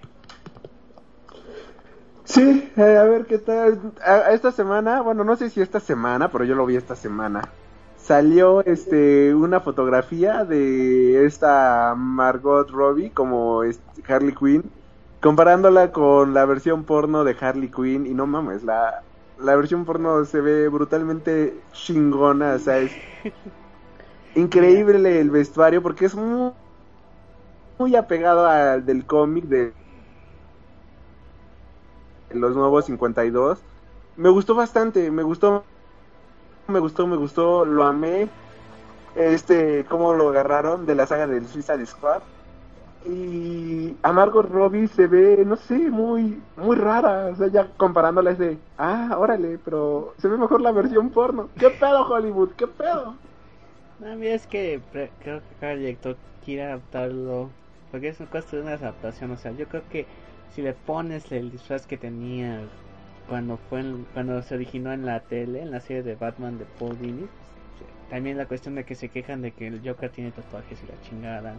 Sí, 2.23 2.71
eh, 2.75 2.97
a 2.97 3.03
ver 3.03 3.27
qué 3.27 3.37
tal. 3.37 3.93
esta 4.31 4.51
semana, 4.51 5.01
bueno, 5.01 5.23
no 5.23 5.35
sé 5.35 5.51
si 5.51 5.61
esta 5.61 5.79
semana, 5.79 6.31
pero 6.31 6.45
yo 6.45 6.55
lo 6.55 6.65
vi 6.65 6.77
esta 6.77 6.95
semana. 6.95 7.43
Salió 7.95 8.65
este 8.65 9.35
una 9.35 9.59
fotografía 9.59 10.45
de 10.45 11.25
esta 11.25 11.93
Margot 11.95 12.67
Robbie 12.71 13.11
como 13.11 13.61
Harley 14.07 14.33
Quinn 14.33 14.78
comparándola 15.21 15.91
con 15.91 16.33
la 16.33 16.45
versión 16.45 16.83
porno 16.83 17.23
de 17.23 17.35
Harley 17.39 17.69
Quinn 17.69 18.05
y 18.05 18.13
no 18.13 18.25
mames, 18.25 18.63
la, 18.63 19.03
la 19.39 19.55
versión 19.55 19.85
porno 19.85 20.23
se 20.25 20.41
ve 20.41 20.67
brutalmente 20.69 21.59
chingona, 21.73 22.53
o 22.53 22.59
sea, 22.59 22.79
es 22.79 22.91
increíble 24.35 25.19
el 25.19 25.29
vestuario 25.29 25.81
porque 25.81 26.05
es 26.05 26.15
muy, 26.15 26.51
muy 27.77 27.95
apegado 27.95 28.45
al 28.47 28.85
del 28.85 29.05
cómic 29.05 29.45
de 29.45 29.73
los 32.31 32.55
nuevos 32.55 32.85
52. 32.85 33.59
Me 34.15 34.29
gustó 34.29 34.55
bastante, 34.55 35.11
me 35.11 35.23
gustó, 35.23 35.63
me 36.67 36.79
gustó, 36.79 37.07
me 37.07 37.17
gustó, 37.17 37.65
lo 37.65 37.83
amé. 37.83 38.29
Este, 39.15 39.85
cómo 39.85 40.13
lo 40.13 40.29
agarraron 40.29 40.85
de 40.85 40.95
la 40.95 41.07
saga 41.07 41.27
del 41.27 41.47
Suicide 41.47 41.85
Squad 41.85 42.21
y 43.05 43.95
a 44.03 44.11
Margot 44.11 44.49
Robbie 44.49 44.87
se 44.87 45.07
ve, 45.07 45.43
no 45.45 45.55
sé, 45.55 45.77
muy 45.89 46.41
muy 46.57 46.75
rara, 46.75 47.27
o 47.27 47.35
sea, 47.35 47.47
ya 47.47 47.67
comparándola 47.77 48.31
es 48.31 48.39
de, 48.39 48.57
ah, 48.77 49.15
órale, 49.17 49.57
pero 49.63 50.13
se 50.17 50.27
ve 50.27 50.37
mejor 50.37 50.61
la 50.61 50.71
versión 50.71 51.09
porno. 51.09 51.49
¿Qué 51.57 51.69
pedo 51.69 52.07
Hollywood? 52.07 52.51
¿Qué 52.57 52.67
pedo? 52.67 53.15
No, 53.99 54.15
mira, 54.15 54.33
es 54.33 54.47
que 54.47 54.81
creo 54.91 55.39
que 55.39 55.55
cada 55.59 55.75
director 55.75 56.17
quiere 56.43 56.63
adaptarlo, 56.63 57.49
porque 57.91 58.09
es 58.09 58.19
un 58.19 58.27
costo 58.27 58.57
de 58.57 58.63
una 58.63 58.73
adaptación, 58.73 59.31
o 59.31 59.37
sea, 59.37 59.51
yo 59.51 59.67
creo 59.67 59.83
que 59.89 60.05
si 60.53 60.61
le 60.61 60.73
pones 60.73 61.31
el 61.31 61.51
disfraz 61.51 61.85
que 61.85 61.97
tenía 61.97 62.61
cuando 63.27 63.57
fue 63.69 63.83
cuando 64.13 64.41
se 64.41 64.55
originó 64.55 64.91
en 64.91 65.05
la 65.05 65.21
tele, 65.21 65.61
en 65.61 65.71
la 65.71 65.79
serie 65.79 66.03
de 66.03 66.15
Batman 66.15 66.57
de 66.57 66.65
Paul 66.65 66.97
Dini, 66.99 67.27
también 68.09 68.37
la 68.37 68.47
cuestión 68.47 68.75
de 68.75 68.83
que 68.83 68.95
se 68.95 69.09
quejan 69.09 69.41
de 69.41 69.51
que 69.51 69.67
el 69.67 69.81
Joker 69.87 70.09
tiene 70.09 70.31
tatuajes 70.31 70.83
y 70.83 70.87
la 70.87 70.99
chingada. 71.01 71.55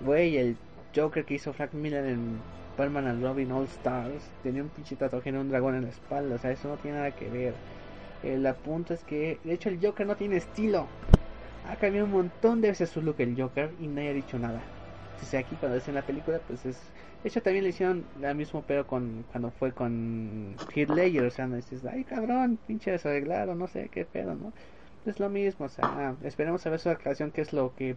Güey, 0.00 0.36
el 0.36 0.56
Joker 0.94 1.24
que 1.24 1.34
hizo 1.34 1.52
Frank 1.52 1.72
Miller 1.72 2.04
en 2.06 2.38
Batman 2.76 3.08
and 3.08 3.22
Robin 3.22 3.50
All 3.50 3.64
Stars 3.64 4.30
tenía 4.42 4.62
un 4.62 4.68
pinche 4.68 4.96
tatuaje 4.96 5.32
de 5.32 5.38
un 5.38 5.48
dragón 5.48 5.74
en 5.74 5.82
la 5.82 5.88
espalda, 5.88 6.36
o 6.36 6.38
sea, 6.38 6.52
eso 6.52 6.68
no 6.68 6.76
tiene 6.76 6.98
nada 6.98 7.10
que 7.10 7.28
ver. 7.28 7.54
El 8.22 8.52
punto 8.64 8.94
es 8.94 9.04
que, 9.04 9.38
de 9.44 9.52
hecho, 9.52 9.68
el 9.68 9.84
Joker 9.84 10.06
no 10.06 10.16
tiene 10.16 10.36
estilo. 10.36 10.86
Ha 11.68 11.76
cambiado 11.76 12.06
un 12.06 12.12
montón 12.12 12.60
de 12.60 12.68
veces 12.68 12.88
su 12.88 13.02
look 13.02 13.16
el 13.18 13.40
Joker 13.40 13.70
y 13.80 13.86
nadie 13.86 14.10
ha 14.10 14.14
dicho 14.14 14.38
nada. 14.38 14.60
Si 15.20 15.26
sea 15.26 15.40
aquí 15.40 15.56
cuando 15.56 15.76
es 15.76 15.88
en 15.88 15.94
la 15.94 16.02
película, 16.02 16.40
pues 16.46 16.64
es. 16.66 16.80
De 17.22 17.28
hecho, 17.28 17.42
también 17.42 17.64
le 17.64 17.70
hicieron 17.70 18.04
la 18.20 18.32
mismo 18.32 18.62
pero 18.66 18.86
con 18.86 19.24
cuando 19.32 19.50
fue 19.50 19.72
con 19.72 20.54
Heath 20.72 20.90
Ledger, 20.90 21.24
o 21.24 21.30
sea, 21.30 21.48
no 21.48 21.56
dices, 21.56 21.84
ay 21.84 22.04
cabrón, 22.04 22.58
pinche 22.66 22.92
desarreglado, 22.92 23.56
no 23.56 23.66
sé 23.66 23.88
qué 23.92 24.04
pedo, 24.04 24.36
¿no? 24.36 24.52
Es 25.04 25.18
lo 25.18 25.28
mismo, 25.28 25.66
o 25.66 25.68
sea, 25.68 26.14
esperemos 26.22 26.64
a 26.66 26.70
ver 26.70 26.78
su 26.78 26.90
aclaración, 26.90 27.32
que 27.32 27.40
es 27.40 27.52
lo 27.52 27.74
que 27.74 27.96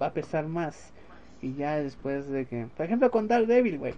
va 0.00 0.06
a 0.06 0.12
pesar 0.12 0.46
más. 0.46 0.92
Y 1.40 1.54
ya 1.54 1.76
después 1.76 2.28
de 2.28 2.46
que, 2.46 2.66
por 2.76 2.86
ejemplo, 2.86 3.10
con 3.10 3.28
Daredevil, 3.28 3.78
güey, 3.78 3.94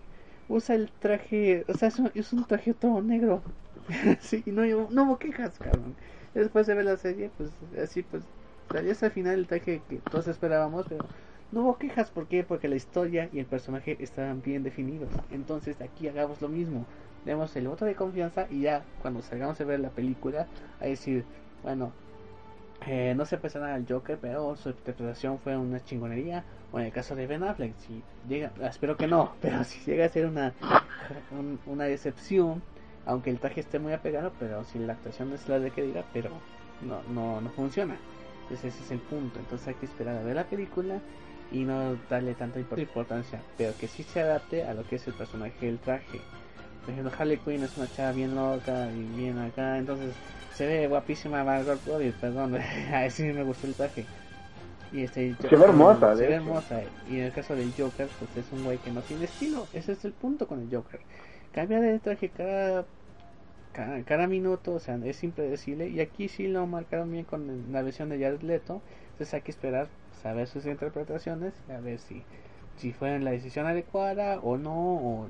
usa 0.49 0.74
el 0.74 0.91
traje, 0.91 1.64
o 1.68 1.74
sea, 1.74 1.88
es 2.14 2.32
un, 2.32 2.45
traje 2.45 2.74
todo 2.74 3.01
negro. 3.01 3.43
sí, 4.20 4.43
no, 4.47 4.62
no 4.91 5.05
hubo 5.05 5.18
quejas, 5.18 5.59
cabrón. 5.59 5.95
Después 6.34 6.66
de 6.66 6.74
ver 6.74 6.84
la 6.84 6.97
serie, 6.97 7.30
pues 7.36 7.51
así, 7.82 8.03
pues, 8.03 8.22
salió 8.70 8.93
hasta 8.93 9.07
el 9.07 9.12
final 9.12 9.38
el 9.38 9.47
traje 9.47 9.80
que 9.88 9.97
todos 10.11 10.28
esperábamos, 10.28 10.86
pero 10.88 11.05
no 11.53 11.62
hubo 11.62 11.78
quejas. 11.78 12.11
¿Por 12.11 12.26
qué? 12.26 12.45
Porque 12.45 12.68
la 12.68 12.76
historia 12.76 13.28
y 13.32 13.38
el 13.38 13.47
personaje 13.47 13.97
estaban 14.01 14.43
bien 14.43 14.62
definidos. 14.62 15.11
Entonces, 15.30 15.80
aquí 15.80 16.09
hagamos 16.09 16.41
lo 16.41 16.49
mismo. 16.49 16.84
Demos 17.24 17.55
el 17.57 17.68
voto 17.68 17.84
de 17.84 17.95
confianza 17.95 18.47
y 18.51 18.62
ya, 18.62 18.84
cuando 19.03 19.22
salgamos 19.22 19.61
a 19.61 19.64
ver 19.64 19.80
la 19.80 19.91
película, 19.91 20.47
a 20.80 20.86
decir, 20.86 21.24
bueno, 21.62 21.93
eh, 22.86 23.14
no 23.16 23.26
se 23.26 23.38
pesa 23.38 23.61
nada 23.61 23.74
al 23.74 23.86
Joker, 23.88 24.18
pero 24.20 24.57
su 24.57 24.70
interpretación 24.70 25.38
fue 25.38 25.57
una 25.57 25.82
chingonería. 25.84 26.44
O 26.72 26.78
en 26.78 26.86
el 26.86 26.92
caso 26.92 27.16
de 27.16 27.26
Ben 27.26 27.42
Affleck, 27.42 27.74
si 27.78 28.02
llega, 28.28 28.52
espero 28.62 28.96
que 28.96 29.08
no, 29.08 29.34
pero 29.42 29.64
si 29.64 29.80
llega 29.90 30.07
a 30.07 30.08
ser 30.08 30.26
una, 30.26 30.54
una 31.66 31.84
decepción, 31.84 32.62
aunque 33.07 33.30
el 33.30 33.40
traje 33.40 33.61
esté 33.61 33.78
muy 33.78 33.92
apegado, 33.92 34.32
pero 34.38 34.64
si 34.64 34.78
la 34.78 34.92
actuación 34.92 35.32
es 35.32 35.48
la 35.48 35.58
de 35.58 35.70
que 35.72 35.82
diga, 35.82 36.04
pero 36.12 36.30
no, 36.82 37.02
no, 37.12 37.40
no 37.40 37.50
funciona. 37.50 37.96
Entonces 38.42 38.74
ese 38.74 38.84
es 38.84 38.90
el 38.92 38.98
punto. 38.98 39.38
Entonces 39.38 39.68
hay 39.68 39.74
que 39.74 39.86
esperar 39.86 40.16
a 40.16 40.22
ver 40.22 40.36
la 40.36 40.44
película 40.44 41.00
y 41.52 41.64
no 41.64 41.96
darle 42.08 42.34
tanta 42.34 42.61
importancia, 42.61 43.40
pero 43.57 43.76
que 43.78 43.88
sí 43.88 44.02
se 44.02 44.20
adapte 44.20 44.64
a 44.64 44.74
lo 44.74 44.84
que 44.84 44.96
es 44.96 45.07
el 45.07 45.14
personaje 45.14 45.66
del 45.66 45.78
traje. 45.78 46.20
Por 46.84 46.90
ejemplo, 46.90 47.12
Harley 47.18 47.36
Quinn 47.38 47.62
es 47.62 47.76
una 47.76 47.90
chava 47.92 48.12
bien 48.12 48.34
loca 48.34 48.88
y 48.92 49.16
bien 49.16 49.38
acá, 49.38 49.78
entonces 49.78 50.14
se 50.54 50.66
ve 50.66 50.88
guapísima 50.88 51.44
Margot 51.44 51.78
Robbie, 51.86 52.12
perdón, 52.20 52.57
a 52.92 53.11
sí 53.11 53.24
me 53.24 53.42
gustó 53.42 53.66
el 53.66 53.74
traje. 53.74 54.04
Y 54.92 55.04
este, 55.04 55.34
se 55.40 55.57
ve 55.57 55.64
hermosa, 55.64 56.16
se 56.16 56.26
ve 56.26 56.34
hermosa. 56.34 56.80
Y 57.08 57.20
en 57.20 57.26
el 57.26 57.32
caso 57.32 57.54
del 57.54 57.72
Joker, 57.78 58.08
pues 58.18 58.44
es 58.44 58.52
un 58.52 58.64
güey 58.64 58.78
que 58.78 58.90
no 58.90 59.02
tiene 59.02 59.24
estilo. 59.24 59.66
Ese 59.72 59.92
es 59.92 60.04
el 60.04 60.12
punto 60.12 60.48
con 60.48 60.61
el 60.61 60.68
Joker. 60.74 61.00
Cambia 61.52 61.80
de 61.80 61.98
traje 62.00 62.28
cada 62.28 62.84
cada, 63.72 64.02
cada 64.02 64.26
minuto, 64.26 64.74
o 64.74 64.80
sea, 64.80 64.98
es 65.04 65.22
impredecible. 65.22 65.88
Y 65.88 66.00
aquí 66.00 66.28
sí 66.28 66.48
lo 66.48 66.66
marcaron 66.66 67.11
bien 67.11 67.24
con 67.24 67.72
la 67.72 67.82
versión 67.82 68.08
de 68.08 68.18
Jared 68.18 68.42
Leto. 68.42 68.82
Entonces 69.12 69.34
hay 69.34 69.42
que 69.42 69.50
esperar, 69.50 69.88
saber 70.22 70.46
sus 70.48 70.66
interpretaciones, 70.66 71.52
a 71.68 71.80
ver 71.80 71.98
si, 71.98 72.22
si 72.76 72.92
fue 72.92 73.18
la 73.18 73.30
decisión 73.30 73.66
adecuada 73.66 74.40
o 74.40 74.57
no, 74.57 74.74
o, 74.74 75.28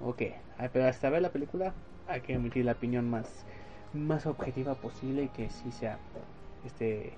o 0.00 0.14
qué. 0.16 0.34
Ah, 0.62 0.68
Pero 0.72 0.86
hasta 0.86 1.10
ver 1.10 1.22
la 1.22 1.30
película 1.30 1.74
hay 2.06 2.20
que 2.20 2.34
emitir 2.34 2.64
la 2.64 2.72
opinión 2.72 3.10
más, 3.10 3.44
más 3.92 4.26
objetiva 4.26 4.74
posible 4.76 5.24
y 5.24 5.28
que 5.28 5.50
sí 5.50 5.72
sea 5.72 5.98
este 6.64 7.08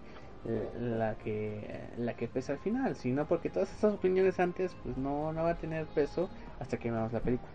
eh, 0.46 0.70
la 0.80 1.14
que 1.16 1.90
la 1.98 2.14
que 2.14 2.26
pesa 2.26 2.54
al 2.54 2.58
final, 2.60 2.96
si 2.96 3.12
no 3.12 3.26
porque 3.26 3.50
todas 3.50 3.70
esas 3.76 3.92
opiniones 3.92 4.40
antes 4.40 4.74
pues 4.82 4.96
no, 4.96 5.32
no 5.34 5.42
va 5.42 5.50
a 5.50 5.58
tener 5.58 5.84
peso 5.86 6.30
hasta 6.58 6.78
que 6.78 6.90
veamos 6.90 7.12
la 7.12 7.20
película. 7.20 7.52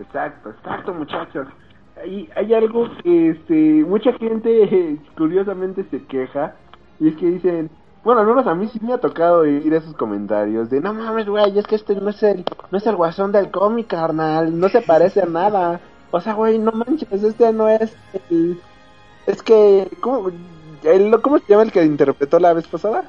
Exacto, 0.00 0.50
exacto, 0.50 0.94
muchachos. 0.94 1.46
Hay, 2.02 2.28
hay 2.34 2.52
algo 2.52 2.88
que 3.04 3.30
este, 3.30 3.84
mucha 3.84 4.12
gente 4.14 4.98
curiosamente 5.16 5.84
se 5.92 6.04
queja 6.06 6.56
y 6.98 7.08
es 7.08 7.16
que 7.16 7.26
dicen, 7.26 7.70
bueno, 8.04 8.20
al 8.20 8.26
menos 8.26 8.46
a 8.46 8.54
mí 8.54 8.68
sí 8.68 8.80
me 8.82 8.92
ha 8.92 8.98
tocado 8.98 9.46
ir 9.46 9.72
a 9.72 9.78
esos 9.78 9.94
comentarios 9.94 10.70
de, 10.70 10.80
no 10.80 10.92
mames, 10.92 11.28
güey, 11.28 11.58
es 11.58 11.66
que 11.66 11.76
este 11.76 11.94
no 11.94 12.10
es 12.10 12.22
el 12.22 12.44
no 12.70 12.78
es 12.78 12.86
el 12.86 12.96
guasón 12.96 13.32
del 13.32 13.50
cómic, 13.50 13.88
carnal, 13.88 14.58
no 14.58 14.68
se 14.68 14.82
parece 14.82 15.22
a 15.22 15.26
nada. 15.26 15.80
O 16.10 16.20
sea, 16.20 16.34
güey, 16.34 16.58
no 16.58 16.72
manches, 16.72 17.22
este 17.22 17.52
no 17.52 17.68
es 17.68 17.94
el... 18.30 18.60
Es 19.26 19.42
que, 19.42 19.88
¿cómo, 20.00 20.30
el, 20.82 21.20
¿cómo 21.22 21.38
se 21.38 21.44
llama 21.48 21.62
el 21.62 21.72
que 21.72 21.84
interpretó 21.84 22.38
la 22.38 22.52
vez 22.52 22.66
pasada? 22.66 23.04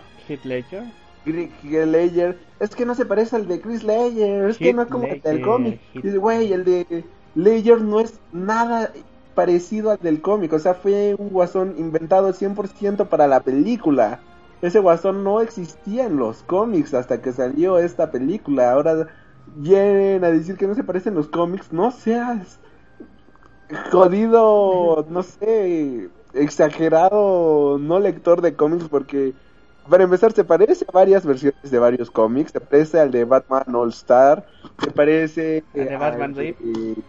Heath 1.25 1.85
Ledger, 1.85 2.37
es 2.59 2.75
que 2.75 2.85
no 2.85 2.95
se 2.95 3.05
parece 3.05 3.35
al 3.35 3.47
de 3.47 3.59
Chris 3.61 3.83
Ledger, 3.83 4.49
es 4.49 4.57
que 4.57 4.73
no 4.73 4.83
es 4.83 4.87
como 4.89 5.05
el 5.05 5.21
del 5.21 5.41
cómic. 5.41 5.81
Dice, 5.93 6.17
güey, 6.17 6.53
el 6.53 6.63
de 6.63 7.03
Ledger 7.35 7.81
no 7.81 7.99
es 7.99 8.19
nada 8.31 8.91
parecido 9.33 9.91
al 9.91 9.99
del 9.99 10.21
cómic, 10.21 10.53
o 10.53 10.59
sea, 10.59 10.75
fue 10.75 11.15
un 11.17 11.29
guasón 11.29 11.75
inventado 11.77 12.31
100% 12.31 13.07
para 13.07 13.27
la 13.27 13.39
película. 13.39 14.19
Ese 14.63 14.79
guasón 14.79 15.25
no 15.25 15.41
existía 15.41 16.05
en 16.05 16.15
los 16.15 16.41
cómics 16.43 16.93
hasta 16.93 17.21
que 17.21 17.33
salió 17.33 17.79
esta 17.79 18.11
película. 18.11 18.71
Ahora 18.71 19.09
vienen 19.57 20.23
a 20.23 20.31
decir 20.31 20.55
que 20.55 20.67
no 20.67 20.73
se 20.73 20.85
parecen 20.85 21.15
los 21.15 21.27
cómics, 21.27 21.73
no 21.73 21.91
seas 21.91 22.59
jodido, 23.91 25.05
no 25.09 25.21
sé, 25.21 26.09
exagerado, 26.33 27.77
no 27.77 27.99
lector 27.99 28.41
de 28.41 28.55
cómics, 28.55 28.87
porque 28.87 29.33
para 29.89 30.05
empezar 30.05 30.31
se 30.31 30.45
parece 30.45 30.85
a 30.87 30.93
varias 30.93 31.25
versiones 31.25 31.69
de 31.69 31.79
varios 31.79 32.09
cómics, 32.09 32.53
se 32.53 32.61
parece 32.61 33.01
al 33.01 33.11
de 33.11 33.25
Batman 33.25 33.75
All 33.75 33.89
Star, 33.89 34.45
se 34.81 34.91
parece 34.91 35.65
Al 35.75 35.85
de 35.89 35.97
Batman 35.97 36.35
Rip. 36.35 36.57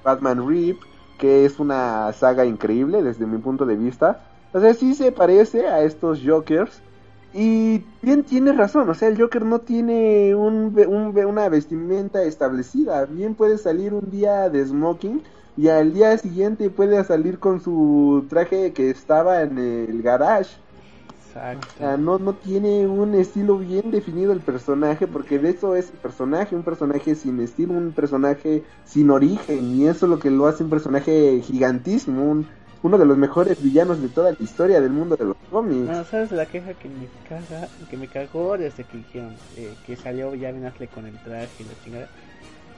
Batman 0.02 0.48
Rip, 0.48 0.80
que 1.18 1.44
es 1.44 1.60
una 1.60 2.12
saga 2.14 2.44
increíble 2.46 3.00
desde 3.00 3.26
mi 3.26 3.38
punto 3.38 3.64
de 3.64 3.76
vista. 3.76 4.24
O 4.52 4.58
sea, 4.58 4.74
sí 4.74 4.94
se 4.94 5.12
parece 5.12 5.68
a 5.68 5.82
estos 5.82 6.20
Jokers. 6.20 6.82
Y 7.36 7.88
bien 8.00 8.24
tiene 8.24 8.52
razón, 8.52 8.88
o 8.88 8.94
sea, 8.94 9.08
el 9.08 9.18
Joker 9.20 9.44
no 9.44 9.60
tiene 9.62 10.34
un, 10.36 10.72
un 10.88 11.18
una 11.26 11.48
vestimenta 11.48 12.22
establecida. 12.22 13.06
Bien 13.06 13.34
puede 13.34 13.58
salir 13.58 13.92
un 13.92 14.08
día 14.10 14.48
de 14.50 14.64
smoking 14.64 15.24
y 15.56 15.68
al 15.68 15.92
día 15.92 16.16
siguiente 16.18 16.70
puede 16.70 17.02
salir 17.04 17.40
con 17.40 17.60
su 17.60 18.26
traje 18.30 18.72
que 18.72 18.90
estaba 18.90 19.42
en 19.42 19.58
el 19.58 20.00
garage. 20.02 20.62
exacto. 21.08 21.68
O 21.74 21.76
sea, 21.78 21.96
no, 21.96 22.18
no 22.18 22.36
tiene 22.36 22.86
un 22.86 23.14
estilo 23.14 23.58
bien 23.58 23.90
definido 23.90 24.32
el 24.32 24.42
personaje, 24.42 25.08
porque 25.08 25.38
de 25.40 25.50
eso 25.50 25.74
es 25.76 25.90
el 25.90 25.98
personaje, 25.98 26.54
un 26.56 26.64
personaje 26.64 27.16
sin 27.16 27.40
estilo, 27.40 27.74
un 27.74 27.92
personaje 27.94 28.68
sin 28.84 29.10
origen, 29.10 29.70
y 29.70 29.86
eso 29.88 30.06
es 30.06 30.10
lo 30.10 30.20
que 30.20 30.30
lo 30.30 30.46
hace 30.46 30.64
un 30.64 30.70
personaje 30.70 31.40
gigantísimo, 31.42 32.24
un, 32.30 32.48
uno 32.84 32.98
de 32.98 33.06
los 33.06 33.16
mejores 33.18 33.60
villanos 33.60 34.00
de 34.00 34.10
toda 34.10 34.30
la 34.30 34.36
historia 34.38 34.80
del 34.80 34.92
mundo 34.92 35.16
de 35.16 35.24
los 35.24 35.36
cómics. 35.48 35.80
Bueno, 35.86 36.04
¿sabes 36.04 36.30
la 36.32 36.46
queja 36.46 36.74
que 36.74 36.88
me 36.88 37.10
caga, 37.22 37.70
que 37.88 37.96
me 37.96 38.08
cagó 38.08 38.56
desde 38.58 38.86
que 38.86 38.98
dijeron 38.98 39.40
eh, 39.56 39.78
que 39.82 39.96
salió 39.96 40.34
ya 40.34 40.50
Ben 40.52 40.64
Affleck 40.64 40.90
con 40.90 41.06
el 41.06 41.20
traje 41.20 41.62
y 41.62 41.66
la 41.66 41.76
chingada? 41.78 42.10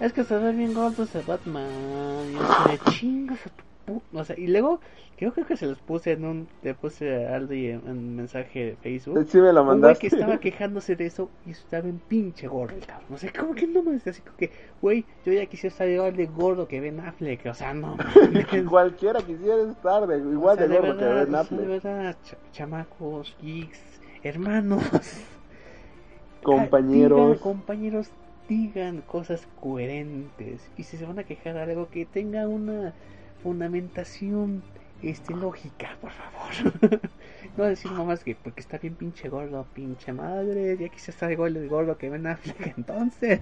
Es 0.00 0.12
que 0.14 0.24
se 0.24 0.38
ve 0.38 0.52
bien 0.52 0.74
gordo 0.74 1.04
ese 1.04 1.22
Batman. 1.22 2.30
Y 2.30 2.40
así 2.40 2.64
de 2.64 2.80
chingas 2.80 3.46
a 3.46 3.50
tu 3.50 3.64
pu-". 3.64 3.75
O 4.12 4.24
sea, 4.24 4.36
y 4.38 4.48
luego, 4.48 4.80
yo 5.18 5.32
creo 5.32 5.46
que 5.46 5.56
se 5.56 5.66
los 5.66 5.78
puse 5.78 6.12
en 6.12 6.24
un. 6.24 6.48
Le 6.62 6.74
puse 6.74 7.26
a 7.26 7.36
Aldi 7.36 7.68
en 7.68 7.88
un 7.88 8.16
mensaje 8.16 8.64
de 8.64 8.76
Facebook. 8.76 9.24
Sí 9.28 9.38
me 9.38 9.52
lo 9.52 9.60
Un 9.60 9.66
güey 9.66 9.78
mandaste. 9.78 10.08
que 10.08 10.14
estaba 10.16 10.38
quejándose 10.40 10.96
de 10.96 11.06
eso 11.06 11.30
y 11.46 11.50
estaba 11.52 11.88
en 11.88 11.98
pinche 11.98 12.48
gordo 12.48 12.74
el 12.76 12.84
cabrón. 12.84 13.06
O 13.12 13.16
sea, 13.16 13.32
como 13.32 13.54
que 13.54 13.66
no 13.68 13.82
me 13.84 13.96
así 13.96 14.20
como 14.22 14.36
que, 14.36 14.50
güey, 14.82 15.04
yo 15.24 15.32
ya 15.32 15.46
quisiera 15.46 15.72
estar 15.72 15.88
igual 15.88 16.16
de 16.16 16.26
gordo 16.26 16.66
que 16.66 16.80
Ben 16.80 16.98
Affleck. 17.00 17.46
O 17.46 17.54
sea, 17.54 17.74
no. 17.74 17.96
Cualquiera 18.68 19.20
quisiera 19.20 19.70
estar 19.70 20.06
de, 20.06 20.18
igual 20.18 20.54
O 20.56 20.58
sea, 20.58 20.66
de 20.68 20.76
gordo 20.78 20.98
que 20.98 21.04
Ben 21.04 21.12
o 21.14 21.16
sea, 21.16 21.24
de 21.26 21.38
Affleck. 21.38 21.66
verdad, 21.68 22.16
cha- 22.24 22.38
chamacos, 22.52 23.36
geeks, 23.40 23.80
hermanos, 24.24 24.82
Compañeros. 26.42 27.18
digan, 27.20 27.38
compañeros, 27.38 28.10
digan 28.48 29.00
cosas 29.02 29.46
coherentes. 29.60 30.60
Y 30.76 30.84
si 30.84 30.96
se 30.96 31.04
van 31.06 31.18
a 31.18 31.24
quejar 31.24 31.54
de 31.54 31.62
algo 31.62 31.88
que 31.88 32.04
tenga 32.06 32.46
una 32.46 32.94
fundamentación 33.42 34.62
este 35.02 35.34
lógica, 35.34 35.96
por 36.00 36.10
favor. 36.10 37.00
no 37.56 37.64
decir 37.64 37.90
nomás 37.92 38.24
que 38.24 38.34
porque 38.34 38.60
está 38.60 38.78
bien 38.78 38.94
pinche 38.94 39.28
gordo, 39.28 39.66
pinche 39.74 40.12
madre, 40.12 40.76
ya 40.78 40.88
quise 40.88 41.10
estar 41.10 41.30
igual 41.30 41.54
de 41.54 41.68
gordo 41.68 41.96
que 41.96 42.10
Ben 42.10 42.26
Affleck 42.26 42.66
entonces. 42.76 43.40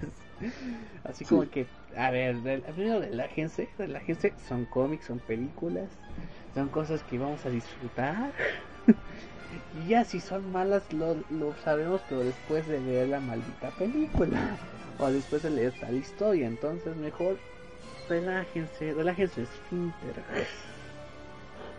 Así 1.03 1.25
como 1.25 1.49
que, 1.49 1.65
a 1.95 2.11
ver, 2.11 2.37
primero 2.75 2.99
relájense, 2.99 3.69
relájense, 3.77 4.33
son 4.47 4.65
cómics, 4.65 5.05
son 5.05 5.19
películas, 5.19 5.89
son 6.53 6.69
cosas 6.69 7.01
que 7.03 7.17
vamos 7.17 7.45
a 7.45 7.49
disfrutar. 7.49 8.31
y 9.85 9.89
ya 9.89 10.03
si 10.03 10.19
son 10.19 10.51
malas 10.51 10.91
lo, 10.91 11.15
lo 11.29 11.55
sabemos, 11.63 12.01
pero 12.09 12.21
después 12.21 12.67
de 12.67 12.79
ver 12.79 13.09
la 13.09 13.19
maldita 13.19 13.71
película 13.71 14.57
o 14.99 15.07
después 15.07 15.43
de 15.43 15.49
leer 15.49 15.73
tal 15.79 15.95
historia, 15.95 16.47
entonces 16.47 16.95
mejor 16.97 17.37
relájense, 18.09 18.93
relájense 18.93 19.43
esfínter. 19.43 20.23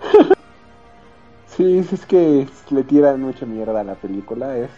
Sí, 1.47 1.78
es 1.78 2.05
que 2.05 2.47
le 2.70 2.85
tiran 2.85 3.23
mucha 3.23 3.47
mierda 3.47 3.81
a 3.81 3.85
la 3.85 3.94
película. 3.94 4.59
Es, 4.59 4.70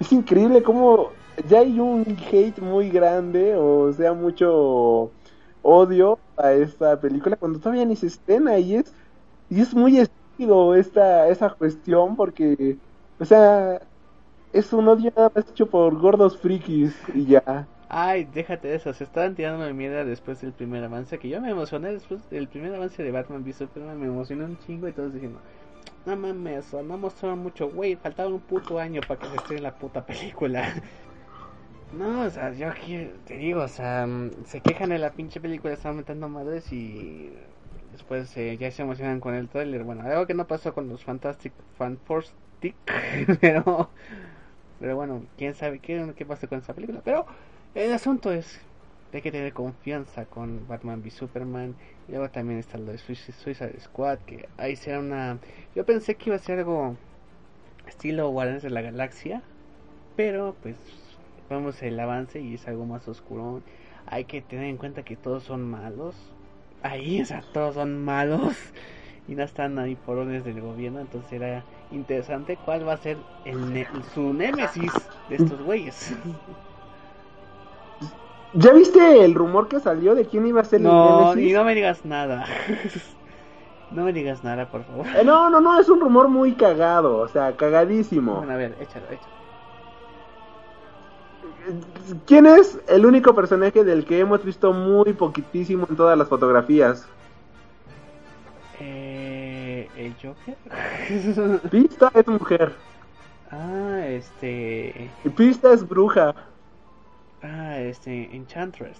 es 0.00 0.12
increíble 0.12 0.62
cómo 0.62 1.12
ya 1.48 1.60
hay 1.60 1.78
un 1.80 2.04
hate 2.30 2.58
muy 2.60 2.90
grande, 2.90 3.54
o 3.56 3.92
sea, 3.92 4.12
mucho 4.12 5.12
odio 5.62 6.18
a 6.36 6.52
esta 6.52 7.00
película 7.00 7.36
cuando 7.36 7.60
todavía 7.60 7.84
ni 7.84 7.96
se 7.96 8.06
estrena 8.06 8.58
y 8.58 8.76
es 8.76 8.94
y 9.50 9.60
es 9.60 9.74
muy 9.74 9.98
estúpido 9.98 10.74
esta 10.74 11.28
esa 11.28 11.50
cuestión 11.50 12.16
porque, 12.16 12.78
o 13.18 13.24
sea, 13.24 13.80
es 14.52 14.72
un 14.72 14.88
odio 14.88 15.12
nada 15.16 15.32
más 15.34 15.48
hecho 15.50 15.68
por 15.70 15.98
gordos 15.98 16.38
frikis 16.38 16.94
y 17.14 17.26
ya. 17.26 17.68
Ay, 17.92 18.24
déjate 18.24 18.68
de 18.68 18.76
eso, 18.76 18.92
se 18.94 19.04
estaban 19.04 19.34
tirando 19.34 19.64
de 19.64 19.74
mierda 19.74 20.04
después 20.04 20.40
del 20.40 20.54
primer 20.54 20.82
avance, 20.84 21.18
que 21.18 21.28
yo 21.28 21.40
me 21.40 21.50
emocioné 21.50 21.92
después 21.92 22.28
del 22.30 22.48
primer 22.48 22.72
avance 22.74 23.02
de 23.02 23.10
Batman 23.10 23.42
v 23.42 23.52
Superman, 23.52 23.98
me 23.98 24.06
emocioné 24.06 24.44
un 24.44 24.56
chingo 24.58 24.86
y 24.88 24.92
todos 24.92 25.12
diciendo, 25.12 25.42
no 26.06 26.16
mames, 26.16 26.72
no 26.74 26.98
mostraron 26.98 27.40
mucho, 27.40 27.70
güey, 27.70 27.96
faltaba 27.96 28.30
un 28.30 28.42
puto 28.42 28.78
año 28.78 29.04
para 29.06 29.20
que 29.20 29.28
se 29.28 29.36
estrene 29.36 29.62
la 29.62 29.78
puta 29.78 30.06
película. 30.06 30.74
No, 31.92 32.22
o 32.22 32.30
sea, 32.30 32.52
yo 32.52 32.68
aquí 32.68 33.10
te 33.24 33.34
digo, 33.36 33.62
o 33.62 33.68
sea, 33.68 34.06
mm, 34.06 34.44
se 34.44 34.62
quejan 34.62 34.90
de 34.90 34.98
la 34.98 35.14
pinche 35.14 35.40
película, 35.40 35.74
están 35.74 35.96
metiendo 35.96 36.28
madres 36.28 36.70
y 36.72 37.32
después 37.90 38.36
eh, 38.36 38.56
ya 38.58 38.70
se 38.70 38.82
emocionan 38.82 39.18
con 39.20 39.34
el 39.34 39.48
tráiler. 39.48 39.82
Bueno, 39.82 40.02
algo 40.02 40.26
que 40.26 40.34
no 40.34 40.46
pasó 40.46 40.72
con 40.72 40.88
los 40.88 41.02
Fantastic 41.04 41.52
Fan 41.72 42.00
Stick, 42.22 42.76
pero 43.40 43.92
pero 44.78 44.96
bueno, 44.96 45.26
quién 45.36 45.54
sabe 45.54 45.80
qué, 45.80 46.14
qué 46.16 46.26
pasa 46.26 46.46
con 46.48 46.58
esa 46.60 46.74
película. 46.74 47.02
Pero 47.04 47.26
el 47.74 47.92
asunto 47.92 48.32
es 48.32 48.60
hay 49.12 49.22
que 49.22 49.32
tener 49.32 49.52
confianza 49.52 50.24
con 50.26 50.66
Batman 50.68 51.00
v 51.02 51.10
Superman. 51.10 51.74
Y 52.08 52.12
luego 52.12 52.30
también 52.30 52.58
está 52.60 52.78
lo 52.78 52.92
de 52.92 52.98
Suicide 52.98 53.80
Squad, 53.80 54.18
que 54.20 54.48
ahí 54.56 54.76
será 54.76 55.00
una... 55.00 55.38
Yo 55.74 55.84
pensé 55.84 56.14
que 56.16 56.30
iba 56.30 56.36
a 56.36 56.38
ser 56.38 56.60
algo 56.60 56.96
estilo 57.86 58.30
Guardianes 58.30 58.62
de 58.62 58.70
la 58.70 58.82
Galaxia, 58.82 59.42
pero 60.16 60.56
pues 60.62 60.76
vemos 61.48 61.82
el 61.82 61.98
avance 62.00 62.40
y 62.40 62.54
es 62.54 62.68
algo 62.68 62.86
más 62.86 63.08
oscuro. 63.08 63.62
Hay 64.06 64.24
que 64.24 64.42
tener 64.42 64.66
en 64.66 64.76
cuenta 64.76 65.04
que 65.04 65.16
todos 65.16 65.44
son 65.44 65.62
malos. 65.68 66.16
Ahí, 66.82 67.20
o 67.22 67.26
sea, 67.26 67.42
todos 67.52 67.74
son 67.74 68.04
malos 68.04 68.56
y 69.28 69.34
no 69.34 69.42
están 69.44 69.78
ahí 69.78 69.96
por 69.96 70.24
del 70.26 70.60
gobierno. 70.60 71.00
Entonces 71.00 71.30
será 71.30 71.64
interesante 71.90 72.56
cuál 72.64 72.86
va 72.86 72.94
a 72.94 72.98
ser 72.98 73.18
el 73.44 73.72
ne- 73.72 73.88
su 74.14 74.32
némesis 74.34 74.92
de 75.28 75.36
estos 75.36 75.62
güeyes. 75.62 76.14
¿Ya 78.54 78.72
viste 78.72 79.24
el 79.24 79.34
rumor 79.34 79.68
que 79.68 79.80
salió 79.80 80.14
de 80.14 80.26
quién 80.26 80.46
iba 80.46 80.60
a 80.60 80.64
ser 80.64 80.80
el 80.80 80.86
No, 80.86 81.34
Némesis? 81.34 81.50
y 81.50 81.54
no 81.54 81.64
me 81.64 81.74
digas 81.74 82.04
nada. 82.04 82.46
no 83.92 84.04
me 84.04 84.12
digas 84.12 84.42
nada, 84.42 84.70
por 84.70 84.84
favor. 84.84 85.06
Eh, 85.16 85.24
no, 85.24 85.50
no, 85.50 85.60
no, 85.60 85.78
es 85.78 85.88
un 85.88 86.00
rumor 86.00 86.28
muy 86.28 86.54
cagado, 86.54 87.18
o 87.18 87.28
sea, 87.28 87.56
cagadísimo. 87.56 88.36
Bueno, 88.36 88.52
a 88.52 88.56
ver, 88.56 88.76
échalo, 88.80 89.06
échalo. 89.06 89.40
¿Quién 92.26 92.46
es 92.46 92.80
el 92.88 93.06
único 93.06 93.34
personaje 93.34 93.84
del 93.84 94.04
que 94.04 94.18
hemos 94.18 94.44
visto 94.44 94.72
muy 94.72 95.12
poquitísimo 95.12 95.86
en 95.88 95.96
todas 95.96 96.18
las 96.18 96.26
fotografías? 96.26 97.06
¿El 100.00 100.14
Joker? 100.14 100.56
Pista 101.70 102.10
es 102.14 102.26
mujer. 102.26 102.72
ah, 103.50 104.02
este. 104.06 105.10
Pista 105.36 105.74
es 105.74 105.86
bruja. 105.86 106.34
Ah, 107.42 107.78
este. 107.78 108.34
Enchantress. 108.34 108.98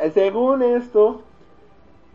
Eh, 0.00 0.10
Según 0.12 0.62
esto, 0.62 1.22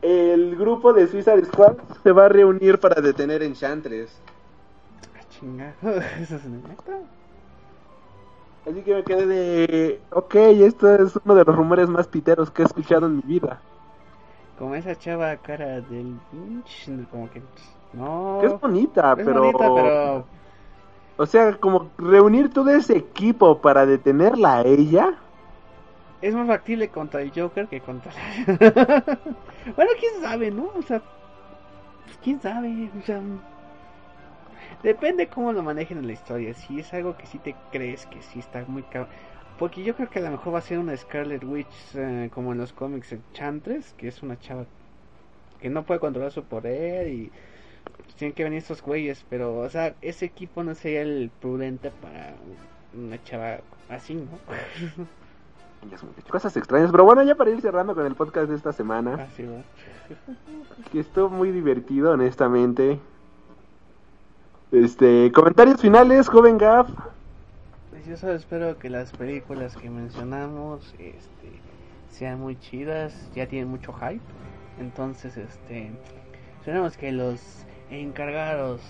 el 0.02 0.56
grupo 0.56 0.94
de 0.94 1.08
Suicide 1.08 1.46
Squad 1.46 1.78
se 2.04 2.12
va 2.12 2.26
a 2.26 2.30
reunir 2.30 2.80
para 2.80 3.02
detener 3.02 3.44
Enchantress. 3.44 4.24
Ah, 5.16 5.24
chinga. 5.30 5.74
Eso 6.20 6.36
es 6.36 6.46
neta. 6.46 7.08
Así 8.66 8.82
que 8.84 8.94
me 8.96 9.04
quedé 9.04 9.26
de... 9.26 10.02
Ok, 10.12 10.36
esto 10.36 10.94
es 10.94 11.16
uno 11.24 11.34
de 11.36 11.44
los 11.46 11.56
rumores 11.56 11.90
más 11.90 12.08
piteros 12.08 12.52
que 12.52 12.62
he 12.62 12.66
escuchado 12.66 13.08
en 13.08 13.18
mi 13.18 13.22
vida. 13.24 13.62
Como 14.58 14.76
esa 14.76 14.96
chava 14.98 15.36
cara 15.38 15.82
del 15.82 16.20
Lynch, 16.32 16.90
como 17.10 17.30
que. 17.30 17.42
No. 17.94 18.40
Que 18.42 18.48
es 18.48 18.60
bonita, 18.60 19.16
Es 19.18 19.26
pero... 19.26 19.42
bonita, 19.42 19.74
pero. 19.74 20.26
O 21.20 21.26
sea, 21.26 21.58
como 21.58 21.92
reunir 21.98 22.50
todo 22.50 22.70
ese 22.70 22.96
equipo 22.96 23.60
para 23.60 23.86
detenerla 23.86 24.60
a 24.60 24.62
ella. 24.62 25.16
Es 26.22 26.34
más 26.34 26.48
factible 26.48 26.88
contra 26.88 27.22
el 27.22 27.34
Joker 27.36 27.68
que 27.68 27.82
contra 27.82 28.14
la... 28.14 28.22
bueno, 29.76 29.92
quién 30.00 30.22
sabe, 30.22 30.50
¿no? 30.50 30.72
O 30.78 30.82
sea, 30.82 31.02
quién 32.24 32.40
sabe, 32.40 32.90
o 32.98 33.06
sea, 33.06 33.22
depende 34.82 35.28
cómo 35.28 35.52
lo 35.52 35.62
manejen 35.62 35.98
en 35.98 36.08
la 36.08 36.14
historia. 36.14 36.54
Si 36.54 36.80
es 36.80 36.94
algo 36.94 37.18
que 37.18 37.26
sí 37.26 37.38
te 37.38 37.54
crees 37.70 38.06
que 38.06 38.22
sí 38.22 38.40
está 38.40 38.64
muy 38.66 38.84
cabrón. 38.84 39.12
Porque 39.58 39.84
yo 39.84 39.98
creo 39.98 40.10
que 40.10 40.20
a 40.20 40.22
lo 40.22 40.32
mejor 40.32 40.54
va 40.54 40.60
a 40.60 40.62
ser 40.62 40.80
una 40.80 40.96
Scarlet 40.96 41.44
Witch 41.44 41.96
eh, 41.96 42.30
como 42.34 42.54
en 42.54 42.60
los 42.60 42.72
cómics 42.72 43.12
Enchantress, 43.12 43.94
que 43.98 44.08
es 44.08 44.24
una 44.24 44.40
chava 44.40 44.64
que 45.60 45.70
no 45.70 45.84
puede 45.84 46.00
controlar 46.00 46.32
su 46.32 46.46
poder 46.46 47.10
y 47.10 47.30
tienen 48.18 48.34
que 48.34 48.44
venir 48.44 48.60
estos 48.60 48.82
güeyes, 48.82 49.26
pero 49.30 49.58
o 49.60 49.70
sea, 49.70 49.96
ese 50.02 50.26
equipo 50.26 50.64
no 50.64 50.76
sería 50.76 51.02
el 51.02 51.32
prudente 51.42 51.92
para 52.02 52.36
una 52.94 53.22
chava 53.24 53.60
así, 53.90 54.16
¿no? 54.16 54.28
Cosas 56.30 56.56
extrañas. 56.58 56.92
Pero 56.92 57.06
bueno, 57.06 57.24
ya 57.24 57.36
para 57.36 57.52
ir 57.52 57.62
cerrando 57.62 57.96
con 57.96 58.06
el 58.06 58.16
podcast 58.16 58.50
de 58.50 58.56
esta 58.56 58.74
semana. 58.74 59.14
Así 59.32 59.46
va. 59.46 59.62
Que 60.92 61.00
estuvo 61.00 61.30
muy 61.30 61.52
divertido, 61.52 62.12
honestamente. 62.12 63.00
Este, 64.72 65.32
comentarios 65.32 65.82
finales, 65.82 66.28
joven 66.28 66.58
Gaff. 66.58 66.90
Pues 67.90 68.06
yo 68.06 68.18
solo 68.18 68.34
espero 68.34 68.78
que 68.78 68.90
las 68.90 69.12
películas 69.12 69.76
que 69.76 69.90
mencionamos 69.90 70.94
este, 71.00 71.60
sean 72.12 72.40
muy 72.40 72.60
chidas, 72.60 73.30
ya 73.34 73.48
tienen 73.48 73.70
mucho 73.70 73.94
hype. 73.94 74.22
Entonces, 74.80 75.38
este, 75.38 75.92
esperemos 76.60 76.98
que 76.98 77.12
los 77.12 77.66
encargados 77.90 78.82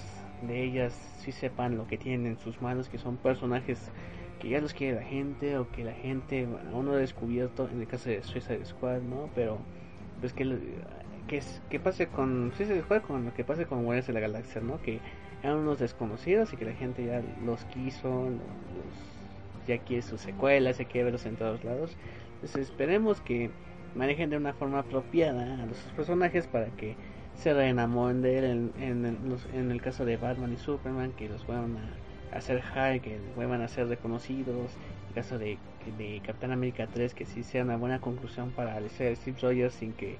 de 0.42 0.64
ellas 0.64 0.94
sí 1.20 1.32
sepan 1.32 1.78
lo 1.78 1.88
que 1.88 1.98
tienen 1.98 2.26
en 2.28 2.38
sus 2.38 2.62
manos, 2.62 2.90
que 2.90 2.98
son 2.98 3.18
personajes 3.18 3.92
que 4.40 4.50
ya 4.50 4.62
los 4.62 4.74
quiere 4.74 4.96
la 4.96 5.04
gente 5.06 5.58
o 5.58 5.70
que 5.72 5.84
la 5.84 5.94
gente 5.94 6.48
aún 6.72 6.86
no 6.86 6.94
ha 6.94 6.98
descubierto, 6.98 7.68
en 7.70 7.82
el 7.82 7.88
caso 7.88 8.10
de 8.10 8.24
Suicide 8.24 8.66
Squad, 8.66 9.02
¿no? 9.02 9.30
Pero, 9.36 9.60
pues 10.22 10.34
que, 10.34 10.46
que, 11.28 11.42
que 11.70 11.80
pase 11.80 12.08
con 12.08 12.52
Suicide 12.56 12.82
Squad 12.82 13.02
con 13.02 13.26
lo 13.26 13.34
que 13.34 13.44
pase 13.44 13.66
con 13.66 13.84
Guardianes 13.84 14.08
de 14.08 14.14
la 14.14 14.20
Galaxia, 14.22 14.62
¿no? 14.62 14.82
Que 14.82 15.02
eran 15.44 15.58
unos 15.58 15.80
desconocidos 15.80 16.54
y 16.54 16.58
que 16.58 16.66
la 16.66 16.74
gente 16.74 17.06
ya 17.06 17.22
los 17.46 17.66
quiso, 17.66 18.30
los- 18.30 19.68
ya 19.68 19.78
quiere 19.80 20.02
sus 20.02 20.22
secuelas, 20.22 20.78
ya 20.78 20.86
quiere 20.86 21.06
verlos 21.06 21.26
en 21.26 21.36
todos 21.36 21.64
lados. 21.64 21.98
Entonces 22.36 22.70
esperemos 22.70 23.22
que 23.22 23.52
manejen 23.94 24.30
de 24.30 24.38
una 24.38 24.54
forma 24.54 24.80
apropiada 24.80 25.62
a 25.62 25.66
los 25.66 25.78
personajes 25.96 26.48
para 26.48 26.72
que 26.72 26.96
se 27.40 27.54
reenamoren 27.54 28.22
de 28.22 28.38
él 28.40 28.46
en, 28.46 28.84
en, 28.84 29.06
el- 29.06 29.30
los- 29.30 29.46
en 29.54 29.72
el 29.72 29.82
caso 29.82 30.06
de 30.06 30.18
Batman 30.18 30.54
y 30.54 30.58
Superman, 30.58 31.12
que 31.14 31.30
los 31.30 31.46
vuelvan 31.48 31.78
a 31.78 32.38
hacer 32.38 32.62
high, 32.62 33.00
que 33.02 33.20
vuelvan 33.36 33.62
a 33.62 33.68
ser 33.68 33.88
reconocidos. 33.88 34.72
En 35.04 35.08
el 35.10 35.14
caso 35.16 35.38
de, 35.40 35.58
de 35.98 36.22
Capitán 36.26 36.52
América 36.52 36.88
3, 36.94 37.14
que 37.14 37.26
sí 37.26 37.44
sea 37.44 37.64
una 37.64 37.78
buena 37.78 38.00
conclusión 38.00 38.52
para 38.52 38.80
historia 38.82 39.10
de 39.10 39.16
Steve 39.16 39.38
Rogers 39.42 39.74
sin 39.74 39.94
que 39.94 40.18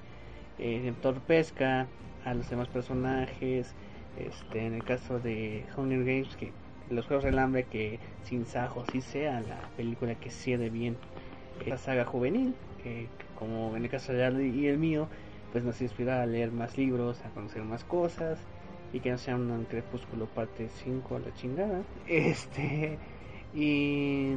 eh, 0.58 0.82
entorpezca 0.86 1.86
a 2.24 2.34
los 2.34 2.48
demás 2.50 2.68
personajes. 2.68 3.74
Este, 4.18 4.66
en 4.66 4.74
el 4.74 4.84
caso 4.84 5.20
de 5.20 5.64
Hunger 5.76 6.04
Games, 6.04 6.36
que 6.36 6.52
los 6.90 7.06
Juegos 7.06 7.24
del 7.24 7.38
Hambre, 7.38 7.64
que 7.64 8.00
sin 8.24 8.44
Sajo 8.44 8.84
sí 8.86 9.00
sea 9.00 9.40
la 9.40 9.60
película 9.76 10.14
que 10.16 10.30
cierre 10.30 10.68
bien 10.70 10.96
la 11.66 11.78
saga 11.78 12.04
juvenil, 12.04 12.54
que 12.82 13.08
como 13.38 13.76
en 13.76 13.84
el 13.84 13.90
caso 13.90 14.12
de 14.12 14.24
Arlie 14.24 14.48
y 14.48 14.66
el 14.66 14.78
mío, 14.78 15.08
pues 15.52 15.64
nos 15.64 15.80
inspira 15.80 16.22
a 16.22 16.26
leer 16.26 16.52
más 16.52 16.76
libros, 16.78 17.20
a 17.24 17.30
conocer 17.30 17.62
más 17.62 17.84
cosas 17.84 18.38
y 18.92 19.00
que 19.00 19.10
no 19.10 19.18
sea 19.18 19.36
un 19.36 19.64
crepúsculo 19.64 20.26
parte 20.26 20.68
5 20.84 21.16
a 21.16 21.18
la 21.20 21.34
chingada. 21.34 21.82
Este 22.08 22.98
y 23.54 24.34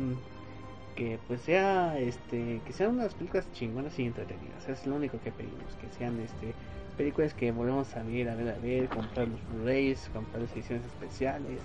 que 0.96 1.20
pues 1.28 1.42
sea 1.42 1.98
este 2.00 2.62
que 2.66 2.74
sean 2.74 2.92
unas 2.92 3.14
películas 3.16 3.52
chingonas 3.54 3.98
y 4.00 4.06
entretenidas. 4.06 4.68
Es 4.70 4.86
lo 4.86 4.96
único 4.96 5.20
que 5.22 5.32
pedimos, 5.32 5.76
que 5.82 5.90
sean 5.98 6.20
este 6.20 6.54
películas 6.98 7.34
que 7.34 7.52
volvemos 7.52 7.96
a 7.96 8.04
ver, 8.04 8.30
a 8.30 8.36
ver, 8.36 8.50
a 8.50 8.60
ver, 8.60 8.88
comprar 8.88 9.28
los 9.28 9.40
Blu-rays, 9.50 10.10
comprar 10.14 10.44
las 10.44 10.52
ediciones 10.54 10.86
especiales, 10.86 11.60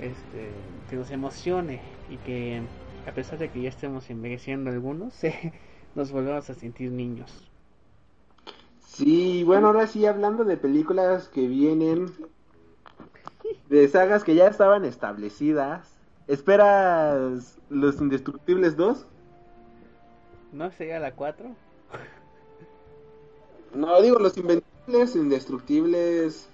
este, 0.00 0.50
que 0.88 0.96
nos 0.96 1.10
emocione 1.10 1.80
y 2.08 2.16
que 2.18 2.62
a 3.06 3.12
pesar 3.12 3.38
de 3.38 3.48
que 3.48 3.62
ya 3.62 3.68
estemos 3.68 4.08
envejeciendo 4.10 4.70
algunos, 4.70 5.14
nos 5.94 6.12
volvamos 6.12 6.48
a 6.50 6.54
sentir 6.54 6.92
niños. 6.92 7.49
Sí, 8.92 9.44
bueno, 9.44 9.68
ahora 9.68 9.86
sí, 9.86 10.04
hablando 10.04 10.44
de 10.44 10.56
películas 10.56 11.28
que 11.28 11.46
vienen 11.46 12.12
de 13.68 13.88
sagas 13.88 14.24
que 14.24 14.34
ya 14.34 14.48
estaban 14.48 14.84
establecidas. 14.84 15.88
¿Esperas 16.26 17.58
Los 17.70 18.00
Indestructibles 18.00 18.76
2? 18.76 19.06
¿No 20.52 20.70
sería 20.72 20.98
la 20.98 21.12
4? 21.12 21.54
No, 23.74 24.02
digo 24.02 24.18
los 24.18 24.36
Invencibles, 24.36 25.14
Indestructibles. 25.14 26.48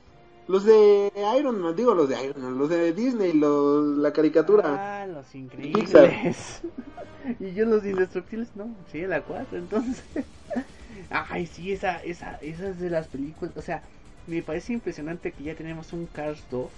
Los 0.46 0.64
de 0.64 1.10
Iron 1.38 1.60
Man, 1.60 1.74
digo 1.74 1.94
los 1.94 2.08
de 2.10 2.22
Iron 2.22 2.42
Man, 2.42 2.58
los 2.58 2.68
de 2.68 2.92
Disney, 2.92 3.32
los, 3.32 3.96
la 3.96 4.12
caricatura. 4.12 5.02
Ah, 5.02 5.06
los 5.06 5.26
Pixar. 5.26 6.04
increíbles. 6.04 6.60
y 7.40 7.54
yo 7.54 7.64
los 7.64 7.84
indestructibles, 7.84 8.54
no, 8.54 8.68
sí, 8.92 9.06
la 9.06 9.22
4, 9.22 9.56
entonces. 9.56 10.04
Ay, 11.10 11.46
sí, 11.46 11.72
esa, 11.72 11.98
esa, 11.98 12.36
esa 12.42 12.68
es 12.68 12.78
de 12.80 12.90
las 12.90 13.08
películas. 13.08 13.56
O 13.56 13.62
sea, 13.62 13.82
me 14.26 14.42
parece 14.42 14.72
impresionante 14.72 15.32
que 15.32 15.44
ya 15.44 15.54
tenemos 15.54 15.92
un 15.92 16.06
Cars 16.06 16.42
2, 16.50 16.70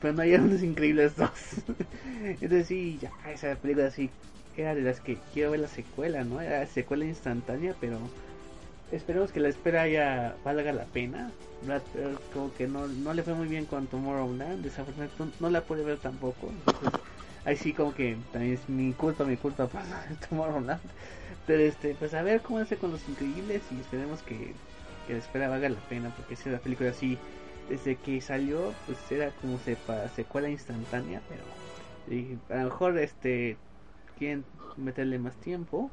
pero 0.00 0.14
no 0.14 0.22
hay 0.22 0.34
unos 0.36 0.62
increíbles 0.62 1.16
2. 1.16 1.30
entonces, 2.04 2.66
sí, 2.66 2.98
ya, 3.00 3.10
esa 3.30 3.54
película 3.56 3.90
sí 3.90 4.10
era 4.56 4.74
de 4.74 4.82
las 4.82 5.00
que 5.00 5.18
quiero 5.34 5.50
ver 5.50 5.60
la 5.60 5.68
secuela, 5.68 6.24
¿no? 6.24 6.40
Era 6.40 6.66
secuela 6.66 7.04
instantánea, 7.04 7.74
pero 7.80 7.98
esperemos 8.92 9.32
que 9.32 9.40
la 9.40 9.48
espera 9.48 9.88
ya 9.88 10.36
valga 10.44 10.72
la 10.72 10.84
pena. 10.84 11.32
Brad 11.62 11.82
Pitt 11.92 12.20
como 12.32 12.52
que 12.52 12.66
no, 12.68 12.86
no 12.86 13.14
le 13.14 13.22
fue 13.22 13.34
muy 13.34 13.48
bien 13.48 13.64
con 13.66 13.86
Tomorrowland, 13.86 14.62
desafortunadamente 14.62 15.36
no, 15.40 15.50
la 15.50 15.62
pude 15.62 15.82
ver 15.82 15.98
tampoco. 15.98 16.50
Entonces, 16.50 17.00
ahí 17.44 17.56
sí 17.56 17.72
como 17.72 17.94
que 17.94 18.18
también 18.32 18.54
es 18.54 18.68
mi 18.68 18.92
culpa, 18.92 19.24
mi 19.24 19.36
culpa 19.36 19.66
por 19.66 19.80
Tomorrowland. 20.28 20.80
Pero 21.46 21.62
este, 21.62 21.94
pues 21.94 22.14
a 22.14 22.22
ver 22.22 22.42
cómo 22.42 22.58
hace 22.58 22.78
con 22.78 22.90
los 22.92 23.08
increíbles 23.08 23.70
y 23.72 23.80
esperemos 23.80 24.22
que, 24.22 24.60
que 25.06 25.12
la 25.14 25.18
espera 25.20 25.48
valga 25.48 25.68
la 25.70 25.80
pena, 25.88 26.14
porque 26.14 26.36
si 26.36 26.50
la 26.50 26.60
película 26.62 26.90
así, 26.90 27.22
desde 27.68 28.00
que 28.00 28.20
salió, 28.20 28.78
pues 28.86 29.10
era 29.12 29.34
como 29.36 29.58
sepa, 29.60 30.08
secuela 30.10 30.50
instantánea, 30.50 31.24
pero 31.28 31.44
y 32.06 32.40
a 32.50 32.56
lo 32.58 32.64
mejor 32.66 32.98
este 32.98 33.60
quieren 34.16 34.46
meterle 34.76 35.18
más 35.18 35.38
tiempo 35.40 35.92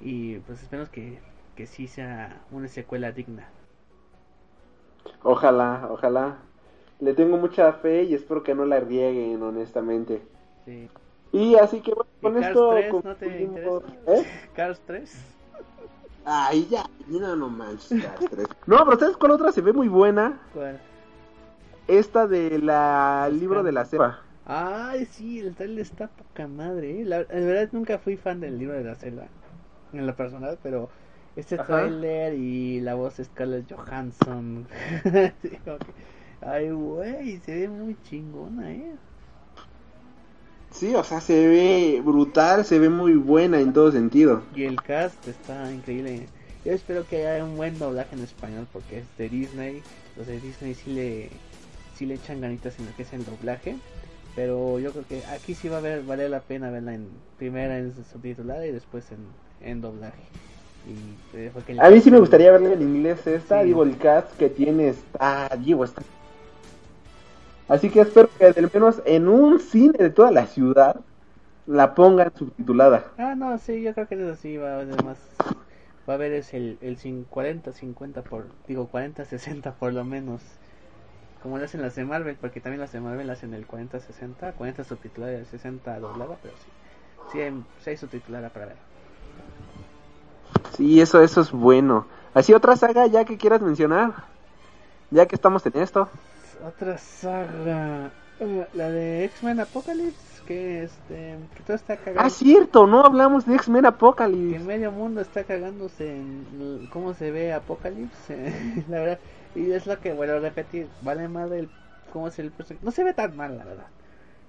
y 0.00 0.38
pues 0.40 0.62
esperemos 0.62 0.90
que, 0.90 1.22
que 1.56 1.66
sí 1.66 1.88
sea 1.88 2.46
una 2.50 2.68
secuela 2.68 3.12
digna. 3.12 3.54
Ojalá, 5.24 5.88
ojalá. 5.90 6.36
Le 7.00 7.14
tengo 7.14 7.36
mucha 7.36 7.72
fe 7.72 8.04
y 8.04 8.14
espero 8.14 8.42
que 8.42 8.54
no 8.54 8.64
la 8.66 8.78
rieguen, 8.80 9.42
honestamente. 9.42 10.22
Sí. 10.64 10.88
Y 11.32 11.56
así 11.56 11.80
que 11.80 11.92
bueno, 11.92 12.10
¿Y 12.20 12.24
con 12.24 12.34
Cars 12.34 12.46
esto 12.48 12.70
3 12.70 13.04
no 13.04 13.16
te 13.16 13.42
interesa? 13.42 13.86
¿Eh? 14.06 14.26
Cars 14.54 14.80
3. 14.86 15.24
Ay, 16.24 16.68
ya, 16.70 16.84
no, 17.08 17.34
no 17.34 17.48
manches, 17.48 18.02
Cars 18.02 18.26
3. 18.30 18.46
No, 18.66 18.84
pero 18.84 18.98
¿sabes 18.98 19.16
cuál 19.16 19.32
otra 19.32 19.50
se 19.50 19.60
ve 19.60 19.72
muy 19.72 19.88
buena? 19.88 20.40
¿Cuál? 20.54 20.78
Esta 21.88 22.26
de 22.26 22.58
la 22.58 23.28
libro 23.32 23.62
de 23.62 23.72
la 23.72 23.84
selva. 23.84 24.20
Ay, 24.44 25.06
sí, 25.06 25.40
el 25.40 25.54
trailer 25.54 25.80
está 25.80 26.08
poca 26.08 26.46
madre. 26.46 27.00
¿eh? 27.00 27.04
La, 27.04 27.20
la 27.20 27.26
verdad 27.28 27.68
nunca 27.72 27.98
fui 27.98 28.16
fan 28.16 28.40
del 28.40 28.58
libro 28.58 28.76
de 28.76 28.84
la 28.84 28.94
selva, 28.94 29.26
en 29.92 30.06
lo 30.06 30.14
personal, 30.14 30.58
pero 30.62 30.90
este 31.36 31.54
Ajá. 31.56 31.64
trailer 31.66 32.34
y 32.34 32.80
la 32.80 32.94
voz 32.94 33.16
de 33.16 33.24
Scarlett 33.24 33.72
Johansson. 33.72 34.66
Sí, 35.42 35.58
Ay, 36.44 36.70
güey, 36.70 37.38
se 37.38 37.54
ve 37.60 37.68
muy 37.68 37.96
chingona, 38.02 38.72
eh. 38.72 38.96
Sí, 40.72 40.94
o 40.94 41.04
sea, 41.04 41.20
se 41.20 41.46
ve 41.46 42.02
brutal, 42.04 42.64
se 42.64 42.78
ve 42.78 42.88
muy 42.88 43.14
buena 43.14 43.60
en 43.60 43.72
todo 43.72 43.92
sentido. 43.92 44.42
Y 44.54 44.64
el 44.64 44.82
cast 44.82 45.26
está 45.26 45.72
increíble. 45.72 46.28
Yo 46.64 46.72
espero 46.72 47.06
que 47.06 47.26
haya 47.26 47.44
un 47.44 47.56
buen 47.56 47.78
doblaje 47.78 48.14
en 48.14 48.22
español 48.22 48.68
porque 48.72 48.98
es 48.98 49.16
de 49.16 49.28
Disney. 49.28 49.82
Los 50.16 50.26
de 50.26 50.40
Disney 50.40 50.74
sí 50.74 50.90
le, 50.90 51.30
sí 51.92 52.06
le 52.06 52.14
echan 52.14 52.40
ganitas 52.40 52.78
en 52.78 52.86
lo 52.86 52.94
que 52.94 53.02
es 53.02 53.12
el 53.12 53.24
doblaje. 53.24 53.76
Pero 54.34 54.78
yo 54.78 54.92
creo 54.92 55.06
que 55.06 55.24
aquí 55.26 55.54
sí 55.54 55.68
va 55.68 55.76
a 55.76 55.78
haber, 55.80 56.02
vale 56.04 56.28
la 56.28 56.40
pena 56.40 56.70
verla 56.70 56.94
en 56.94 57.08
primera 57.36 57.78
en 57.78 57.92
subtitulada 58.04 58.66
y 58.66 58.72
después 58.72 59.10
en, 59.12 59.18
en 59.60 59.80
doblaje. 59.80 60.22
Y, 60.84 61.16
eh, 61.32 61.52
A 61.78 61.90
mí 61.90 62.00
sí 62.00 62.10
me 62.10 62.18
gustaría 62.18 62.50
verla 62.52 62.72
en 62.72 62.82
inglés 62.82 63.26
esta, 63.26 63.60
Sí. 63.60 63.66
digo, 63.66 63.82
el 63.82 63.96
cast 63.98 64.32
que 64.36 64.48
tiene 64.48 64.88
está, 64.88 65.48
digo, 65.58 65.84
está. 65.84 66.02
Así 67.72 67.88
que 67.88 68.02
espero 68.02 68.28
que 68.38 68.44
al 68.44 68.70
menos 68.70 69.00
en 69.06 69.28
un 69.28 69.58
cine 69.58 69.96
de 69.96 70.10
toda 70.10 70.30
la 70.30 70.44
ciudad 70.44 71.00
la 71.66 71.94
pongan 71.94 72.30
subtitulada. 72.36 73.06
Ah, 73.16 73.34
no, 73.34 73.56
sí, 73.56 73.80
yo 73.80 73.94
creo 73.94 74.06
que 74.06 74.14
eso 74.14 74.34
sí 74.34 74.58
va 74.58 74.72
a 74.72 74.74
haber 74.80 75.02
más. 75.02 75.16
Va 76.06 76.12
a 76.12 76.16
haber 76.16 76.32
es 76.32 76.52
el, 76.52 76.76
el 76.82 76.98
40-50 76.98 78.24
por. 78.24 78.44
Digo, 78.68 78.90
40-60 78.92 79.72
por 79.72 79.94
lo 79.94 80.04
menos. 80.04 80.42
Como 81.42 81.56
lo 81.56 81.64
hacen 81.64 81.80
las 81.80 81.94
de 81.94 82.04
Marvel, 82.04 82.36
porque 82.38 82.60
también 82.60 82.78
las 82.78 82.92
de 82.92 83.00
Marvel 83.00 83.30
hacen 83.30 83.54
el 83.54 83.66
40-60, 83.66 84.52
40 84.52 84.84
subtitulada 84.84 85.32
y 85.32 85.36
el 85.36 85.46
60 85.46 85.98
doblada, 85.98 86.36
pero 86.42 86.52
sí. 86.58 86.68
Sí 87.32 87.40
hay, 87.40 87.64
sí 87.80 87.88
hay 87.88 87.96
subtitulada 87.96 88.50
para 88.50 88.66
ver. 88.66 88.76
Sí, 90.76 91.00
eso, 91.00 91.22
eso 91.22 91.40
es 91.40 91.50
bueno. 91.50 92.06
Así 92.34 92.52
otra 92.52 92.76
saga 92.76 93.06
ya 93.06 93.24
que 93.24 93.38
quieras 93.38 93.62
mencionar, 93.62 94.12
ya 95.10 95.24
que 95.24 95.36
estamos 95.36 95.64
en 95.64 95.78
esto. 95.80 96.10
Otra 96.66 96.96
saga. 96.98 98.10
eh, 98.40 98.66
la 98.74 98.90
de 98.90 99.24
X-Men 99.24 99.60
Apocalypse, 99.60 100.42
que 100.46 100.84
este. 100.84 101.36
Que 101.56 101.62
todo 101.64 101.76
está 101.76 101.96
cagado. 101.96 102.26
Ah, 102.26 102.30
cierto, 102.30 102.86
no 102.86 103.04
hablamos 103.04 103.46
de 103.46 103.54
X-Men 103.56 103.82
que 103.82 103.88
Apocalypse. 103.88 104.58
medio 104.64 104.92
mundo 104.92 105.20
está 105.20 105.44
cagándose 105.44 106.16
en 106.16 106.88
cómo 106.92 107.14
se 107.14 107.30
ve 107.30 107.52
Apocalipsis, 107.52 108.36
la 108.88 108.98
verdad. 109.00 109.18
Y 109.54 109.70
es 109.72 109.86
lo 109.86 109.98
que, 110.00 110.12
bueno, 110.12 110.38
repetir, 110.40 110.88
vale 111.02 111.28
más 111.28 111.50
el 111.50 111.68
cómo 112.12 112.28
es 112.28 112.38
el 112.38 112.50
personaje. 112.50 112.84
No 112.84 112.90
se 112.90 113.04
ve 113.04 113.12
tan 113.14 113.36
mal, 113.36 113.56
la 113.58 113.64
verdad. 113.64 113.86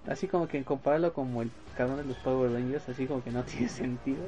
Así 0.07 0.27
como 0.27 0.47
que 0.47 0.63
compararlo 0.63 1.13
como 1.13 1.41
el 1.41 1.51
cabrón 1.77 1.97
de 1.97 2.03
los 2.05 2.17
Power 2.17 2.51
Rangers, 2.51 2.87
así 2.89 3.07
como 3.07 3.23
que 3.23 3.31
no 3.31 3.43
tiene 3.45 3.69
sentido. 3.69 4.23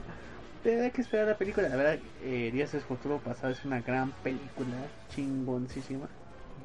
Pero 0.63 0.83
hay 0.83 0.91
que 0.91 1.01
esperar 1.01 1.27
la 1.27 1.37
película, 1.37 1.69
la 1.69 1.75
verdad, 1.75 1.99
eh, 2.23 2.49
Días 2.51 2.71
del 2.71 2.81
Futuro 2.81 3.19
Pasado 3.19 3.53
es 3.53 3.63
una 3.65 3.81
gran 3.81 4.11
película, 4.23 4.75
chingoncísima. 5.09 6.07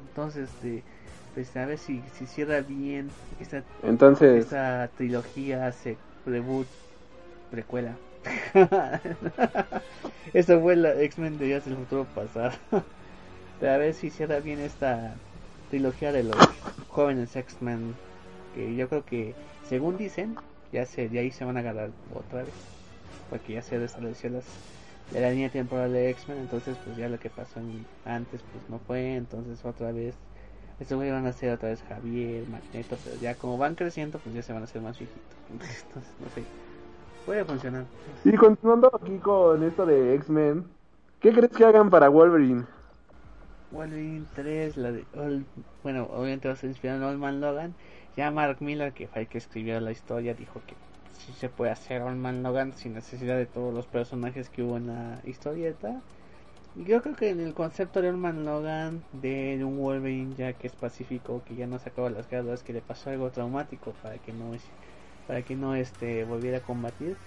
Entonces, 0.09 0.49
este, 0.49 0.83
pues 1.33 1.55
a 1.55 1.65
ver 1.65 1.77
si, 1.79 2.09
si 2.09 2.27
cierra 2.27 2.61
bien 2.61 3.15
esta 3.39 3.65
Entonces, 3.83 4.47
esta 4.49 4.91
trilogía 4.95 5.71
se 5.73 6.01
reboot 6.25 6.69
precuela. 7.49 8.01
Eso 10.33 10.61
fue 10.61 10.75
la 10.75 11.01
X-Men 11.01 11.37
de 11.37 11.45
Días 11.45 11.65
del 11.65 11.75
Futuro 11.77 12.07
pasado. 12.09 12.51
A 13.61 13.77
ver 13.77 13.93
si 13.93 14.11
cierra 14.11 14.39
bien 14.41 14.59
esta 14.59 15.21
trilogía 15.69 16.11
de 16.11 16.23
los 16.23 16.59
jóvenes 16.87 17.35
X-Men. 17.35 17.99
Que 18.51 18.75
yo 18.75 18.89
creo 18.89 19.05
que, 19.05 19.37
según 19.61 19.97
dicen, 19.97 20.39
ya 20.71 20.85
se, 20.85 21.09
de 21.09 21.19
ahí 21.19 21.31
se 21.31 21.45
van 21.45 21.57
a 21.57 21.61
agarrar 21.61 21.93
otra 22.09 22.43
vez. 22.45 22.55
Porque 23.29 23.53
ya 23.53 23.61
se 23.63 23.79
restableció 23.79 24.29
las, 24.29 24.55
de 25.09 25.21
la 25.21 25.31
línea 25.31 25.49
temporal 25.51 25.91
de 25.93 26.09
X-Men. 26.11 26.39
Entonces, 26.39 26.79
pues 26.79 26.95
ya 26.97 27.09
lo 27.09 27.19
que 27.19 27.29
pasó 27.31 27.59
en- 27.59 27.87
antes, 28.03 28.43
pues 28.43 28.69
no 28.69 28.79
fue. 28.81 29.15
Entonces, 29.15 29.65
otra 29.65 29.91
vez 29.91 30.19
estos 30.81 30.97
güeyes 30.97 31.13
van 31.13 31.27
a 31.27 31.31
ser 31.31 31.53
otra 31.53 31.69
vez 31.69 31.83
Javier, 31.87 32.43
Magneto, 32.49 32.97
pero 33.03 33.15
ya 33.21 33.35
como 33.35 33.55
van 33.57 33.75
creciendo, 33.75 34.17
pues 34.17 34.33
ya 34.33 34.41
se 34.41 34.51
van 34.51 34.63
a 34.63 34.65
hacer 34.65 34.81
más 34.81 34.97
viejitos. 34.97 35.21
Entonces, 35.51 35.85
no 36.19 36.29
sé. 36.33 36.43
Puede 37.25 37.45
funcionar. 37.45 37.85
y 38.25 38.31
continuando 38.31 38.91
aquí 38.99 39.19
con 39.19 39.63
esto 39.63 39.85
de 39.85 40.15
X-Men, 40.15 40.65
¿qué 41.19 41.31
crees 41.33 41.51
que 41.51 41.63
hagan 41.63 41.91
para 41.91 42.09
Wolverine? 42.09 42.65
Wolverine 43.69 44.25
3, 44.35 44.77
la 44.77 44.91
de. 44.91 45.05
Bueno, 45.83 46.09
obviamente 46.11 46.47
va 46.47 46.55
a 46.55 46.57
ser 46.57 46.71
inspirado 46.71 46.99
en 46.99 47.05
Old 47.05 47.19
Man 47.19 47.41
Logan. 47.41 47.75
Ya 48.17 48.31
Mark 48.31 48.57
Miller, 48.59 48.91
que 48.91 49.07
fue 49.07 49.21
el 49.21 49.27
que 49.27 49.37
escribió 49.37 49.79
la 49.79 49.91
historia, 49.91 50.33
dijo 50.33 50.61
que 50.65 50.73
sí 51.13 51.31
se 51.33 51.47
puede 51.47 51.71
hacer 51.71 52.01
Old 52.01 52.17
Man 52.17 52.41
Logan 52.41 52.73
sin 52.73 52.95
necesidad 52.95 53.37
de 53.37 53.45
todos 53.45 53.71
los 53.71 53.85
personajes 53.85 54.49
que 54.49 54.63
hubo 54.63 54.77
en 54.77 54.87
la 54.87 55.21
historieta. 55.25 56.01
Yo 56.75 57.01
creo 57.01 57.15
que 57.17 57.29
en 57.29 57.41
el 57.41 57.53
concepto 57.53 58.01
de 58.01 58.09
Old 58.09 58.17
Man 58.17 58.45
Logan, 58.45 59.03
de 59.11 59.61
un 59.61 59.77
Wolverine 59.77 60.33
ya 60.37 60.53
que 60.53 60.67
es 60.67 60.73
pacífico, 60.73 61.43
que 61.45 61.55
ya 61.55 61.67
no 61.67 61.77
se 61.79 61.89
acabó 61.89 62.09
las 62.09 62.29
guerras, 62.29 62.63
que 62.63 62.71
le 62.71 62.79
pasó 62.79 63.09
algo 63.09 63.29
traumático 63.29 63.91
para 64.01 64.17
que 64.19 64.31
no 64.31 64.53
para 65.27 65.41
que 65.41 65.55
no 65.55 65.75
este 65.75 66.23
volviera 66.23 66.59
a 66.59 66.61
combatir, 66.61 67.17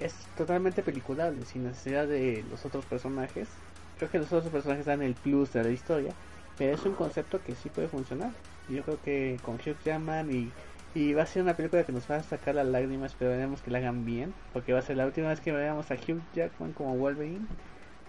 es 0.00 0.14
totalmente 0.36 0.82
peliculable, 0.82 1.44
sin 1.44 1.64
necesidad 1.64 2.08
de 2.08 2.44
los 2.50 2.64
otros 2.64 2.84
personajes. 2.84 3.48
Creo 3.98 4.10
que 4.10 4.18
los 4.18 4.32
otros 4.32 4.52
personajes 4.52 4.86
dan 4.86 5.02
el 5.02 5.14
plus 5.14 5.52
de 5.52 5.62
la 5.62 5.70
historia, 5.70 6.12
pero 6.58 6.74
es 6.74 6.84
un 6.84 6.94
concepto 6.94 7.40
que 7.44 7.54
sí 7.54 7.68
puede 7.68 7.86
funcionar. 7.86 8.32
Yo 8.68 8.82
creo 8.82 9.00
que 9.02 9.38
con 9.44 9.54
Hugh 9.54 9.76
Jackman 9.84 10.32
y, 10.34 10.50
y 10.96 11.14
va 11.14 11.22
a 11.22 11.26
ser 11.26 11.42
una 11.42 11.54
película 11.54 11.84
que 11.84 11.92
nos 11.92 12.10
va 12.10 12.16
a 12.16 12.22
sacar 12.24 12.56
las 12.56 12.66
lágrimas, 12.66 13.14
pero 13.16 13.30
veremos 13.30 13.60
que 13.60 13.70
la 13.70 13.78
hagan 13.78 14.04
bien, 14.04 14.34
porque 14.52 14.72
va 14.72 14.80
a 14.80 14.82
ser 14.82 14.96
la 14.96 15.06
última 15.06 15.28
vez 15.28 15.40
que 15.40 15.52
veamos 15.52 15.92
a 15.92 15.94
Hugh 15.94 16.22
Jackman 16.34 16.72
como 16.72 16.96
Wolverine. 16.96 17.46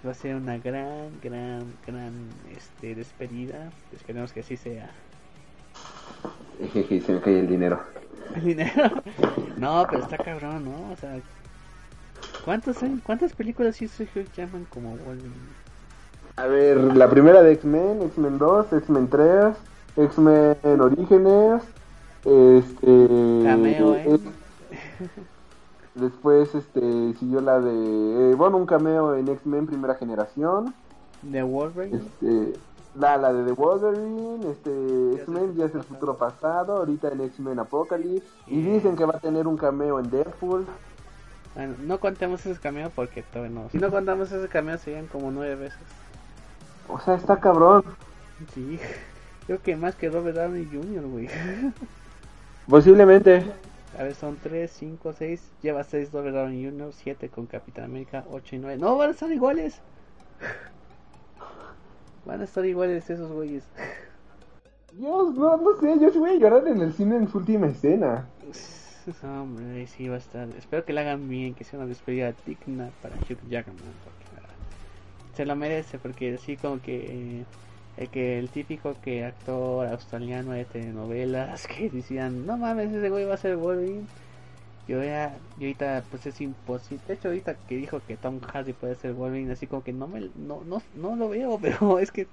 Va 0.06 0.12
a 0.12 0.14
ser 0.16 0.36
una 0.36 0.58
gran, 0.58 1.12
gran, 1.22 1.74
gran 1.86 2.12
este, 2.56 2.96
despedida. 2.96 3.72
Esperemos 3.94 4.34
que 4.34 4.40
así 4.40 4.58
sea. 4.58 4.90
Se 6.74 7.14
me 7.14 7.22
cae 7.22 7.40
el 7.40 7.48
dinero. 7.48 7.82
El 8.36 8.44
dinero. 8.44 8.92
No, 9.58 9.86
pero 9.88 10.02
está 10.02 10.18
cabrón, 10.18 10.66
¿no? 10.66 10.92
O 10.92 10.96
sea, 10.96 11.20
¿cuántos 12.44 12.78
¿cuántas 13.04 13.34
películas 13.34 13.80
hizo 13.80 14.02
Hugh 14.02 14.26
Jackman 14.36 14.66
como 14.66 14.98
Wolverine? 14.98 15.36
A 16.38 16.48
ver, 16.48 16.78
la 16.78 17.08
primera 17.08 17.44
de 17.44 17.52
X-Men, 17.54 18.02
X-Men 18.02 18.40
2, 18.40 18.74
X-Men 18.74 19.08
3, 19.08 19.56
X-Men 19.98 20.82
Orígenes, 20.82 21.62
este... 22.26 23.44
Cameo, 23.44 23.96
¿eh? 23.96 24.20
Después, 25.96 26.56
este, 26.56 27.14
siguió 27.20 27.42
la 27.42 27.60
de... 27.60 28.32
eh, 28.32 28.36
bueno, 28.36 28.58
un 28.58 28.66
cameo 28.66 29.16
en 29.16 29.28
X-Men 29.28 29.68
Primera 29.68 29.96
Generación. 29.96 30.74
De 31.22 31.44
Wolverine. 31.44 31.98
Este, 31.98 32.54
la, 32.96 33.18
la 33.18 33.34
de 33.34 33.46
The 33.46 33.52
Wolverine, 33.52 34.50
este, 34.50 34.72
X-Men 35.22 35.56
ya 35.56 35.66
es 35.66 35.76
el 35.76 35.84
futuro 35.84 36.18
pasado, 36.18 36.78
ahorita 36.78 37.10
en 37.10 37.22
X-Men 37.22 37.60
Apocalypse. 37.60 38.28
Y 38.48 38.62
dicen 38.62 38.96
que 38.96 39.06
va 39.06 39.16
a 39.16 39.20
tener 39.20 39.48
un 39.48 39.58
cameo 39.58 40.00
en 40.00 40.10
Deadpool. 40.10 40.66
Bueno, 41.56 41.76
no 41.84 42.00
contemos 42.00 42.46
ese 42.46 42.60
cameo 42.60 42.90
porque 42.90 43.24
todavía 43.24 43.54
no. 43.54 43.70
Si 43.70 43.78
no 43.78 43.92
contamos 43.92 44.32
ese 44.32 44.48
cameo 44.48 44.78
serían 44.78 45.08
como 45.08 45.32
nueve 45.32 45.56
veces. 45.56 45.80
O 46.88 47.00
sea, 47.00 47.16
está 47.16 47.38
cabrón. 47.40 47.84
Sí. 48.54 48.80
Creo 49.46 49.62
que 49.62 49.76
más 49.76 49.96
que 49.96 50.10
Robert 50.10 50.38
Downey 50.38 50.66
Jr., 50.66 51.06
güey. 51.06 51.30
Posiblemente. 52.70 53.44
A 53.98 54.04
ver, 54.04 54.16
son 54.16 54.38
3, 54.42 54.72
5, 54.72 55.14
6. 55.14 55.52
Lleva 55.62 55.84
6 55.84 56.12
Robert 56.12 56.36
Downey 56.36 56.66
Jr., 56.66 56.94
7 56.94 57.30
con 57.30 57.46
Capitán 57.46 57.86
América, 57.86 58.24
8 58.32 58.56
y 58.56 58.60
9. 58.60 58.78
No, 58.78 58.98
van 58.98 59.10
a 59.10 59.12
estar 59.12 59.32
iguales. 59.32 59.82
Van 62.26 62.42
a 62.42 62.44
estar 62.44 62.66
iguales 62.66 63.10
esos 63.10 63.32
güeyes. 63.32 63.64
Dios, 64.94 65.36
no, 65.36 65.58
no 65.58 65.80
sé, 65.80 65.98
yo 66.00 66.12
sí 66.12 66.20
voy 66.20 66.32
a 66.32 66.36
llorar 66.36 66.68
en 66.68 66.82
el 66.82 66.94
cine 66.94 67.16
en 67.18 67.28
su 67.28 67.38
última 67.40 67.68
escena. 67.68 68.28
Hombre, 69.24 69.88
sí 69.88 70.08
va 70.08 70.16
a 70.16 70.20
estar. 70.20 70.48
Espero 70.58 70.86
que 70.86 70.94
la 70.94 71.02
hagan 71.02 71.28
bien, 71.28 71.56
que 71.56 71.64
sea 71.64 71.80
una 71.80 71.88
despedida 71.88 72.34
digna 72.46 72.92
para 73.02 73.16
Hugh 73.16 73.40
Jackman. 73.50 73.78
Porque, 74.04 74.26
la 74.36 74.42
verdad, 74.42 74.56
se 75.34 75.46
lo 75.46 75.56
merece, 75.56 75.98
porque 75.98 76.36
así 76.36 76.58
como 76.58 76.82
que. 76.82 77.40
eh, 77.40 77.46
el 78.02 78.10
que 78.10 78.40
el 78.40 78.50
típico 78.50 78.96
que 79.04 79.24
actor 79.24 79.86
australiano 79.88 80.54
de 80.54 80.66
telenovelas 80.66 81.68
que 81.68 81.90
decían, 81.90 82.48
no 82.48 82.58
mames, 82.58 82.92
ese 82.92 83.10
güey 83.10 83.26
va 83.26 83.36
a 83.36 83.38
ser 83.38 83.58
Wolverine. 83.58 84.08
Yo 84.88 85.04
ya, 85.04 85.38
yo 85.58 85.68
ahorita 85.68 86.04
pues 86.10 86.26
es 86.26 86.42
imposible. 86.42 87.04
De 87.08 87.14
hecho 87.14 87.28
ahorita 87.28 87.56
que 87.70 87.76
dijo 87.76 88.02
que 88.08 88.18
Tom 88.18 88.40
Hardy 88.42 88.74
puede 88.74 88.96
ser 88.96 89.14
Wolverine, 89.14 89.54
así 89.54 89.68
como 89.68 89.84
que 89.84 89.94
no 89.94 90.08
me 90.08 90.32
no, 90.36 90.64
no, 90.66 90.82
no 90.96 91.16
lo 91.16 91.30
veo, 91.30 91.60
pero 91.62 92.00
es 92.00 92.12
que 92.12 92.28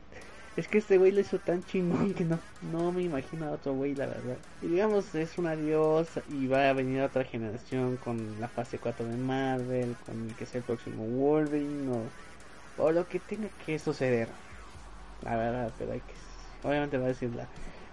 es 0.56 0.66
que 0.66 0.78
este 0.78 0.96
güey 0.96 1.12
lo 1.12 1.20
hizo 1.20 1.38
tan 1.38 1.62
chingón 1.62 2.14
que 2.14 2.24
no, 2.24 2.38
no 2.72 2.90
me 2.90 3.02
imagino 3.02 3.46
a 3.46 3.50
otro 3.52 3.74
güey, 3.74 3.94
la 3.94 4.06
verdad. 4.06 4.38
Y 4.62 4.68
digamos, 4.68 5.14
es 5.14 5.36
un 5.36 5.46
adiós 5.46 6.08
y 6.30 6.46
va 6.46 6.70
a 6.70 6.72
venir 6.72 7.02
otra 7.02 7.24
generación 7.24 7.98
con 7.98 8.40
la 8.40 8.48
fase 8.48 8.78
4 8.78 9.06
de 9.06 9.16
Marvel, 9.18 9.94
con 10.06 10.28
el 10.28 10.34
que 10.34 10.46
sea 10.46 10.60
el 10.60 10.64
próximo 10.64 11.04
Wolverine 11.04 11.92
o, 11.92 12.82
o 12.82 12.90
lo 12.90 13.06
que 13.06 13.20
tenga 13.20 13.48
que 13.66 13.78
suceder. 13.78 14.28
La 15.22 15.36
verdad, 15.36 15.72
pero 15.78 15.92
hay 15.92 16.00
que... 16.00 16.68
Obviamente 16.68 16.98
va 16.98 17.06
a 17.06 17.08
decir 17.08 17.34
la... 17.34 17.46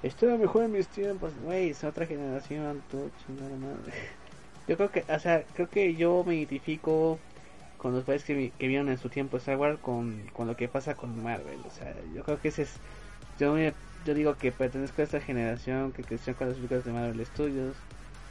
Estuvo 0.04 0.38
mejor 0.38 0.66
en 0.66 0.72
mis 0.72 0.88
tiempos, 0.88 1.32
güey, 1.44 1.70
es 1.70 1.84
otra 1.84 2.06
generación, 2.06 2.82
tú 2.92 3.10
chingada 3.26 3.56
madre. 3.56 3.94
Yo 4.68 4.78
creo 4.78 4.92
que, 4.92 5.04
o 5.08 5.20
sea, 5.20 5.44
creo 5.54 5.70
que 5.70 5.94
yo 5.94 6.24
me 6.26 6.36
identifico 6.36 7.20
con 7.78 7.94
los 7.94 8.04
países 8.04 8.26
que, 8.26 8.52
que 8.58 8.68
vieron 8.68 8.90
en 8.90 8.98
su 8.98 9.10
tiempo 9.10 9.38
Star 9.38 9.58
Wars 9.58 9.80
con, 9.80 10.24
con 10.34 10.48
lo 10.48 10.56
que 10.56 10.68
pasa 10.68 10.96
con 10.96 11.22
Marvel. 11.24 11.60
O 11.68 11.70
sea, 11.70 11.94
yo 12.16 12.24
creo 12.24 12.42
que 12.42 12.48
ese 12.48 12.64
es. 12.64 12.74
Yo, 13.38 13.56
yo 14.06 14.14
digo 14.16 14.36
que 14.38 14.52
pertenezco 14.52 15.04
a 15.04 15.06
esta 15.06 15.22
generación 15.22 15.92
que 15.92 16.04
creció 16.04 16.36
con 16.36 16.48
las 16.48 16.58
películas 16.58 16.84
de 16.84 16.94
Marvel 16.94 17.26
Studios. 17.28 17.76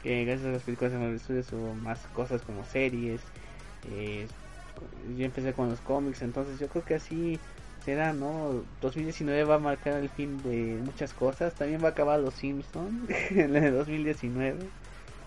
Que 0.03 0.25
gracias 0.25 0.47
a 0.49 0.51
las 0.51 0.63
películas 0.63 0.91
de 0.91 0.99
Marvel 0.99 1.19
Studios 1.21 1.53
hubo 1.53 1.73
más 1.73 2.05
cosas 2.07 2.41
como 2.41 2.65
series, 2.65 3.21
eh, 3.83 4.27
yo 5.17 5.25
empecé 5.25 5.53
con 5.53 5.69
los 5.69 5.79
cómics, 5.81 6.21
entonces 6.21 6.59
yo 6.59 6.67
creo 6.67 6.83
que 6.83 6.95
así 6.95 7.39
será, 7.85 8.13
¿no? 8.13 8.63
2019 8.81 9.43
va 9.43 9.55
a 9.55 9.59
marcar 9.59 9.93
el 9.93 10.09
fin 10.09 10.41
de 10.41 10.81
muchas 10.83 11.13
cosas, 11.13 11.53
también 11.53 11.83
va 11.83 11.89
a 11.89 11.91
acabar 11.91 12.19
los 12.19 12.33
Simpsons 12.33 13.07
en 13.29 13.55
el 13.55 13.75
2019. 13.75 14.59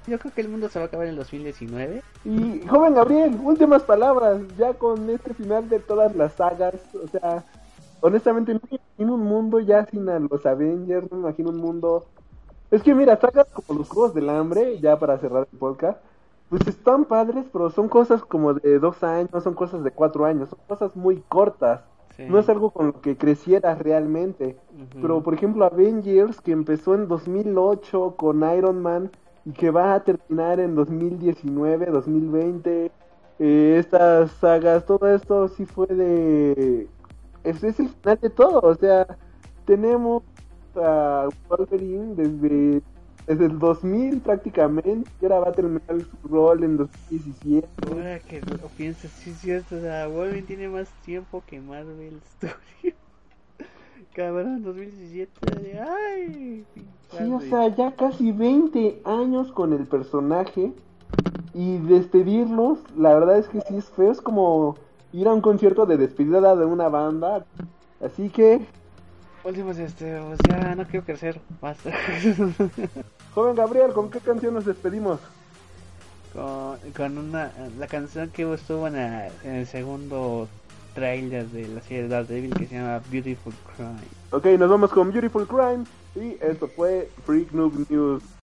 Yo 0.09 0.19
creo 0.19 0.35
que 0.35 0.41
el 0.41 0.49
mundo 0.49 0.69
se 0.69 0.79
va 0.79 0.87
a 0.87 0.89
acabar 0.89 1.07
en 1.07 1.13
el 1.13 1.19
2019. 1.19 2.03
Y 2.25 2.67
joven 2.67 2.95
Gabriel, 2.95 3.39
últimas 3.43 3.83
palabras, 3.85 4.41
ya 4.59 4.75
con 4.75 5.09
este 5.09 5.35
final 5.35 5.69
de 5.69 5.79
todas 5.79 6.17
las 6.17 6.33
sagas, 6.33 6.75
o 6.95 7.07
sea, 7.07 7.45
honestamente 8.01 8.55
no 8.55 8.61
me 8.69 8.79
imagino 8.79 9.15
un 9.15 9.25
mundo 9.25 9.61
ya 9.61 9.87
sin 9.87 10.09
a 10.09 10.19
los 10.19 10.45
Avengers, 10.45 11.11
no 11.13 11.19
me 11.19 11.29
imagino 11.29 11.51
un 11.51 11.59
mundo... 11.59 12.07
Es 12.71 12.83
que 12.83 12.95
mira, 12.95 13.19
sagas 13.21 13.47
como 13.53 13.79
los 13.79 13.89
Juegos 13.89 14.15
del 14.15 14.29
Hambre, 14.31 14.81
ya 14.81 14.99
para 14.99 15.19
cerrar 15.19 15.47
el 15.51 15.59
podcast, 15.59 15.99
pues 16.49 16.67
están 16.67 17.05
padres, 17.05 17.47
pero 17.53 17.71
son 17.71 17.89
cosas 17.89 18.23
como 18.23 18.55
de 18.55 18.79
dos 18.79 19.03
años, 19.05 19.45
son 19.45 19.55
cosas 19.55 19.85
de 19.85 19.91
cuatro 19.91 20.25
años, 20.25 20.49
son 20.49 20.59
cosas 20.67 20.97
muy 20.97 21.23
cortas. 21.29 21.83
No 22.19 22.39
es 22.39 22.49
algo 22.49 22.71
con 22.71 22.89
lo 22.89 23.01
que 23.01 23.17
crecieras 23.17 23.79
realmente. 23.79 24.57
Pero, 25.01 25.23
por 25.23 25.35
ejemplo, 25.35 25.65
Avengers, 25.65 26.41
que 26.41 26.53
empezó 26.53 26.95
en 26.95 27.07
2008 27.07 28.15
con 28.17 28.43
Iron 28.57 28.83
Man 28.83 29.11
y 29.45 29.53
que 29.53 29.71
va 29.71 29.95
a 29.95 30.03
terminar 30.03 30.59
en 30.59 30.75
2019, 30.75 31.87
2020, 31.87 32.91
eh, 33.39 33.77
estas 33.79 34.33
sagas, 34.33 34.85
todo 34.85 35.09
esto 35.15 35.49
sí 35.49 35.65
fue 35.65 35.87
de... 35.87 36.89
Es, 37.45 37.63
es 37.63 37.79
el 37.79 37.89
final 37.89 38.19
de 38.21 38.31
todo, 38.31 38.61
o 38.61 38.75
sea, 38.75 39.07
tenemos 39.65 40.25
a 40.75 41.29
Wolverine 41.49 42.15
desde 42.17 42.83
desde 43.29 43.45
el 43.45 43.59
2000 43.59 44.21
prácticamente, 44.23 45.11
y 45.21 45.25
ahora 45.25 45.41
va 45.41 45.49
a 45.51 45.55
terminar 45.55 46.01
su 46.01 46.29
rol 46.29 46.65
en 46.65 46.79
2017. 46.79 47.69
Ahora 47.85 48.19
que 48.21 48.41
lo 48.41 48.69
piensas, 48.71 49.11
sí 49.13 49.31
es 49.31 49.39
cierto, 49.39 49.77
o 49.77 49.81
sea, 49.81 50.09
Wolverine 50.09 50.47
tiene 50.47 50.69
más 50.69 50.89
tiempo 51.05 51.43
que 51.47 51.61
Marvel 51.61 52.21
Studios. 52.37 52.97
Cabrón, 54.15 54.63
2017, 54.63 55.79
ay. 55.79 56.65
Sí, 57.11 57.33
o 57.33 57.41
sea, 57.41 57.69
ya 57.69 57.95
casi 57.95 58.33
20 58.33 59.03
años 59.05 59.53
con 59.53 59.73
el 59.75 59.87
personaje 59.87 60.73
y 61.55 61.79
despedirlos, 61.79 62.79
la 62.97 63.15
verdad 63.15 63.39
es 63.39 63.49
que 63.49 63.61
sí 63.61 63.77
es 63.77 63.91
feo, 63.91 64.11
es 64.11 64.21
como 64.21 64.77
ir 65.13 65.29
a 65.29 65.35
un 65.35 65.41
concierto 65.41 65.87
de 65.87 65.99
despedida 65.99 66.57
de 66.57 66.65
una 66.65 66.89
banda. 66.89 67.47
Así 68.01 68.31
que 68.31 68.67
últimos 69.49 69.79
este, 69.79 70.21
pues 70.21 70.39
ya 70.49 70.75
no 70.75 70.87
quiero 70.87 71.05
crecer 71.05 71.41
más. 71.61 71.79
Joven 73.35 73.57
Gabriel, 73.57 73.93
¿con 73.93 74.11
qué 74.11 74.21
canción 74.21 74.55
nos 74.55 74.67
despedimos? 74.67 75.21
Con, 76.33 76.79
con 76.97 77.19
una, 77.19 77.53
la 77.79 77.87
canción 77.87 78.31
que 78.31 78.53
estuvo 78.53 78.87
en, 78.87 78.97
el 78.97 79.67
segundo 79.67 80.49
trailer 80.95 81.47
de 81.47 81.69
la 81.69 81.81
serie 81.81 82.03
de 82.03 82.09
Daredevil 82.09 82.55
que 82.55 82.67
se 82.67 82.75
llama 82.75 83.01
Beautiful 83.11 83.55
Crime. 83.75 83.99
Ok, 84.31 84.47
nos 84.59 84.69
vamos 84.69 84.91
con 84.91 85.11
Beautiful 85.11 85.47
Crime 85.47 85.85
y 86.15 86.37
esto 86.45 86.69
fue 86.69 87.11
Freak 87.25 87.53
Noob 87.53 87.87
News. 87.89 88.38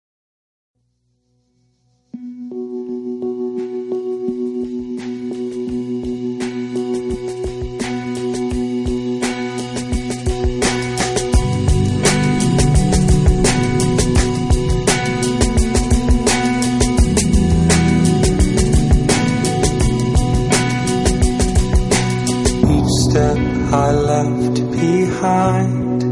Behind. 25.24 26.02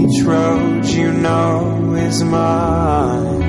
Each 0.00 0.18
road 0.24 0.84
you 0.84 1.12
know 1.12 1.94
is 2.08 2.18
mine. 2.24 3.42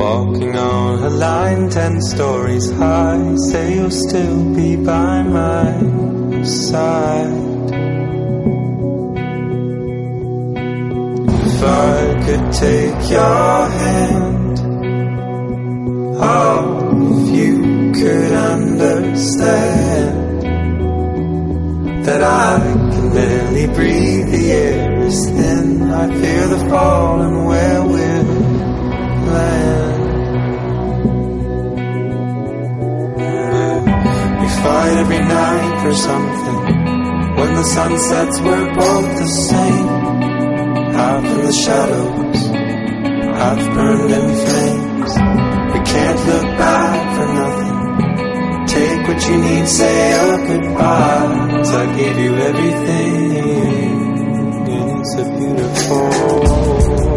Walking 0.00 0.56
on 0.56 1.02
a 1.10 1.10
line 1.10 1.70
ten 1.70 2.00
stories 2.00 2.66
high, 2.70 3.36
say 3.48 3.74
you'll 3.76 3.98
still 4.06 4.40
be 4.56 4.70
by 4.76 5.22
my 5.22 6.42
side. 6.42 7.48
If 11.46 11.56
I 11.92 11.96
could 12.24 12.46
take 12.66 13.00
your 13.16 13.56
hand, 13.82 14.56
oh, 16.32 16.60
if 17.12 17.22
you 17.38 17.52
could 17.98 18.32
understand 18.52 20.19
that 22.04 22.22
I 22.22 22.58
can 22.92 23.12
barely 23.12 23.66
breathe. 23.66 24.30
The 24.30 24.52
air 24.52 25.00
is 25.00 25.26
thin. 25.26 25.82
I 25.82 26.06
fear 26.20 26.46
the 26.48 26.58
fall 26.70 27.20
and 27.20 27.46
where 27.46 27.82
we'll 27.82 28.24
land. 29.28 30.00
We 34.40 34.48
fight 34.62 34.94
every 35.02 35.18
night 35.18 35.82
for 35.82 35.94
something. 35.94 36.58
When 37.38 37.54
the 37.54 37.64
sun 37.64 37.98
sets, 37.98 38.40
we're 38.40 38.74
both 38.74 39.18
the 39.18 39.28
same. 39.28 39.88
Half 40.96 41.24
in 41.24 41.40
the 41.46 41.52
shadows, 41.52 42.46
half 43.40 43.74
burned 43.74 44.10
in 44.18 44.26
flames. 44.44 45.12
We 45.72 45.80
can't 45.92 46.20
look 46.26 46.48
back 46.58 47.16
for 47.16 47.26
nothing 47.34 47.79
you 49.30 49.38
need, 49.38 49.66
say 49.68 50.10
your 50.14 50.36
goodbyes. 50.46 51.70
I 51.70 51.96
gave 51.96 52.18
you 52.18 52.34
everything, 52.34 54.00
and 54.68 55.00
it's 55.00 55.14
a 55.14 55.24
beautiful 55.38 57.09